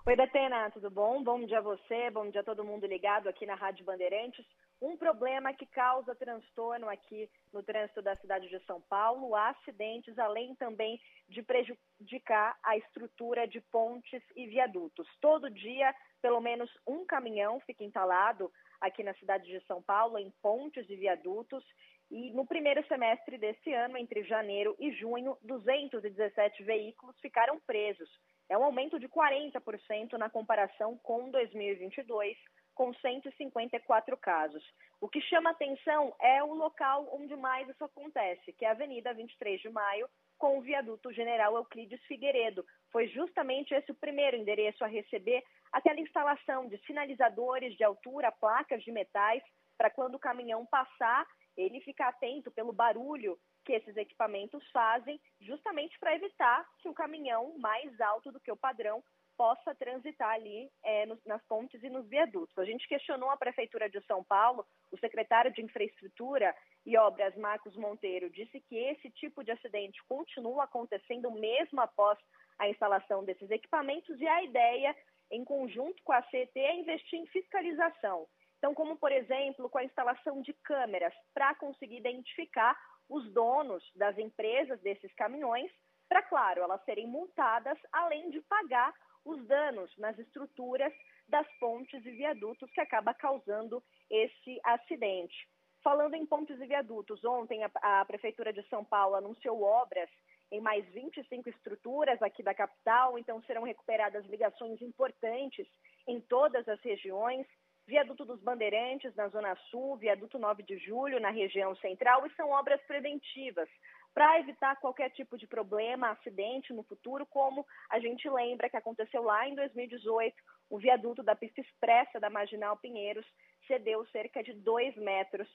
Oi, 0.04 0.16
Datena, 0.16 0.68
tudo 0.70 0.90
bom? 0.90 1.22
Bom 1.22 1.46
dia 1.46 1.58
a 1.58 1.60
você, 1.60 2.10
bom 2.10 2.28
dia 2.28 2.40
a 2.40 2.44
todo 2.44 2.64
mundo 2.64 2.86
ligado 2.86 3.28
aqui 3.28 3.46
na 3.46 3.54
Rádio 3.54 3.84
Bandeirantes. 3.84 4.44
Um 4.80 4.96
problema 4.96 5.54
que 5.54 5.64
causa 5.64 6.12
transtorno 6.16 6.88
aqui 6.88 7.30
no 7.52 7.62
trânsito 7.62 8.02
da 8.02 8.16
cidade 8.16 8.48
de 8.48 8.58
São 8.64 8.80
Paulo, 8.80 9.36
acidentes, 9.36 10.18
além 10.18 10.56
também 10.56 11.00
de 11.28 11.40
prejudicar 11.40 12.58
a 12.64 12.76
estrutura 12.76 13.46
de 13.46 13.60
pontes 13.60 14.20
e 14.34 14.48
viadutos. 14.48 15.06
Todo 15.20 15.48
dia, 15.48 15.94
pelo 16.22 16.40
menos 16.40 16.70
um 16.86 17.04
caminhão 17.04 17.60
fica 17.60 17.84
entalado 17.84 18.50
aqui 18.80 19.02
na 19.02 19.12
cidade 19.14 19.46
de 19.46 19.60
São 19.66 19.82
Paulo, 19.82 20.18
em 20.18 20.30
pontes 20.40 20.88
e 20.88 20.96
viadutos. 20.96 21.64
E 22.10 22.30
no 22.30 22.46
primeiro 22.46 22.86
semestre 22.86 23.36
desse 23.36 23.72
ano, 23.72 23.98
entre 23.98 24.22
janeiro 24.22 24.76
e 24.78 24.92
junho, 24.92 25.36
217 25.42 26.62
veículos 26.62 27.18
ficaram 27.20 27.58
presos 27.60 28.08
é 28.52 28.58
um 28.58 28.64
aumento 28.64 29.00
de 29.00 29.08
40% 29.08 30.12
na 30.18 30.28
comparação 30.28 30.98
com 30.98 31.30
2022, 31.30 32.36
com 32.74 32.92
154 32.92 34.14
casos. 34.18 34.62
O 35.00 35.08
que 35.08 35.22
chama 35.22 35.50
atenção 35.50 36.14
é 36.20 36.44
o 36.44 36.52
local 36.52 37.08
onde 37.14 37.34
mais 37.34 37.66
isso 37.68 37.82
acontece, 37.82 38.52
que 38.52 38.66
é 38.66 38.68
a 38.68 38.72
Avenida 38.72 39.14
23 39.14 39.58
de 39.58 39.70
Maio, 39.70 40.06
com 40.38 40.58
o 40.58 40.60
viaduto 40.60 41.10
General 41.12 41.56
Euclides 41.56 42.02
Figueiredo. 42.04 42.62
Foi 42.90 43.08
justamente 43.08 43.72
esse 43.72 43.90
o 43.90 43.94
primeiro 43.94 44.36
endereço 44.36 44.84
a 44.84 44.88
receber 44.88 45.42
aquela 45.72 46.00
instalação 46.00 46.68
de 46.68 46.78
sinalizadores 46.86 47.74
de 47.76 47.84
altura, 47.84 48.30
placas 48.32 48.82
de 48.82 48.92
metais, 48.92 49.42
para 49.76 49.90
quando 49.90 50.14
o 50.14 50.20
caminhão 50.20 50.66
passar, 50.66 51.26
ele 51.56 51.80
ficar 51.80 52.08
atento 52.08 52.50
pelo 52.50 52.72
barulho 52.72 53.38
que 53.64 53.72
esses 53.72 53.96
equipamentos 53.96 54.62
fazem, 54.70 55.20
justamente 55.40 55.98
para 55.98 56.14
evitar 56.14 56.66
que 56.78 56.88
o 56.88 56.94
caminhão 56.94 57.56
mais 57.58 58.00
alto 58.00 58.32
do 58.32 58.40
que 58.40 58.50
o 58.50 58.56
padrão 58.56 59.02
possa 59.36 59.74
transitar 59.74 60.34
ali 60.34 60.70
é, 60.84 61.06
nos, 61.06 61.18
nas 61.24 61.42
pontes 61.46 61.82
e 61.82 61.88
nos 61.88 62.06
viadutos. 62.08 62.56
A 62.58 62.64
gente 62.64 62.86
questionou 62.86 63.30
a 63.30 63.36
Prefeitura 63.36 63.88
de 63.88 64.00
São 64.02 64.22
Paulo, 64.22 64.64
o 64.90 64.98
secretário 64.98 65.52
de 65.52 65.62
Infraestrutura 65.62 66.54
e 66.84 66.96
Obras, 66.96 67.34
Marcos 67.36 67.74
Monteiro, 67.76 68.30
disse 68.30 68.60
que 68.60 68.76
esse 68.76 69.10
tipo 69.10 69.42
de 69.42 69.52
acidente 69.52 70.02
continua 70.08 70.64
acontecendo 70.64 71.30
mesmo 71.30 71.80
após 71.80 72.18
a 72.58 72.68
instalação 72.68 73.24
desses 73.24 73.50
equipamentos 73.50 74.20
e 74.20 74.26
a 74.28 74.42
ideia, 74.42 74.94
em 75.32 75.44
conjunto 75.44 76.02
com 76.04 76.12
a 76.12 76.22
CET, 76.24 76.50
é 76.56 76.76
investir 76.76 77.18
em 77.18 77.26
fiscalização. 77.26 78.26
Então, 78.58 78.74
como 78.74 78.96
por 78.96 79.10
exemplo, 79.10 79.68
com 79.68 79.78
a 79.78 79.84
instalação 79.84 80.40
de 80.42 80.52
câmeras 80.62 81.12
para 81.34 81.54
conseguir 81.56 81.96
identificar 81.96 82.78
os 83.08 83.28
donos 83.32 83.82
das 83.96 84.16
empresas 84.18 84.80
desses 84.82 85.12
caminhões, 85.14 85.70
para, 86.08 86.22
claro, 86.22 86.62
elas 86.62 86.84
serem 86.84 87.06
multadas, 87.06 87.78
além 87.90 88.30
de 88.30 88.40
pagar 88.42 88.94
os 89.24 89.44
danos 89.46 89.90
nas 89.96 90.18
estruturas 90.18 90.92
das 91.28 91.46
pontes 91.58 92.04
e 92.04 92.10
viadutos 92.10 92.70
que 92.70 92.80
acaba 92.80 93.14
causando 93.14 93.82
esse 94.10 94.60
acidente. 94.62 95.48
Falando 95.82 96.14
em 96.14 96.26
pontes 96.26 96.60
e 96.60 96.66
viadutos, 96.66 97.24
ontem 97.24 97.64
a, 97.64 98.00
a 98.00 98.04
Prefeitura 98.04 98.52
de 98.52 98.62
São 98.68 98.84
Paulo 98.84 99.16
anunciou 99.16 99.62
obras 99.62 100.08
em 100.52 100.60
mais 100.60 100.86
25 100.92 101.48
estruturas 101.48 102.20
aqui 102.22 102.42
da 102.42 102.54
capital, 102.54 103.18
então 103.18 103.42
serão 103.42 103.62
recuperadas 103.62 104.24
ligações 104.26 104.80
importantes 104.82 105.66
em 106.06 106.20
todas 106.20 106.68
as 106.68 106.80
regiões. 106.82 107.46
Viaduto 107.86 108.24
dos 108.24 108.40
Bandeirantes, 108.40 109.12
na 109.16 109.28
Zona 109.28 109.56
Sul, 109.70 109.96
Viaduto 109.96 110.38
9 110.38 110.62
de 110.62 110.78
Julho, 110.78 111.18
na 111.18 111.30
região 111.30 111.74
central, 111.76 112.24
e 112.26 112.34
são 112.34 112.50
obras 112.50 112.80
preventivas 112.82 113.68
para 114.14 114.38
evitar 114.38 114.76
qualquer 114.76 115.10
tipo 115.10 115.38
de 115.38 115.46
problema, 115.46 116.10
acidente 116.10 116.72
no 116.72 116.82
futuro, 116.82 117.26
como 117.26 117.66
a 117.90 117.98
gente 117.98 118.28
lembra 118.28 118.68
que 118.68 118.76
aconteceu 118.76 119.22
lá 119.22 119.48
em 119.48 119.54
2018, 119.54 120.36
o 120.70 120.78
viaduto 120.78 121.22
da 121.22 121.34
pista 121.34 121.60
expressa 121.60 122.20
da 122.20 122.30
Marginal 122.30 122.76
Pinheiros 122.76 123.26
cedeu 123.66 124.04
cerca 124.06 124.42
de 124.42 124.52
2 124.52 124.96
metros 124.96 125.48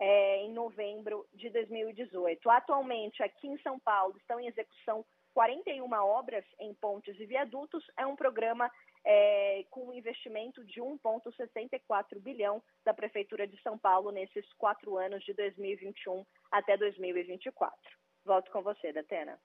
é, 0.00 0.44
em 0.44 0.52
novembro 0.52 1.26
de 1.34 1.50
2018. 1.50 2.48
Atualmente, 2.48 3.22
aqui 3.22 3.46
em 3.46 3.58
São 3.58 3.78
Paulo, 3.78 4.16
estão 4.16 4.40
em 4.40 4.46
execução 4.46 5.04
41 5.34 5.92
obras 5.92 6.44
em 6.58 6.72
pontes 6.74 7.18
e 7.20 7.26
viadutos. 7.26 7.84
É 7.96 8.06
um 8.06 8.16
programa 8.16 8.70
é, 9.04 9.64
com 9.70 9.88
um 9.88 9.92
investimento 9.92 10.64
de 10.64 10.80
1,64 10.80 12.18
bilhão 12.18 12.62
da 12.84 12.94
Prefeitura 12.94 13.46
de 13.46 13.60
São 13.62 13.78
Paulo 13.78 14.10
nesses 14.10 14.50
quatro 14.54 14.96
anos, 14.96 15.22
de 15.24 15.34
2021 15.34 16.24
até 16.50 16.76
2024. 16.76 17.76
Volto 18.24 18.50
com 18.50 18.62
você, 18.62 18.92
Datena. 18.92 19.38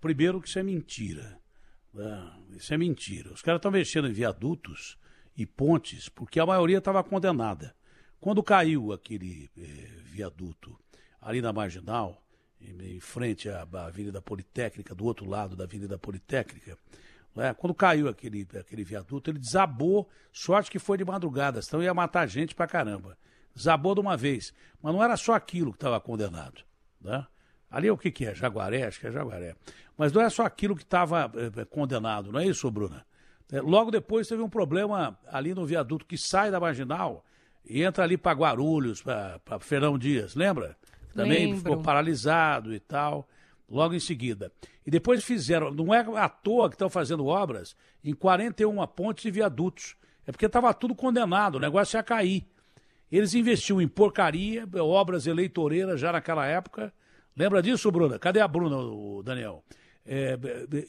Primeiro 0.00 0.40
que 0.40 0.48
isso 0.48 0.58
é 0.58 0.62
mentira. 0.62 1.38
Né? 1.92 2.56
Isso 2.56 2.72
é 2.74 2.78
mentira. 2.78 3.32
Os 3.32 3.42
caras 3.42 3.58
estão 3.58 3.70
mexendo 3.70 4.08
em 4.08 4.12
viadutos 4.12 4.98
e 5.36 5.46
pontes 5.46 6.08
porque 6.08 6.40
a 6.40 6.46
maioria 6.46 6.78
estava 6.78 7.04
condenada. 7.04 7.74
Quando 8.20 8.42
caiu 8.42 8.92
aquele 8.92 9.50
eh, 9.56 9.88
viaduto 10.04 10.78
ali 11.22 11.40
na 11.40 11.52
Marginal, 11.52 12.22
em, 12.60 12.96
em 12.96 13.00
frente 13.00 13.48
à, 13.48 13.66
à, 13.72 13.86
Avenida 13.86 14.20
Politécnica, 14.20 14.94
do 14.94 15.04
outro 15.04 15.26
lado 15.26 15.56
da 15.56 15.64
Avenida 15.64 15.98
Politécnica, 15.98 16.76
né? 17.34 17.54
quando 17.54 17.74
caiu 17.74 18.08
aquele, 18.08 18.46
aquele 18.58 18.84
viaduto, 18.84 19.30
ele 19.30 19.38
desabou, 19.38 20.06
sorte 20.32 20.70
que 20.70 20.78
foi 20.78 20.98
de 20.98 21.04
madrugada, 21.04 21.62
senão 21.62 21.82
ia 21.82 21.94
matar 21.94 22.26
gente 22.26 22.54
pra 22.54 22.66
caramba. 22.66 23.16
Desabou 23.54 23.94
de 23.94 24.00
uma 24.00 24.16
vez. 24.16 24.52
Mas 24.82 24.92
não 24.92 25.02
era 25.02 25.16
só 25.16 25.32
aquilo 25.32 25.72
que 25.72 25.78
estava 25.78 25.98
condenado. 25.98 26.62
Né? 27.00 27.26
Ali 27.70 27.88
é 27.88 27.92
o 27.92 27.96
que, 27.96 28.10
que 28.10 28.26
é? 28.26 28.34
Jaguaré? 28.34 28.84
Acho 28.84 29.00
que 29.00 29.06
é 29.06 29.10
Jaguaré. 29.10 29.56
Mas 29.96 30.12
não 30.12 30.20
é 30.20 30.28
só 30.28 30.44
aquilo 30.44 30.76
que 30.76 30.82
estava 30.82 31.30
é, 31.56 31.64
condenado, 31.64 32.30
não 32.30 32.40
é 32.40 32.46
isso, 32.46 32.70
Bruna? 32.70 33.04
É, 33.50 33.60
logo 33.60 33.90
depois 33.90 34.28
teve 34.28 34.42
um 34.42 34.48
problema 34.48 35.18
ali 35.26 35.54
no 35.54 35.64
viaduto 35.64 36.06
que 36.06 36.18
sai 36.18 36.50
da 36.50 36.60
marginal 36.60 37.24
e 37.64 37.82
entra 37.82 38.04
ali 38.04 38.16
para 38.16 38.36
Guarulhos, 38.38 39.02
para 39.02 39.40
Ferão 39.60 39.98
Dias, 39.98 40.34
lembra? 40.34 40.76
Também 41.14 41.46
Lembro. 41.46 41.58
ficou 41.58 41.82
paralisado 41.82 42.74
e 42.74 42.80
tal, 42.80 43.28
logo 43.68 43.94
em 43.94 44.00
seguida. 44.00 44.52
E 44.86 44.90
depois 44.90 45.24
fizeram, 45.24 45.70
não 45.70 45.94
é 45.94 46.00
à 46.18 46.28
toa 46.28 46.68
que 46.68 46.74
estão 46.74 46.88
fazendo 46.88 47.26
obras 47.26 47.76
em 48.02 48.14
41 48.14 48.86
pontes 48.88 49.24
e 49.24 49.30
viadutos. 49.30 49.96
É 50.26 50.32
porque 50.32 50.46
estava 50.46 50.72
tudo 50.72 50.94
condenado, 50.94 51.56
o 51.56 51.60
negócio 51.60 51.96
ia 51.96 52.02
cair. 52.02 52.46
Eles 53.10 53.34
investiam 53.34 53.80
em 53.80 53.88
porcaria, 53.88 54.68
obras 54.78 55.26
eleitoreiras 55.26 56.00
já 56.00 56.12
naquela 56.12 56.46
época. 56.46 56.92
Lembra 57.36 57.60
disso, 57.62 57.90
Bruna? 57.90 58.18
Cadê 58.18 58.40
a 58.40 58.46
Bruna, 58.46 58.76
o 58.76 59.22
Daniel? 59.22 59.64
É, 60.12 60.36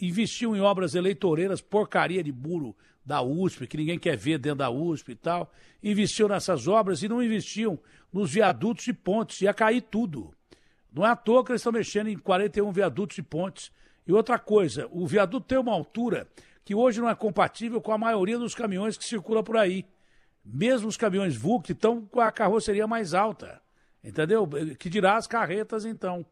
investiam 0.02 0.56
em 0.56 0.61
obras 0.61 0.95
eleitoreiras, 0.95 1.61
porcaria 1.61 2.23
de 2.23 2.31
muro 2.31 2.76
da 3.06 3.22
USP, 3.22 3.68
que 3.68 3.77
ninguém 3.77 3.99
quer 3.99 4.18
ver 4.18 4.39
dentro 4.39 4.57
da 4.57 4.72
USP 4.72 5.11
e 5.11 5.15
tal. 5.15 5.53
Investiam 5.84 6.27
nessas 6.27 6.68
obras 6.68 7.03
e 7.03 7.07
não 7.07 7.22
investiam 7.22 7.77
nos 8.11 8.31
viadutos 8.31 8.88
e 8.88 8.93
pontes. 8.93 9.39
Ia 9.41 9.53
cair 9.53 9.81
tudo. 9.81 10.34
Não 10.91 11.06
é 11.06 11.10
à 11.10 11.15
toa 11.15 11.45
que 11.45 11.52
eles 11.52 11.61
estão 11.61 11.72
mexendo 11.72 12.07
em 12.07 12.18
41 12.18 12.72
viadutos 12.72 13.15
e 13.19 13.22
pontes. 13.22 13.72
E 14.07 14.11
outra 14.11 14.39
coisa, 14.39 14.88
o 14.91 15.06
viaduto 15.06 15.45
tem 15.45 15.60
uma 15.60 15.72
altura 15.72 16.27
que 16.65 16.73
hoje 16.73 16.99
não 16.99 17.07
é 17.07 17.14
compatível 17.14 17.80
com 17.80 17.91
a 17.91 17.99
maioria 17.99 18.39
dos 18.39 18.56
caminhões 18.56 18.98
que 18.98 19.06
circulam 19.06 19.43
por 19.43 19.56
aí. 19.56 19.85
Mesmo 20.43 20.88
os 20.88 20.98
caminhões 20.98 21.35
VUC 21.35 21.73
estão 21.73 22.07
com 22.07 22.19
a 22.19 22.31
carroceria 22.31 22.88
mais 22.88 23.14
alta, 23.14 23.61
entendeu? 24.03 24.49
Que 24.80 24.89
dirá 24.89 25.15
as 25.15 25.27
carretas, 25.27 25.85
então. 25.85 26.26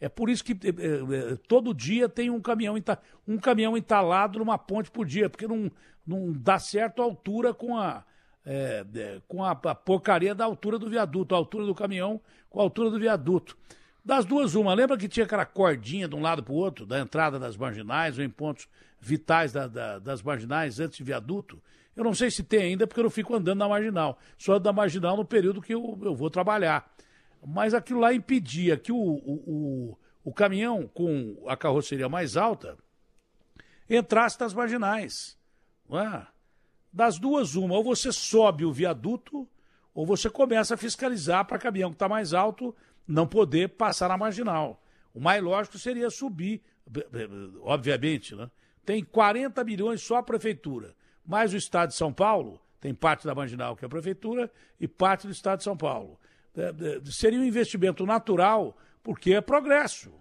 É 0.00 0.08
por 0.08 0.30
isso 0.30 0.44
que 0.44 0.52
é, 0.52 1.32
é, 1.32 1.36
todo 1.48 1.74
dia 1.74 2.08
tem 2.08 2.30
um 2.30 2.40
caminhão, 2.40 2.76
um 3.26 3.36
caminhão 3.36 3.76
entalado 3.76 4.38
numa 4.38 4.56
ponte 4.56 4.90
por 4.90 5.04
dia, 5.04 5.28
porque 5.28 5.48
não, 5.48 5.70
não 6.06 6.32
dá 6.32 6.58
certo 6.58 7.02
a 7.02 7.04
altura 7.04 7.52
com 7.52 7.76
a, 7.76 8.04
é, 8.46 9.20
com 9.26 9.42
a, 9.42 9.50
a, 9.50 9.74
porcaria 9.74 10.34
da 10.34 10.44
altura 10.44 10.78
do 10.78 10.88
viaduto, 10.88 11.34
a 11.34 11.38
altura 11.38 11.66
do 11.66 11.74
caminhão 11.74 12.20
com 12.48 12.60
a 12.60 12.62
altura 12.62 12.90
do 12.90 12.98
viaduto. 12.98 13.56
Das 14.04 14.24
duas, 14.24 14.54
uma. 14.54 14.72
Lembra 14.72 14.96
que 14.96 15.08
tinha 15.08 15.26
aquela 15.26 15.44
cordinha 15.44 16.08
de 16.08 16.14
um 16.14 16.22
lado 16.22 16.42
para 16.42 16.52
o 16.52 16.56
outro, 16.56 16.86
da 16.86 16.98
entrada 16.98 17.38
das 17.38 17.56
marginais, 17.56 18.16
ou 18.16 18.24
em 18.24 18.30
pontos 18.30 18.68
vitais 19.00 19.52
da, 19.52 19.66
da, 19.66 19.98
das 19.98 20.22
marginais 20.22 20.80
antes 20.80 20.96
de 20.96 21.04
viaduto? 21.04 21.60
Eu 21.94 22.04
não 22.04 22.14
sei 22.14 22.30
se 22.30 22.44
tem 22.44 22.60
ainda, 22.60 22.86
porque 22.86 23.00
eu 23.00 23.04
não 23.04 23.10
fico 23.10 23.34
andando 23.34 23.58
na 23.58 23.68
marginal. 23.68 24.18
Só 24.38 24.54
ando 24.54 24.64
na 24.64 24.72
marginal 24.72 25.16
no 25.16 25.24
período 25.24 25.60
que 25.60 25.74
eu, 25.74 25.98
eu 26.00 26.14
vou 26.14 26.30
trabalhar. 26.30 26.88
Mas 27.46 27.74
aquilo 27.74 28.00
lá 28.00 28.12
impedia 28.12 28.76
que 28.76 28.92
o, 28.92 28.96
o, 28.96 29.42
o, 29.46 29.98
o 30.24 30.32
caminhão 30.32 30.88
com 30.88 31.42
a 31.46 31.56
carroceria 31.56 32.08
mais 32.08 32.36
alta 32.36 32.76
entrasse 33.88 34.38
nas 34.40 34.52
marginais. 34.52 35.38
É? 35.90 36.26
Das 36.92 37.18
duas, 37.18 37.54
uma, 37.54 37.74
ou 37.74 37.84
você 37.84 38.12
sobe 38.12 38.64
o 38.64 38.72
viaduto, 38.72 39.48
ou 39.94 40.06
você 40.06 40.28
começa 40.28 40.74
a 40.74 40.78
fiscalizar 40.78 41.44
para 41.44 41.58
caminhão 41.58 41.90
que 41.90 41.96
está 41.96 42.08
mais 42.08 42.32
alto 42.32 42.74
não 43.06 43.26
poder 43.26 43.70
passar 43.70 44.08
na 44.08 44.16
marginal. 44.16 44.82
O 45.14 45.20
mais 45.20 45.42
lógico 45.42 45.78
seria 45.78 46.10
subir, 46.10 46.62
obviamente, 47.62 48.34
né? 48.34 48.50
Tem 48.84 49.02
40 49.04 49.64
milhões 49.64 50.02
só 50.02 50.16
a 50.16 50.22
prefeitura 50.22 50.94
mais 51.28 51.52
o 51.52 51.58
Estado 51.58 51.90
de 51.90 51.94
São 51.94 52.10
Paulo, 52.10 52.58
tem 52.80 52.94
parte 52.94 53.26
da 53.26 53.34
marginal 53.34 53.76
que 53.76 53.84
é 53.84 53.86
a 53.86 53.90
prefeitura 53.90 54.50
e 54.80 54.88
parte 54.88 55.26
do 55.26 55.32
Estado 55.32 55.58
de 55.58 55.64
São 55.64 55.76
Paulo. 55.76 56.18
É, 56.56 57.00
seria 57.10 57.38
um 57.38 57.44
investimento 57.44 58.04
natural, 58.04 58.76
porque 59.02 59.34
é 59.34 59.40
progresso. 59.40 60.12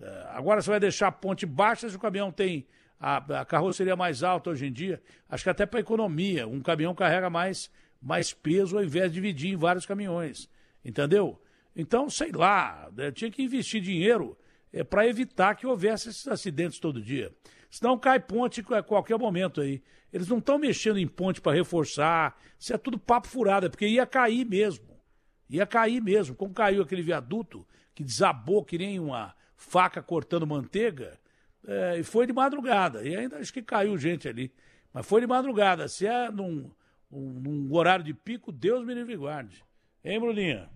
É, 0.00 0.26
agora 0.30 0.60
você 0.60 0.70
vai 0.70 0.80
deixar 0.80 1.08
a 1.08 1.12
ponte 1.12 1.46
baixa 1.46 1.88
se 1.88 1.96
o 1.96 2.00
caminhão 2.00 2.30
tem 2.30 2.66
a, 3.00 3.40
a 3.40 3.44
carroceria 3.44 3.96
mais 3.96 4.22
alta 4.22 4.50
hoje 4.50 4.66
em 4.66 4.72
dia. 4.72 5.02
Acho 5.28 5.44
que 5.44 5.50
até 5.50 5.66
para 5.66 5.78
a 5.78 5.80
economia, 5.80 6.46
um 6.46 6.60
caminhão 6.60 6.94
carrega 6.94 7.30
mais, 7.30 7.70
mais 8.00 8.32
peso 8.32 8.76
ao 8.76 8.84
invés 8.84 9.10
de 9.10 9.14
dividir 9.14 9.52
em 9.52 9.56
vários 9.56 9.86
caminhões. 9.86 10.48
Entendeu? 10.84 11.40
Então, 11.74 12.08
sei 12.08 12.32
lá, 12.32 12.90
né, 12.96 13.10
tinha 13.10 13.30
que 13.30 13.42
investir 13.42 13.80
dinheiro 13.80 14.36
é, 14.72 14.82
para 14.82 15.06
evitar 15.06 15.54
que 15.54 15.66
houvesse 15.66 16.08
esses 16.08 16.26
acidentes 16.26 16.78
todo 16.78 17.00
dia. 17.00 17.32
Senão 17.70 17.98
cai 17.98 18.18
ponte 18.18 18.64
a 18.72 18.82
qualquer 18.82 19.18
momento 19.18 19.60
aí. 19.60 19.82
Eles 20.12 20.28
não 20.28 20.38
estão 20.38 20.58
mexendo 20.58 20.98
em 20.98 21.06
ponte 21.06 21.40
para 21.40 21.52
reforçar. 21.52 22.38
Isso 22.58 22.72
é 22.72 22.78
tudo 22.78 22.98
papo 22.98 23.28
furado, 23.28 23.66
é 23.66 23.68
porque 23.68 23.86
ia 23.86 24.06
cair 24.06 24.46
mesmo. 24.46 24.95
Ia 25.48 25.66
cair 25.66 26.00
mesmo. 26.00 26.34
Como 26.34 26.52
caiu 26.52 26.82
aquele 26.82 27.02
viaduto 27.02 27.66
que 27.94 28.04
desabou 28.04 28.64
que 28.64 28.78
nem 28.78 28.98
uma 29.00 29.34
faca 29.56 30.02
cortando 30.02 30.46
manteiga, 30.46 31.18
é, 31.66 31.98
e 31.98 32.02
foi 32.02 32.26
de 32.26 32.32
madrugada. 32.32 33.02
E 33.06 33.16
ainda 33.16 33.38
acho 33.38 33.52
que 33.52 33.62
caiu 33.62 33.96
gente 33.96 34.28
ali. 34.28 34.52
Mas 34.92 35.06
foi 35.06 35.20
de 35.20 35.26
madrugada. 35.26 35.88
Se 35.88 36.06
é 36.06 36.30
num, 36.30 36.70
num, 37.10 37.40
num 37.40 37.74
horário 37.74 38.04
de 38.04 38.14
pico, 38.14 38.52
Deus 38.52 38.84
me 38.84 38.94
livre 38.94 39.16
guarde. 39.16 39.64
Hein, 40.04 40.20
Bruninha? 40.20 40.70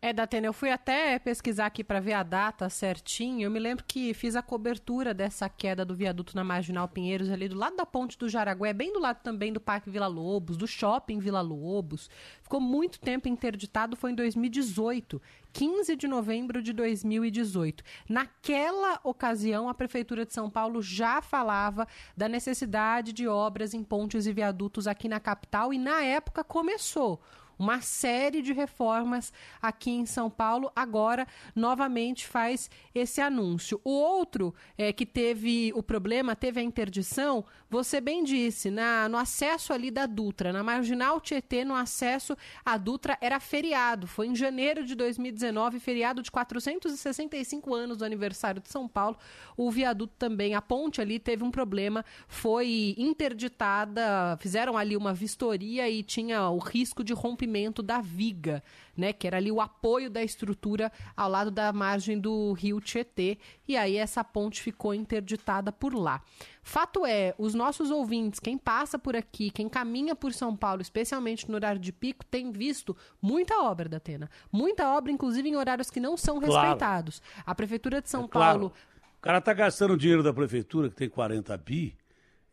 É, 0.00 0.12
Datena, 0.12 0.46
eu 0.46 0.52
fui 0.52 0.70
até 0.70 1.18
pesquisar 1.18 1.66
aqui 1.66 1.82
para 1.82 1.98
ver 1.98 2.12
a 2.12 2.22
data 2.22 2.70
certinho. 2.70 3.42
Eu 3.42 3.50
me 3.50 3.58
lembro 3.58 3.84
que 3.84 4.14
fiz 4.14 4.36
a 4.36 4.42
cobertura 4.42 5.12
dessa 5.12 5.48
queda 5.48 5.84
do 5.84 5.92
viaduto 5.92 6.36
na 6.36 6.44
Marginal 6.44 6.86
Pinheiros, 6.86 7.28
ali 7.28 7.48
do 7.48 7.56
lado 7.56 7.74
da 7.74 7.84
ponte 7.84 8.16
do 8.16 8.28
Jaragué, 8.28 8.72
bem 8.72 8.92
do 8.92 9.00
lado 9.00 9.20
também 9.24 9.52
do 9.52 9.60
Parque 9.60 9.90
Vila 9.90 10.06
Lobos, 10.06 10.56
do 10.56 10.68
Shopping 10.68 11.18
Vila 11.18 11.40
Lobos. 11.40 12.08
Ficou 12.44 12.60
muito 12.60 13.00
tempo 13.00 13.26
interditado, 13.26 13.96
foi 13.96 14.12
em 14.12 14.14
2018. 14.14 15.20
15 15.52 15.96
de 15.96 16.06
novembro 16.06 16.62
de 16.62 16.72
2018. 16.72 17.82
Naquela 18.08 19.00
ocasião, 19.02 19.68
a 19.68 19.74
Prefeitura 19.74 20.24
de 20.24 20.32
São 20.32 20.48
Paulo 20.48 20.80
já 20.80 21.20
falava 21.20 21.88
da 22.16 22.28
necessidade 22.28 23.12
de 23.12 23.26
obras 23.26 23.74
em 23.74 23.82
pontes 23.82 24.26
e 24.26 24.32
viadutos 24.32 24.86
aqui 24.86 25.08
na 25.08 25.18
capital 25.18 25.74
e, 25.74 25.78
na 25.78 26.04
época, 26.04 26.44
começou 26.44 27.20
uma 27.58 27.80
série 27.80 28.40
de 28.40 28.52
reformas 28.52 29.32
aqui 29.60 29.90
em 29.90 30.06
São 30.06 30.30
Paulo. 30.30 30.70
Agora, 30.76 31.26
novamente, 31.54 32.26
faz 32.26 32.70
esse 32.94 33.20
anúncio. 33.20 33.80
O 33.82 33.90
outro 33.90 34.54
é, 34.76 34.92
que 34.92 35.04
teve 35.04 35.72
o 35.74 35.82
problema, 35.82 36.36
teve 36.36 36.60
a 36.60 36.62
interdição, 36.62 37.44
você 37.68 38.00
bem 38.00 38.22
disse, 38.22 38.70
na, 38.70 39.08
no 39.08 39.16
acesso 39.16 39.72
ali 39.72 39.90
da 39.90 40.06
Dutra, 40.06 40.52
na 40.52 40.62
Marginal 40.62 41.20
Tietê, 41.20 41.64
no 41.64 41.74
acesso 41.74 42.36
à 42.64 42.76
Dutra, 42.76 43.18
era 43.20 43.40
feriado. 43.40 44.06
Foi 44.06 44.28
em 44.28 44.36
janeiro 44.36 44.84
de 44.84 44.94
2019, 44.94 45.80
feriado 45.80 46.22
de 46.22 46.30
465 46.30 47.74
anos 47.74 47.98
do 47.98 48.04
aniversário 48.04 48.62
de 48.62 48.68
São 48.68 48.86
Paulo. 48.86 49.16
O 49.56 49.70
viaduto 49.70 50.14
também, 50.18 50.54
a 50.54 50.62
ponte 50.62 51.00
ali 51.00 51.18
teve 51.18 51.42
um 51.42 51.50
problema, 51.50 52.04
foi 52.28 52.94
interditada, 52.96 54.36
fizeram 54.38 54.76
ali 54.76 54.96
uma 54.96 55.12
vistoria 55.12 55.88
e 55.90 56.02
tinha 56.02 56.48
o 56.48 56.58
risco 56.58 57.02
de 57.02 57.12
rompimento 57.12 57.47
da 57.82 58.00
viga, 58.00 58.62
né, 58.96 59.12
que 59.12 59.26
era 59.26 59.36
ali 59.36 59.50
o 59.50 59.60
apoio 59.60 60.10
da 60.10 60.22
estrutura 60.22 60.92
ao 61.16 61.30
lado 61.30 61.50
da 61.50 61.72
margem 61.72 62.18
do 62.18 62.52
rio 62.52 62.80
Tietê, 62.80 63.38
e 63.66 63.76
aí 63.76 63.96
essa 63.96 64.22
ponte 64.22 64.60
ficou 64.60 64.94
interditada 64.94 65.72
por 65.72 65.94
lá. 65.94 66.20
Fato 66.62 67.06
é, 67.06 67.34
os 67.38 67.54
nossos 67.54 67.90
ouvintes, 67.90 68.38
quem 68.38 68.58
passa 68.58 68.98
por 68.98 69.16
aqui, 69.16 69.50
quem 69.50 69.68
caminha 69.68 70.14
por 70.14 70.32
São 70.32 70.54
Paulo, 70.54 70.82
especialmente 70.82 71.48
no 71.48 71.54
horário 71.54 71.80
de 71.80 71.92
pico, 71.92 72.24
tem 72.26 72.52
visto 72.52 72.96
muita 73.22 73.62
obra 73.62 73.88
da 73.88 73.96
Atena. 73.96 74.30
Muita 74.52 74.88
obra, 74.94 75.10
inclusive 75.10 75.48
em 75.48 75.56
horários 75.56 75.90
que 75.90 76.00
não 76.00 76.16
são 76.16 76.38
Claro. 76.38 76.52
respeitados. 76.54 77.22
A 77.46 77.54
Prefeitura 77.54 78.02
de 78.02 78.10
São 78.10 78.24
É 78.24 78.28
claro. 78.28 78.58
Paulo 78.58 78.72
O 79.16 79.20
cara 79.20 79.40
tá 79.40 79.52
gastando 79.52 79.96
dinheiro 79.96 80.22
da 80.22 80.32
prefeitura, 80.32 80.88
que 80.90 80.94
tem 80.94 81.08
40 81.08 81.56
bi, 81.56 81.96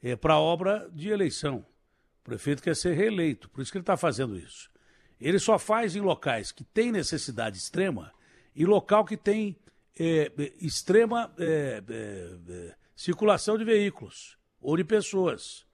é, 0.02 0.16
para 0.16 0.40
obra 0.40 0.90
de 0.94 1.10
eleição. 1.10 1.58
O 2.22 2.24
prefeito 2.24 2.64
quer 2.64 2.76
ser 2.76 2.94
reeleito, 2.96 3.50
por 3.50 3.62
isso 3.62 3.72
que 3.72 3.78
ele 3.78 3.84
está 3.84 3.96
fazendo 3.98 4.36
isso. 4.38 4.70
Ele 5.20 5.40
só 5.40 5.58
faz 5.58 5.96
em 5.96 6.02
locais 6.02 6.52
que 6.52 6.64
tem 6.64 6.92
necessidade 6.92 7.58
extrema 7.58 8.12
e 8.56 8.66
local 8.66 9.06
que 9.06 9.18
tem 9.18 9.58
é, 9.98 10.32
é, 10.38 10.54
extrema 10.60 11.34
é, 11.38 11.84
é, 11.88 12.38
é, 12.50 12.76
circulação 12.96 13.58
de 13.58 13.64
veículos 13.64 14.38
ou 14.62 14.76
de 14.76 14.84
pessoas. 14.84 15.66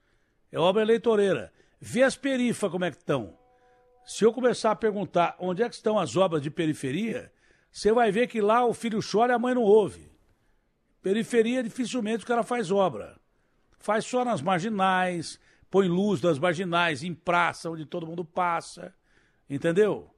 É 0.52 0.60
obra 0.60 0.82
eleitoreira. 0.82 1.52
Vê 1.80 2.04
as 2.04 2.16
perifas 2.16 2.70
como 2.70 2.86
é 2.86 2.92
que 2.92 2.98
estão. 2.98 3.38
Se 4.06 4.24
eu 4.24 4.34
começar 4.34 4.72
a 4.72 4.76
perguntar 4.76 5.36
onde 5.40 5.64
é 5.64 5.70
que 5.70 5.76
estão 5.76 5.98
as 5.98 6.16
obras 6.16 6.42
de 6.42 6.50
periferia, 6.50 7.32
você 7.72 7.92
vai 7.92 8.12
ver 8.12 8.28
que 8.28 8.42
lá 8.42 8.66
o 8.66 8.74
filho 8.74 9.00
chora 9.00 9.34
e 9.34 9.36
a 9.36 9.40
mãe 9.40 9.56
não 9.56 9.64
ouve. 9.64 10.12
Periferia, 11.02 11.64
dificilmente 11.64 12.24
o 12.24 12.28
cara 12.28 12.44
faz 12.44 12.70
obra. 12.70 13.20
Faz 13.80 14.06
só 14.06 14.24
nas 14.24 14.42
marginais, 14.42 15.40
põe 15.70 15.88
luz 15.88 16.22
nas 16.22 16.38
marginais, 16.38 17.04
em 17.04 17.14
praça, 17.14 17.70
onde 17.70 17.86
todo 17.86 18.06
mundo 18.06 18.24
passa. 18.24 18.94
Entendeu? 19.54 20.10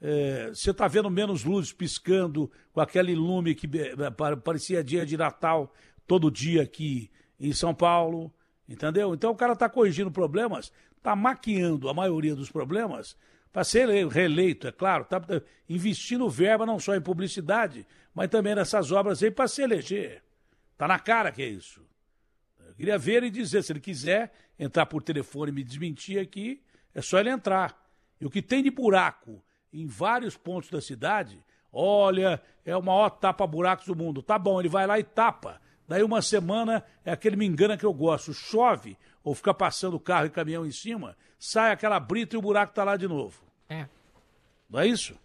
É, 0.00 0.48
Você 0.50 0.70
está 0.70 0.86
vendo 0.86 1.10
menos 1.10 1.42
luzes 1.42 1.72
piscando 1.72 2.48
com 2.72 2.80
aquele 2.80 3.14
lume 3.16 3.52
que 3.54 3.66
eh, 3.78 4.10
pa- 4.12 4.36
parecia 4.36 4.84
dia 4.84 5.04
de 5.04 5.16
Natal 5.16 5.74
todo 6.06 6.30
dia 6.30 6.62
aqui 6.62 7.10
em 7.40 7.52
São 7.52 7.74
Paulo. 7.74 8.32
Entendeu? 8.68 9.12
Então 9.14 9.32
o 9.32 9.36
cara 9.36 9.54
está 9.54 9.68
corrigindo 9.68 10.10
problemas, 10.10 10.72
está 10.96 11.16
maquiando 11.16 11.88
a 11.88 11.94
maioria 11.94 12.34
dos 12.36 12.50
problemas 12.50 13.16
para 13.52 13.64
ser 13.64 13.88
ele- 13.88 14.08
reeleito, 14.08 14.68
é 14.68 14.72
claro, 14.72 15.02
está 15.04 15.20
investindo 15.68 16.28
verba 16.28 16.64
não 16.66 16.78
só 16.78 16.94
em 16.94 17.00
publicidade, 17.00 17.86
mas 18.14 18.28
também 18.28 18.54
nessas 18.54 18.92
obras 18.92 19.22
aí 19.22 19.30
para 19.30 19.48
se 19.48 19.62
eleger. 19.62 20.22
Está 20.72 20.86
na 20.86 20.98
cara 20.98 21.32
que 21.32 21.42
é 21.42 21.48
isso. 21.48 21.80
Eu 22.68 22.74
queria 22.74 22.98
ver 22.98 23.14
ele 23.22 23.30
dizer, 23.30 23.62
se 23.64 23.72
ele 23.72 23.80
quiser 23.80 24.32
entrar 24.58 24.84
por 24.86 25.02
telefone 25.02 25.50
e 25.50 25.54
me 25.54 25.64
desmentir 25.64 26.18
aqui, 26.20 26.62
é 26.94 27.00
só 27.00 27.18
ele 27.18 27.30
entrar. 27.30 27.85
E 28.20 28.26
o 28.26 28.30
que 28.30 28.42
tem 28.42 28.62
de 28.62 28.70
buraco 28.70 29.42
em 29.72 29.86
vários 29.86 30.36
pontos 30.36 30.70
da 30.70 30.80
cidade, 30.80 31.44
olha, 31.72 32.40
é 32.64 32.76
o 32.76 32.82
maior 32.82 33.10
tapa-buracos 33.10 33.86
do 33.86 33.96
mundo. 33.96 34.22
Tá 34.22 34.38
bom, 34.38 34.60
ele 34.60 34.68
vai 34.68 34.86
lá 34.86 34.98
e 34.98 35.04
tapa. 35.04 35.60
Daí 35.88 36.02
uma 36.02 36.22
semana 36.22 36.84
é 37.04 37.12
aquele 37.12 37.36
me 37.36 37.46
engana 37.46 37.76
que 37.76 37.84
eu 37.84 37.92
gosto. 37.92 38.32
Chove, 38.32 38.98
ou 39.22 39.34
fica 39.34 39.52
passando 39.52 40.00
carro 40.00 40.26
e 40.26 40.30
caminhão 40.30 40.66
em 40.66 40.72
cima, 40.72 41.16
sai 41.38 41.72
aquela 41.72 42.00
brita 42.00 42.36
e 42.36 42.38
o 42.38 42.42
buraco 42.42 42.74
tá 42.74 42.84
lá 42.84 42.96
de 42.96 43.06
novo. 43.06 43.42
É. 43.68 43.86
Não 44.68 44.80
é 44.80 44.86
isso? 44.86 45.18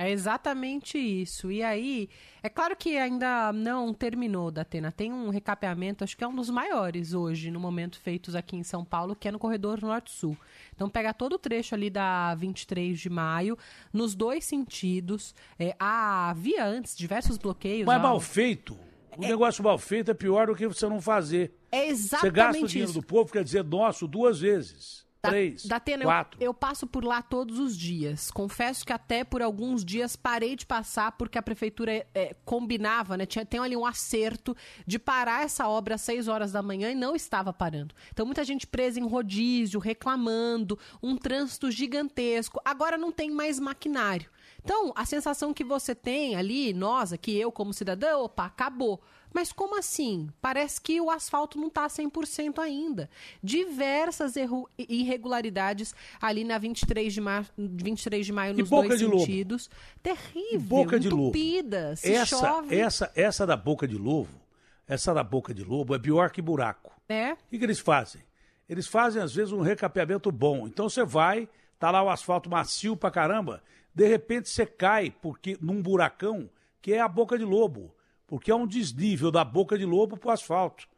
É 0.00 0.10
exatamente 0.10 0.96
isso. 0.96 1.52
E 1.52 1.62
aí, 1.62 2.08
é 2.42 2.48
claro 2.48 2.74
que 2.74 2.96
ainda 2.96 3.52
não 3.52 3.92
terminou 3.92 4.50
da 4.50 4.62
Atena. 4.62 4.90
Tem 4.90 5.12
um 5.12 5.28
recapeamento, 5.28 6.02
acho 6.02 6.16
que 6.16 6.24
é 6.24 6.26
um 6.26 6.34
dos 6.34 6.48
maiores 6.48 7.12
hoje, 7.12 7.50
no 7.50 7.60
momento, 7.60 8.00
feitos 8.00 8.34
aqui 8.34 8.56
em 8.56 8.62
São 8.62 8.82
Paulo, 8.82 9.14
que 9.14 9.28
é 9.28 9.30
no 9.30 9.38
corredor 9.38 9.82
Norte-Sul. 9.82 10.34
Então, 10.74 10.88
pega 10.88 11.12
todo 11.12 11.34
o 11.34 11.38
trecho 11.38 11.74
ali 11.74 11.90
da 11.90 12.34
23 12.34 12.98
de 12.98 13.10
maio, 13.10 13.58
nos 13.92 14.14
dois 14.14 14.42
sentidos. 14.46 15.34
É, 15.58 15.76
havia 15.78 16.64
antes 16.64 16.96
diversos 16.96 17.36
bloqueios. 17.36 17.84
Mas 17.84 17.98
ó. 17.98 18.02
mal 18.02 18.20
feito. 18.20 18.78
O 19.18 19.20
negócio 19.20 19.62
mal 19.62 19.76
feito 19.76 20.12
é 20.12 20.14
pior 20.14 20.46
do 20.46 20.56
que 20.56 20.66
você 20.66 20.88
não 20.88 21.02
fazer. 21.02 21.52
É 21.70 21.94
Você 21.94 22.08
gasta 22.08 22.24
o 22.24 22.28
exatamente 22.30 22.68
dinheiro 22.68 22.90
isso. 22.90 23.00
do 23.02 23.06
povo, 23.06 23.30
quer 23.30 23.44
dizer, 23.44 23.62
nosso, 23.62 24.08
duas 24.08 24.40
vezes. 24.40 25.04
Três, 25.22 25.66
Datena, 25.66 26.04
eu, 26.04 26.08
quatro. 26.08 26.42
eu 26.42 26.54
passo 26.54 26.86
por 26.86 27.04
lá 27.04 27.20
todos 27.20 27.58
os 27.58 27.76
dias. 27.76 28.30
Confesso 28.30 28.86
que 28.86 28.92
até 28.92 29.22
por 29.22 29.42
alguns 29.42 29.84
dias 29.84 30.16
parei 30.16 30.56
de 30.56 30.64
passar 30.64 31.12
porque 31.12 31.38
a 31.38 31.42
prefeitura 31.42 32.06
é, 32.14 32.34
combinava, 32.44 33.16
né? 33.16 33.26
Tinha, 33.26 33.44
tem 33.44 33.60
ali 33.60 33.76
um 33.76 33.84
acerto 33.84 34.56
de 34.86 34.98
parar 34.98 35.44
essa 35.44 35.68
obra 35.68 35.96
às 35.96 36.00
6 36.00 36.26
horas 36.26 36.52
da 36.52 36.62
manhã 36.62 36.90
e 36.90 36.94
não 36.94 37.14
estava 37.14 37.52
parando. 37.52 37.94
Então 38.10 38.24
muita 38.24 38.44
gente 38.44 38.66
presa 38.66 38.98
em 38.98 39.06
rodízio, 39.06 39.78
reclamando, 39.78 40.78
um 41.02 41.16
trânsito 41.16 41.70
gigantesco. 41.70 42.60
Agora 42.64 42.96
não 42.96 43.12
tem 43.12 43.30
mais 43.30 43.60
maquinário. 43.60 44.30
Então, 44.62 44.92
a 44.94 45.04
sensação 45.06 45.54
que 45.54 45.64
você 45.64 45.94
tem 45.94 46.36
ali, 46.36 46.72
nós 46.72 47.12
aqui, 47.12 47.36
eu 47.36 47.50
como 47.50 47.72
cidadão, 47.72 48.24
opa, 48.24 48.44
acabou. 48.44 49.00
Mas 49.32 49.52
como 49.52 49.78
assim? 49.78 50.28
Parece 50.40 50.80
que 50.80 51.00
o 51.00 51.10
asfalto 51.10 51.58
não 51.58 51.68
está 51.68 51.86
100% 51.86 52.58
ainda. 52.58 53.08
Diversas 53.42 54.34
irregularidades 54.78 55.94
ali 56.20 56.44
na 56.44 56.58
23 56.58 57.12
de, 57.12 57.20
mar... 57.20 57.46
23 57.56 58.26
de 58.26 58.32
maio 58.32 58.54
E 58.54 58.60
nos 58.60 58.68
Boca 58.68 58.88
dois 58.88 59.00
de 59.00 59.06
Lobo? 59.06 59.20
sentidos. 59.20 59.70
Terrível, 60.02 60.60
Boca 60.60 60.98
de 60.98 61.08
Lobo. 61.08 61.22
entupida, 61.24 61.96
se 61.96 62.12
essa, 62.12 62.38
chove. 62.38 62.76
essa, 62.76 63.12
essa 63.14 63.46
da 63.46 63.56
boca 63.56 63.86
de 63.86 63.96
lobo, 63.96 64.40
essa 64.86 65.14
da 65.14 65.22
boca 65.22 65.54
de 65.54 65.62
lobo 65.62 65.94
é 65.94 65.98
pior 65.98 66.30
que 66.30 66.42
buraco. 66.42 66.92
É. 67.08 67.32
O 67.32 67.36
que, 67.50 67.58
que 67.58 67.64
eles 67.64 67.78
fazem? 67.78 68.22
Eles 68.68 68.86
fazem, 68.86 69.20
às 69.22 69.34
vezes, 69.34 69.52
um 69.52 69.60
recapeamento 69.60 70.30
bom. 70.30 70.66
Então 70.66 70.88
você 70.88 71.04
vai, 71.04 71.48
tá 71.78 71.90
lá 71.90 72.02
o 72.02 72.08
asfalto 72.08 72.48
macio 72.50 72.96
pra 72.96 73.10
caramba, 73.10 73.62
de 73.94 74.06
repente 74.06 74.48
você 74.48 74.64
cai 74.64 75.12
porque 75.22 75.56
num 75.60 75.82
buracão 75.82 76.48
que 76.80 76.92
é 76.92 77.00
a 77.00 77.08
boca 77.08 77.36
de 77.36 77.44
lobo. 77.44 77.94
Porque 78.30 78.48
é 78.48 78.54
um 78.54 78.64
desnível 78.64 79.28
da 79.32 79.42
boca 79.44 79.76
de 79.76 79.84
lobo 79.84 80.16
pro 80.16 80.30
asfalto. 80.30 80.88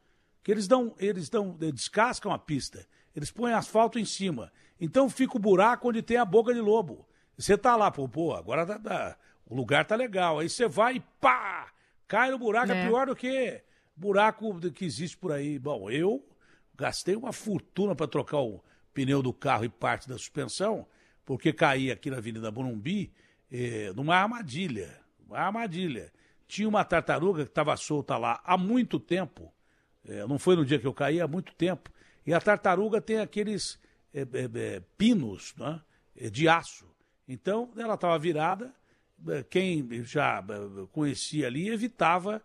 Que 0.43 0.53
eles 0.53 0.69
dão, 0.69 0.95
eles 0.99 1.31
dão, 1.31 1.57
eh, 1.63 1.73
descascam 1.73 2.31
a 2.31 2.39
pista. 2.39 2.87
Eles 3.17 3.31
põem 3.31 3.55
asfalto 3.55 3.99
em 3.99 4.05
cima. 4.05 4.53
Então 4.79 5.09
fica 5.09 5.39
o 5.39 5.41
buraco 5.41 5.89
onde 5.89 6.03
tem 6.03 6.19
a 6.19 6.27
boca 6.27 6.53
de 6.53 6.61
lobo. 6.61 7.09
Você 7.39 7.57
tá 7.57 7.75
lá, 7.75 7.91
pô, 7.91 8.07
pô 8.07 8.35
agora 8.35 8.67
tá- 8.67 8.79
tá- 8.79 9.17
o 9.47 9.55
lugar 9.55 9.87
tá 9.87 9.97
legal. 9.97 10.41
Aí 10.41 10.51
você 10.51 10.69
vai 10.69 10.97
e 10.97 11.01
pá! 11.19 11.73
Cai 12.07 12.31
no 12.31 12.39
buraco, 12.39 12.71
é, 12.71 12.83
É. 12.83 12.87
pior 12.87 13.07
do 13.07 13.17
que 13.17 13.63
buraco 13.97 14.61
que 14.73 14.85
existe 14.85 15.17
por 15.17 15.33
aí. 15.33 15.59
Bom, 15.59 15.89
eu 15.91 16.23
gastei 16.77 17.17
uma 17.17 17.33
fortuna 17.33 17.95
para 17.95 18.07
trocar 18.07 18.41
o 18.43 18.63
pneu 18.93 19.23
do 19.23 19.33
carro 19.33 19.65
e 19.65 19.71
parte 19.71 20.07
da 20.07 20.19
suspensão, 20.19 20.87
porque 21.25 21.51
caí 21.51 21.91
aqui 21.91 22.11
na 22.11 22.19
Avenida 22.19 22.51
Morumbi 22.51 23.11
eh, 23.51 23.91
numa 23.97 24.17
armadilha. 24.17 25.01
Uma 25.27 25.39
armadilha. 25.39 26.13
Tinha 26.53 26.69
uma 26.69 26.85
tartaruga 26.85 27.45
que 27.45 27.51
estava 27.51 27.75
solta 27.79 28.19
lá 28.19 28.39
há 28.45 28.59
muito 28.59 29.01
tempo. 29.01 29.51
eh, 30.05 30.27
não 30.27 30.39
foi 30.39 30.55
no 30.55 30.67
dia 30.67 30.79
que 30.79 30.87
eu 30.87 30.93
caí, 30.93 31.19
há 31.19 31.27
muito 31.27 31.55
tempo. 31.55 31.91
E 32.27 32.35
a 32.35 32.39
tartaruga 32.43 33.01
tem 33.01 33.21
aqueles 33.21 33.81
eh, 34.13 34.27
eh, 34.35 34.51
eh, 34.55 34.83
pinos 34.99 35.55
né, 35.57 35.81
eh, 36.15 36.29
de 36.29 36.47
aço. 36.47 36.87
Então, 37.27 37.71
ela 37.75 37.95
estava 37.95 38.19
virada. 38.19 38.71
eh, 39.29 39.43
Quem 39.49 40.05
já 40.05 40.45
conhecia 40.93 41.47
ali 41.47 41.71
evitava 41.71 42.43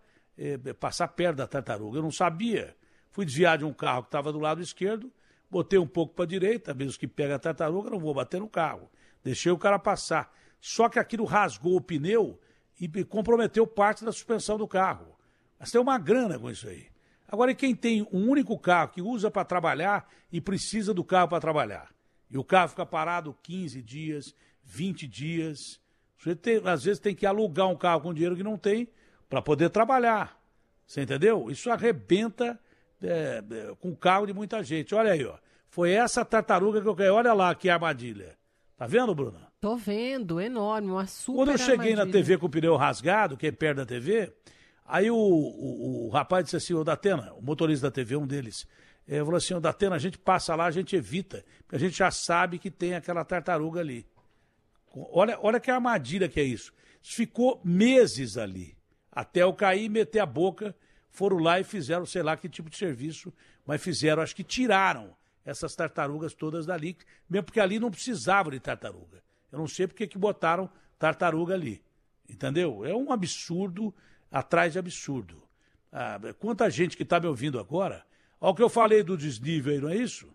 passar 0.79 1.09
perto 1.09 1.35
da 1.39 1.47
tartaruga. 1.47 1.97
Eu 1.97 2.03
não 2.03 2.11
sabia. 2.11 2.77
Fui 3.11 3.25
desviar 3.25 3.57
de 3.57 3.65
um 3.65 3.73
carro 3.73 4.03
que 4.03 4.07
estava 4.07 4.31
do 4.31 4.39
lado 4.39 4.61
esquerdo, 4.61 5.11
botei 5.51 5.79
um 5.79 5.87
pouco 5.87 6.13
para 6.13 6.23
a 6.23 6.27
direita, 6.27 6.73
mesmo 6.73 6.97
que 6.97 7.07
pega 7.09 7.35
a 7.35 7.39
tartaruga, 7.39 7.89
não 7.89 7.99
vou 7.99 8.13
bater 8.13 8.39
no 8.39 8.47
carro. 8.47 8.89
Deixei 9.21 9.51
o 9.51 9.57
cara 9.57 9.77
passar. 9.77 10.33
Só 10.61 10.87
que 10.87 10.97
aquilo 10.97 11.25
rasgou 11.25 11.75
o 11.75 11.81
pneu 11.81 12.39
e 12.79 13.03
comprometeu 13.03 13.65
parte 13.65 14.05
da 14.05 14.11
suspensão 14.11 14.57
do 14.57 14.67
carro. 14.67 15.17
Mas 15.59 15.71
tem 15.71 15.81
uma 15.81 15.97
grana 15.97 16.37
com 16.37 16.49
isso 16.49 16.67
aí. 16.67 16.87
Agora, 17.27 17.51
e 17.51 17.55
quem 17.55 17.75
tem 17.75 18.07
um 18.11 18.29
único 18.29 18.57
carro 18.57 18.91
que 18.91 19.01
usa 19.01 19.29
para 19.29 19.43
trabalhar 19.43 20.07
e 20.31 20.39
precisa 20.39 20.93
do 20.93 21.03
carro 21.03 21.27
para 21.27 21.41
trabalhar? 21.41 21.93
E 22.29 22.37
o 22.37 22.43
carro 22.43 22.69
fica 22.69 22.85
parado 22.85 23.35
15 23.43 23.81
dias, 23.81 24.35
20 24.63 25.07
dias. 25.07 25.79
Você 26.17 26.35
tem, 26.35 26.61
às 26.65 26.83
vezes 26.83 26.99
tem 26.99 27.15
que 27.15 27.25
alugar 27.25 27.67
um 27.67 27.75
carro 27.75 28.01
com 28.01 28.13
dinheiro 28.13 28.35
que 28.35 28.43
não 28.43 28.57
tem 28.57 28.89
para 29.29 29.41
poder 29.41 29.69
trabalhar. 29.69 30.39
Você 30.85 31.01
entendeu? 31.01 31.51
Isso 31.51 31.69
arrebenta 31.69 32.59
é, 33.01 33.43
é, 33.49 33.75
com 33.79 33.89
o 33.89 33.97
carro 33.97 34.25
de 34.25 34.33
muita 34.33 34.63
gente. 34.63 34.95
Olha 34.95 35.11
aí, 35.11 35.25
ó. 35.25 35.37
Foi 35.69 35.91
essa 35.91 36.23
tartaruga 36.23 36.81
que 36.81 36.87
eu 36.87 36.95
quero. 36.95 37.15
Olha 37.15 37.33
lá 37.33 37.53
que 37.53 37.69
armadilha. 37.69 38.37
Tá 38.77 38.85
vendo, 38.85 39.15
Bruna? 39.15 39.51
Tô 39.59 39.75
vendo, 39.75 40.39
enorme, 40.39 40.91
uma 40.91 41.07
super 41.07 41.37
Quando 41.37 41.51
eu 41.51 41.57
cheguei 41.57 41.95
na 41.95 42.01
armadilha. 42.01 42.11
TV 42.11 42.37
com 42.37 42.45
o 42.45 42.49
pneu 42.49 42.75
rasgado, 42.75 43.35
que 43.35 43.47
é 43.47 43.51
perto 43.51 43.77
da 43.77 43.85
TV, 43.87 44.31
aí 44.85 45.09
o, 45.09 45.15
o, 45.17 46.05
o 46.05 46.09
rapaz 46.09 46.45
disse 46.45 46.57
assim, 46.57 46.75
o 46.75 46.83
Datena, 46.83 47.33
o 47.33 47.41
motorista 47.41 47.87
da 47.87 47.91
TV, 47.91 48.15
um 48.15 48.27
deles, 48.27 48.67
eh, 49.07 49.17
falou 49.17 49.35
assim, 49.35 49.55
o 49.55 49.59
Datena, 49.59 49.95
a 49.95 49.99
gente 49.99 50.19
passa 50.19 50.53
lá, 50.53 50.65
a 50.65 50.71
gente 50.71 50.95
evita, 50.95 51.43
porque 51.63 51.75
a 51.75 51.79
gente 51.79 51.97
já 51.97 52.11
sabe 52.11 52.59
que 52.59 52.69
tem 52.69 52.93
aquela 52.93 53.25
tartaruga 53.25 53.79
ali. 53.79 54.05
Olha, 55.11 55.39
olha 55.41 55.59
que 55.59 55.71
armadilha 55.71 56.29
que 56.29 56.39
é 56.39 56.43
isso. 56.43 56.71
Isso 57.01 57.15
Ficou 57.15 57.59
meses 57.65 58.37
ali, 58.37 58.77
até 59.11 59.41
eu 59.41 59.53
cair 59.53 59.85
e 59.85 59.89
meter 59.89 60.19
a 60.19 60.25
boca, 60.25 60.75
foram 61.09 61.37
lá 61.37 61.59
e 61.59 61.63
fizeram, 61.63 62.05
sei 62.05 62.21
lá 62.21 62.37
que 62.37 62.47
tipo 62.47 62.69
de 62.69 62.77
serviço, 62.77 63.33
mas 63.65 63.81
fizeram, 63.81 64.21
acho 64.21 64.35
que 64.35 64.43
tiraram 64.43 65.15
essas 65.47 65.73
tartarugas 65.73 66.33
todas 66.33 66.65
dali, 66.65 66.97
mesmo 67.29 67.45
porque 67.45 67.61
ali 67.61 67.79
não 67.79 67.89
precisava 67.89 68.51
de 68.51 68.59
tartaruga. 68.59 69.23
Eu 69.49 69.57
não 69.57 69.65
sei 69.65 69.87
porque 69.87 70.05
que 70.05 70.17
botaram 70.17 70.69
tartaruga 70.99 71.53
ali. 71.53 71.81
Entendeu? 72.27 72.83
É 72.83 72.93
um 72.93 73.13
absurdo 73.13 73.95
atrás 74.29 74.73
de 74.73 74.79
absurdo. 74.79 75.41
Ah, 75.89 76.19
quanta 76.37 76.69
gente 76.69 76.97
que 76.97 77.03
está 77.03 77.17
me 77.17 77.27
ouvindo 77.27 77.57
agora. 77.59 78.05
Olha 78.41 78.51
o 78.51 78.55
que 78.55 78.61
eu 78.61 78.67
falei 78.67 79.03
do 79.03 79.17
desnível 79.17 79.73
aí, 79.73 79.79
não 79.79 79.89
é 79.89 79.95
isso? 79.95 80.27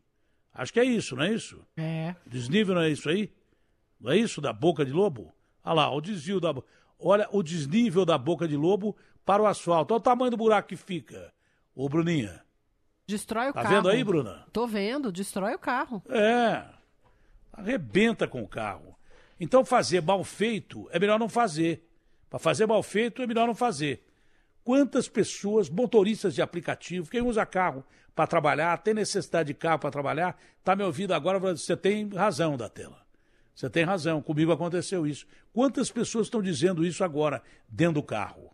Acho 0.55 0.73
que 0.73 0.81
é 0.81 0.85
isso, 0.85 1.15
não 1.15 1.25
é 1.25 1.35
isso? 1.35 1.63
É. 1.77 2.17
Desnível 2.27 2.75
não 2.75 2.83
é 2.83 2.89
isso 2.89 3.11
aí? 3.11 3.31
Não 4.01 4.11
é 4.11 4.17
isso 4.17 4.41
da 4.41 4.53
boca 4.53 4.83
de 4.83 4.93
lobo? 4.93 5.31
Olha 5.63 5.75
lá, 5.75 5.95
o 5.95 6.01
desvio 6.01 6.41
da 6.41 6.55
Olha 6.99 7.29
o 7.33 7.43
desnível 7.43 8.07
da 8.07 8.17
boca 8.17 8.49
de 8.49 8.57
lobo 8.57 8.97
para 9.27 9.43
o 9.43 9.47
asfalto. 9.47 9.93
Olha 9.93 10.01
o 10.01 10.03
tamanho 10.03 10.31
do 10.31 10.37
buraco 10.39 10.69
que 10.69 10.77
fica. 10.77 11.35
Ô, 11.75 11.87
Bruninha. 11.87 12.43
Destrói 13.07 13.51
o 13.51 13.53
Tá 13.53 13.63
carro. 13.63 13.75
vendo 13.77 13.89
aí, 13.89 14.05
Bruna? 14.05 14.45
Tô 14.53 14.67
vendo, 14.67 15.11
destrói 15.11 15.55
o 15.55 15.59
carro. 15.59 16.03
É. 16.09 16.65
Arrebenta 17.53 18.27
com 18.29 18.43
o 18.43 18.49
carro. 18.49 18.97
Então 19.41 19.65
fazer 19.65 20.01
mal 20.03 20.23
feito 20.23 20.89
é 20.93 20.99
melhor 20.99 21.19
não 21.19 21.29
fazer. 21.29 21.89
Para 22.31 22.39
fazer 22.39 22.67
mal 22.67 22.83
feito 22.83 23.21
é 23.23 23.27
melhor 23.27 23.47
não 23.47 23.55
fazer. 23.55 24.07
Quantas 24.65 25.09
pessoas, 25.09 25.69
motoristas 25.69 26.35
de 26.35 26.41
aplicativo, 26.41 27.11
quem 27.11 27.21
usa 27.21 27.45
carro 27.45 27.85
para 28.15 28.27
trabalhar, 28.27 28.79
tem 28.79 28.95
necessidade 28.95 29.49
de 29.49 29.55
carro 29.55 29.81
para 29.81 29.91
trabalhar, 29.91 30.39
está 30.59 30.77
me 30.77 30.85
ouvindo 30.85 31.13
agora, 31.13 31.41
falando, 31.41 31.57
você 31.57 31.77
tem 31.77 32.09
razão 32.11 32.57
da 32.57 32.69
tela. 32.69 33.03
Você 33.55 33.69
tem 33.69 33.85
razão, 33.85 34.23
comigo 34.23 34.53
aconteceu 34.53 35.07
isso. 35.07 35.27
Quantas 35.53 35.91
pessoas 35.91 36.27
estão 36.29 36.41
dizendo 36.41 36.87
isso 36.87 37.03
agora 37.03 37.43
dentro 37.69 37.95
do 37.95 38.03
carro? 38.03 38.52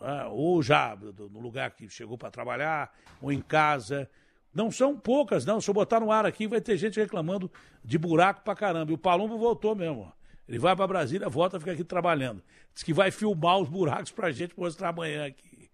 Ah, 0.00 0.28
ou 0.28 0.62
já 0.62 0.96
no 0.96 1.40
lugar 1.40 1.70
que 1.72 1.88
chegou 1.88 2.16
para 2.18 2.30
trabalhar, 2.30 2.92
ou 3.20 3.32
em 3.32 3.40
casa. 3.40 4.08
Não 4.54 4.70
são 4.70 4.96
poucas, 4.98 5.44
não. 5.44 5.60
Se 5.60 5.68
eu 5.70 5.74
botar 5.74 6.00
no 6.00 6.10
ar 6.10 6.24
aqui, 6.26 6.46
vai 6.46 6.60
ter 6.60 6.76
gente 6.76 6.98
reclamando 6.98 7.50
de 7.84 7.98
buraco 7.98 8.42
pra 8.42 8.54
caramba. 8.54 8.90
E 8.90 8.94
o 8.94 8.98
Palumbo 8.98 9.36
voltou 9.38 9.74
mesmo. 9.74 10.02
ó. 10.12 10.18
Ele 10.48 10.58
vai 10.58 10.74
para 10.74 10.86
Brasília, 10.86 11.28
volta, 11.28 11.58
fica 11.60 11.72
aqui 11.72 11.84
trabalhando. 11.84 12.42
Diz 12.74 12.82
que 12.82 12.92
vai 12.94 13.10
filmar 13.10 13.58
os 13.58 13.68
buracos 13.68 14.10
pra 14.10 14.30
gente 14.32 14.58
mostrar 14.58 14.88
amanhã 14.88 15.26
aqui. 15.26 15.68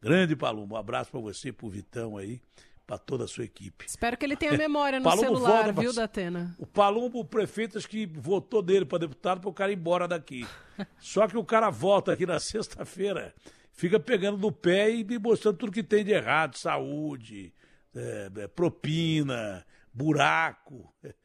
Grande 0.00 0.36
Palumbo, 0.36 0.74
um 0.74 0.78
abraço 0.78 1.10
pra 1.10 1.18
você, 1.18 1.50
pro 1.50 1.68
Vitão 1.68 2.16
aí, 2.18 2.40
pra 2.86 2.98
toda 2.98 3.24
a 3.24 3.26
sua 3.26 3.44
equipe. 3.44 3.86
Espero 3.88 4.16
que 4.18 4.24
ele 4.26 4.36
tenha 4.36 4.52
memória 4.58 4.98
no 5.00 5.04
Palumbo 5.04 5.24
celular, 5.24 5.50
volta 5.64 5.72
pra- 5.72 5.82
viu, 5.82 5.92
Datena? 5.94 6.54
O 6.58 6.66
Palumbo, 6.66 7.18
o 7.20 7.24
prefeito, 7.24 7.78
acho 7.78 7.88
que 7.88 8.04
votou 8.06 8.62
dele 8.62 8.84
para 8.84 8.98
deputado 8.98 9.40
para 9.40 9.48
o 9.50 9.52
cara 9.54 9.72
ir 9.72 9.76
embora 9.78 10.06
daqui. 10.06 10.46
Só 11.00 11.26
que 11.26 11.36
o 11.38 11.44
cara 11.44 11.70
volta 11.70 12.12
aqui 12.12 12.26
na 12.26 12.38
sexta-feira, 12.38 13.34
fica 13.78 14.00
pegando 14.00 14.36
no 14.36 14.50
pé 14.50 14.90
e 14.90 15.04
me 15.04 15.18
mostrando 15.18 15.56
tudo 15.56 15.72
que 15.72 15.82
tem 15.82 16.04
de 16.04 16.12
errado: 16.12 16.58
saúde, 16.58 17.54
é, 17.94 18.30
é, 18.36 18.48
propina, 18.48 19.64
buraco. 19.94 20.92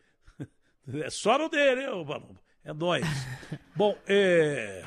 É 0.86 1.10
só 1.10 1.38
no 1.38 1.48
dele, 1.48 1.84
hein, 1.84 1.90
ô 1.92 2.06
Palumbo? 2.06 2.38
É 2.62 2.74
nóis. 2.74 3.06
Bom, 3.74 3.98
é. 4.06 4.84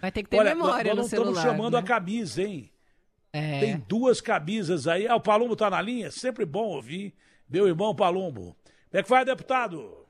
Vai 0.00 0.12
ter 0.12 0.22
que 0.22 0.30
ter 0.30 0.38
Olha, 0.38 0.54
memória 0.54 0.94
nós 0.94 1.10
no 1.10 1.18
não 1.18 1.32
estamos 1.32 1.42
chamando 1.42 1.72
né? 1.72 1.80
a 1.80 1.82
camisa, 1.82 2.40
hein? 2.40 2.70
É. 3.32 3.58
Tem 3.58 3.76
duas 3.80 4.20
camisas 4.20 4.86
aí. 4.86 5.08
Ah, 5.08 5.16
o 5.16 5.20
Palumbo 5.20 5.56
tá 5.56 5.68
na 5.68 5.82
linha? 5.82 6.08
Sempre 6.12 6.44
bom 6.44 6.68
ouvir. 6.68 7.16
Meu 7.48 7.66
irmão 7.66 7.96
Palumbo. 7.96 8.54
Como 8.54 9.00
é 9.00 9.02
que 9.02 9.08
vai, 9.10 9.24
deputado? 9.24 10.06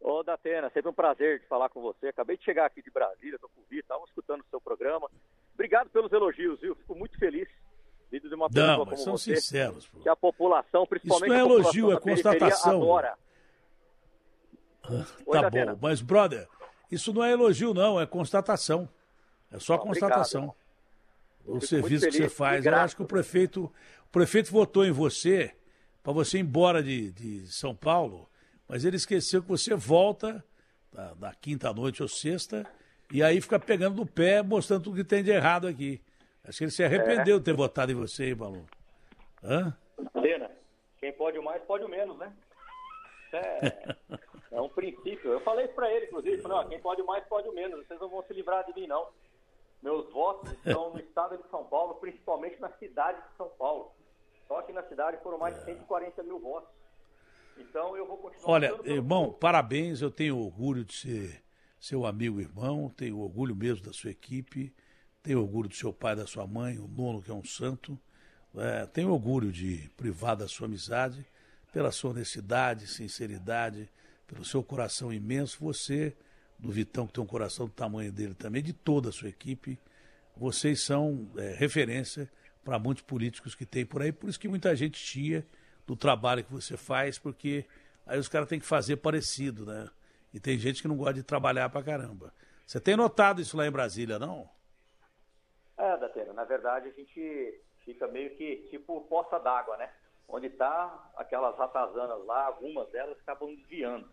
Ô, 0.00 0.24
Datena, 0.24 0.68
sempre 0.70 0.90
um 0.90 0.94
prazer 0.94 1.38
de 1.38 1.46
falar 1.46 1.68
com 1.68 1.80
você. 1.80 2.08
Acabei 2.08 2.36
de 2.36 2.44
chegar 2.44 2.66
aqui 2.66 2.82
de 2.82 2.90
Brasília, 2.90 3.38
tô 3.38 3.48
com 3.48 3.60
o 3.60 3.64
Vitor, 3.64 3.78
estava 3.78 4.04
escutando 4.08 4.40
o 4.40 4.50
seu 4.50 4.60
programa. 4.60 5.08
Obrigado 5.58 5.90
pelos 5.90 6.12
elogios, 6.12 6.60
viu? 6.60 6.76
Fico 6.76 6.94
muito 6.94 7.18
feliz. 7.18 7.48
Vindo 8.12 8.28
de 8.28 8.34
uma 8.36 8.48
pessoa 8.48 8.66
Não, 8.68 8.78
como 8.78 8.90
mas 8.92 9.02
são 9.02 9.18
você, 9.18 9.34
sinceros. 9.36 9.88
pô. 9.88 9.98
que 9.98 10.08
a 10.08 10.14
população, 10.14 10.86
principalmente 10.86 11.26
Isso 11.26 11.34
não 11.34 11.52
é 11.54 11.60
elogio, 11.60 11.92
é 11.92 12.00
constatação. 12.00 12.76
adora. 12.82 13.18
Oi, 15.26 15.40
Tá 15.40 15.50
bom, 15.50 15.78
mas, 15.82 16.00
brother, 16.00 16.48
isso 16.90 17.12
não 17.12 17.22
é 17.24 17.32
elogio, 17.32 17.74
não, 17.74 18.00
é 18.00 18.06
constatação. 18.06 18.88
É 19.50 19.58
só 19.58 19.74
Obrigado, 19.74 19.88
constatação. 19.88 20.54
Eu 21.44 21.56
O 21.56 21.60
serviço 21.60 22.06
que 22.06 22.12
você 22.12 22.28
faz. 22.28 22.64
Eu 22.64 22.74
acho 22.76 22.96
que 22.96 23.02
o 23.02 23.06
prefeito, 23.06 23.64
o 23.64 24.10
prefeito 24.10 24.50
votou 24.50 24.86
em 24.86 24.92
você 24.92 25.54
para 26.02 26.12
você 26.12 26.38
ir 26.38 26.42
embora 26.42 26.82
de, 26.82 27.10
de 27.12 27.46
São 27.48 27.74
Paulo, 27.74 28.28
mas 28.68 28.84
ele 28.84 28.96
esqueceu 28.96 29.42
que 29.42 29.48
você 29.48 29.74
volta 29.74 30.42
na, 30.92 31.14
na 31.16 31.34
quinta 31.34 31.72
noite 31.74 32.00
ou 32.02 32.08
sexta 32.08 32.64
e 33.10 33.22
aí 33.22 33.40
fica 33.40 33.58
pegando 33.58 33.96
no 33.96 34.06
pé, 34.06 34.42
mostrando 34.42 34.84
tudo 34.84 34.96
que 34.96 35.04
tem 35.04 35.22
de 35.22 35.30
errado 35.30 35.66
aqui. 35.66 36.00
Acho 36.46 36.58
que 36.58 36.64
ele 36.64 36.70
se 36.70 36.84
arrependeu 36.84 37.38
de 37.38 37.44
ter 37.44 37.54
votado 37.54 37.92
em 37.92 37.94
você, 37.94 38.28
hein, 38.28 38.34
Balu? 38.34 38.66
Hã? 39.42 39.76
Datena, 39.98 40.50
quem 40.98 41.12
pode 41.12 41.38
o 41.38 41.42
mais, 41.42 41.62
pode 41.62 41.84
o 41.84 41.88
menos, 41.88 42.16
né? 42.18 42.32
É, 43.32 43.96
é 44.52 44.60
um 44.60 44.68
princípio. 44.68 45.32
Eu 45.32 45.40
falei 45.40 45.66
isso 45.66 45.74
pra 45.74 45.92
ele, 45.92 46.06
inclusive, 46.06 46.42
falei, 46.42 46.58
ó, 46.58 46.64
quem 46.64 46.80
pode 46.80 47.02
o 47.02 47.06
mais, 47.06 47.24
pode 47.26 47.48
o 47.48 47.54
menos. 47.54 47.86
Vocês 47.86 48.00
não 48.00 48.08
vão 48.08 48.22
se 48.22 48.32
livrar 48.32 48.64
de 48.64 48.74
mim, 48.78 48.86
não. 48.86 49.08
Meus 49.82 50.10
votos 50.12 50.52
estão 50.52 50.90
no 50.90 50.98
estado 50.98 51.36
de 51.36 51.48
São 51.50 51.64
Paulo, 51.64 51.94
principalmente 51.96 52.60
na 52.60 52.70
cidade 52.72 53.20
de 53.22 53.36
São 53.36 53.48
Paulo. 53.50 53.92
Só 54.46 54.60
que 54.62 54.72
na 54.72 54.82
cidade 54.82 55.18
foram 55.22 55.38
mais 55.38 55.54
de 55.56 55.64
140 55.64 56.22
mil 56.22 56.38
votos. 56.38 56.70
Então 57.58 57.96
eu 57.96 58.06
vou 58.06 58.16
continuar 58.16 58.52
Olha, 58.52 58.80
irmão, 58.84 59.32
parabéns. 59.32 60.00
Eu 60.00 60.10
tenho 60.10 60.38
orgulho 60.38 60.84
de 60.84 60.94
ser 60.94 61.42
seu 61.78 62.04
amigo 62.06 62.40
irmão, 62.40 62.92
tenho 62.96 63.18
orgulho 63.18 63.54
mesmo 63.54 63.84
da 63.84 63.92
sua 63.92 64.10
equipe, 64.10 64.72
tenho 65.22 65.40
orgulho 65.40 65.68
do 65.68 65.74
seu 65.74 65.92
pai 65.92 66.16
da 66.16 66.26
sua 66.26 66.46
mãe, 66.46 66.78
o 66.78 66.88
nono 66.88 67.22
que 67.22 67.30
é 67.30 67.34
um 67.34 67.44
santo. 67.44 67.98
É, 68.56 68.86
tenho 68.86 69.10
orgulho 69.10 69.52
de 69.52 69.90
privar 69.96 70.36
da 70.36 70.48
sua 70.48 70.66
amizade, 70.66 71.24
pela 71.72 71.92
sua 71.92 72.10
honestidade, 72.10 72.86
sinceridade, 72.86 73.88
pelo 74.26 74.44
seu 74.44 74.62
coração 74.62 75.12
imenso. 75.12 75.58
Você, 75.60 76.16
do 76.58 76.70
Vitão, 76.70 77.06
que 77.06 77.12
tem 77.12 77.22
um 77.22 77.26
coração 77.26 77.66
do 77.66 77.72
tamanho 77.72 78.10
dele 78.10 78.34
também, 78.34 78.62
de 78.62 78.72
toda 78.72 79.10
a 79.10 79.12
sua 79.12 79.28
equipe, 79.28 79.78
vocês 80.36 80.82
são 80.82 81.30
é, 81.36 81.54
referência 81.54 82.30
para 82.64 82.78
muitos 82.78 83.02
políticos 83.02 83.54
que 83.54 83.66
tem 83.66 83.84
por 83.84 84.02
aí. 84.02 84.12
Por 84.12 84.28
isso 84.28 84.40
que 84.40 84.48
muita 84.48 84.74
gente 84.74 84.98
chia 84.98 85.46
do 85.86 85.96
trabalho 85.96 86.44
que 86.44 86.52
você 86.52 86.76
faz, 86.76 87.18
porque 87.18 87.64
aí 88.06 88.18
os 88.18 88.28
caras 88.28 88.48
têm 88.48 88.60
que 88.60 88.66
fazer 88.66 88.96
parecido, 88.96 89.66
né? 89.66 89.88
E 90.38 90.40
tem 90.40 90.56
gente 90.56 90.80
que 90.80 90.86
não 90.86 90.96
gosta 90.96 91.14
de 91.14 91.24
trabalhar 91.24 91.68
pra 91.68 91.82
caramba. 91.82 92.32
Você 92.64 92.80
tem 92.80 92.96
notado 92.96 93.40
isso 93.40 93.56
lá 93.56 93.66
em 93.66 93.72
Brasília, 93.72 94.20
não? 94.20 94.48
É, 95.76 95.96
Datena, 95.96 96.32
na 96.32 96.44
verdade 96.44 96.88
a 96.88 96.92
gente 96.92 97.60
fica 97.84 98.06
meio 98.06 98.36
que 98.36 98.68
tipo 98.70 99.00
poça 99.08 99.36
d'água, 99.40 99.76
né? 99.76 99.90
Onde 100.28 100.48
tá 100.48 101.10
aquelas 101.16 101.58
ratazanas 101.58 102.24
lá, 102.24 102.46
algumas 102.46 102.88
delas 102.90 103.18
acabam 103.18 103.52
desviando. 103.52 104.08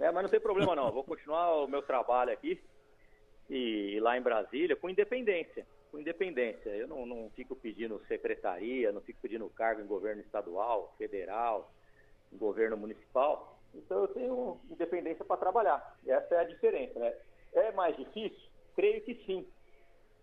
É, 0.00 0.10
mas 0.10 0.24
não 0.24 0.30
tem 0.30 0.40
problema 0.40 0.74
não, 0.74 0.88
eu 0.88 0.92
vou 0.92 1.04
continuar 1.04 1.54
o 1.62 1.68
meu 1.68 1.82
trabalho 1.82 2.32
aqui 2.32 2.60
e, 3.48 4.00
lá 4.00 4.18
em 4.18 4.22
Brasília 4.22 4.74
com 4.74 4.90
independência. 4.90 5.64
Com 5.92 6.00
independência. 6.00 6.70
Eu 6.70 6.88
não, 6.88 7.06
não 7.06 7.30
fico 7.36 7.54
pedindo 7.54 8.02
secretaria, 8.08 8.90
não 8.90 9.00
fico 9.00 9.20
pedindo 9.22 9.48
cargo 9.50 9.80
em 9.80 9.86
governo 9.86 10.20
estadual, 10.20 10.92
federal, 10.98 11.72
em 12.32 12.36
governo 12.36 12.76
municipal. 12.76 13.53
Então 13.74 14.02
eu 14.02 14.08
tenho 14.08 14.60
independência 14.70 15.24
para 15.24 15.36
trabalhar. 15.36 15.98
E 16.04 16.10
essa 16.10 16.34
é 16.34 16.38
a 16.40 16.44
diferença, 16.44 16.98
né? 16.98 17.14
É 17.52 17.72
mais 17.72 17.96
difícil? 17.96 18.50
Creio 18.74 19.02
que 19.02 19.14
sim. 19.26 19.46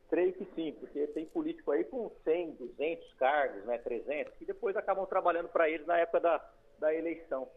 Creio 0.10 0.34
que 0.34 0.46
sim, 0.56 0.74
porque 0.74 1.08
tem 1.08 1.26
político 1.26 1.72
aí 1.72 1.86
com 1.86 2.12
100, 2.24 2.52
200 2.56 3.14
cargos, 3.14 3.64
né, 3.64 3.78
300, 3.78 4.34
que 4.36 4.44
depois 4.44 4.76
acabam 4.76 5.06
trabalhando 5.06 5.48
para 5.48 5.70
eles 5.70 5.88
na 5.88 5.98
época 5.98 6.20
da, 6.20 6.50
da 6.80 6.94
eleição. 6.94 7.48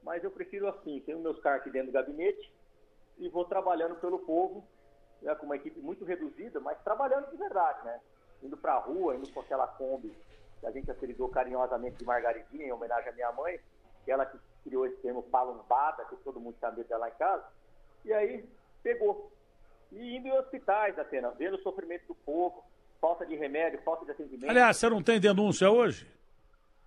Mas 0.00 0.22
eu 0.22 0.30
prefiro 0.30 0.68
assim, 0.68 1.00
tenho 1.00 1.18
meus 1.18 1.40
cargos 1.40 1.62
aqui 1.62 1.70
dentro 1.70 1.88
do 1.88 1.92
gabinete, 1.92 2.52
e 3.18 3.28
vou 3.28 3.44
trabalhando 3.44 3.96
pelo 3.96 4.20
povo, 4.20 4.64
né, 5.22 5.34
com 5.34 5.46
uma 5.46 5.56
equipe 5.56 5.80
muito 5.80 6.04
reduzida, 6.04 6.60
mas 6.60 6.80
trabalhando 6.82 7.30
de 7.30 7.36
verdade, 7.36 7.84
né? 7.84 8.00
Indo 8.42 8.56
pra 8.56 8.78
rua, 8.78 9.16
indo 9.16 9.28
com 9.32 9.40
aquela 9.40 9.66
Kombi 9.66 10.14
que 10.60 10.66
a 10.66 10.70
gente 10.70 10.90
apelidou 10.90 11.28
carinhosamente 11.28 11.96
de 11.96 12.04
Margaridinha, 12.04 12.66
em 12.66 12.72
homenagem 12.72 13.10
à 13.10 13.12
minha 13.12 13.32
mãe, 13.32 13.58
que 14.04 14.10
ela 14.10 14.24
que 14.24 14.38
criou 14.64 14.86
esse 14.86 14.96
termo 14.96 15.22
palumbada, 15.22 16.04
que 16.06 16.16
todo 16.16 16.40
mundo 16.40 16.56
sabe 16.60 16.82
dela 16.84 17.08
em 17.08 17.12
casa, 17.12 17.44
e 18.04 18.12
aí 18.12 18.44
pegou. 18.82 19.30
E 19.92 20.16
indo 20.16 20.26
em 20.26 20.32
hospitais, 20.32 20.98
Atena, 20.98 21.30
vendo 21.30 21.54
o 21.54 21.62
sofrimento 21.62 22.08
do 22.08 22.14
povo, 22.14 22.64
falta 23.00 23.24
de 23.24 23.36
remédio, 23.36 23.80
falta 23.82 24.04
de 24.04 24.10
atendimento. 24.10 24.50
Aliás, 24.50 24.76
você 24.76 24.88
não 24.88 25.02
tem 25.02 25.20
denúncia 25.20 25.70
hoje? 25.70 26.08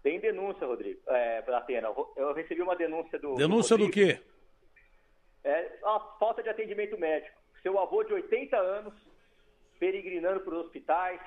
Tem 0.04 0.20
denúncia, 0.20 0.66
Rodrigo, 0.66 1.00
é, 1.08 1.44
Atena. 1.54 1.90
Eu 2.16 2.34
recebi 2.34 2.62
uma 2.62 2.76
denúncia 2.76 3.18
do. 3.20 3.36
Denúncia 3.36 3.78
do 3.78 3.86
Rodrigo. 3.86 4.16
quê? 4.16 4.24
É 5.44 5.80
a 5.84 6.00
falta 6.20 6.44
de 6.44 6.50
atendimento 6.50 6.98
médico. 6.98 7.38
Seu 7.62 7.80
avô 7.80 8.04
de 8.04 8.14
80 8.14 8.58
anos, 8.58 8.94
peregrinando 9.80 10.42
por 10.42 10.54
hospitais, 10.54 11.22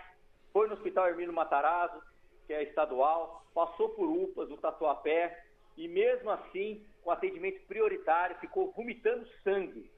foi 0.53 0.69
no 0.69 0.75
Hospital 0.75 1.09
Hermínio 1.09 1.33
Matarazzo, 1.33 2.03
que 2.47 2.53
é 2.53 2.63
estadual, 2.63 3.45
passou 3.55 3.91
por 3.91 4.09
UPAs, 4.09 4.49
do 4.49 4.57
Tatuapé, 4.57 5.45
e 5.77 5.89
mesmo 5.89 6.31
assim, 6.31 6.85
com 7.03 7.11
atendimento 7.11 7.61
prioritário, 7.67 8.37
ficou 8.39 8.71
vomitando 8.73 9.27
sangue. 9.43 9.91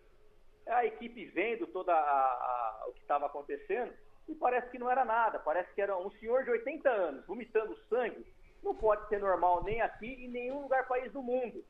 A 0.69 0.85
equipe 0.87 1.25
vendo 1.27 1.67
toda 1.67 1.93
a- 1.93 1.97
a- 1.97 2.85
o 2.89 2.93
que 2.93 3.01
estava 3.01 3.27
acontecendo, 3.27 3.93
e 4.29 4.35
parece 4.35 4.71
que 4.71 4.79
não 4.79 4.91
era 4.91 5.05
nada, 5.05 5.39
parece 5.41 5.73
que 5.75 5.83
era 5.83 5.97
um 5.99 6.11
senhor 6.13 6.45
de 6.45 6.51
80 6.51 6.89
anos 6.89 7.27
vomitando 7.27 7.77
sangue. 7.89 8.25
Não 8.63 8.75
pode 8.75 9.09
ser 9.09 9.19
normal 9.19 9.65
nem 9.65 9.81
aqui 9.81 10.07
e 10.07 10.27
em 10.27 10.29
nenhum 10.29 10.63
lugar 10.63 10.87
país 10.87 11.11
do 11.13 11.21
mundo. 11.21 11.65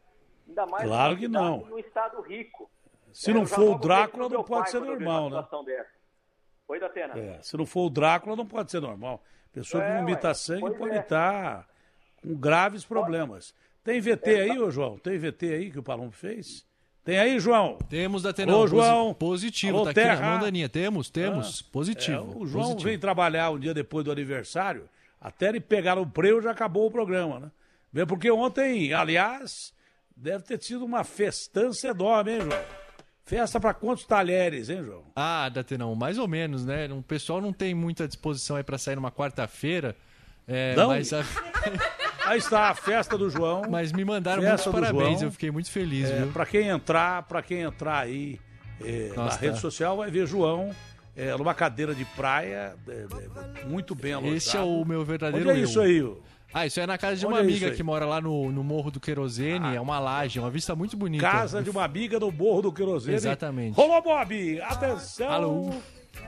Ainda 0.47 0.67
mais 0.67 0.85
Claro 0.87 1.17
que 1.17 1.27
não. 1.29 1.59
num 1.65 1.79
estado 1.79 2.21
rico. 2.21 2.71
Se 3.13 3.31
É, 3.31 3.35
não 3.35 3.47
for 3.47 3.77
o 3.77 3.79
Drácula, 3.79 4.29
não 4.29 4.45
pode 4.45 4.71
ser 4.71 4.81
normal, 4.81 5.31
né? 5.31 5.47
Oi, 6.69 6.79
Datena. 6.81 7.19
É, 7.19 7.43
se 7.43 7.57
não 7.57 7.65
for 7.67 7.87
o 7.87 7.91
Drácula, 7.91 8.37
não 8.37 8.47
pode 8.47 8.71
ser 8.71 8.81
normal. 8.81 9.23
Pessoa 9.53 9.83
que 9.83 9.91
É, 9.91 9.99
vomita 9.99 10.33
sangue 10.35 10.77
pode 10.79 10.97
é. 10.97 11.01
estar 11.01 11.69
com 12.23 12.35
graves 12.39 12.85
problemas. 12.85 13.55
Tem 13.85 14.01
VT 14.01 14.31
É, 14.31 14.41
aí, 14.43 14.59
ô 14.59 14.71
João? 14.71 14.97
Tem 14.99 15.19
VT 15.19 15.47
aí 15.53 15.71
que 15.71 15.79
o 15.79 15.83
Palumbo 15.83 16.13
fez? 16.13 16.65
Tem 17.05 17.19
aí, 17.19 17.41
João? 17.41 17.79
Temos 17.91 18.23
da 18.23 18.33
Tenão. 18.33 18.61
Ô, 18.61 18.67
João. 18.69 19.13
Positivo, 19.13 19.77
Alô, 19.79 19.85
tá 19.87 19.91
aqui 19.91 20.01
na 20.01 20.07
Terra. 20.17 20.31
mão 20.31 20.39
da 20.41 20.47
Aninha. 20.47 20.69
Temos, 20.69 21.11
temos. 21.11 21.65
Ah, 21.67 21.73
positivo. 21.73 22.17
é, 22.17 22.37
o 22.43 22.47
João 22.47 22.65
positivo. 22.65 22.89
vem 22.89 22.99
trabalhar 22.99 23.51
um 23.51 23.59
dia 23.59 23.75
depois 23.75 24.05
do 24.05 24.13
aniversário, 24.13 24.89
até 25.21 25.49
ele 25.49 25.61
pegar 25.61 25.99
o 25.99 26.07
preu 26.07 26.41
já 26.41 26.53
acabou 26.53 26.87
o 26.87 26.91
programa, 26.93 27.53
né? 27.93 28.05
Porque 28.07 28.31
ontem, 28.31 28.93
aliás, 28.95 29.75
deve 30.17 30.45
ter 30.45 30.63
sido 30.63 30.85
uma 30.85 31.03
festança 31.03 31.89
enorme, 31.89 32.35
hein, 32.35 32.41
João? 32.43 32.63
Festa 33.25 33.59
para 33.61 33.75
quantos 33.75 34.05
talheres, 34.05 34.69
hein, 34.69 34.85
João? 34.85 35.03
Ah, 35.17 35.49
Datenão, 35.49 35.95
mais 35.97 36.19
ou 36.19 36.29
menos, 36.29 36.65
né? 36.65 36.87
O 36.93 37.03
pessoal 37.03 37.41
não 37.41 37.53
tem 37.53 37.75
muita 37.75 38.07
disposição 38.07 38.55
aí 38.57 38.63
pra 38.63 38.79
sair 38.79 38.95
numa 38.95 39.11
quarta-feira. 39.11 39.97
É, 40.47 40.75
Não? 40.77 40.89
Mas, 40.89 41.13
a- 41.13 41.23
Aí 42.33 42.39
está 42.39 42.71
a 42.71 42.75
festa 42.75 43.19
do 43.19 43.29
João. 43.29 43.63
mas 43.69 43.93
me 43.93 44.05
mandaram 44.05 44.43
muitos 44.43 44.67
parabéns, 44.67 45.19
João. 45.19 45.23
eu 45.25 45.31
fiquei 45.31 45.51
muito 45.51 45.71
feliz, 45.71 46.09
É, 46.11 46.27
para 46.33 46.47
quem 46.47 46.69
entrar, 46.69 47.23
para 47.25 47.43
quem 47.43 47.61
entrar 47.61 47.99
aí 47.99 48.41
é, 48.83 49.13
na 49.15 49.29
rede 49.31 49.55
tá. 49.55 49.61
social, 49.61 49.99
vai 49.99 50.11
ver 50.11 50.27
João 50.27 50.71
é, 51.15 51.37
numa 51.37 51.53
cadeira 51.55 51.95
de 51.95 52.05
praia, 52.05 52.75
é, 52.89 53.07
é, 53.61 53.67
muito 53.67 53.95
bem 53.95 54.15
alojado. 54.15 54.37
Esse 54.37 54.57
é 54.57 54.61
o 54.61 54.85
meu 54.85 55.05
verdadeiro 55.05 55.51
Onde 55.51 55.59
é 55.59 55.63
eu. 55.63 55.65
isso 55.65 55.81
aí? 55.81 56.11
Ah, 56.55 56.67
isso 56.67 56.81
é 56.81 56.87
na 56.87 56.99
casa 56.99 57.17
de 57.17 57.27
Onde 57.27 57.35
uma 57.35 57.41
é 57.41 57.43
amiga 57.43 57.71
que 57.71 57.83
mora 57.83 58.05
lá 58.05 58.21
no, 58.21 58.51
no 58.51 58.63
Morro 58.65 58.91
do 58.91 59.01
Querosene. 59.01 59.75
É 59.75 59.81
uma 59.81 59.99
laje, 59.99 60.39
uma 60.39 60.51
vista 60.51 60.75
muito 60.75 60.97
bonita. 60.97 61.31
Casa 61.31 61.63
de 61.63 61.71
uma 61.71 61.85
amiga 61.85 62.19
do 62.19 62.31
Morro 62.33 62.63
do 62.63 62.73
Querosene. 62.73 63.15
Exatamente. 63.15 63.75
Rolou, 63.75 64.03
Bob! 64.03 64.61
Atenção! 64.63 65.31
Alô. 65.31 65.71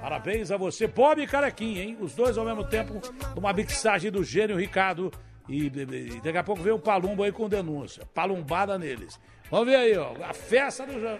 Parabéns 0.00 0.50
a 0.50 0.56
você, 0.56 0.86
Bob 0.86 1.22
e 1.22 1.26
Carequinha, 1.26 1.82
hein? 1.82 1.96
Os 2.00 2.14
dois 2.14 2.38
ao 2.38 2.44
mesmo 2.44 2.64
tempo, 2.64 3.00
numa 3.34 3.52
mixagem 3.52 4.10
do 4.10 4.24
gênio 4.24 4.56
Ricardo. 4.56 5.12
E, 5.48 5.66
e 5.66 6.20
daqui 6.22 6.38
a 6.38 6.44
pouco 6.44 6.62
vem 6.62 6.72
o 6.72 6.78
Palumbo 6.78 7.22
aí 7.22 7.32
com 7.32 7.48
denúncia. 7.48 8.06
Palumbada 8.14 8.78
neles. 8.78 9.20
Vamos 9.50 9.66
ver 9.66 9.76
aí, 9.76 9.96
ó. 9.96 10.14
A 10.22 10.32
festa 10.32 10.86
do 10.86 10.98
João. 10.98 11.18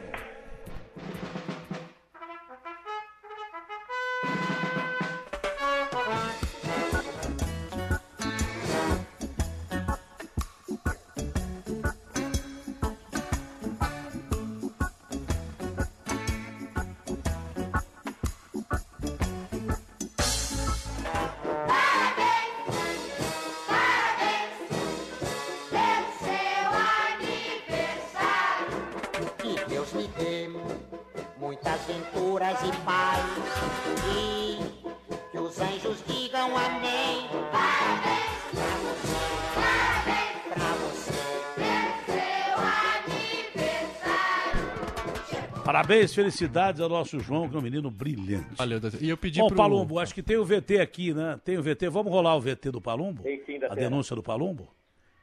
Parabéns, 45.95 46.12
felicidades 46.12 46.81
ao 46.81 46.89
nosso 46.89 47.21
João, 47.21 47.49
que 47.49 47.55
é 47.55 47.59
um 47.59 47.62
menino 47.62 47.89
brilhante. 47.89 48.57
Valeu, 48.57 48.81
Datena. 48.81 49.01
E 49.01 49.09
eu 49.09 49.16
pedi 49.16 49.39
Bom, 49.39 49.47
pro... 49.47 49.57
Palumbo, 49.57 50.01
acho 50.01 50.12
que 50.12 50.25
tem 50.25 50.37
o 50.37 50.45
VT 50.45 50.81
aqui, 50.81 51.15
né? 51.15 51.39
Tem 51.45 51.57
o 51.57 51.62
VT. 51.62 51.89
Vamos 51.89 52.12
rolar 52.12 52.35
o 52.35 52.41
VT 52.41 52.73
do 52.73 52.81
Palumbo? 52.81 53.23
Tem 53.23 53.41
sim, 53.45 53.57
A 53.57 53.61
Datena. 53.69 53.77
denúncia 53.77 54.16
do 54.16 54.23
Palumbo? 54.23 54.69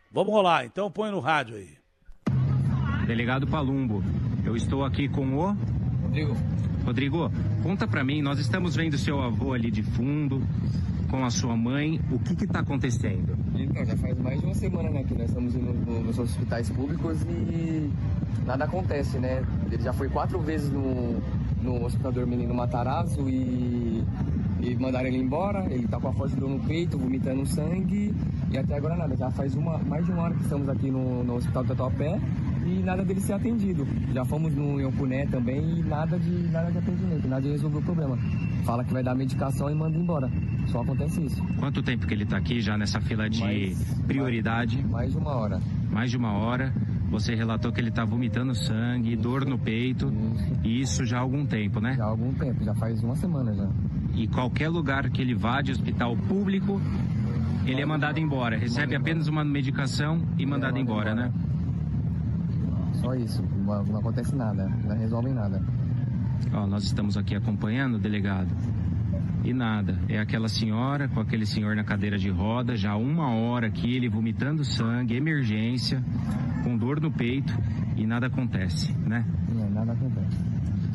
Vamos 0.09 0.31
rolar, 0.31 0.65
então 0.65 0.89
põe 0.89 1.11
no 1.11 1.19
rádio 1.19 1.57
aí. 1.57 1.69
Delegado 3.05 3.45
Palumbo, 3.47 4.01
eu 4.45 4.55
estou 4.55 4.85
aqui 4.85 5.09
com 5.09 5.35
o. 5.35 5.57
Rodrigo. 6.03 6.37
Rodrigo, 6.85 7.31
conta 7.61 7.85
pra 7.85 8.03
mim, 8.03 8.21
nós 8.21 8.39
estamos 8.39 8.75
vendo 8.75 8.97
seu 8.97 9.21
avô 9.21 9.53
ali 9.53 9.69
de 9.69 9.83
fundo, 9.83 10.41
com 11.11 11.23
a 11.25 11.29
sua 11.29 11.55
mãe, 11.57 11.99
o 12.09 12.17
que 12.19 12.35
que 12.35 12.47
tá 12.47 12.59
acontecendo? 12.59 13.35
Então, 13.53 13.85
já 13.85 13.97
faz 13.97 14.17
mais 14.17 14.39
de 14.39 14.45
uma 14.45 14.55
semana, 14.55 14.89
né, 14.89 15.03
que 15.03 15.13
nós 15.13 15.27
estamos 15.27 15.53
indo 15.53 15.73
no- 15.73 16.01
nos 16.05 16.17
hospitais 16.17 16.69
públicos 16.69 17.21
e 17.23 17.91
nada 18.45 18.63
acontece, 18.63 19.19
né? 19.19 19.43
Ele 19.69 19.83
já 19.83 19.91
foi 19.91 20.07
quatro 20.07 20.39
vezes 20.39 20.71
no, 20.71 21.17
no 21.61 21.85
hospital 21.85 22.13
menino 22.25 22.53
Matarazzo 22.53 23.29
e, 23.29 24.03
e 24.61 24.75
mandaram 24.79 25.07
ele 25.07 25.17
embora. 25.17 25.65
Ele 25.69 25.85
tá 25.87 25.99
com 25.99 26.07
a 26.07 26.13
foto 26.13 26.35
no 26.39 26.59
peito, 26.61 26.97
vomitando 26.97 27.45
sangue 27.45 28.15
e 28.49 28.57
até 28.57 28.77
agora 28.77 28.95
nada. 28.95 29.15
Já 29.17 29.29
faz 29.31 29.53
uma, 29.53 29.77
mais 29.79 30.05
de 30.05 30.11
uma 30.13 30.23
hora 30.23 30.33
que 30.33 30.43
estamos 30.43 30.69
aqui 30.69 30.89
no, 30.89 31.23
no 31.25 31.35
hospital 31.35 31.65
Tatuapé 31.65 32.19
e 32.71 32.83
nada 32.83 33.03
dele 33.03 33.19
ser 33.19 33.33
atendido. 33.33 33.85
Já 34.13 34.23
fomos 34.23 34.53
no 34.55 34.79
Iocuné 34.79 35.25
também 35.27 35.79
e 35.79 35.83
nada 35.83 36.17
de, 36.17 36.29
nada 36.49 36.71
de 36.71 36.77
atendimento, 36.77 37.27
nada 37.27 37.41
de 37.41 37.49
resolver 37.49 37.79
o 37.79 37.81
problema. 37.81 38.17
Fala 38.63 38.83
que 38.83 38.93
vai 38.93 39.03
dar 39.03 39.15
medicação 39.15 39.69
e 39.69 39.75
manda 39.75 39.97
embora. 39.97 40.29
Só 40.67 40.81
acontece 40.81 41.21
isso. 41.25 41.43
Quanto 41.59 41.81
tempo 41.81 42.07
que 42.07 42.13
ele 42.13 42.25
tá 42.25 42.37
aqui 42.37 42.61
já 42.61 42.77
nessa 42.77 43.01
fila 43.01 43.29
de 43.29 43.75
prioridade? 44.07 44.83
Mais 44.87 45.11
de 45.11 45.17
uma 45.17 45.31
hora. 45.31 45.61
Mais 45.91 46.11
de 46.11 46.17
uma 46.17 46.33
hora. 46.33 46.73
Você 47.09 47.35
relatou 47.35 47.73
que 47.73 47.81
ele 47.81 47.91
tá 47.91 48.05
vomitando 48.05 48.55
sangue, 48.55 49.17
dor 49.17 49.45
no 49.45 49.59
peito, 49.59 50.13
e 50.63 50.79
isso 50.79 51.05
já 51.05 51.17
há 51.17 51.19
algum 51.19 51.45
tempo, 51.45 51.81
né? 51.81 51.95
Já 51.97 52.05
há 52.05 52.07
algum 52.07 52.31
tempo, 52.33 52.63
já 52.63 52.73
faz 52.75 53.03
uma 53.03 53.17
semana 53.17 53.53
já. 53.53 53.67
E 54.15 54.27
qualquer 54.27 54.69
lugar 54.69 55.09
que 55.09 55.21
ele 55.21 55.35
vá 55.35 55.61
de 55.61 55.73
hospital 55.73 56.15
público, 56.15 56.79
ele 57.65 57.81
é 57.81 57.85
mandado 57.85 58.17
embora. 58.17 58.57
Recebe 58.57 58.95
apenas 58.95 59.27
uma 59.27 59.43
medicação 59.43 60.21
e 60.37 60.45
mandado 60.45 60.77
embora, 60.77 61.13
né? 61.13 61.33
Só 63.01 63.15
isso, 63.15 63.43
não, 63.65 63.83
não 63.83 63.99
acontece 63.99 64.35
nada, 64.35 64.69
não 64.85 64.95
resolvem 64.95 65.33
nada. 65.33 65.61
Ó, 66.53 66.67
nós 66.67 66.83
estamos 66.83 67.17
aqui 67.17 67.35
acompanhando, 67.35 67.97
delegado. 67.97 68.49
E 69.43 69.53
nada, 69.53 69.97
é 70.07 70.19
aquela 70.19 70.47
senhora 70.47 71.07
com 71.07 71.19
aquele 71.19 71.47
senhor 71.47 71.75
na 71.75 71.83
cadeira 71.83 72.15
de 72.15 72.29
roda, 72.29 72.75
já 72.75 72.95
uma 72.95 73.31
hora 73.33 73.67
aqui, 73.67 73.95
ele 73.95 74.07
vomitando 74.07 74.63
sangue, 74.63 75.15
emergência, 75.15 76.03
com 76.63 76.77
dor 76.77 77.01
no 77.01 77.11
peito 77.11 77.51
e 77.97 78.05
nada 78.05 78.27
acontece, 78.27 78.93
né? 78.99 79.25
Não, 79.49 79.67
nada 79.71 79.93
acontece. 79.93 80.37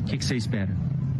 O 0.01 0.03
que, 0.05 0.17
que 0.17 0.23
você 0.23 0.37
espera? 0.37 0.73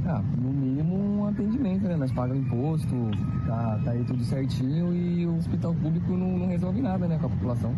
Ah, 0.05 0.23
no 0.37 0.53
mínimo 0.53 0.95
um 0.95 1.25
atendimento, 1.27 1.83
né? 1.83 1.97
Nós 1.97 2.13
pagamos 2.13 2.45
imposto, 2.45 3.11
tá, 3.45 3.77
tá 3.83 3.91
aí 3.91 4.05
tudo 4.05 4.23
certinho 4.23 4.95
e 4.95 5.25
o 5.25 5.35
hospital 5.35 5.75
público 5.75 6.15
não, 6.15 6.37
não 6.37 6.47
resolve 6.47 6.81
nada, 6.81 7.09
né, 7.09 7.17
com 7.19 7.25
a 7.25 7.29
população. 7.29 7.75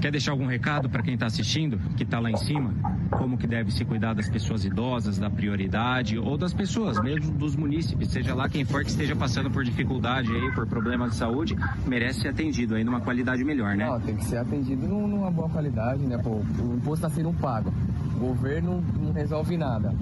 Quer 0.00 0.10
deixar 0.12 0.32
algum 0.32 0.46
recado 0.46 0.88
para 0.88 1.02
quem 1.02 1.14
está 1.14 1.26
assistindo, 1.26 1.78
que 1.96 2.02
está 2.02 2.18
lá 2.20 2.30
em 2.30 2.36
cima? 2.36 2.72
Como 3.10 3.36
que 3.38 3.46
deve 3.46 3.70
se 3.70 3.84
cuidar 3.84 4.14
das 4.14 4.28
pessoas 4.28 4.64
idosas, 4.64 5.18
da 5.18 5.30
prioridade, 5.30 6.18
ou 6.18 6.36
das 6.36 6.52
pessoas, 6.52 7.00
mesmo 7.02 7.32
dos 7.32 7.56
munícipes, 7.56 8.08
seja 8.10 8.34
lá 8.34 8.48
quem 8.48 8.64
for 8.64 8.82
que 8.84 8.90
esteja 8.90 9.16
passando 9.16 9.50
por 9.50 9.64
dificuldade 9.64 10.30
aí, 10.30 10.52
por 10.52 10.66
problemas 10.66 11.12
de 11.12 11.16
saúde, 11.16 11.56
merece 11.86 12.20
ser 12.20 12.28
atendido 12.28 12.74
aí 12.74 12.84
numa 12.84 13.00
qualidade 13.00 13.42
melhor, 13.42 13.74
né? 13.76 13.86
Não, 13.86 14.00
tem 14.00 14.16
que 14.16 14.24
ser 14.24 14.36
atendido 14.36 14.86
num- 14.86 15.08
numa 15.08 15.30
boa 15.30 15.48
qualidade, 15.48 16.02
né? 16.04 16.18
Pô, 16.18 16.30
o 16.36 16.74
imposto 16.76 17.06
está 17.06 17.10
sendo 17.10 17.32
pago. 17.34 17.72
O 18.16 18.18
governo 18.18 18.82
não 19.00 19.12
resolve 19.12 19.56
nada. 19.56 19.94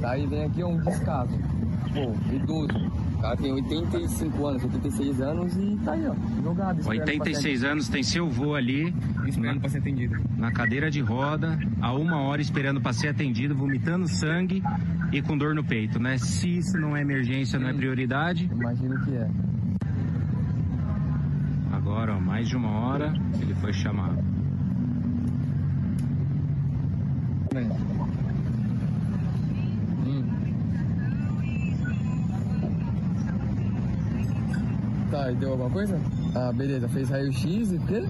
Daí 0.00 0.26
vem 0.26 0.44
aqui 0.44 0.64
um 0.64 0.78
descaso. 0.78 1.38
Pô, 1.92 2.34
idoso. 2.34 2.90
Cara 3.22 3.36
tem 3.36 3.52
85 3.52 4.46
anos, 4.46 4.64
86 4.64 5.20
anos 5.20 5.56
e 5.56 5.78
tá 5.84 5.92
aí, 5.92 6.08
ó, 6.08 6.14
jogado. 6.42 6.80
esperando 6.80 7.04
pra 7.04 7.14
86 7.14 7.64
anos, 7.64 7.88
tem 7.88 8.02
seu 8.02 8.28
vô 8.28 8.56
ali. 8.56 8.92
Esperando 9.24 9.60
pra 9.60 9.68
ser 9.70 9.78
atendido. 9.78 10.20
Na 10.36 10.50
cadeira 10.50 10.90
de 10.90 11.00
roda, 11.00 11.56
há 11.80 11.94
uma 11.94 12.20
hora 12.22 12.42
esperando 12.42 12.80
para 12.80 12.92
ser 12.92 13.06
atendido, 13.06 13.54
vomitando 13.54 14.08
sangue 14.08 14.60
e 15.12 15.22
com 15.22 15.38
dor 15.38 15.54
no 15.54 15.62
peito, 15.62 16.00
né? 16.00 16.18
Se 16.18 16.58
isso 16.58 16.76
não 16.76 16.96
é 16.96 17.02
emergência, 17.02 17.60
não 17.60 17.68
é 17.68 17.72
prioridade. 17.72 18.50
Imagino 18.52 19.00
que 19.04 19.14
é. 19.14 19.30
Agora, 21.72 22.16
ó, 22.16 22.20
mais 22.20 22.48
de 22.48 22.56
uma 22.56 22.70
hora, 22.70 23.14
ele 23.40 23.54
foi 23.54 23.72
chamado. 23.72 24.18
Tá, 35.12 35.30
e 35.30 35.34
deu 35.36 35.50
alguma 35.52 35.68
coisa? 35.70 36.00
Ah, 36.34 36.50
beleza. 36.52 36.88
Fez 36.88 37.08
raio-x 37.10 37.72
e 37.72 37.78
quê? 37.86 38.02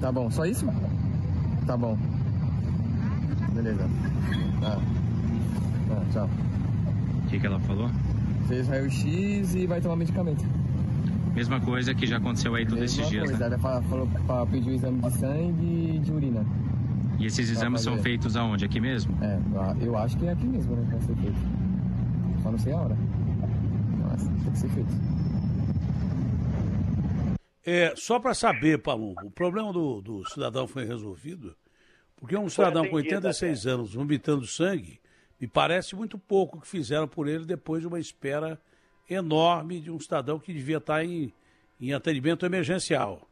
Tá 0.00 0.10
bom, 0.12 0.30
só 0.30 0.46
isso? 0.46 0.64
Tá 1.66 1.76
bom. 1.76 1.98
Beleza. 3.52 3.84
Ah. 4.62 4.78
Bom, 5.88 6.04
tchau. 6.12 6.30
O 7.24 7.28
que, 7.28 7.40
que 7.40 7.46
ela 7.46 7.58
falou? 7.60 7.90
Fez 8.46 8.68
raio-x 8.68 9.54
e 9.56 9.66
vai 9.66 9.80
tomar 9.80 9.96
medicamento. 9.96 10.44
Mesma 11.34 11.60
coisa 11.60 11.92
que 11.94 12.06
já 12.06 12.16
aconteceu 12.18 12.54
aí 12.54 12.64
todos 12.64 12.84
esses 12.84 13.08
dias, 13.08 13.24
coisa. 13.24 13.38
né? 13.40 13.46
Ela 13.46 13.58
fa- 13.58 13.82
falou 13.82 14.06
pra 14.26 14.46
pedir 14.46 14.70
o 14.70 14.74
exame 14.74 15.00
de 15.02 15.10
sangue 15.12 15.92
e 15.96 15.98
de 15.98 16.12
urina. 16.12 16.44
E 17.18 17.26
esses 17.26 17.50
exames 17.50 17.80
são 17.80 17.98
feitos 17.98 18.36
aonde? 18.36 18.64
Aqui 18.64 18.78
mesmo? 18.80 19.12
É, 19.20 19.38
eu 19.80 19.96
acho 19.98 20.16
que 20.16 20.26
é 20.26 20.32
aqui 20.32 20.46
mesmo, 20.46 20.76
né? 20.76 20.86
Vai 20.92 21.00
ser 21.00 21.14
feito. 21.16 21.38
Só 22.42 22.50
não 22.52 22.58
sei 22.58 22.72
a 22.72 22.76
hora. 22.76 22.96
Mas 24.08 24.22
tem 24.22 24.52
que 24.52 24.58
ser 24.58 24.68
feito. 24.68 24.94
É, 27.66 27.96
só 27.96 28.20
para 28.20 28.32
saber, 28.32 28.80
Palumbo, 28.80 29.26
o 29.26 29.30
problema 29.30 29.72
do, 29.72 30.00
do 30.00 30.24
cidadão 30.30 30.68
foi 30.68 30.84
resolvido, 30.84 31.56
porque 32.14 32.36
um 32.36 32.48
cidadão 32.48 32.88
com 32.88 32.96
atendido, 32.96 33.26
86 33.26 33.66
anos 33.66 33.94
vomitando 33.94 34.46
sangue, 34.46 35.00
me 35.40 35.48
parece 35.48 35.96
muito 35.96 36.16
pouco 36.16 36.58
o 36.58 36.60
que 36.60 36.68
fizeram 36.68 37.08
por 37.08 37.26
ele 37.26 37.44
depois 37.44 37.82
de 37.82 37.88
uma 37.88 37.98
espera 37.98 38.60
enorme 39.10 39.80
de 39.80 39.90
um 39.90 39.98
cidadão 39.98 40.38
que 40.38 40.52
devia 40.52 40.76
estar 40.76 41.04
em, 41.04 41.34
em 41.80 41.92
atendimento 41.92 42.46
emergencial. 42.46 43.28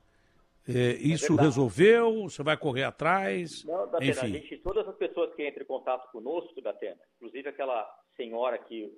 É, 0.67 0.95
isso 0.95 1.29
verdade. 1.29 1.49
resolveu? 1.49 2.23
Você 2.23 2.43
vai 2.43 2.57
correr 2.57 2.85
atrás? 2.85 3.65
Não, 3.65 3.89
Datena, 3.89 4.23
a 4.23 4.29
Enfim. 4.29 4.33
gente, 4.33 4.57
todas 4.59 4.89
as 4.89 4.97
pessoas 4.97 5.33
que 5.35 5.47
entram 5.47 5.63
em 5.63 5.67
contato 5.67 6.11
conosco, 6.11 6.61
Datena, 6.61 7.01
inclusive 7.17 7.51
aquela 7.51 7.89
senhora 8.17 8.59
que 8.59 8.91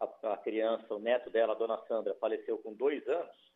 a, 0.00 0.32
a 0.32 0.36
criança, 0.38 0.92
o 0.92 0.98
neto 0.98 1.30
dela, 1.30 1.52
a 1.52 1.56
dona 1.56 1.78
Sandra, 1.86 2.16
faleceu 2.20 2.58
com 2.58 2.74
dois 2.74 3.06
anos, 3.06 3.49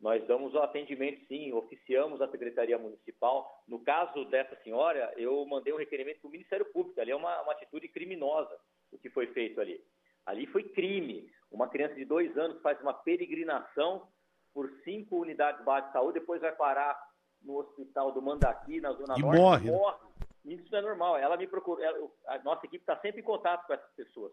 nós 0.00 0.24
damos 0.26 0.54
o 0.54 0.58
atendimento 0.58 1.24
sim, 1.26 1.52
oficiamos 1.52 2.20
a 2.20 2.28
Secretaria 2.30 2.78
Municipal. 2.78 3.62
No 3.66 3.78
caso 3.82 4.24
dessa 4.26 4.54
senhora, 4.62 5.12
eu 5.16 5.44
mandei 5.46 5.72
um 5.72 5.78
requerimento 5.78 6.20
para 6.20 6.28
o 6.28 6.30
Ministério 6.30 6.66
Público, 6.66 7.00
ali 7.00 7.10
é 7.10 7.16
uma, 7.16 7.42
uma 7.42 7.52
atitude 7.52 7.88
criminosa 7.88 8.54
o 8.92 8.98
que 8.98 9.10
foi 9.10 9.26
feito 9.28 9.60
ali. 9.60 9.82
Ali 10.24 10.46
foi 10.46 10.62
crime. 10.62 11.30
Uma 11.50 11.68
criança 11.68 11.94
de 11.94 12.04
dois 12.04 12.36
anos 12.36 12.60
faz 12.62 12.80
uma 12.80 12.92
peregrinação 12.94 14.06
por 14.54 14.70
cinco 14.84 15.16
unidades 15.20 15.62
básicas 15.64 15.88
de 15.92 15.98
saúde, 15.98 16.20
depois 16.20 16.40
vai 16.40 16.52
parar 16.54 16.98
no 17.42 17.58
hospital 17.58 18.12
do 18.12 18.22
Mandaqui, 18.22 18.80
na 18.80 18.92
Zona 18.92 19.14
E 19.18 19.22
Norte, 19.22 19.38
morre, 19.40 19.70
né? 19.70 19.76
morre. 19.76 20.06
Isso 20.46 20.70
não 20.70 20.78
é 20.78 20.82
normal. 20.82 21.16
Ela 21.18 21.36
me 21.36 21.46
procurou, 21.46 21.82
ela- 21.82 22.08
a 22.28 22.38
nossa 22.38 22.64
equipe 22.66 22.82
está 22.82 22.96
sempre 23.00 23.20
em 23.20 23.24
contato 23.24 23.66
com 23.66 23.72
essas 23.74 23.90
pessoas. 23.94 24.32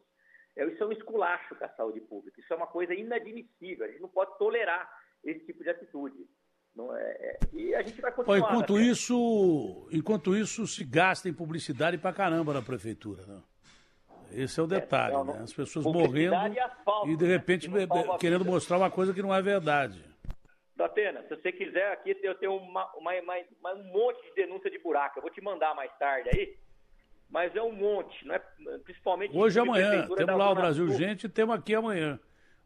É, 0.56 0.66
Isso 0.66 0.84
é 0.84 0.86
um 0.88 0.92
esculacho 0.92 1.56
com 1.56 1.66
a 1.66 1.70
saúde 1.70 2.00
pública. 2.02 2.40
Isso 2.40 2.54
é 2.54 2.56
uma 2.56 2.68
coisa 2.68 2.94
inadmissível. 2.94 3.86
A 3.86 3.90
gente 3.90 4.02
não 4.02 4.10
pode 4.10 4.38
tolerar 4.38 4.88
esse 5.24 5.46
tipo 5.46 5.64
de 5.64 5.70
atitude. 5.70 6.16
Não 6.76 6.96
é, 6.96 7.02
é- 7.04 7.40
e 7.54 7.76
a 7.76 7.82
gente 7.84 8.02
vai 8.02 8.12
continuar. 8.12 8.40
enquanto 8.40 8.76
né? 8.78 8.84
isso, 8.84 9.88
enquanto 9.92 10.36
isso 10.36 10.66
se 10.66 10.84
gasta 10.84 11.30
em 11.30 11.34
publicidade 11.34 11.98
pra 12.00 12.12
caramba 12.12 12.54
na 12.54 12.62
prefeitura, 12.62 13.26
né? 13.28 13.42
Esse 14.32 14.60
é 14.60 14.64
o 14.64 14.68
detalhe, 14.68 15.14
não, 15.14 15.26
né? 15.26 15.42
As 15.44 15.54
pessoas 15.54 15.86
morrendo 15.86 16.34
e 16.56 16.60
asfalto, 16.60 17.10
e 17.10 17.16
de 17.16 17.26
né? 17.26 17.30
repente 17.30 17.70
Que 17.70 17.76
não 17.78 17.88
salva 17.88 18.18
querendo 18.18 18.44
mostrar 18.44 18.78
uma 18.78 18.90
coisa 18.90 19.14
que 19.14 19.22
não 19.22 19.34
é 19.34 19.40
verdade. 19.42 20.04
Datena, 20.76 21.22
se 21.28 21.30
você 21.36 21.52
quiser, 21.52 21.92
aqui 21.92 22.18
eu 22.24 22.34
tenho 22.36 22.56
uma, 22.56 22.92
uma- 22.98 23.12
uma- 23.22 23.74
um 23.76 23.84
monte 23.94 24.24
de 24.24 24.34
denúncia 24.34 24.72
de 24.72 24.80
buraco. 24.80 25.20
Eu 25.20 25.22
vou 25.22 25.30
te 25.30 25.40
mandar 25.40 25.76
mais 25.76 25.92
tarde 26.00 26.30
aí. 26.34 26.58
Mas 27.30 27.56
é 27.56 27.62
um 27.62 27.72
monte, 27.72 28.26
não 28.26 28.34
é? 28.34 28.42
principalmente. 28.84 29.36
Hoje 29.38 29.60
e 29.60 29.62
amanhã, 29.62 30.08
temos 30.16 30.38
lá 30.38 30.52
o 30.52 30.56
Brasil 30.56 30.88
Sul. 30.88 30.96
Gente 30.98 31.26
e 31.26 31.30
temos 31.30 31.56
aqui 31.56 31.76
amanhã. 31.76 32.20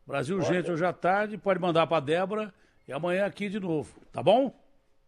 Brasil 0.07 0.37
Olha. 0.37 0.45
Gente 0.45 0.71
hoje 0.71 0.85
à 0.85 0.93
tarde, 0.93 1.37
pode 1.37 1.59
mandar 1.59 1.85
pra 1.85 1.99
Débora 1.99 2.53
e 2.87 2.93
amanhã 2.93 3.25
aqui 3.25 3.49
de 3.49 3.59
novo, 3.59 3.93
tá 4.11 4.23
bom? 4.23 4.53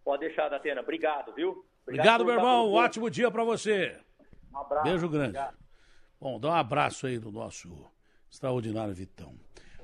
Pode 0.04 0.26
deixar, 0.26 0.50
Datena. 0.50 0.82
Obrigado, 0.82 1.34
viu? 1.34 1.64
Obrigado, 1.84 2.26
meu 2.26 2.36
por- 2.36 2.40
irmão. 2.42 2.66
por- 2.72 2.84
Ótimo 2.84 3.10
dia 3.10 3.32
pra 3.32 3.44
você. 3.44 3.98
Um 4.54 4.58
abraço. 4.58 4.84
Beijo 4.84 5.08
grande. 5.10 5.30
Obrigado. 5.38 5.58
Bom, 6.20 6.40
dá 6.40 6.50
um 6.50 6.54
abraço 6.54 7.08
aí 7.08 7.18
do 7.18 7.32
nosso 7.32 7.70
extraordinário 8.30 8.94
Vitão. 8.94 9.34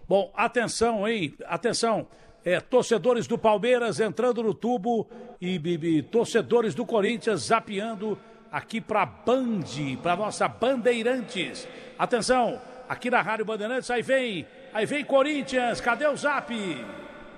Bom, 0.07 0.31
atenção, 0.35 1.07
hein? 1.07 1.33
Atenção. 1.45 2.07
É, 2.43 2.59
torcedores 2.59 3.25
do 3.25 3.37
Palmeiras 3.39 3.99
entrando 3.99 4.43
no 4.43 4.53
tubo 4.53 5.09
e, 5.41 5.55
e- 5.57 5.97
e 5.97 6.03
torcedores 6.03 6.75
do 6.75 6.85
Corinthians 6.85 7.47
zapeando 7.47 8.19
aqui 8.51 8.79
para 8.79 9.03
Band, 9.05 9.63
para 10.03 10.15
nossa 10.15 10.47
Bandeirantes. 10.47 11.67
Atenção, 11.97 12.61
aqui 12.87 13.09
na 13.09 13.21
Rádio 13.21 13.45
Bandeirantes, 13.45 13.89
aí 13.89 14.03
vem, 14.03 14.45
aí 14.75 14.85
vem 14.85 15.03
Corinthians, 15.05 15.79
cadê 15.79 16.05
o 16.05 16.17
zap? 16.17 16.53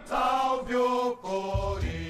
Salve 0.05 0.75
o 0.75 1.15
Corinthians. 1.17 2.07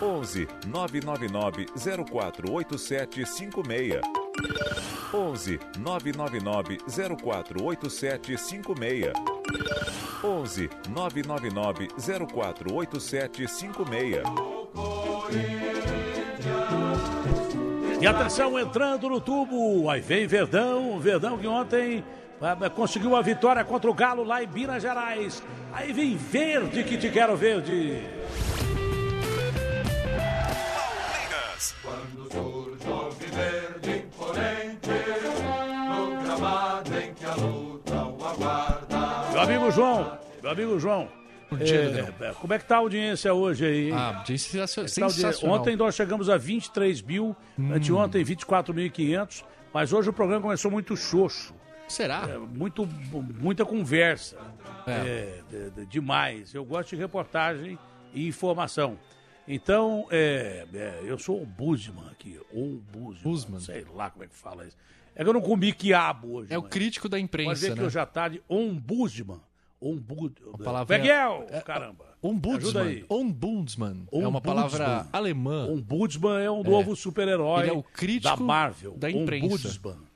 11 0.00 0.48
999 0.66 1.66
048756. 2.10 4.00
11 5.12 5.60
999 5.78 6.78
048756. 6.88 9.12
11 10.24 10.70
999 10.88 11.88
048756. 12.26 14.22
E 18.00 18.06
atenção, 18.06 18.56
entrando 18.58 19.08
no 19.08 19.20
tubo, 19.20 19.90
aí 19.90 20.00
vem 20.00 20.26
Verdão, 20.26 20.98
Verdão 21.00 21.36
que 21.36 21.48
ontem 21.48 22.04
conseguiu 22.74 23.16
a 23.16 23.22
vitória 23.22 23.64
contra 23.64 23.90
o 23.90 23.94
Galo 23.94 24.22
lá 24.24 24.42
em 24.42 24.46
Minas 24.46 24.82
Gerais. 24.82 25.42
Aí 25.72 25.92
vem 25.92 26.16
Verde 26.16 26.84
que 26.84 26.96
te 26.96 27.10
quero 27.10 27.36
verde. 27.36 28.02
Quando 31.82 32.30
surge 32.32 32.88
o 32.88 33.10
viverde 33.10 34.04
imponente, 34.06 34.90
no 35.88 36.22
gramado 36.22 36.96
em 36.98 37.14
que 37.14 37.24
a 37.24 37.34
luta 37.34 37.94
o 38.04 38.24
aguarda. 38.26 39.30
Meu 39.32 39.40
amigo 39.40 39.70
João, 39.72 40.18
meu 40.42 40.50
amigo 40.52 40.78
João. 40.78 41.08
dia, 41.58 42.14
é, 42.20 42.24
é, 42.26 42.32
como 42.34 42.52
é 42.54 42.58
que 42.58 42.64
tá 42.64 42.76
a 42.76 42.78
audiência 42.78 43.34
hoje 43.34 43.64
aí? 43.66 43.92
Ah, 43.92 43.96
Como 43.96 44.02
é 44.04 44.12
tá 44.12 44.20
audiência? 44.20 44.66
sensacional. 44.88 45.56
Ontem 45.58 45.76
nós 45.76 45.94
chegamos 45.94 46.28
a 46.30 46.36
23 46.36 47.02
mil, 47.02 47.34
Hum. 47.58 47.72
anteontem 47.72 48.22
24.500, 48.24 49.44
mas 49.72 49.92
hoje 49.92 50.10
o 50.10 50.12
programa 50.12 50.42
começou 50.42 50.70
muito 50.70 50.96
xoxo. 50.96 51.54
Será? 51.88 52.28
É, 52.28 52.38
muito, 52.38 52.86
muita 53.40 53.64
conversa. 53.64 54.36
É. 54.86 54.90
É, 54.92 55.42
de- 55.50 55.70
de- 55.70 55.86
demais. 55.86 56.54
Eu 56.54 56.64
gosto 56.64 56.90
de 56.90 56.96
reportagem 56.96 57.78
e 58.14 58.26
informação. 58.28 58.98
Então, 59.46 60.06
é, 60.10 60.66
é, 60.74 61.00
eu 61.04 61.18
sou 61.18 61.42
o 61.42 61.46
Busman 61.46 62.06
aqui, 62.10 62.38
ou 62.52 62.80
Busman, 63.22 63.60
sei 63.60 63.84
lá 63.94 64.10
como 64.10 64.24
é 64.24 64.28
que 64.28 64.34
fala 64.34 64.66
isso. 64.66 64.76
É 65.16 65.22
que 65.24 65.28
eu 65.28 65.32
não 65.32 65.40
comi 65.40 65.72
quiabo 65.72 66.34
hoje. 66.36 66.52
É 66.52 66.58
o 66.58 66.62
crítico 66.62 67.08
da 67.08 67.16
Pode 67.16 67.24
imprensa, 67.24 67.54
ver 67.68 67.72
que 67.74 67.80
né? 67.80 67.86
hoje 67.86 67.98
à 67.98 68.06
tarde, 68.06 68.42
Ombudsman. 68.48 69.40
Ombud... 69.80 70.34
palavra- 70.64 70.98
Miguel, 70.98 71.46
é- 71.50 71.60
caramba. 71.60 72.04
Ombudsman. 72.20 73.04
Ombudsman. 73.08 74.08
É 74.12 74.26
uma 74.26 74.40
palavra 74.40 75.06
alemã. 75.12 75.66
Ombudsman 75.68 76.40
é 76.42 76.50
um 76.50 76.64
novo 76.64 76.96
super-herói 76.96 77.68
é 77.68 77.72
o 77.72 77.82
crítico 77.82 78.36
da 78.36 78.42
Marvel. 78.42 78.94
da 78.96 79.08
imprensa. 79.08 79.46
Ombudsman. 79.46 80.07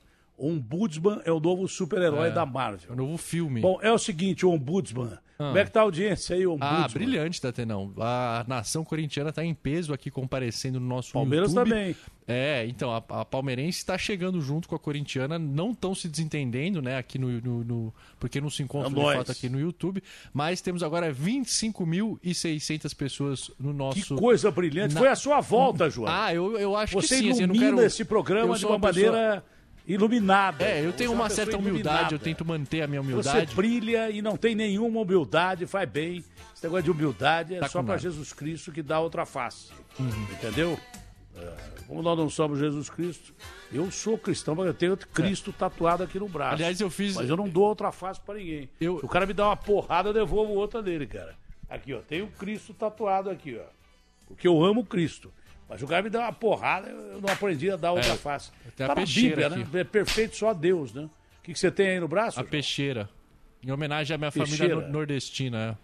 Ombudsman 0.48 1.20
é 1.24 1.32
o 1.32 1.38
novo 1.40 1.66
super-herói 1.68 2.28
É, 2.28 2.30
da 2.32 2.44
Marvel. 2.44 2.90
É 2.90 2.92
o 2.92 2.96
novo 2.96 3.16
filme. 3.16 3.60
Bom, 3.60 3.78
é 3.82 3.92
o 3.92 3.98
seguinte, 3.98 4.44
o 4.44 4.50
Ombudsman 4.50 5.18
Como 5.38 5.58
é 5.58 5.64
que 5.64 5.70
tá 5.72 5.80
a 5.80 5.82
audiência 5.84 6.36
aí, 6.36 6.46
o 6.46 6.56
Ah, 6.60 6.86
brilhante, 6.92 7.42
Datenão. 7.42 7.92
A 7.98 8.44
nação 8.46 8.84
corintiana 8.84 9.30
está 9.30 9.44
em 9.44 9.54
peso 9.54 9.92
aqui 9.92 10.10
comparecendo 10.10 10.78
no 10.78 10.86
nosso 10.86 11.12
Palmeiras 11.12 11.50
YouTube. 11.52 11.68
também. 11.70 11.96
É, 12.28 12.64
então, 12.68 12.92
a, 12.92 12.98
a 13.20 13.24
palmeirense 13.24 13.78
está 13.78 13.98
chegando 13.98 14.40
junto 14.40 14.68
com 14.68 14.76
a 14.76 14.78
corintiana, 14.78 15.40
não 15.40 15.72
estão 15.72 15.92
se 15.94 16.08
desentendendo, 16.08 16.80
né, 16.80 16.96
aqui 16.96 17.18
no... 17.18 17.28
no- 17.40 17.64
no- 17.64 17.94
porque 18.20 18.40
não 18.40 18.48
se 18.48 18.62
encontram 18.62 18.92
É 19.08 19.10
de 19.12 19.16
fato 19.18 19.32
aqui 19.32 19.48
no 19.48 19.58
YouTube, 19.58 20.00
mas 20.32 20.60
temos 20.60 20.84
agora 20.84 21.12
25.600 21.12 22.94
pessoas 22.94 23.50
no 23.58 23.72
nosso... 23.72 24.14
Que 24.14 24.20
coisa 24.20 24.50
brilhante. 24.50 24.94
Na- 24.94 25.00
Foi 25.00 25.08
a 25.08 25.16
sua 25.16 25.40
volta, 25.40 25.88
João. 25.90 26.08
Ah, 26.08 26.32
eu, 26.32 26.56
eu 26.58 26.76
acho 26.76 26.94
Você 26.94 27.16
que 27.16 27.22
sim. 27.22 27.30
assim, 27.30 27.42
eu 27.42 27.48
não 27.48 27.54
ilumina 27.54 27.76
quero... 27.76 27.86
esse 27.86 28.04
programa 28.04 28.54
eu 28.54 28.58
de 28.58 28.66
uma 28.66 28.78
pessoa- 28.78 29.12
maneira 29.12 29.44
iluminada. 29.86 30.64
É, 30.64 30.78
eu 30.84 30.92
tenho 30.92 31.10
Você 31.10 31.14
é 31.14 31.18
uma 31.18 31.28
pessoa 31.28 31.44
certa 31.44 31.56
humildade, 31.58 31.88
iluminada. 31.88 32.14
eu 32.14 32.18
tento 32.18 32.44
manter 32.44 32.82
a 32.82 32.86
minha 32.86 33.02
Você 33.02 33.10
humildade. 33.28 33.54
brilha 33.54 34.10
e 34.10 34.22
não 34.22 34.36
tem 34.36 34.54
nenhuma 34.54 35.00
humildade, 35.00 35.66
faz 35.66 35.88
bem. 35.88 36.24
Esse 36.54 36.64
negócio 36.64 36.84
de 36.84 36.90
humildade 36.90 37.54
é 37.54 37.60
Tá 37.60 37.68
só 37.68 37.82
para. 37.82 37.96
Jesus 37.98 38.32
Cristo 38.32 38.70
que 38.72 38.82
dá 38.82 39.00
outra 39.00 39.24
face. 39.26 39.70
Uhum. 39.98 40.26
Entendeu? 40.32 40.78
É, 41.36 41.54
como 41.86 42.02
nós 42.02 42.16
não 42.18 42.28
somos 42.28 42.58
Jesus 42.58 42.88
Cristo, 42.90 43.34
eu 43.72 43.90
sou 43.90 44.18
cristão, 44.18 44.54
mas 44.54 44.66
eu 44.66 44.74
tenho 44.74 44.96
Cristo 44.96 45.52
tatuado 45.52 46.02
aqui 46.02 46.18
no 46.18 46.28
braço. 46.28 46.52
É. 46.52 46.54
Aliás, 46.56 46.80
eu 46.80 46.90
fiz- 46.90 47.16
Mas 47.16 47.28
eu 47.28 47.36
não 47.36 47.48
dou 47.48 47.64
outra 47.64 47.90
face 47.90 48.20
para 48.20 48.34
ninguém. 48.38 48.68
Se 48.78 48.86
o 48.88 49.08
cara 49.08 49.24
me 49.26 49.32
dá 49.32 49.46
uma 49.46 49.56
porrada, 49.56 50.10
eu 50.10 50.12
devolvo 50.12 50.52
outra 50.54 50.82
dele, 50.82 51.06
cara. 51.06 51.34
Aqui, 51.68 51.94
ó, 51.94 52.00
tem 52.00 52.20
o 52.22 52.26
Cristo 52.28 52.74
tatuado 52.74 53.30
aqui, 53.30 53.58
ó. 53.58 53.64
Porque 54.26 54.46
eu 54.46 54.62
amo 54.64 54.84
Cristo. 54.84 55.32
Mas 55.72 55.82
o 55.82 55.86
cara 55.86 56.02
me 56.02 56.10
dá 56.10 56.20
uma 56.20 56.32
porrada, 56.34 56.90
eu 56.90 57.18
não 57.20 57.32
aprendi 57.32 57.70
a 57.70 57.76
dar 57.76 57.92
outra 57.92 58.12
É, 58.12 58.16
face. 58.16 58.52
Tá 58.76 58.88
na 58.88 58.94
peixeira 58.94 59.28
Bíblia, 59.30 59.46
aqui. 59.64 59.72
né? 59.74 59.80
É 59.80 59.84
perfeito 59.84 60.36
só 60.36 60.52
Deus, 60.52 60.92
né? 60.92 61.04
O 61.04 61.42
que, 61.42 61.54
que 61.54 61.58
você 61.58 61.70
tem 61.70 61.88
aí 61.88 61.98
no 62.00 62.06
braço? 62.06 62.38
A 62.38 62.44
peixeira. 62.44 63.08
Em 63.64 63.70
homenagem 63.70 64.14
à 64.14 64.18
minha 64.18 64.30
Peixeira. 64.30 64.68
família 64.74 64.86
no- 64.86 64.92
nordestina. 64.92 65.78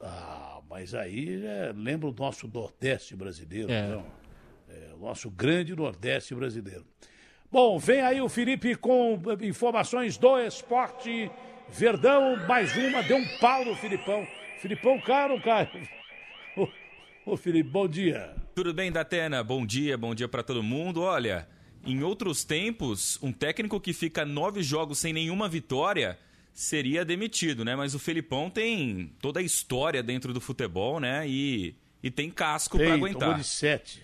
é. 0.00 0.06
Ah, 0.06 0.60
mas 0.70 0.94
aí 0.94 1.44
é, 1.44 1.72
lembra 1.74 2.08
o 2.08 2.12
nosso 2.12 2.46
Nordeste 2.46 3.16
brasileiro, 3.16 3.70
É. 3.72 3.88
não? 3.88 4.06
É, 4.68 4.94
o 4.94 4.98
nosso 4.98 5.28
grande 5.28 5.74
Nordeste 5.74 6.32
brasileiro. 6.34 6.86
Bom, 7.50 7.78
vem 7.80 8.00
aí 8.02 8.20
o 8.20 8.28
Felipe 8.28 8.76
com 8.76 9.20
informações 9.40 10.16
do 10.16 10.38
esporte. 10.38 11.28
Verdão, 11.68 12.36
mais 12.46 12.76
uma, 12.76 13.02
deu 13.02 13.16
um 13.16 13.26
pau 13.40 13.64
no 13.64 13.74
Filipão. 13.74 14.24
Filipão 14.60 15.00
não 15.28 15.40
cai? 15.40 15.68
Ô, 16.56 16.68
ô 17.32 17.36
Felipe, 17.36 17.68
bom 17.68 17.88
dia. 17.88 18.34
Tudo 18.54 18.74
bem, 18.74 18.90
Datena? 18.90 19.42
Bom 19.42 19.64
dia, 19.64 19.96
bom 19.96 20.14
dia 20.14 20.28
pra 20.28 20.42
todo 20.42 20.62
mundo. 20.62 21.02
Olha, 21.02 21.48
em 21.84 22.02
outros 22.02 22.44
tempos, 22.44 23.18
um 23.22 23.32
técnico 23.32 23.80
que 23.80 23.92
fica 23.92 24.24
nove 24.24 24.62
jogos 24.62 24.98
sem 24.98 25.12
nenhuma 25.12 25.48
vitória 25.48 26.18
seria 26.52 27.04
demitido, 27.04 27.64
né? 27.64 27.76
Mas 27.76 27.94
o 27.94 27.98
Felipão 27.98 28.50
tem 28.50 29.14
toda 29.20 29.40
a 29.40 29.42
história 29.42 30.02
dentro 30.02 30.32
do 30.32 30.40
futebol, 30.40 30.98
né? 31.00 31.26
E, 31.28 31.76
e 32.02 32.10
tem 32.10 32.30
casco 32.30 32.76
pra 32.76 32.86
Tem, 32.86 32.94
aguentar. 32.94 33.36
de 33.38 33.44
sete. 33.44 34.02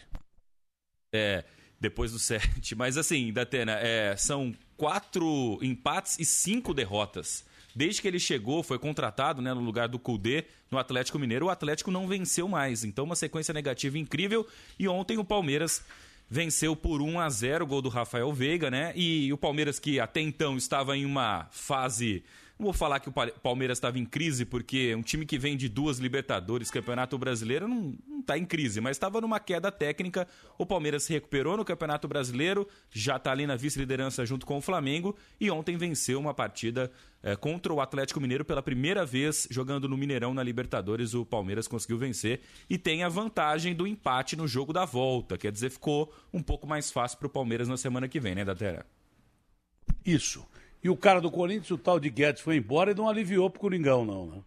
É, 1.12 1.44
depois 1.81 2.12
do 2.12 2.18
sete. 2.20 2.74
Mas 2.74 2.97
assim, 2.97 3.32
Datena, 3.32 3.73
é, 3.73 4.16
são 4.16 4.55
quatro 4.77 5.59
empates 5.60 6.18
e 6.18 6.24
cinco 6.24 6.73
derrotas. 6.73 7.44
Desde 7.76 8.00
que 8.00 8.08
ele 8.08 8.18
chegou, 8.18 8.62
foi 8.62 8.78
contratado 8.78 9.42
né, 9.42 9.52
no 9.52 9.60
lugar 9.60 9.86
do 9.86 9.98
Kudê 9.98 10.46
no 10.70 10.78
Atlético 10.78 11.18
Mineiro, 11.18 11.44
o 11.44 11.50
Atlético 11.50 11.90
não 11.90 12.08
venceu 12.08 12.48
mais. 12.48 12.82
Então, 12.82 13.04
uma 13.04 13.14
sequência 13.14 13.52
negativa 13.52 13.98
incrível. 13.98 14.48
E 14.78 14.88
ontem 14.88 15.18
o 15.18 15.24
Palmeiras 15.24 15.84
venceu 16.28 16.74
por 16.74 17.02
1 17.02 17.20
a 17.20 17.28
0 17.28 17.64
o 17.64 17.68
gol 17.68 17.82
do 17.82 17.90
Rafael 17.90 18.32
Veiga, 18.32 18.70
né? 18.70 18.94
E 18.96 19.30
o 19.30 19.36
Palmeiras, 19.36 19.78
que 19.78 20.00
até 20.00 20.22
então 20.22 20.56
estava 20.56 20.96
em 20.96 21.04
uma 21.04 21.48
fase. 21.50 22.24
Não 22.58 22.64
vou 22.64 22.72
falar 22.72 23.00
que 23.00 23.08
o 23.10 23.12
Pa- 23.12 23.30
Palmeiras 23.42 23.76
estava 23.76 23.98
em 23.98 24.06
crise, 24.06 24.46
porque 24.46 24.94
um 24.94 25.02
time 25.02 25.26
que 25.26 25.38
vem 25.38 25.58
de 25.58 25.68
duas 25.68 25.98
Libertadores, 25.98 26.70
Campeonato 26.70 27.18
Brasileiro, 27.18 27.68
não, 27.68 27.94
não 28.08 28.22
tá 28.22 28.38
em 28.38 28.46
crise, 28.46 28.80
mas 28.80 28.96
estava 28.96 29.20
numa 29.20 29.38
queda 29.38 29.70
técnica. 29.70 30.26
O 30.56 30.64
Palmeiras 30.64 31.02
se 31.02 31.12
recuperou 31.12 31.54
no 31.54 31.66
Campeonato 31.66 32.08
Brasileiro, 32.08 32.66
já 32.90 33.16
está 33.16 33.30
ali 33.30 33.46
na 33.46 33.56
vice-liderança 33.56 34.24
junto 34.24 34.46
com 34.46 34.56
o 34.56 34.62
Flamengo, 34.62 35.14
e 35.38 35.50
ontem 35.50 35.76
venceu 35.76 36.18
uma 36.18 36.32
partida 36.32 36.90
eh, 37.22 37.36
contra 37.36 37.74
o 37.74 37.80
Atlético 37.80 38.22
Mineiro 38.22 38.42
pela 38.42 38.62
primeira 38.62 39.04
vez 39.04 39.46
jogando 39.50 39.86
no 39.86 39.96
Mineirão 39.96 40.32
na 40.32 40.42
Libertadores. 40.42 41.12
O 41.12 41.26
Palmeiras 41.26 41.68
conseguiu 41.68 41.98
vencer 41.98 42.40
e 42.70 42.78
tem 42.78 43.04
a 43.04 43.08
vantagem 43.10 43.74
do 43.74 43.86
empate 43.86 44.34
no 44.34 44.48
jogo 44.48 44.72
da 44.72 44.86
volta, 44.86 45.36
quer 45.36 45.52
dizer, 45.52 45.68
ficou 45.68 46.10
um 46.32 46.42
pouco 46.42 46.66
mais 46.66 46.90
fácil 46.90 47.18
para 47.18 47.26
o 47.26 47.30
Palmeiras 47.30 47.68
na 47.68 47.76
semana 47.76 48.08
que 48.08 48.18
vem, 48.18 48.34
né, 48.34 48.46
Datera? 48.46 48.86
Isso. 50.06 50.42
E 50.86 50.88
o 50.88 50.96
cara 50.96 51.20
do 51.20 51.32
Corinthians, 51.32 51.72
o 51.72 51.76
tal 51.76 51.98
de 51.98 52.08
Guedes, 52.08 52.40
foi 52.40 52.58
embora 52.58 52.92
e 52.92 52.94
não 52.94 53.08
aliviou 53.08 53.50
pro 53.50 53.58
Coringão, 53.58 54.04
não, 54.04 54.26
né? 54.28 54.40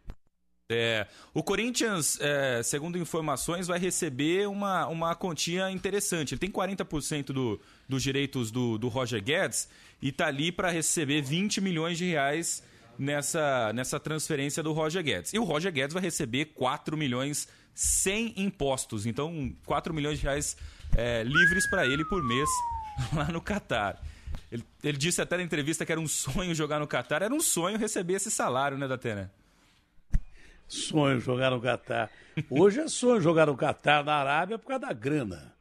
É, 0.71 1.05
o 1.33 1.43
Corinthians, 1.43 2.17
é, 2.21 2.63
segundo 2.63 2.97
informações, 2.97 3.67
vai 3.67 3.77
receber 3.77 4.47
uma, 4.47 4.87
uma 4.87 5.13
quantia 5.15 5.69
interessante. 5.69 6.33
Ele 6.33 6.39
tem 6.39 6.49
40% 6.49 7.33
do, 7.33 7.59
dos 7.89 8.01
direitos 8.01 8.51
do, 8.51 8.77
do 8.77 8.87
Roger 8.87 9.21
Guedes 9.21 9.67
e 10.01 10.13
tá 10.13 10.27
ali 10.27 10.49
para 10.49 10.69
receber 10.69 11.21
20 11.21 11.59
milhões 11.59 11.97
de 11.97 12.05
reais 12.05 12.63
nessa, 12.97 13.73
nessa 13.73 13.99
transferência 13.99 14.63
do 14.63 14.71
Roger 14.71 15.03
Guedes. 15.03 15.33
E 15.33 15.39
o 15.39 15.43
Roger 15.43 15.73
Guedes 15.73 15.93
vai 15.93 16.01
receber 16.01 16.53
4 16.55 16.95
milhões 16.95 17.49
sem 17.75 18.33
impostos. 18.37 19.05
Então, 19.05 19.53
4 19.65 19.93
milhões 19.93 20.19
de 20.19 20.23
reais 20.23 20.55
é, 20.95 21.21
livres 21.21 21.69
para 21.69 21.85
ele 21.85 22.05
por 22.05 22.23
mês 22.23 22.47
lá 23.13 23.25
no 23.25 23.41
Catar. 23.41 24.01
Ele, 24.51 24.63
ele 24.83 24.97
disse 24.97 25.21
até 25.21 25.37
na 25.37 25.43
entrevista 25.43 25.85
que 25.85 25.91
era 25.91 26.01
um 26.01 26.07
sonho 26.07 26.55
jogar 26.55 26.79
no 26.79 26.87
Catar. 26.87 27.21
Era 27.21 27.33
um 27.33 27.39
sonho 27.39 27.77
receber 27.77 28.13
esse 28.13 28.31
salário, 28.31 28.77
né, 28.77 28.87
Datena? 28.87 29.31
Sonho 30.67 31.19
jogar 31.19 31.49
no 31.51 31.59
Catar. 31.61 32.11
Hoje 32.49 32.79
é 32.79 32.87
sonho 32.87 33.19
jogar 33.21 33.47
no 33.47 33.57
Catar, 33.57 34.03
na 34.03 34.13
Arábia, 34.15 34.57
por 34.59 34.67
causa 34.67 34.85
da 34.87 34.93
grana. 34.93 35.53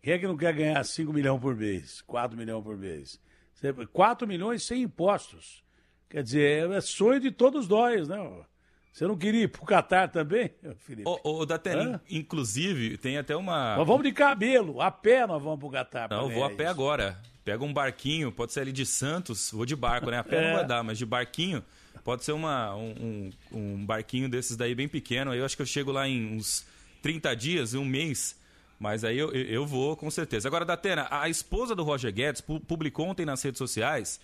Quem 0.00 0.14
é 0.14 0.18
que 0.18 0.26
não 0.26 0.36
quer 0.36 0.52
ganhar 0.52 0.82
5 0.84 1.12
milhões 1.12 1.40
por 1.40 1.54
mês? 1.56 2.00
4 2.02 2.36
milhões 2.36 2.62
por 2.62 2.76
mês? 2.76 3.20
Você- 3.54 3.72
4 3.72 4.26
milhões 4.26 4.64
sem 4.64 4.82
impostos. 4.82 5.62
Quer 6.08 6.22
dizer, 6.22 6.70
é 6.70 6.80
sonho 6.80 7.20
de 7.20 7.30
todos 7.30 7.66
nós, 7.68 8.08
né? 8.08 8.16
Você 8.92 9.06
não 9.06 9.16
queria 9.16 9.44
ir 9.44 9.48
pro 9.48 9.64
Catar 9.64 10.08
também, 10.08 10.50
Felipe? 10.80 11.08
Ô, 11.08 11.18
ô 11.40 11.46
Datena, 11.46 12.02
inclusive, 12.10 12.98
tem 12.98 13.16
até 13.16 13.34
uma. 13.34 13.76
Nós 13.76 13.86
vamos 13.86 14.02
de 14.02 14.12
cabelo, 14.12 14.80
a 14.82 14.90
pé 14.90 15.26
nós 15.26 15.42
vamos 15.42 15.58
pro 15.58 15.70
Catar. 15.70 16.10
Não, 16.10 16.28
eu 16.28 16.34
vou 16.34 16.44
a 16.44 16.50
pé 16.50 16.64
isso. 16.64 16.70
agora. 16.72 17.18
Pega 17.44 17.64
um 17.64 17.72
barquinho, 17.72 18.30
pode 18.30 18.52
ser 18.52 18.60
ali 18.60 18.72
de 18.72 18.86
Santos, 18.86 19.50
vou 19.52 19.66
de 19.66 19.74
barco, 19.74 20.10
né? 20.10 20.18
A 20.18 20.24
pé 20.24 20.36
É. 20.36 20.46
não 20.48 20.56
vai 20.58 20.66
dar, 20.66 20.82
mas 20.84 20.96
de 20.96 21.04
barquinho, 21.04 21.62
pode 22.04 22.24
ser 22.24 22.32
uma, 22.32 22.74
um, 22.76 23.30
um- 23.52 23.84
barquinho 23.84 24.28
desses 24.28 24.56
daí 24.56 24.74
bem 24.74 24.86
pequeno. 24.88 25.30
Aí 25.32 25.38
eu 25.38 25.44
acho 25.44 25.56
que 25.56 25.62
eu 25.62 25.66
chego 25.66 25.90
lá 25.90 26.06
em 26.08 26.36
uns 26.36 26.64
30 27.02 27.34
dias, 27.34 27.74
um 27.74 27.84
mês. 27.84 28.36
Mas 28.78 29.04
aí 29.04 29.16
eu, 29.18 29.30
eu- 29.32 29.66
vou, 29.66 29.96
com 29.96 30.10
certeza. 30.10 30.48
Agora, 30.48 30.64
Datena, 30.64 31.06
a 31.10 31.28
esposa 31.28 31.74
do 31.74 31.82
Roger 31.84 32.12
Guedes 32.12 32.40
pu- 32.40 32.60
publicou 32.60 33.06
ontem 33.08 33.24
nas 33.26 33.40
redes 33.42 33.58
sociais 33.58 34.20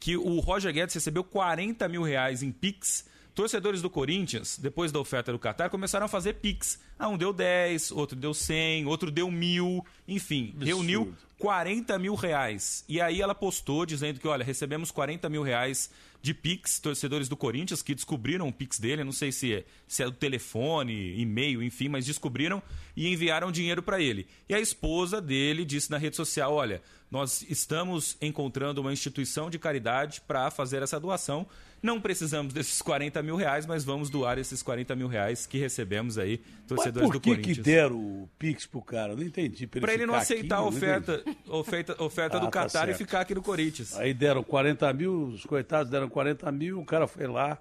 que 0.00 0.16
o 0.16 0.38
Roger 0.40 0.72
Guedes 0.72 0.94
recebeu 0.94 1.22
40 1.22 1.88
mil 1.88 2.02
reais 2.02 2.42
em 2.42 2.50
Pix. 2.50 3.04
Torcedores 3.34 3.80
do 3.80 3.88
Corinthians, 3.88 4.58
depois 4.58 4.90
da 4.92 4.98
oferta 4.98 5.32
do 5.32 5.38
Qatar, 5.38 5.70
começaram 5.70 6.06
a 6.06 6.08
fazer 6.08 6.34
Pix. 6.34 6.78
Ah, 6.98 7.08
um 7.08 7.16
deu 7.16 7.32
10, 7.32 7.92
outro 7.92 8.16
deu 8.16 8.34
100, 8.34 8.86
outro 8.86 9.10
deu 9.10 9.30
mil, 9.30 9.84
enfim, 10.06 10.54
reuniu 10.60 11.14
40 11.38 11.98
mil 11.98 12.14
reais. 12.14 12.84
E 12.88 13.00
aí 13.00 13.20
ela 13.22 13.34
postou 13.34 13.86
dizendo 13.86 14.20
que, 14.20 14.28
olha, 14.28 14.44
recebemos 14.44 14.90
40 14.90 15.28
mil 15.28 15.42
reais 15.42 15.90
de 16.22 16.34
Pix, 16.34 16.78
torcedores 16.78 17.28
do 17.28 17.36
Corinthians 17.36 17.82
que 17.82 17.94
descobriram 17.94 18.46
o 18.46 18.52
Pix 18.52 18.78
dele, 18.78 19.02
não 19.02 19.12
sei 19.12 19.32
se 19.32 19.54
é, 19.54 19.64
se 19.88 20.02
é 20.02 20.06
do 20.06 20.12
telefone, 20.12 21.18
e-mail, 21.18 21.62
enfim, 21.62 21.88
mas 21.88 22.04
descobriram 22.04 22.62
e 22.94 23.08
enviaram 23.08 23.50
dinheiro 23.50 23.82
para 23.82 24.00
ele. 24.00 24.26
E 24.48 24.54
a 24.54 24.60
esposa 24.60 25.20
dele 25.20 25.64
disse 25.64 25.90
na 25.90 25.96
rede 25.96 26.16
social, 26.16 26.52
olha, 26.52 26.82
nós 27.10 27.42
estamos 27.48 28.16
encontrando 28.20 28.80
uma 28.80 28.92
instituição 28.92 29.50
de 29.50 29.58
caridade 29.58 30.20
para 30.20 30.50
fazer 30.50 30.82
essa 30.82 30.98
doação. 31.00 31.46
Não 31.82 32.00
precisamos 32.00 32.52
desses 32.52 32.80
40 32.82 33.22
mil 33.22 33.36
reais, 33.36 33.64
mas 33.66 33.82
vamos 33.84 34.10
doar 34.10 34.38
esses 34.38 34.62
40 34.62 34.94
mil 34.94 35.08
reais 35.08 35.46
que 35.46 35.58
recebemos 35.58 36.18
aí, 36.18 36.40
Mas 36.44 36.66
torcedores 36.68 37.08
por 37.08 37.12
do 37.14 37.20
que 37.20 37.30
Corinthians. 37.30 37.56
que 37.56 37.62
deram 37.62 37.96
o 37.96 38.30
Pix 38.38 38.66
pro 38.66 38.82
cara? 38.82 39.14
Eu 39.14 39.16
não 39.16 39.24
entendi. 39.24 39.66
Pra 39.66 39.92
ele 39.94 40.04
não 40.06 40.12
ficar 40.14 40.22
aceitar 40.22 40.44
aqui, 40.44 40.54
a 40.54 40.58
não 40.60 40.68
oferta, 40.68 41.24
oferta, 41.48 42.02
oferta 42.02 42.36
Ah, 42.36 42.40
do 42.40 42.50
tá 42.50 42.62
Qatar 42.64 42.88
e 42.90 42.94
ficar 42.94 43.20
aqui 43.22 43.34
no 43.34 43.42
Corinthians. 43.42 43.96
Aí 43.96 44.12
deram 44.12 44.42
40 44.44 44.92
mil, 44.92 45.24
os 45.28 45.44
coitados 45.44 45.90
deram 45.90 46.08
40 46.08 46.52
mil, 46.52 46.80
o 46.80 46.84
cara 46.84 47.06
foi 47.08 47.26
lá 47.26 47.60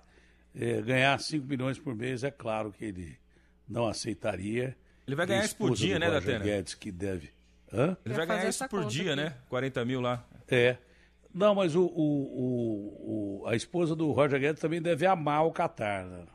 eh, 0.54 0.82
ganhar 0.82 1.18
5 1.20 1.48
milhões 1.48 1.80
por 1.80 1.96
mês. 1.96 2.24
É 2.24 2.30
claro 2.30 2.72
que 2.78 2.84
ele 2.86 3.18
não 3.68 3.88
aceitaria. 3.88 4.76
Ele 5.08 5.16
vai 5.16 5.26
ganhar 5.26 5.46
isso 5.46 5.56
por 5.56 5.74
dia, 5.74 5.98
né, 5.98 6.12
Datena? 6.12 6.44
Guedes 6.44 6.74
que 6.76 6.92
deve. 6.92 7.30
Hã? 7.72 7.96
Ele 8.06 8.14
vai 8.16 8.26
ganhar 8.26 8.50
isso 8.50 8.68
por 8.68 8.86
dia, 8.86 9.16
né? 9.16 9.36
40 9.50 9.86
mil 9.86 10.02
lá. 10.02 10.26
É. 10.48 10.78
Não, 11.34 11.54
mas 11.54 11.76
o, 11.76 11.84
o- 11.86 11.92
o- 11.94 13.42
o- 13.44 13.48
a 13.48 13.56
esposa 13.56 13.96
do 13.96 14.12
Roger 14.12 14.40
Guedes 14.40 14.62
também 14.62 14.82
deve 14.82 15.06
amar 15.06 15.46
o 15.46 15.52
Catar. 15.52 16.06
né? 16.06 16.26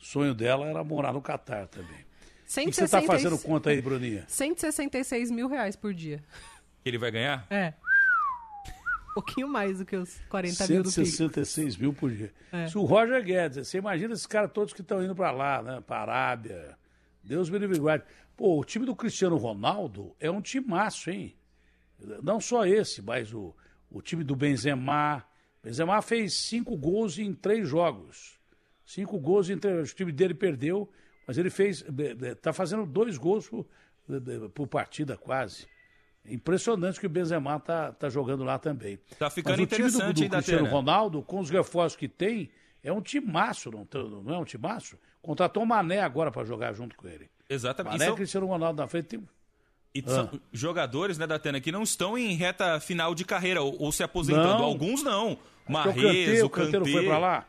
O 0.00 0.04
sonho 0.04 0.34
dela 0.34 0.66
era 0.66 0.82
morar 0.82 1.12
no 1.12 1.20
Catar 1.20 1.66
também. 1.66 1.90
O 1.90 2.64
que 2.64 2.64
que 2.70 2.72
você 2.76 2.84
está 2.84 2.98
166 3.00 3.06
fazendo 3.06 3.38
conta 3.42 3.68
aí, 3.70 3.82
Bruninha? 3.82 4.24
166 4.26 5.30
mil 5.30 5.48
reais 5.48 5.76
por 5.76 5.92
dia. 5.92 6.22
Ele 6.84 6.96
vai 6.96 7.10
ganhar? 7.10 7.46
É. 7.50 7.74
pouquinho 9.14 9.48
mais 9.48 9.78
do 9.78 9.84
que 9.84 9.96
os 9.96 10.16
40 10.28 10.66
mil 10.68 10.82
do 10.82 10.92
Pix. 10.92 10.94
166 11.16 11.76
mil 11.76 11.92
por 11.92 12.10
dia. 12.10 12.32
É. 12.52 12.68
Se 12.68 12.78
o 12.78 12.84
Roger 12.84 13.22
Guedes, 13.22 13.66
você 13.66 13.78
imagina 13.78 14.14
esses 14.14 14.26
caras 14.26 14.50
todos 14.52 14.72
que 14.72 14.80
estão 14.80 15.02
indo 15.02 15.14
para 15.14 15.30
lá, 15.32 15.60
né? 15.62 15.82
Para 15.86 16.02
Arábia. 16.02 16.76
Deus 17.22 17.50
me 17.50 17.58
livre 17.58 17.76
e 17.76 17.80
guarde. 17.80 18.04
Pô, 18.38 18.60
o 18.60 18.64
time 18.64 18.86
do 18.86 18.94
Cristiano 18.94 19.36
Ronaldo 19.36 20.14
é 20.20 20.30
um 20.30 20.40
timaço, 20.40 21.10
hein? 21.10 21.34
Não 22.22 22.40
só 22.40 22.64
esse, 22.64 23.02
mas 23.02 23.34
o, 23.34 23.52
o 23.90 24.00
time 24.00 24.22
do 24.22 24.36
Benzema. 24.36 25.24
Benzema 25.60 26.00
fez 26.00 26.34
cinco 26.34 26.76
gols 26.76 27.18
em 27.18 27.34
três 27.34 27.68
jogos. 27.68 28.38
Cinco 28.86 29.18
gols 29.18 29.50
em 29.50 29.58
três. 29.58 29.90
O 29.90 29.94
time 29.94 30.12
dele 30.12 30.34
perdeu, 30.34 30.88
mas 31.26 31.36
ele 31.36 31.50
fez. 31.50 31.84
Está 32.22 32.52
fazendo 32.52 32.86
dois 32.86 33.18
gols 33.18 33.48
por, 33.48 33.66
por 34.54 34.68
partida 34.68 35.16
quase. 35.16 35.66
Impressionante 36.24 37.00
que 37.00 37.06
o 37.06 37.10
Benzema 37.10 37.58
tá, 37.58 37.90
tá 37.90 38.08
jogando 38.08 38.44
lá 38.44 38.56
também. 38.56 39.00
Tá 39.18 39.28
ficando 39.28 39.58
Mas 39.58 39.64
o 39.64 39.66
time 39.66 39.90
do, 39.90 39.98
do 39.98 40.14
Cristiano 40.14 40.28
Datena? 40.28 40.68
Ronaldo, 40.68 41.22
com 41.22 41.40
os 41.40 41.50
reforços 41.50 41.96
que 41.96 42.06
tem, 42.06 42.50
é 42.84 42.92
um 42.92 43.00
timaço, 43.00 43.68
não, 43.72 43.84
não 44.22 44.32
é 44.32 44.38
um 44.38 44.44
timaço? 44.44 44.96
Contratou 45.20 45.64
o 45.64 45.66
Mané 45.66 46.00
agora 46.02 46.30
para 46.30 46.44
jogar 46.44 46.72
junto 46.72 46.96
com 46.96 47.08
ele. 47.08 47.28
Exatamente. 47.48 47.92
Mané 47.92 48.04
e 48.04 48.08
são- 48.08 48.16
Cristiano 48.16 48.46
Ronaldo 48.46 48.80
na 48.82 48.88
frente. 48.88 49.06
Tem... 49.06 49.28
E 49.94 50.02
Ah. 50.06 50.10
são 50.10 50.40
jogadores, 50.52 51.16
né, 51.18 51.26
Datena, 51.26 51.60
que 51.60 51.72
não 51.72 51.82
estão 51.82 52.16
em 52.18 52.34
reta 52.34 52.78
final 52.78 53.14
de 53.14 53.24
carreira 53.24 53.62
ou, 53.62 53.74
ou 53.82 53.90
se 53.90 54.02
aposentando. 54.02 54.58
Não. 54.58 54.64
Alguns 54.64 55.02
não. 55.02 55.38
Marrez, 55.68 56.42
o 56.42 56.48
Kanté, 56.50 56.64
o 56.66 56.72
Kanté 56.72 56.78
não 56.78 56.86
foi 56.86 57.04
para 57.06 57.18
lá? 57.18 57.46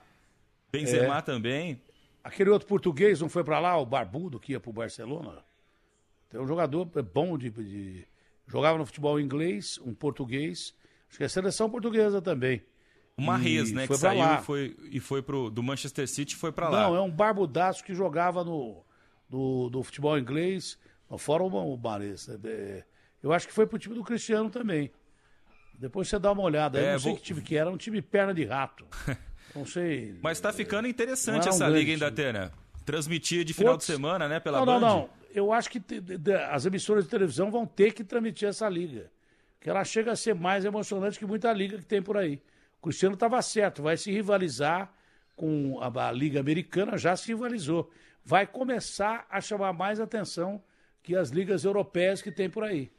Benzema 0.72 1.18
É. 1.18 1.22
também. 1.22 1.82
Aquele 2.24 2.50
outro 2.50 2.68
português 2.68 3.20
não 3.22 3.30
foi 3.30 3.44
para 3.44 3.60
lá, 3.60 3.78
o 3.78 3.86
Barbudo, 3.86 4.40
que 4.40 4.52
ia 4.54 4.60
pro 4.60 4.72
Barcelona? 4.72 5.44
Tem 6.30 6.40
um 6.40 6.48
jogador 6.48 6.86
bom 7.14 7.38
de, 7.38 7.50
de- 7.50 8.06
Jogava 8.48 8.78
no 8.80 8.86
futebol 8.86 9.20
inglês, 9.20 9.80
um 9.86 9.94
português. 9.94 10.74
Acho 11.08 11.18
que 11.18 11.24
é 11.24 11.28
a 11.28 11.30
seleção 11.30 11.70
portuguesa 11.70 12.20
também. 12.22 12.64
O 13.18 13.22
Marrez, 13.22 13.72
né, 13.72 13.86
foi 13.86 13.96
que 13.96 14.02
saiu 14.02 14.20
lá. 14.20 14.40
e 14.40 14.44
foi, 14.44 14.78
e 14.92 15.00
foi 15.00 15.22
pro, 15.22 15.50
do 15.52 15.62
Manchester 15.62 16.08
City 16.08 16.34
e 16.36 16.38
foi 16.38 16.52
pra 16.52 16.68
lá. 16.70 16.84
Não, 16.84 16.96
é 16.96 17.02
um 17.02 17.12
barbudaço 17.12 17.84
que 17.84 17.94
jogava 17.94 18.44
no, 18.44 18.84
do, 19.30 19.70
do 19.70 19.84
futebol 19.84 20.18
inglês, 20.18 20.78
fora 21.18 21.44
o, 21.44 21.48
o 21.48 21.78
Mares. 21.78 22.28
É, 22.44 22.84
eu 23.22 23.32
acho 23.32 23.48
que 23.48 23.54
foi 23.54 23.68
pro 23.68 23.78
time 23.78 23.96
do 23.96 24.04
Cristiano 24.04 24.50
também. 24.50 24.92
Depois 25.78 26.08
você 26.10 26.20
dá 26.20 26.32
uma 26.32 26.44
olhada. 26.44 26.80
É, 26.80 26.94
não 26.94 27.00
sei 27.00 27.12
vou- 27.12 27.18
que 27.20 27.26
time 27.26 27.42
que 27.42 27.56
era, 27.56 27.70
um 27.70 27.78
time 27.78 28.02
perna 28.02 28.34
de 28.34 28.44
rato. 28.46 28.86
Não 29.56 29.66
sei. 29.66 30.16
Mas 30.22 30.40
tá 30.40 30.54
ficando 30.54 30.88
interessante 30.88 31.38
Não 31.38 31.42
é 31.42 31.46
um 31.48 31.50
essa 31.50 31.66
grande 31.66 31.80
liga, 31.80 31.92
hein, 31.92 31.98
time. 31.98 32.10
Datena? 32.12 32.52
Transmitir 32.86 33.44
de 33.44 33.52
final 33.52 33.76
de 33.78 33.84
semana, 33.84 34.28
né, 34.28 34.40
pela 34.40 34.60
não, 34.60 34.66
Band. 34.68 34.80
não, 34.80 34.88
não. 35.00 35.10
Eu 35.34 35.52
acho 35.52 35.72
que 35.72 35.82
as 36.52 36.68
emissoras 36.68 37.06
de 37.06 37.10
televisão 37.10 37.50
vão 37.50 37.66
ter 37.66 37.92
que 37.94 38.04
transmitir 38.04 38.48
essa 38.48 38.70
liga. 38.70 39.12
Que 39.60 39.68
ela 39.68 39.84
chega 39.84 40.12
a 40.12 40.16
ser 40.16 40.36
mais 40.36 40.66
emocionante 40.66 41.18
que 41.18 41.26
muita 41.26 41.52
liga 41.52 41.80
que 41.80 41.86
tem 41.86 42.00
por 42.00 42.16
aí. 42.16 42.40
O 42.80 42.84
Cristiano 42.84 43.16
estava 43.16 43.42
certo, 43.42 43.82
vai 43.82 43.98
se 43.98 44.12
rivalizar 44.12 44.94
com 45.36 45.80
a, 45.82 46.10
a 46.10 46.12
Liga 46.12 46.40
Americana, 46.40 46.96
já 46.96 47.16
se 47.16 47.30
rivalizou. 47.30 47.90
Vai 48.30 48.46
começar 48.46 49.26
a 49.28 49.42
chamar 49.42 49.74
mais 49.74 50.00
atenção 50.00 50.62
que 51.02 51.16
as 51.16 51.30
ligas 51.32 51.64
europeias 51.66 52.22
que 52.22 52.32
tem 52.32 52.48
por 52.48 52.64
aí. 52.64 52.92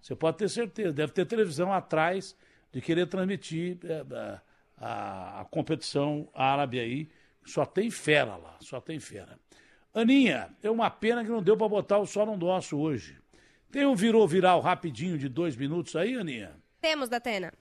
Você 0.00 0.16
pode 0.16 0.38
ter 0.38 0.48
certeza, 0.48 0.92
deve 0.92 1.12
ter 1.12 1.24
televisão 1.24 1.72
atrás 1.72 2.36
de 2.72 2.80
querer 2.80 3.06
transmitir 3.06 3.78
eh, 3.84 4.04
a, 4.76 4.84
a- 4.84 5.40
a 5.42 5.44
competição 5.44 6.28
árabe 6.34 6.80
aí. 6.80 7.08
Só 7.44 7.64
tem 7.64 7.92
fera 7.92 8.34
lá, 8.34 8.56
só 8.58 8.80
tem 8.80 8.98
fera. 8.98 9.38
Aninha, 9.94 10.50
é 10.60 10.68
uma 10.68 10.90
pena 10.90 11.22
que 11.22 11.30
não 11.30 11.40
deu 11.40 11.56
para 11.56 11.68
botar 11.68 11.98
o 11.98 12.06
Só 12.06 12.26
no 12.26 12.36
Nosso 12.36 12.76
hoje. 12.76 13.16
Tem 13.70 13.86
um 13.86 13.94
virou 13.94 14.26
viral 14.26 14.60
rapidinho 14.60 15.16
de 15.16 15.28
dois 15.28 15.54
minutos 15.54 15.94
aí, 15.94 16.16
Aninha? 16.16 16.56
Temos, 16.80 17.08
Datena. 17.08 17.52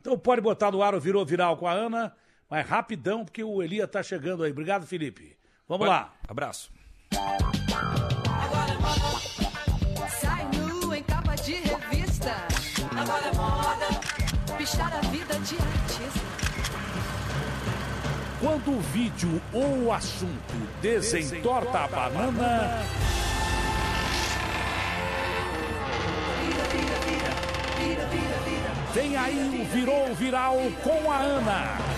Então 0.00 0.18
pode 0.18 0.40
botar 0.40 0.70
no 0.72 0.82
ar 0.82 0.94
o 0.94 1.00
virou 1.00 1.26
viral 1.26 1.58
com 1.58 1.66
a 1.66 1.72
Ana, 1.72 2.16
mas 2.48 2.66
rapidão, 2.66 3.22
porque 3.22 3.44
o 3.44 3.62
Elia 3.62 3.86
tá 3.86 4.02
chegando 4.02 4.42
aí. 4.42 4.50
Obrigado, 4.50 4.86
Felipe. 4.86 5.35
Vamos 5.68 5.88
lá. 5.88 6.12
Abraço. 6.28 6.70
Sai 10.20 10.46
nu 10.54 10.94
em 10.94 11.02
capa 11.02 11.34
de 11.34 11.54
revista. 11.54 12.32
Agora 12.96 13.26
é 13.26 13.34
moda. 13.34 14.56
Pistar 14.56 14.92
a 14.92 15.00
vida 15.08 15.34
de 15.40 15.56
artista. 15.56 16.26
Quando 18.40 18.76
o 18.76 18.80
vídeo 18.80 19.42
ou 19.52 19.86
o 19.86 19.92
assunto 19.92 20.54
desentorta 20.80 21.80
a 21.80 21.88
banana, 21.88 22.82
vem 28.94 29.16
aí 29.16 29.60
o 29.60 29.64
virou 29.74 30.14
viral 30.14 30.56
com 30.84 31.10
a 31.10 31.16
Ana. 31.16 31.96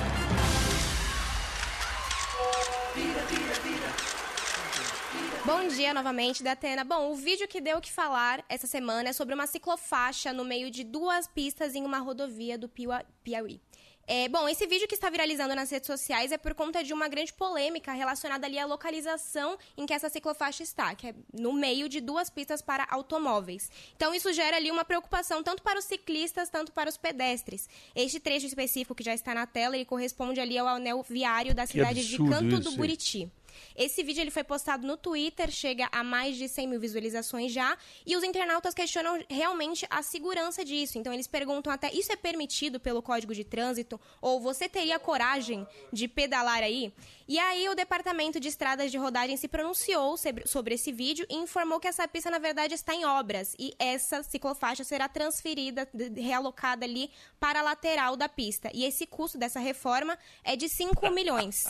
Bom 5.48 5.66
dia 5.66 5.94
novamente, 5.94 6.42
Datena. 6.42 6.84
Bom, 6.84 7.10
o 7.10 7.14
vídeo 7.14 7.48
que 7.48 7.58
deu 7.58 7.78
o 7.78 7.80
que 7.80 7.90
falar 7.90 8.44
essa 8.50 8.66
semana 8.66 9.08
é 9.08 9.12
sobre 9.14 9.34
uma 9.34 9.46
ciclofaixa 9.46 10.30
no 10.30 10.44
meio 10.44 10.70
de 10.70 10.84
duas 10.84 11.26
pistas 11.26 11.74
em 11.74 11.86
uma 11.86 12.00
rodovia 12.00 12.58
do 12.58 12.68
Piauí. 12.68 13.58
É, 14.06 14.28
bom, 14.28 14.46
esse 14.46 14.66
vídeo 14.66 14.86
que 14.86 14.94
está 14.94 15.08
viralizando 15.08 15.54
nas 15.54 15.70
redes 15.70 15.86
sociais 15.86 16.32
é 16.32 16.36
por 16.36 16.52
conta 16.54 16.84
de 16.84 16.92
uma 16.92 17.08
grande 17.08 17.32
polêmica 17.32 17.94
relacionada 17.94 18.46
ali 18.46 18.58
à 18.58 18.66
localização 18.66 19.56
em 19.74 19.86
que 19.86 19.94
essa 19.94 20.10
ciclofaixa 20.10 20.62
está, 20.62 20.94
que 20.94 21.06
é 21.06 21.14
no 21.32 21.54
meio 21.54 21.88
de 21.88 22.02
duas 22.02 22.28
pistas 22.28 22.60
para 22.60 22.86
automóveis. 22.90 23.70
Então 23.96 24.14
isso 24.14 24.30
gera 24.34 24.58
ali 24.58 24.70
uma 24.70 24.84
preocupação 24.84 25.42
tanto 25.42 25.62
para 25.62 25.78
os 25.78 25.86
ciclistas, 25.86 26.50
tanto 26.50 26.72
para 26.72 26.90
os 26.90 26.98
pedestres. 26.98 27.70
Este 27.94 28.20
trecho 28.20 28.46
específico 28.46 28.94
que 28.94 29.02
já 29.02 29.14
está 29.14 29.32
na 29.32 29.46
tela, 29.46 29.76
ele 29.76 29.86
corresponde 29.86 30.40
ali 30.40 30.58
ao 30.58 30.68
anel 30.68 31.02
viário 31.02 31.54
da 31.54 31.66
cidade 31.66 32.06
de 32.06 32.18
Canto 32.18 32.56
isso, 32.56 32.70
do? 32.70 32.72
Buriti. 32.72 33.32
Esse 33.76 34.02
vídeo 34.02 34.20
ele 34.20 34.30
foi 34.30 34.44
postado 34.44 34.86
no 34.86 34.96
Twitter, 34.96 35.50
chega 35.50 35.88
a 35.92 36.02
mais 36.02 36.36
de 36.36 36.48
100 36.48 36.66
mil 36.66 36.80
visualizações 36.80 37.52
já, 37.52 37.76
e 38.06 38.16
os 38.16 38.24
internautas 38.24 38.74
questionam 38.74 39.22
realmente 39.28 39.86
a 39.90 40.02
segurança 40.02 40.64
disso. 40.64 40.98
Então 40.98 41.12
eles 41.12 41.26
perguntam 41.26 41.72
até, 41.72 41.92
isso 41.92 42.12
é 42.12 42.16
permitido 42.16 42.80
pelo 42.80 43.02
Código 43.02 43.34
de 43.34 43.44
Trânsito? 43.44 44.00
Ou 44.20 44.40
você 44.40 44.68
teria 44.68 44.98
coragem 44.98 45.66
de 45.92 46.08
pedalar 46.08 46.62
aí? 46.62 46.92
E 47.26 47.38
aí 47.38 47.68
o 47.68 47.74
Departamento 47.74 48.40
de 48.40 48.48
Estradas 48.48 48.90
de 48.90 48.96
Rodagem 48.96 49.36
se 49.36 49.48
pronunciou 49.48 50.16
sobre, 50.16 50.74
esse 50.74 50.90
vídeo 50.90 51.26
e 51.28 51.36
informou 51.36 51.78
que 51.78 51.86
essa 51.86 52.08
pista, 52.08 52.30
na 52.30 52.38
verdade, 52.38 52.74
está 52.74 52.94
em 52.94 53.04
obras, 53.04 53.54
e 53.58 53.74
essa 53.78 54.22
ciclofaixa 54.22 54.82
será 54.82 55.08
transferida, 55.08 55.88
realocada 56.16 56.84
ali 56.84 57.10
para 57.38 57.60
a 57.60 57.62
lateral 57.62 58.16
da 58.16 58.28
pista. 58.28 58.70
E 58.72 58.84
esse 58.84 59.06
custo 59.06 59.36
dessa 59.36 59.60
reforma 59.60 60.18
é 60.42 60.56
de 60.56 60.68
5 60.68 61.10
milhões. 61.10 61.66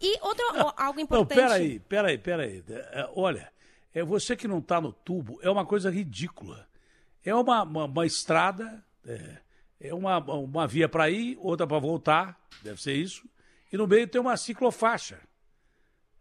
E 0.00 0.18
outro, 0.22 0.44
o- 0.54 0.72
algo 0.76 0.96
Não, 0.96 1.02
importante. 1.04 1.34
peraí, 1.36 1.78
peraí, 1.80 2.18
peraí. 2.18 2.64
É, 2.68 3.08
olha, 3.14 3.50
é 3.94 4.02
você 4.02 4.34
que 4.36 4.48
não 4.48 4.58
está 4.58 4.80
no 4.80 4.92
tubo, 4.92 5.38
é 5.42 5.50
uma 5.50 5.66
coisa 5.66 5.90
ridícula. 5.90 6.66
É 7.24 7.34
uma, 7.34 7.62
uma, 7.62 7.84
uma 7.84 8.06
estrada, 8.06 8.82
é, 9.06 9.36
é 9.80 9.94
uma, 9.94 10.18
uma 10.18 10.66
via 10.66 10.88
para 10.88 11.10
ir, 11.10 11.36
outra 11.40 11.66
para 11.66 11.78
voltar, 11.78 12.40
deve 12.62 12.80
ser 12.80 12.94
isso, 12.94 13.28
e 13.72 13.76
no 13.76 13.86
meio 13.86 14.08
tem 14.08 14.20
uma 14.20 14.36
ciclofaixa. 14.36 15.20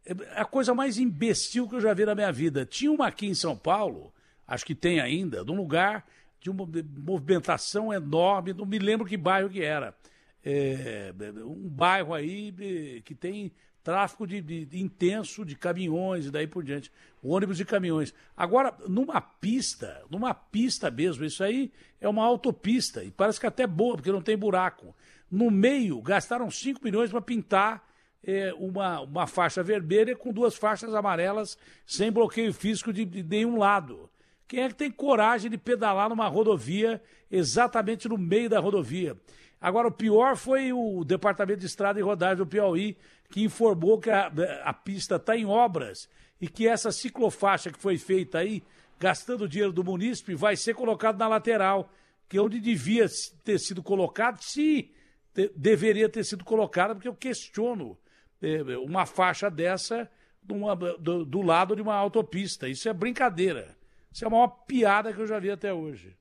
É 0.06 0.39
a 0.41 0.45
coisa 0.45 0.73
mais 0.73 0.97
imbecil 0.97 1.68
que 1.69 1.76
eu 1.76 1.81
já 1.81 1.93
vi 1.93 2.06
na 2.06 2.15
minha 2.15 2.31
vida. 2.31 2.65
Tinha 2.65 2.91
uma 2.91 3.07
aqui 3.07 3.27
em 3.27 3.34
São 3.35 3.56
Paulo, 3.56 4.14
acho 4.47 4.65
que 4.65 4.76
tem 4.76 4.99
ainda, 4.99 5.43
num 5.43 5.56
lugar 5.56 6.06
de 6.41 6.49
uma 6.49 6.68
movimentação 6.97 7.93
enorme, 7.93 8.53
não 8.53 8.65
me 8.65 8.80
lembro 8.80 9.06
que 9.06 9.15
bairro 9.18 9.49
que 9.49 9.61
era. 9.64 9.95
É, 10.43 11.14
um 11.45 11.68
bairro 11.68 12.14
aí 12.14 13.01
que 13.03 13.14
tem 13.14 13.51
tráfego 13.89 14.27
de, 14.27 14.39
de- 14.41 14.65
de 14.65 14.79
intenso 14.79 15.43
de 15.43 15.55
caminhões 15.55 16.27
e 16.27 16.31
daí 16.31 16.45
por 16.45 16.63
diante, 16.63 16.91
ônibus 17.23 17.59
e 17.59 17.65
caminhões. 17.65 18.13
Agora, 18.37 18.73
numa 18.87 19.19
pista, 19.19 20.03
numa 20.11 20.31
pista 20.33 20.91
mesmo, 20.91 21.25
isso 21.25 21.43
aí 21.43 21.71
é 21.99 22.07
uma 22.07 22.23
autopista 22.23 23.03
e 23.03 23.09
parece 23.09 23.39
que 23.39 23.47
até 23.47 23.65
boa, 23.65 23.95
porque 23.95 24.11
não 24.11 24.21
tem 24.21 24.37
buraco. 24.37 24.95
No 25.31 25.49
meio, 25.49 25.99
gastaram 26.01 26.49
5 26.51 26.81
milhões 26.83 27.09
para 27.09 27.19
pintar 27.21 27.83
eh, 28.23 28.53
uma, 28.59 29.01
uma 29.01 29.25
faixa 29.27 29.63
vermelha 29.63 30.15
com 30.15 30.31
duas 30.31 30.55
faixas 30.55 30.93
amarelas 30.93 31.57
sem 31.85 32.11
bloqueio 32.11 32.53
físico 32.53 32.93
de, 32.93 33.05
de 33.05 33.23
nenhum 33.23 33.57
lado. 33.57 34.07
Quem 34.47 34.61
é 34.61 34.67
que 34.69 34.75
tem 34.75 34.91
coragem 34.91 35.49
de 35.49 35.57
pedalar 35.57 36.09
numa 36.09 36.27
rodovia 36.27 37.01
exatamente 37.31 38.07
no 38.07 38.17
meio 38.17 38.49
da 38.49 38.59
rodovia? 38.59 39.17
Agora, 39.61 39.89
o 39.89 39.91
pior 39.91 40.37
foi 40.37 40.71
o 40.71 41.03
Departamento 41.03 41.59
de 41.59 41.65
Estrada 41.65 41.99
e 41.99 42.03
Rodagem 42.03 42.37
do 42.37 42.47
Piauí, 42.47 42.95
que 43.30 43.43
informou 43.43 43.99
que 43.99 44.10
a, 44.10 44.31
a 44.64 44.73
pista 44.73 45.15
está 45.18 45.35
em 45.38 45.45
obras 45.45 46.10
e 46.41 46.47
que 46.47 46.68
essa 46.68 46.91
ciclofaixa 46.91 47.72
que 47.72 47.80
foi 47.80 47.97
feita 47.97 48.39
aí, 48.39 48.64
gastando 48.99 49.47
dinheiro 49.47 49.72
do 49.72 49.84
munícipe, 49.84 50.34
vai 50.35 50.56
ser 50.56 50.73
colocada 50.73 51.18
na 51.18 51.27
lateral, 51.27 51.91
que 52.27 52.38
é 52.38 52.41
onde 52.41 52.60
devia 52.60 53.06
ter 53.43 53.60
sido 53.60 53.81
colocado, 53.84 54.41
se 54.41 54.91
te- 55.34 55.51
deveria 55.56 56.10
ter 56.10 56.23
sido 56.23 56.43
colocada, 56.43 56.93
porque 56.95 57.07
eu 57.07 57.15
questiono 57.15 57.97
eh, 58.41 58.77
uma 58.77 59.06
faixa 59.06 59.49
dessa 59.49 60.10
numa- 60.47 60.76
do, 60.76 61.26
do 61.26 61.41
lado 61.41 61.76
de 61.76 61.81
uma 61.81 61.95
autopista. 61.95 62.68
Isso 62.68 62.88
é 62.89 62.93
brincadeira. 62.93 63.77
Isso 64.11 64.23
é 64.23 64.27
a 64.27 64.31
maior 64.31 64.47
piada 64.65 65.14
que 65.14 65.19
eu 65.22 65.27
já 65.27 65.38
vi 65.39 65.51
até 65.51 65.72
hoje. 65.73 66.15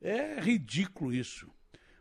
É 0.00 0.40
ridículo 0.40 1.12
isso. 1.12 1.48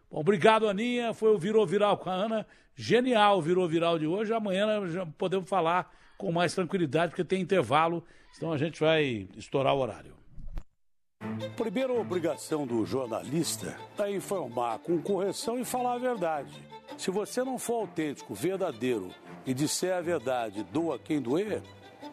Obrigado, 0.10 0.68
Aninha. 0.68 1.14
Foi 1.14 1.34
o 1.34 1.38
Virou 1.38 1.66
Viral 1.66 1.98
com 1.98 2.10
a 2.10 2.14
Ana. 2.14 2.48
Genial 2.76 3.38
o 3.38 3.42
Virou 3.42 3.68
Viral 3.68 4.00
de 4.00 4.08
hoje. 4.08 4.34
Amanhã 4.34 4.88
já 4.88 5.06
podemos 5.06 5.50
falar 5.50 5.92
com 6.18 6.32
mais 6.32 6.54
tranquilidade, 6.54 7.12
porque 7.12 7.24
tem 7.24 7.42
intervalo, 7.42 8.04
então 8.36 8.52
a 8.52 8.58
gente 8.58 8.80
vai 8.80 9.28
estourar 9.38 9.74
o 9.74 9.80
horário. 9.80 10.14
Primeira 11.56 11.94
obrigação 11.94 12.68
do 12.68 12.86
jornalista 12.86 13.78
é 13.98 14.12
informar 14.12 14.80
com 14.80 15.02
correção 15.02 15.58
e 15.58 15.64
falar 15.64 15.94
a 15.94 15.98
verdade. 15.98 16.52
Se 16.98 17.10
você 17.10 17.44
não 17.44 17.58
for 17.58 17.82
autêntico, 17.82 18.34
verdadeiro 18.34 19.14
e 19.46 19.54
disser 19.54 19.96
a 19.96 20.02
verdade, 20.02 20.64
doa 20.64 21.00
quem 21.00 21.22
doer, 21.22 21.62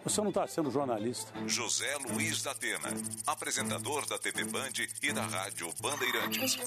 você 0.05 0.21
não 0.21 0.29
está 0.29 0.47
sendo 0.47 0.71
jornalista. 0.71 1.33
José 1.47 1.97
Luiz 2.09 2.43
da 2.43 2.53
Atena, 2.53 2.91
apresentador 3.27 4.07
da 4.07 4.19
TV 4.19 4.45
Band 4.45 4.73
e 5.03 5.13
da 5.13 5.23
Rádio 5.23 5.69
Bandeirantes. 5.81 6.59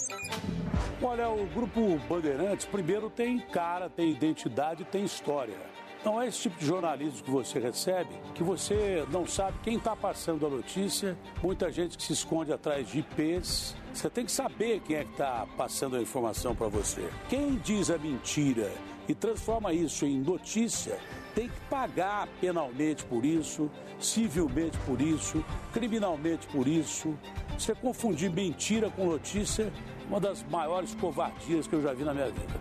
Olha, 1.01 1.29
o 1.29 1.45
grupo 1.47 1.97
Bandeirantes, 2.07 2.65
primeiro, 2.65 3.09
tem 3.09 3.39
cara, 3.39 3.89
tem 3.89 4.11
identidade, 4.11 4.83
tem 4.85 5.05
história. 5.05 5.57
Não 6.03 6.21
é 6.21 6.27
esse 6.27 6.43
tipo 6.43 6.57
de 6.57 6.65
jornalismo 6.65 7.23
que 7.23 7.29
você 7.29 7.59
recebe, 7.59 8.09
que 8.33 8.41
você 8.41 9.05
não 9.11 9.27
sabe 9.27 9.57
quem 9.63 9.75
está 9.75 9.95
passando 9.95 10.45
a 10.45 10.49
notícia, 10.49 11.17
muita 11.43 11.69
gente 11.69 11.97
que 11.97 12.03
se 12.03 12.13
esconde 12.13 12.53
atrás 12.53 12.87
de 12.87 12.99
IPs. 12.99 13.75
Você 13.93 14.09
tem 14.09 14.25
que 14.25 14.31
saber 14.31 14.79
quem 14.81 14.95
é 14.95 15.03
que 15.03 15.11
está 15.11 15.45
passando 15.57 15.97
a 15.97 16.01
informação 16.01 16.55
para 16.55 16.67
você. 16.67 17.09
Quem 17.27 17.55
diz 17.57 17.89
a 17.89 17.97
mentira 17.97 18.71
e 19.09 19.15
transforma 19.15 19.73
isso 19.73 20.05
em 20.05 20.19
notícia, 20.19 20.97
tem 21.35 21.49
que 21.49 21.59
pagar 21.69 22.27
penalmente 22.39 23.03
por 23.05 23.25
isso, 23.25 23.69
civilmente 23.99 24.77
por 24.79 25.01
isso, 25.01 25.43
criminalmente 25.73 26.47
por 26.47 26.67
isso. 26.67 27.17
Você 27.57 27.75
confundir 27.75 28.31
mentira 28.31 28.89
com 28.89 29.05
notícia, 29.05 29.63
é 29.63 30.07
uma 30.07 30.19
das 30.19 30.43
maiores 30.43 30.95
covardias 30.95 31.67
que 31.67 31.73
eu 31.73 31.81
já 31.81 31.93
vi 31.93 32.03
na 32.03 32.13
minha 32.13 32.27
vida. 32.27 32.59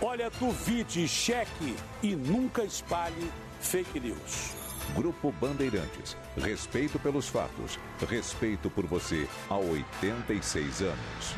Olha, 0.00 0.30
duvide, 0.30 1.06
cheque 1.08 1.76
e 2.02 2.14
nunca 2.14 2.62
espalhe 2.62 3.30
fake 3.60 4.00
news. 4.00 4.54
Grupo 4.94 5.32
Bandeirantes. 5.32 6.16
Respeito 6.36 6.98
pelos 6.98 7.28
fatos. 7.28 7.78
Respeito 8.08 8.70
por 8.70 8.86
você 8.86 9.28
há 9.50 9.56
86 9.56 10.82
anos. 10.82 11.36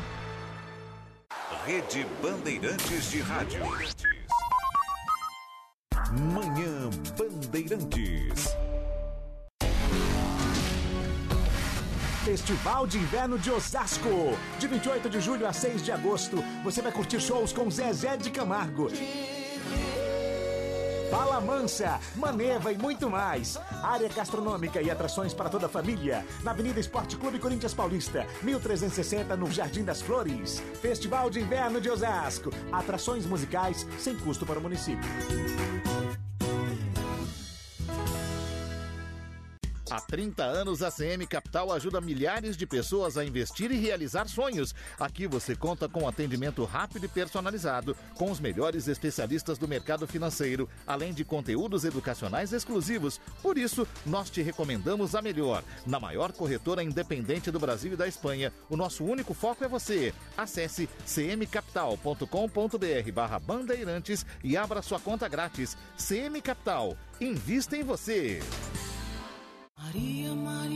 Rede 1.65 2.05
Bandeirantes 2.21 3.11
de 3.11 3.21
Rádio. 3.21 3.61
Manhã 6.09 6.89
Bandeirantes. 7.17 8.57
Festival 12.25 12.87
de 12.87 12.97
Inverno 12.97 13.37
de 13.37 13.51
Osasco. 13.51 14.09
De 14.59 14.67
28 14.67 15.09
de 15.09 15.21
julho 15.21 15.47
a 15.47 15.53
6 15.53 15.83
de 15.83 15.91
agosto, 15.91 16.43
você 16.63 16.81
vai 16.81 16.91
curtir 16.91 17.19
shows 17.19 17.53
com 17.53 17.69
Zezé 17.69 18.17
de 18.17 18.29
Camargo. 18.31 18.89
Fala 21.11 21.41
Mansa, 21.41 21.99
Maneva 22.15 22.71
e 22.71 22.77
muito 22.77 23.09
mais. 23.09 23.59
Área 23.83 24.07
gastronômica 24.07 24.81
e 24.81 24.89
atrações 24.89 25.33
para 25.33 25.49
toda 25.49 25.65
a 25.65 25.69
família. 25.69 26.25
Na 26.41 26.51
Avenida 26.51 26.79
Esporte 26.79 27.17
Clube 27.17 27.37
Corinthians 27.37 27.73
Paulista, 27.73 28.25
1360, 28.41 29.35
no 29.35 29.51
Jardim 29.51 29.83
das 29.83 30.01
Flores. 30.01 30.63
Festival 30.81 31.29
de 31.29 31.41
Inverno 31.41 31.81
de 31.81 31.89
Osasco. 31.89 32.49
Atrações 32.71 33.25
musicais 33.25 33.85
sem 33.99 34.15
custo 34.15 34.45
para 34.45 34.57
o 34.57 34.61
município. 34.61 35.03
Há 39.91 39.99
30 39.99 40.41
anos, 40.41 40.81
a 40.81 40.89
CM 40.89 41.27
Capital 41.27 41.69
ajuda 41.69 41.99
milhares 41.99 42.55
de 42.55 42.65
pessoas 42.65 43.17
a 43.17 43.25
investir 43.25 43.69
e 43.73 43.77
realizar 43.77 44.25
sonhos. 44.29 44.73
Aqui 44.97 45.27
você 45.27 45.53
conta 45.53 45.89
com 45.89 46.07
atendimento 46.07 46.63
rápido 46.63 47.07
e 47.07 47.09
personalizado, 47.09 47.93
com 48.15 48.31
os 48.31 48.39
melhores 48.39 48.87
especialistas 48.87 49.57
do 49.57 49.67
mercado 49.67 50.07
financeiro, 50.07 50.69
além 50.87 51.13
de 51.13 51.25
conteúdos 51.25 51.83
educacionais 51.83 52.53
exclusivos. 52.53 53.19
Por 53.43 53.57
isso, 53.57 53.85
nós 54.05 54.29
te 54.29 54.41
recomendamos 54.41 55.13
a 55.13 55.21
melhor. 55.21 55.61
Na 55.85 55.99
maior 55.99 56.31
corretora 56.31 56.81
independente 56.81 57.51
do 57.51 57.59
Brasil 57.59 57.91
e 57.91 57.97
da 57.97 58.07
Espanha, 58.07 58.53
o 58.69 58.77
nosso 58.77 59.03
único 59.03 59.33
foco 59.33 59.65
é 59.65 59.67
você. 59.67 60.13
Acesse 60.37 60.87
cmcapital.com.br 61.05 63.11
barra 63.13 63.39
bandeirantes 63.39 64.25
e 64.41 64.55
abra 64.55 64.81
sua 64.81 65.01
conta 65.01 65.27
grátis. 65.27 65.75
CM 65.97 66.41
Capital. 66.41 66.95
Invista 67.19 67.75
em 67.75 67.83
você. 67.83 68.39
Maria, 69.83 70.35
Maria. 70.35 70.71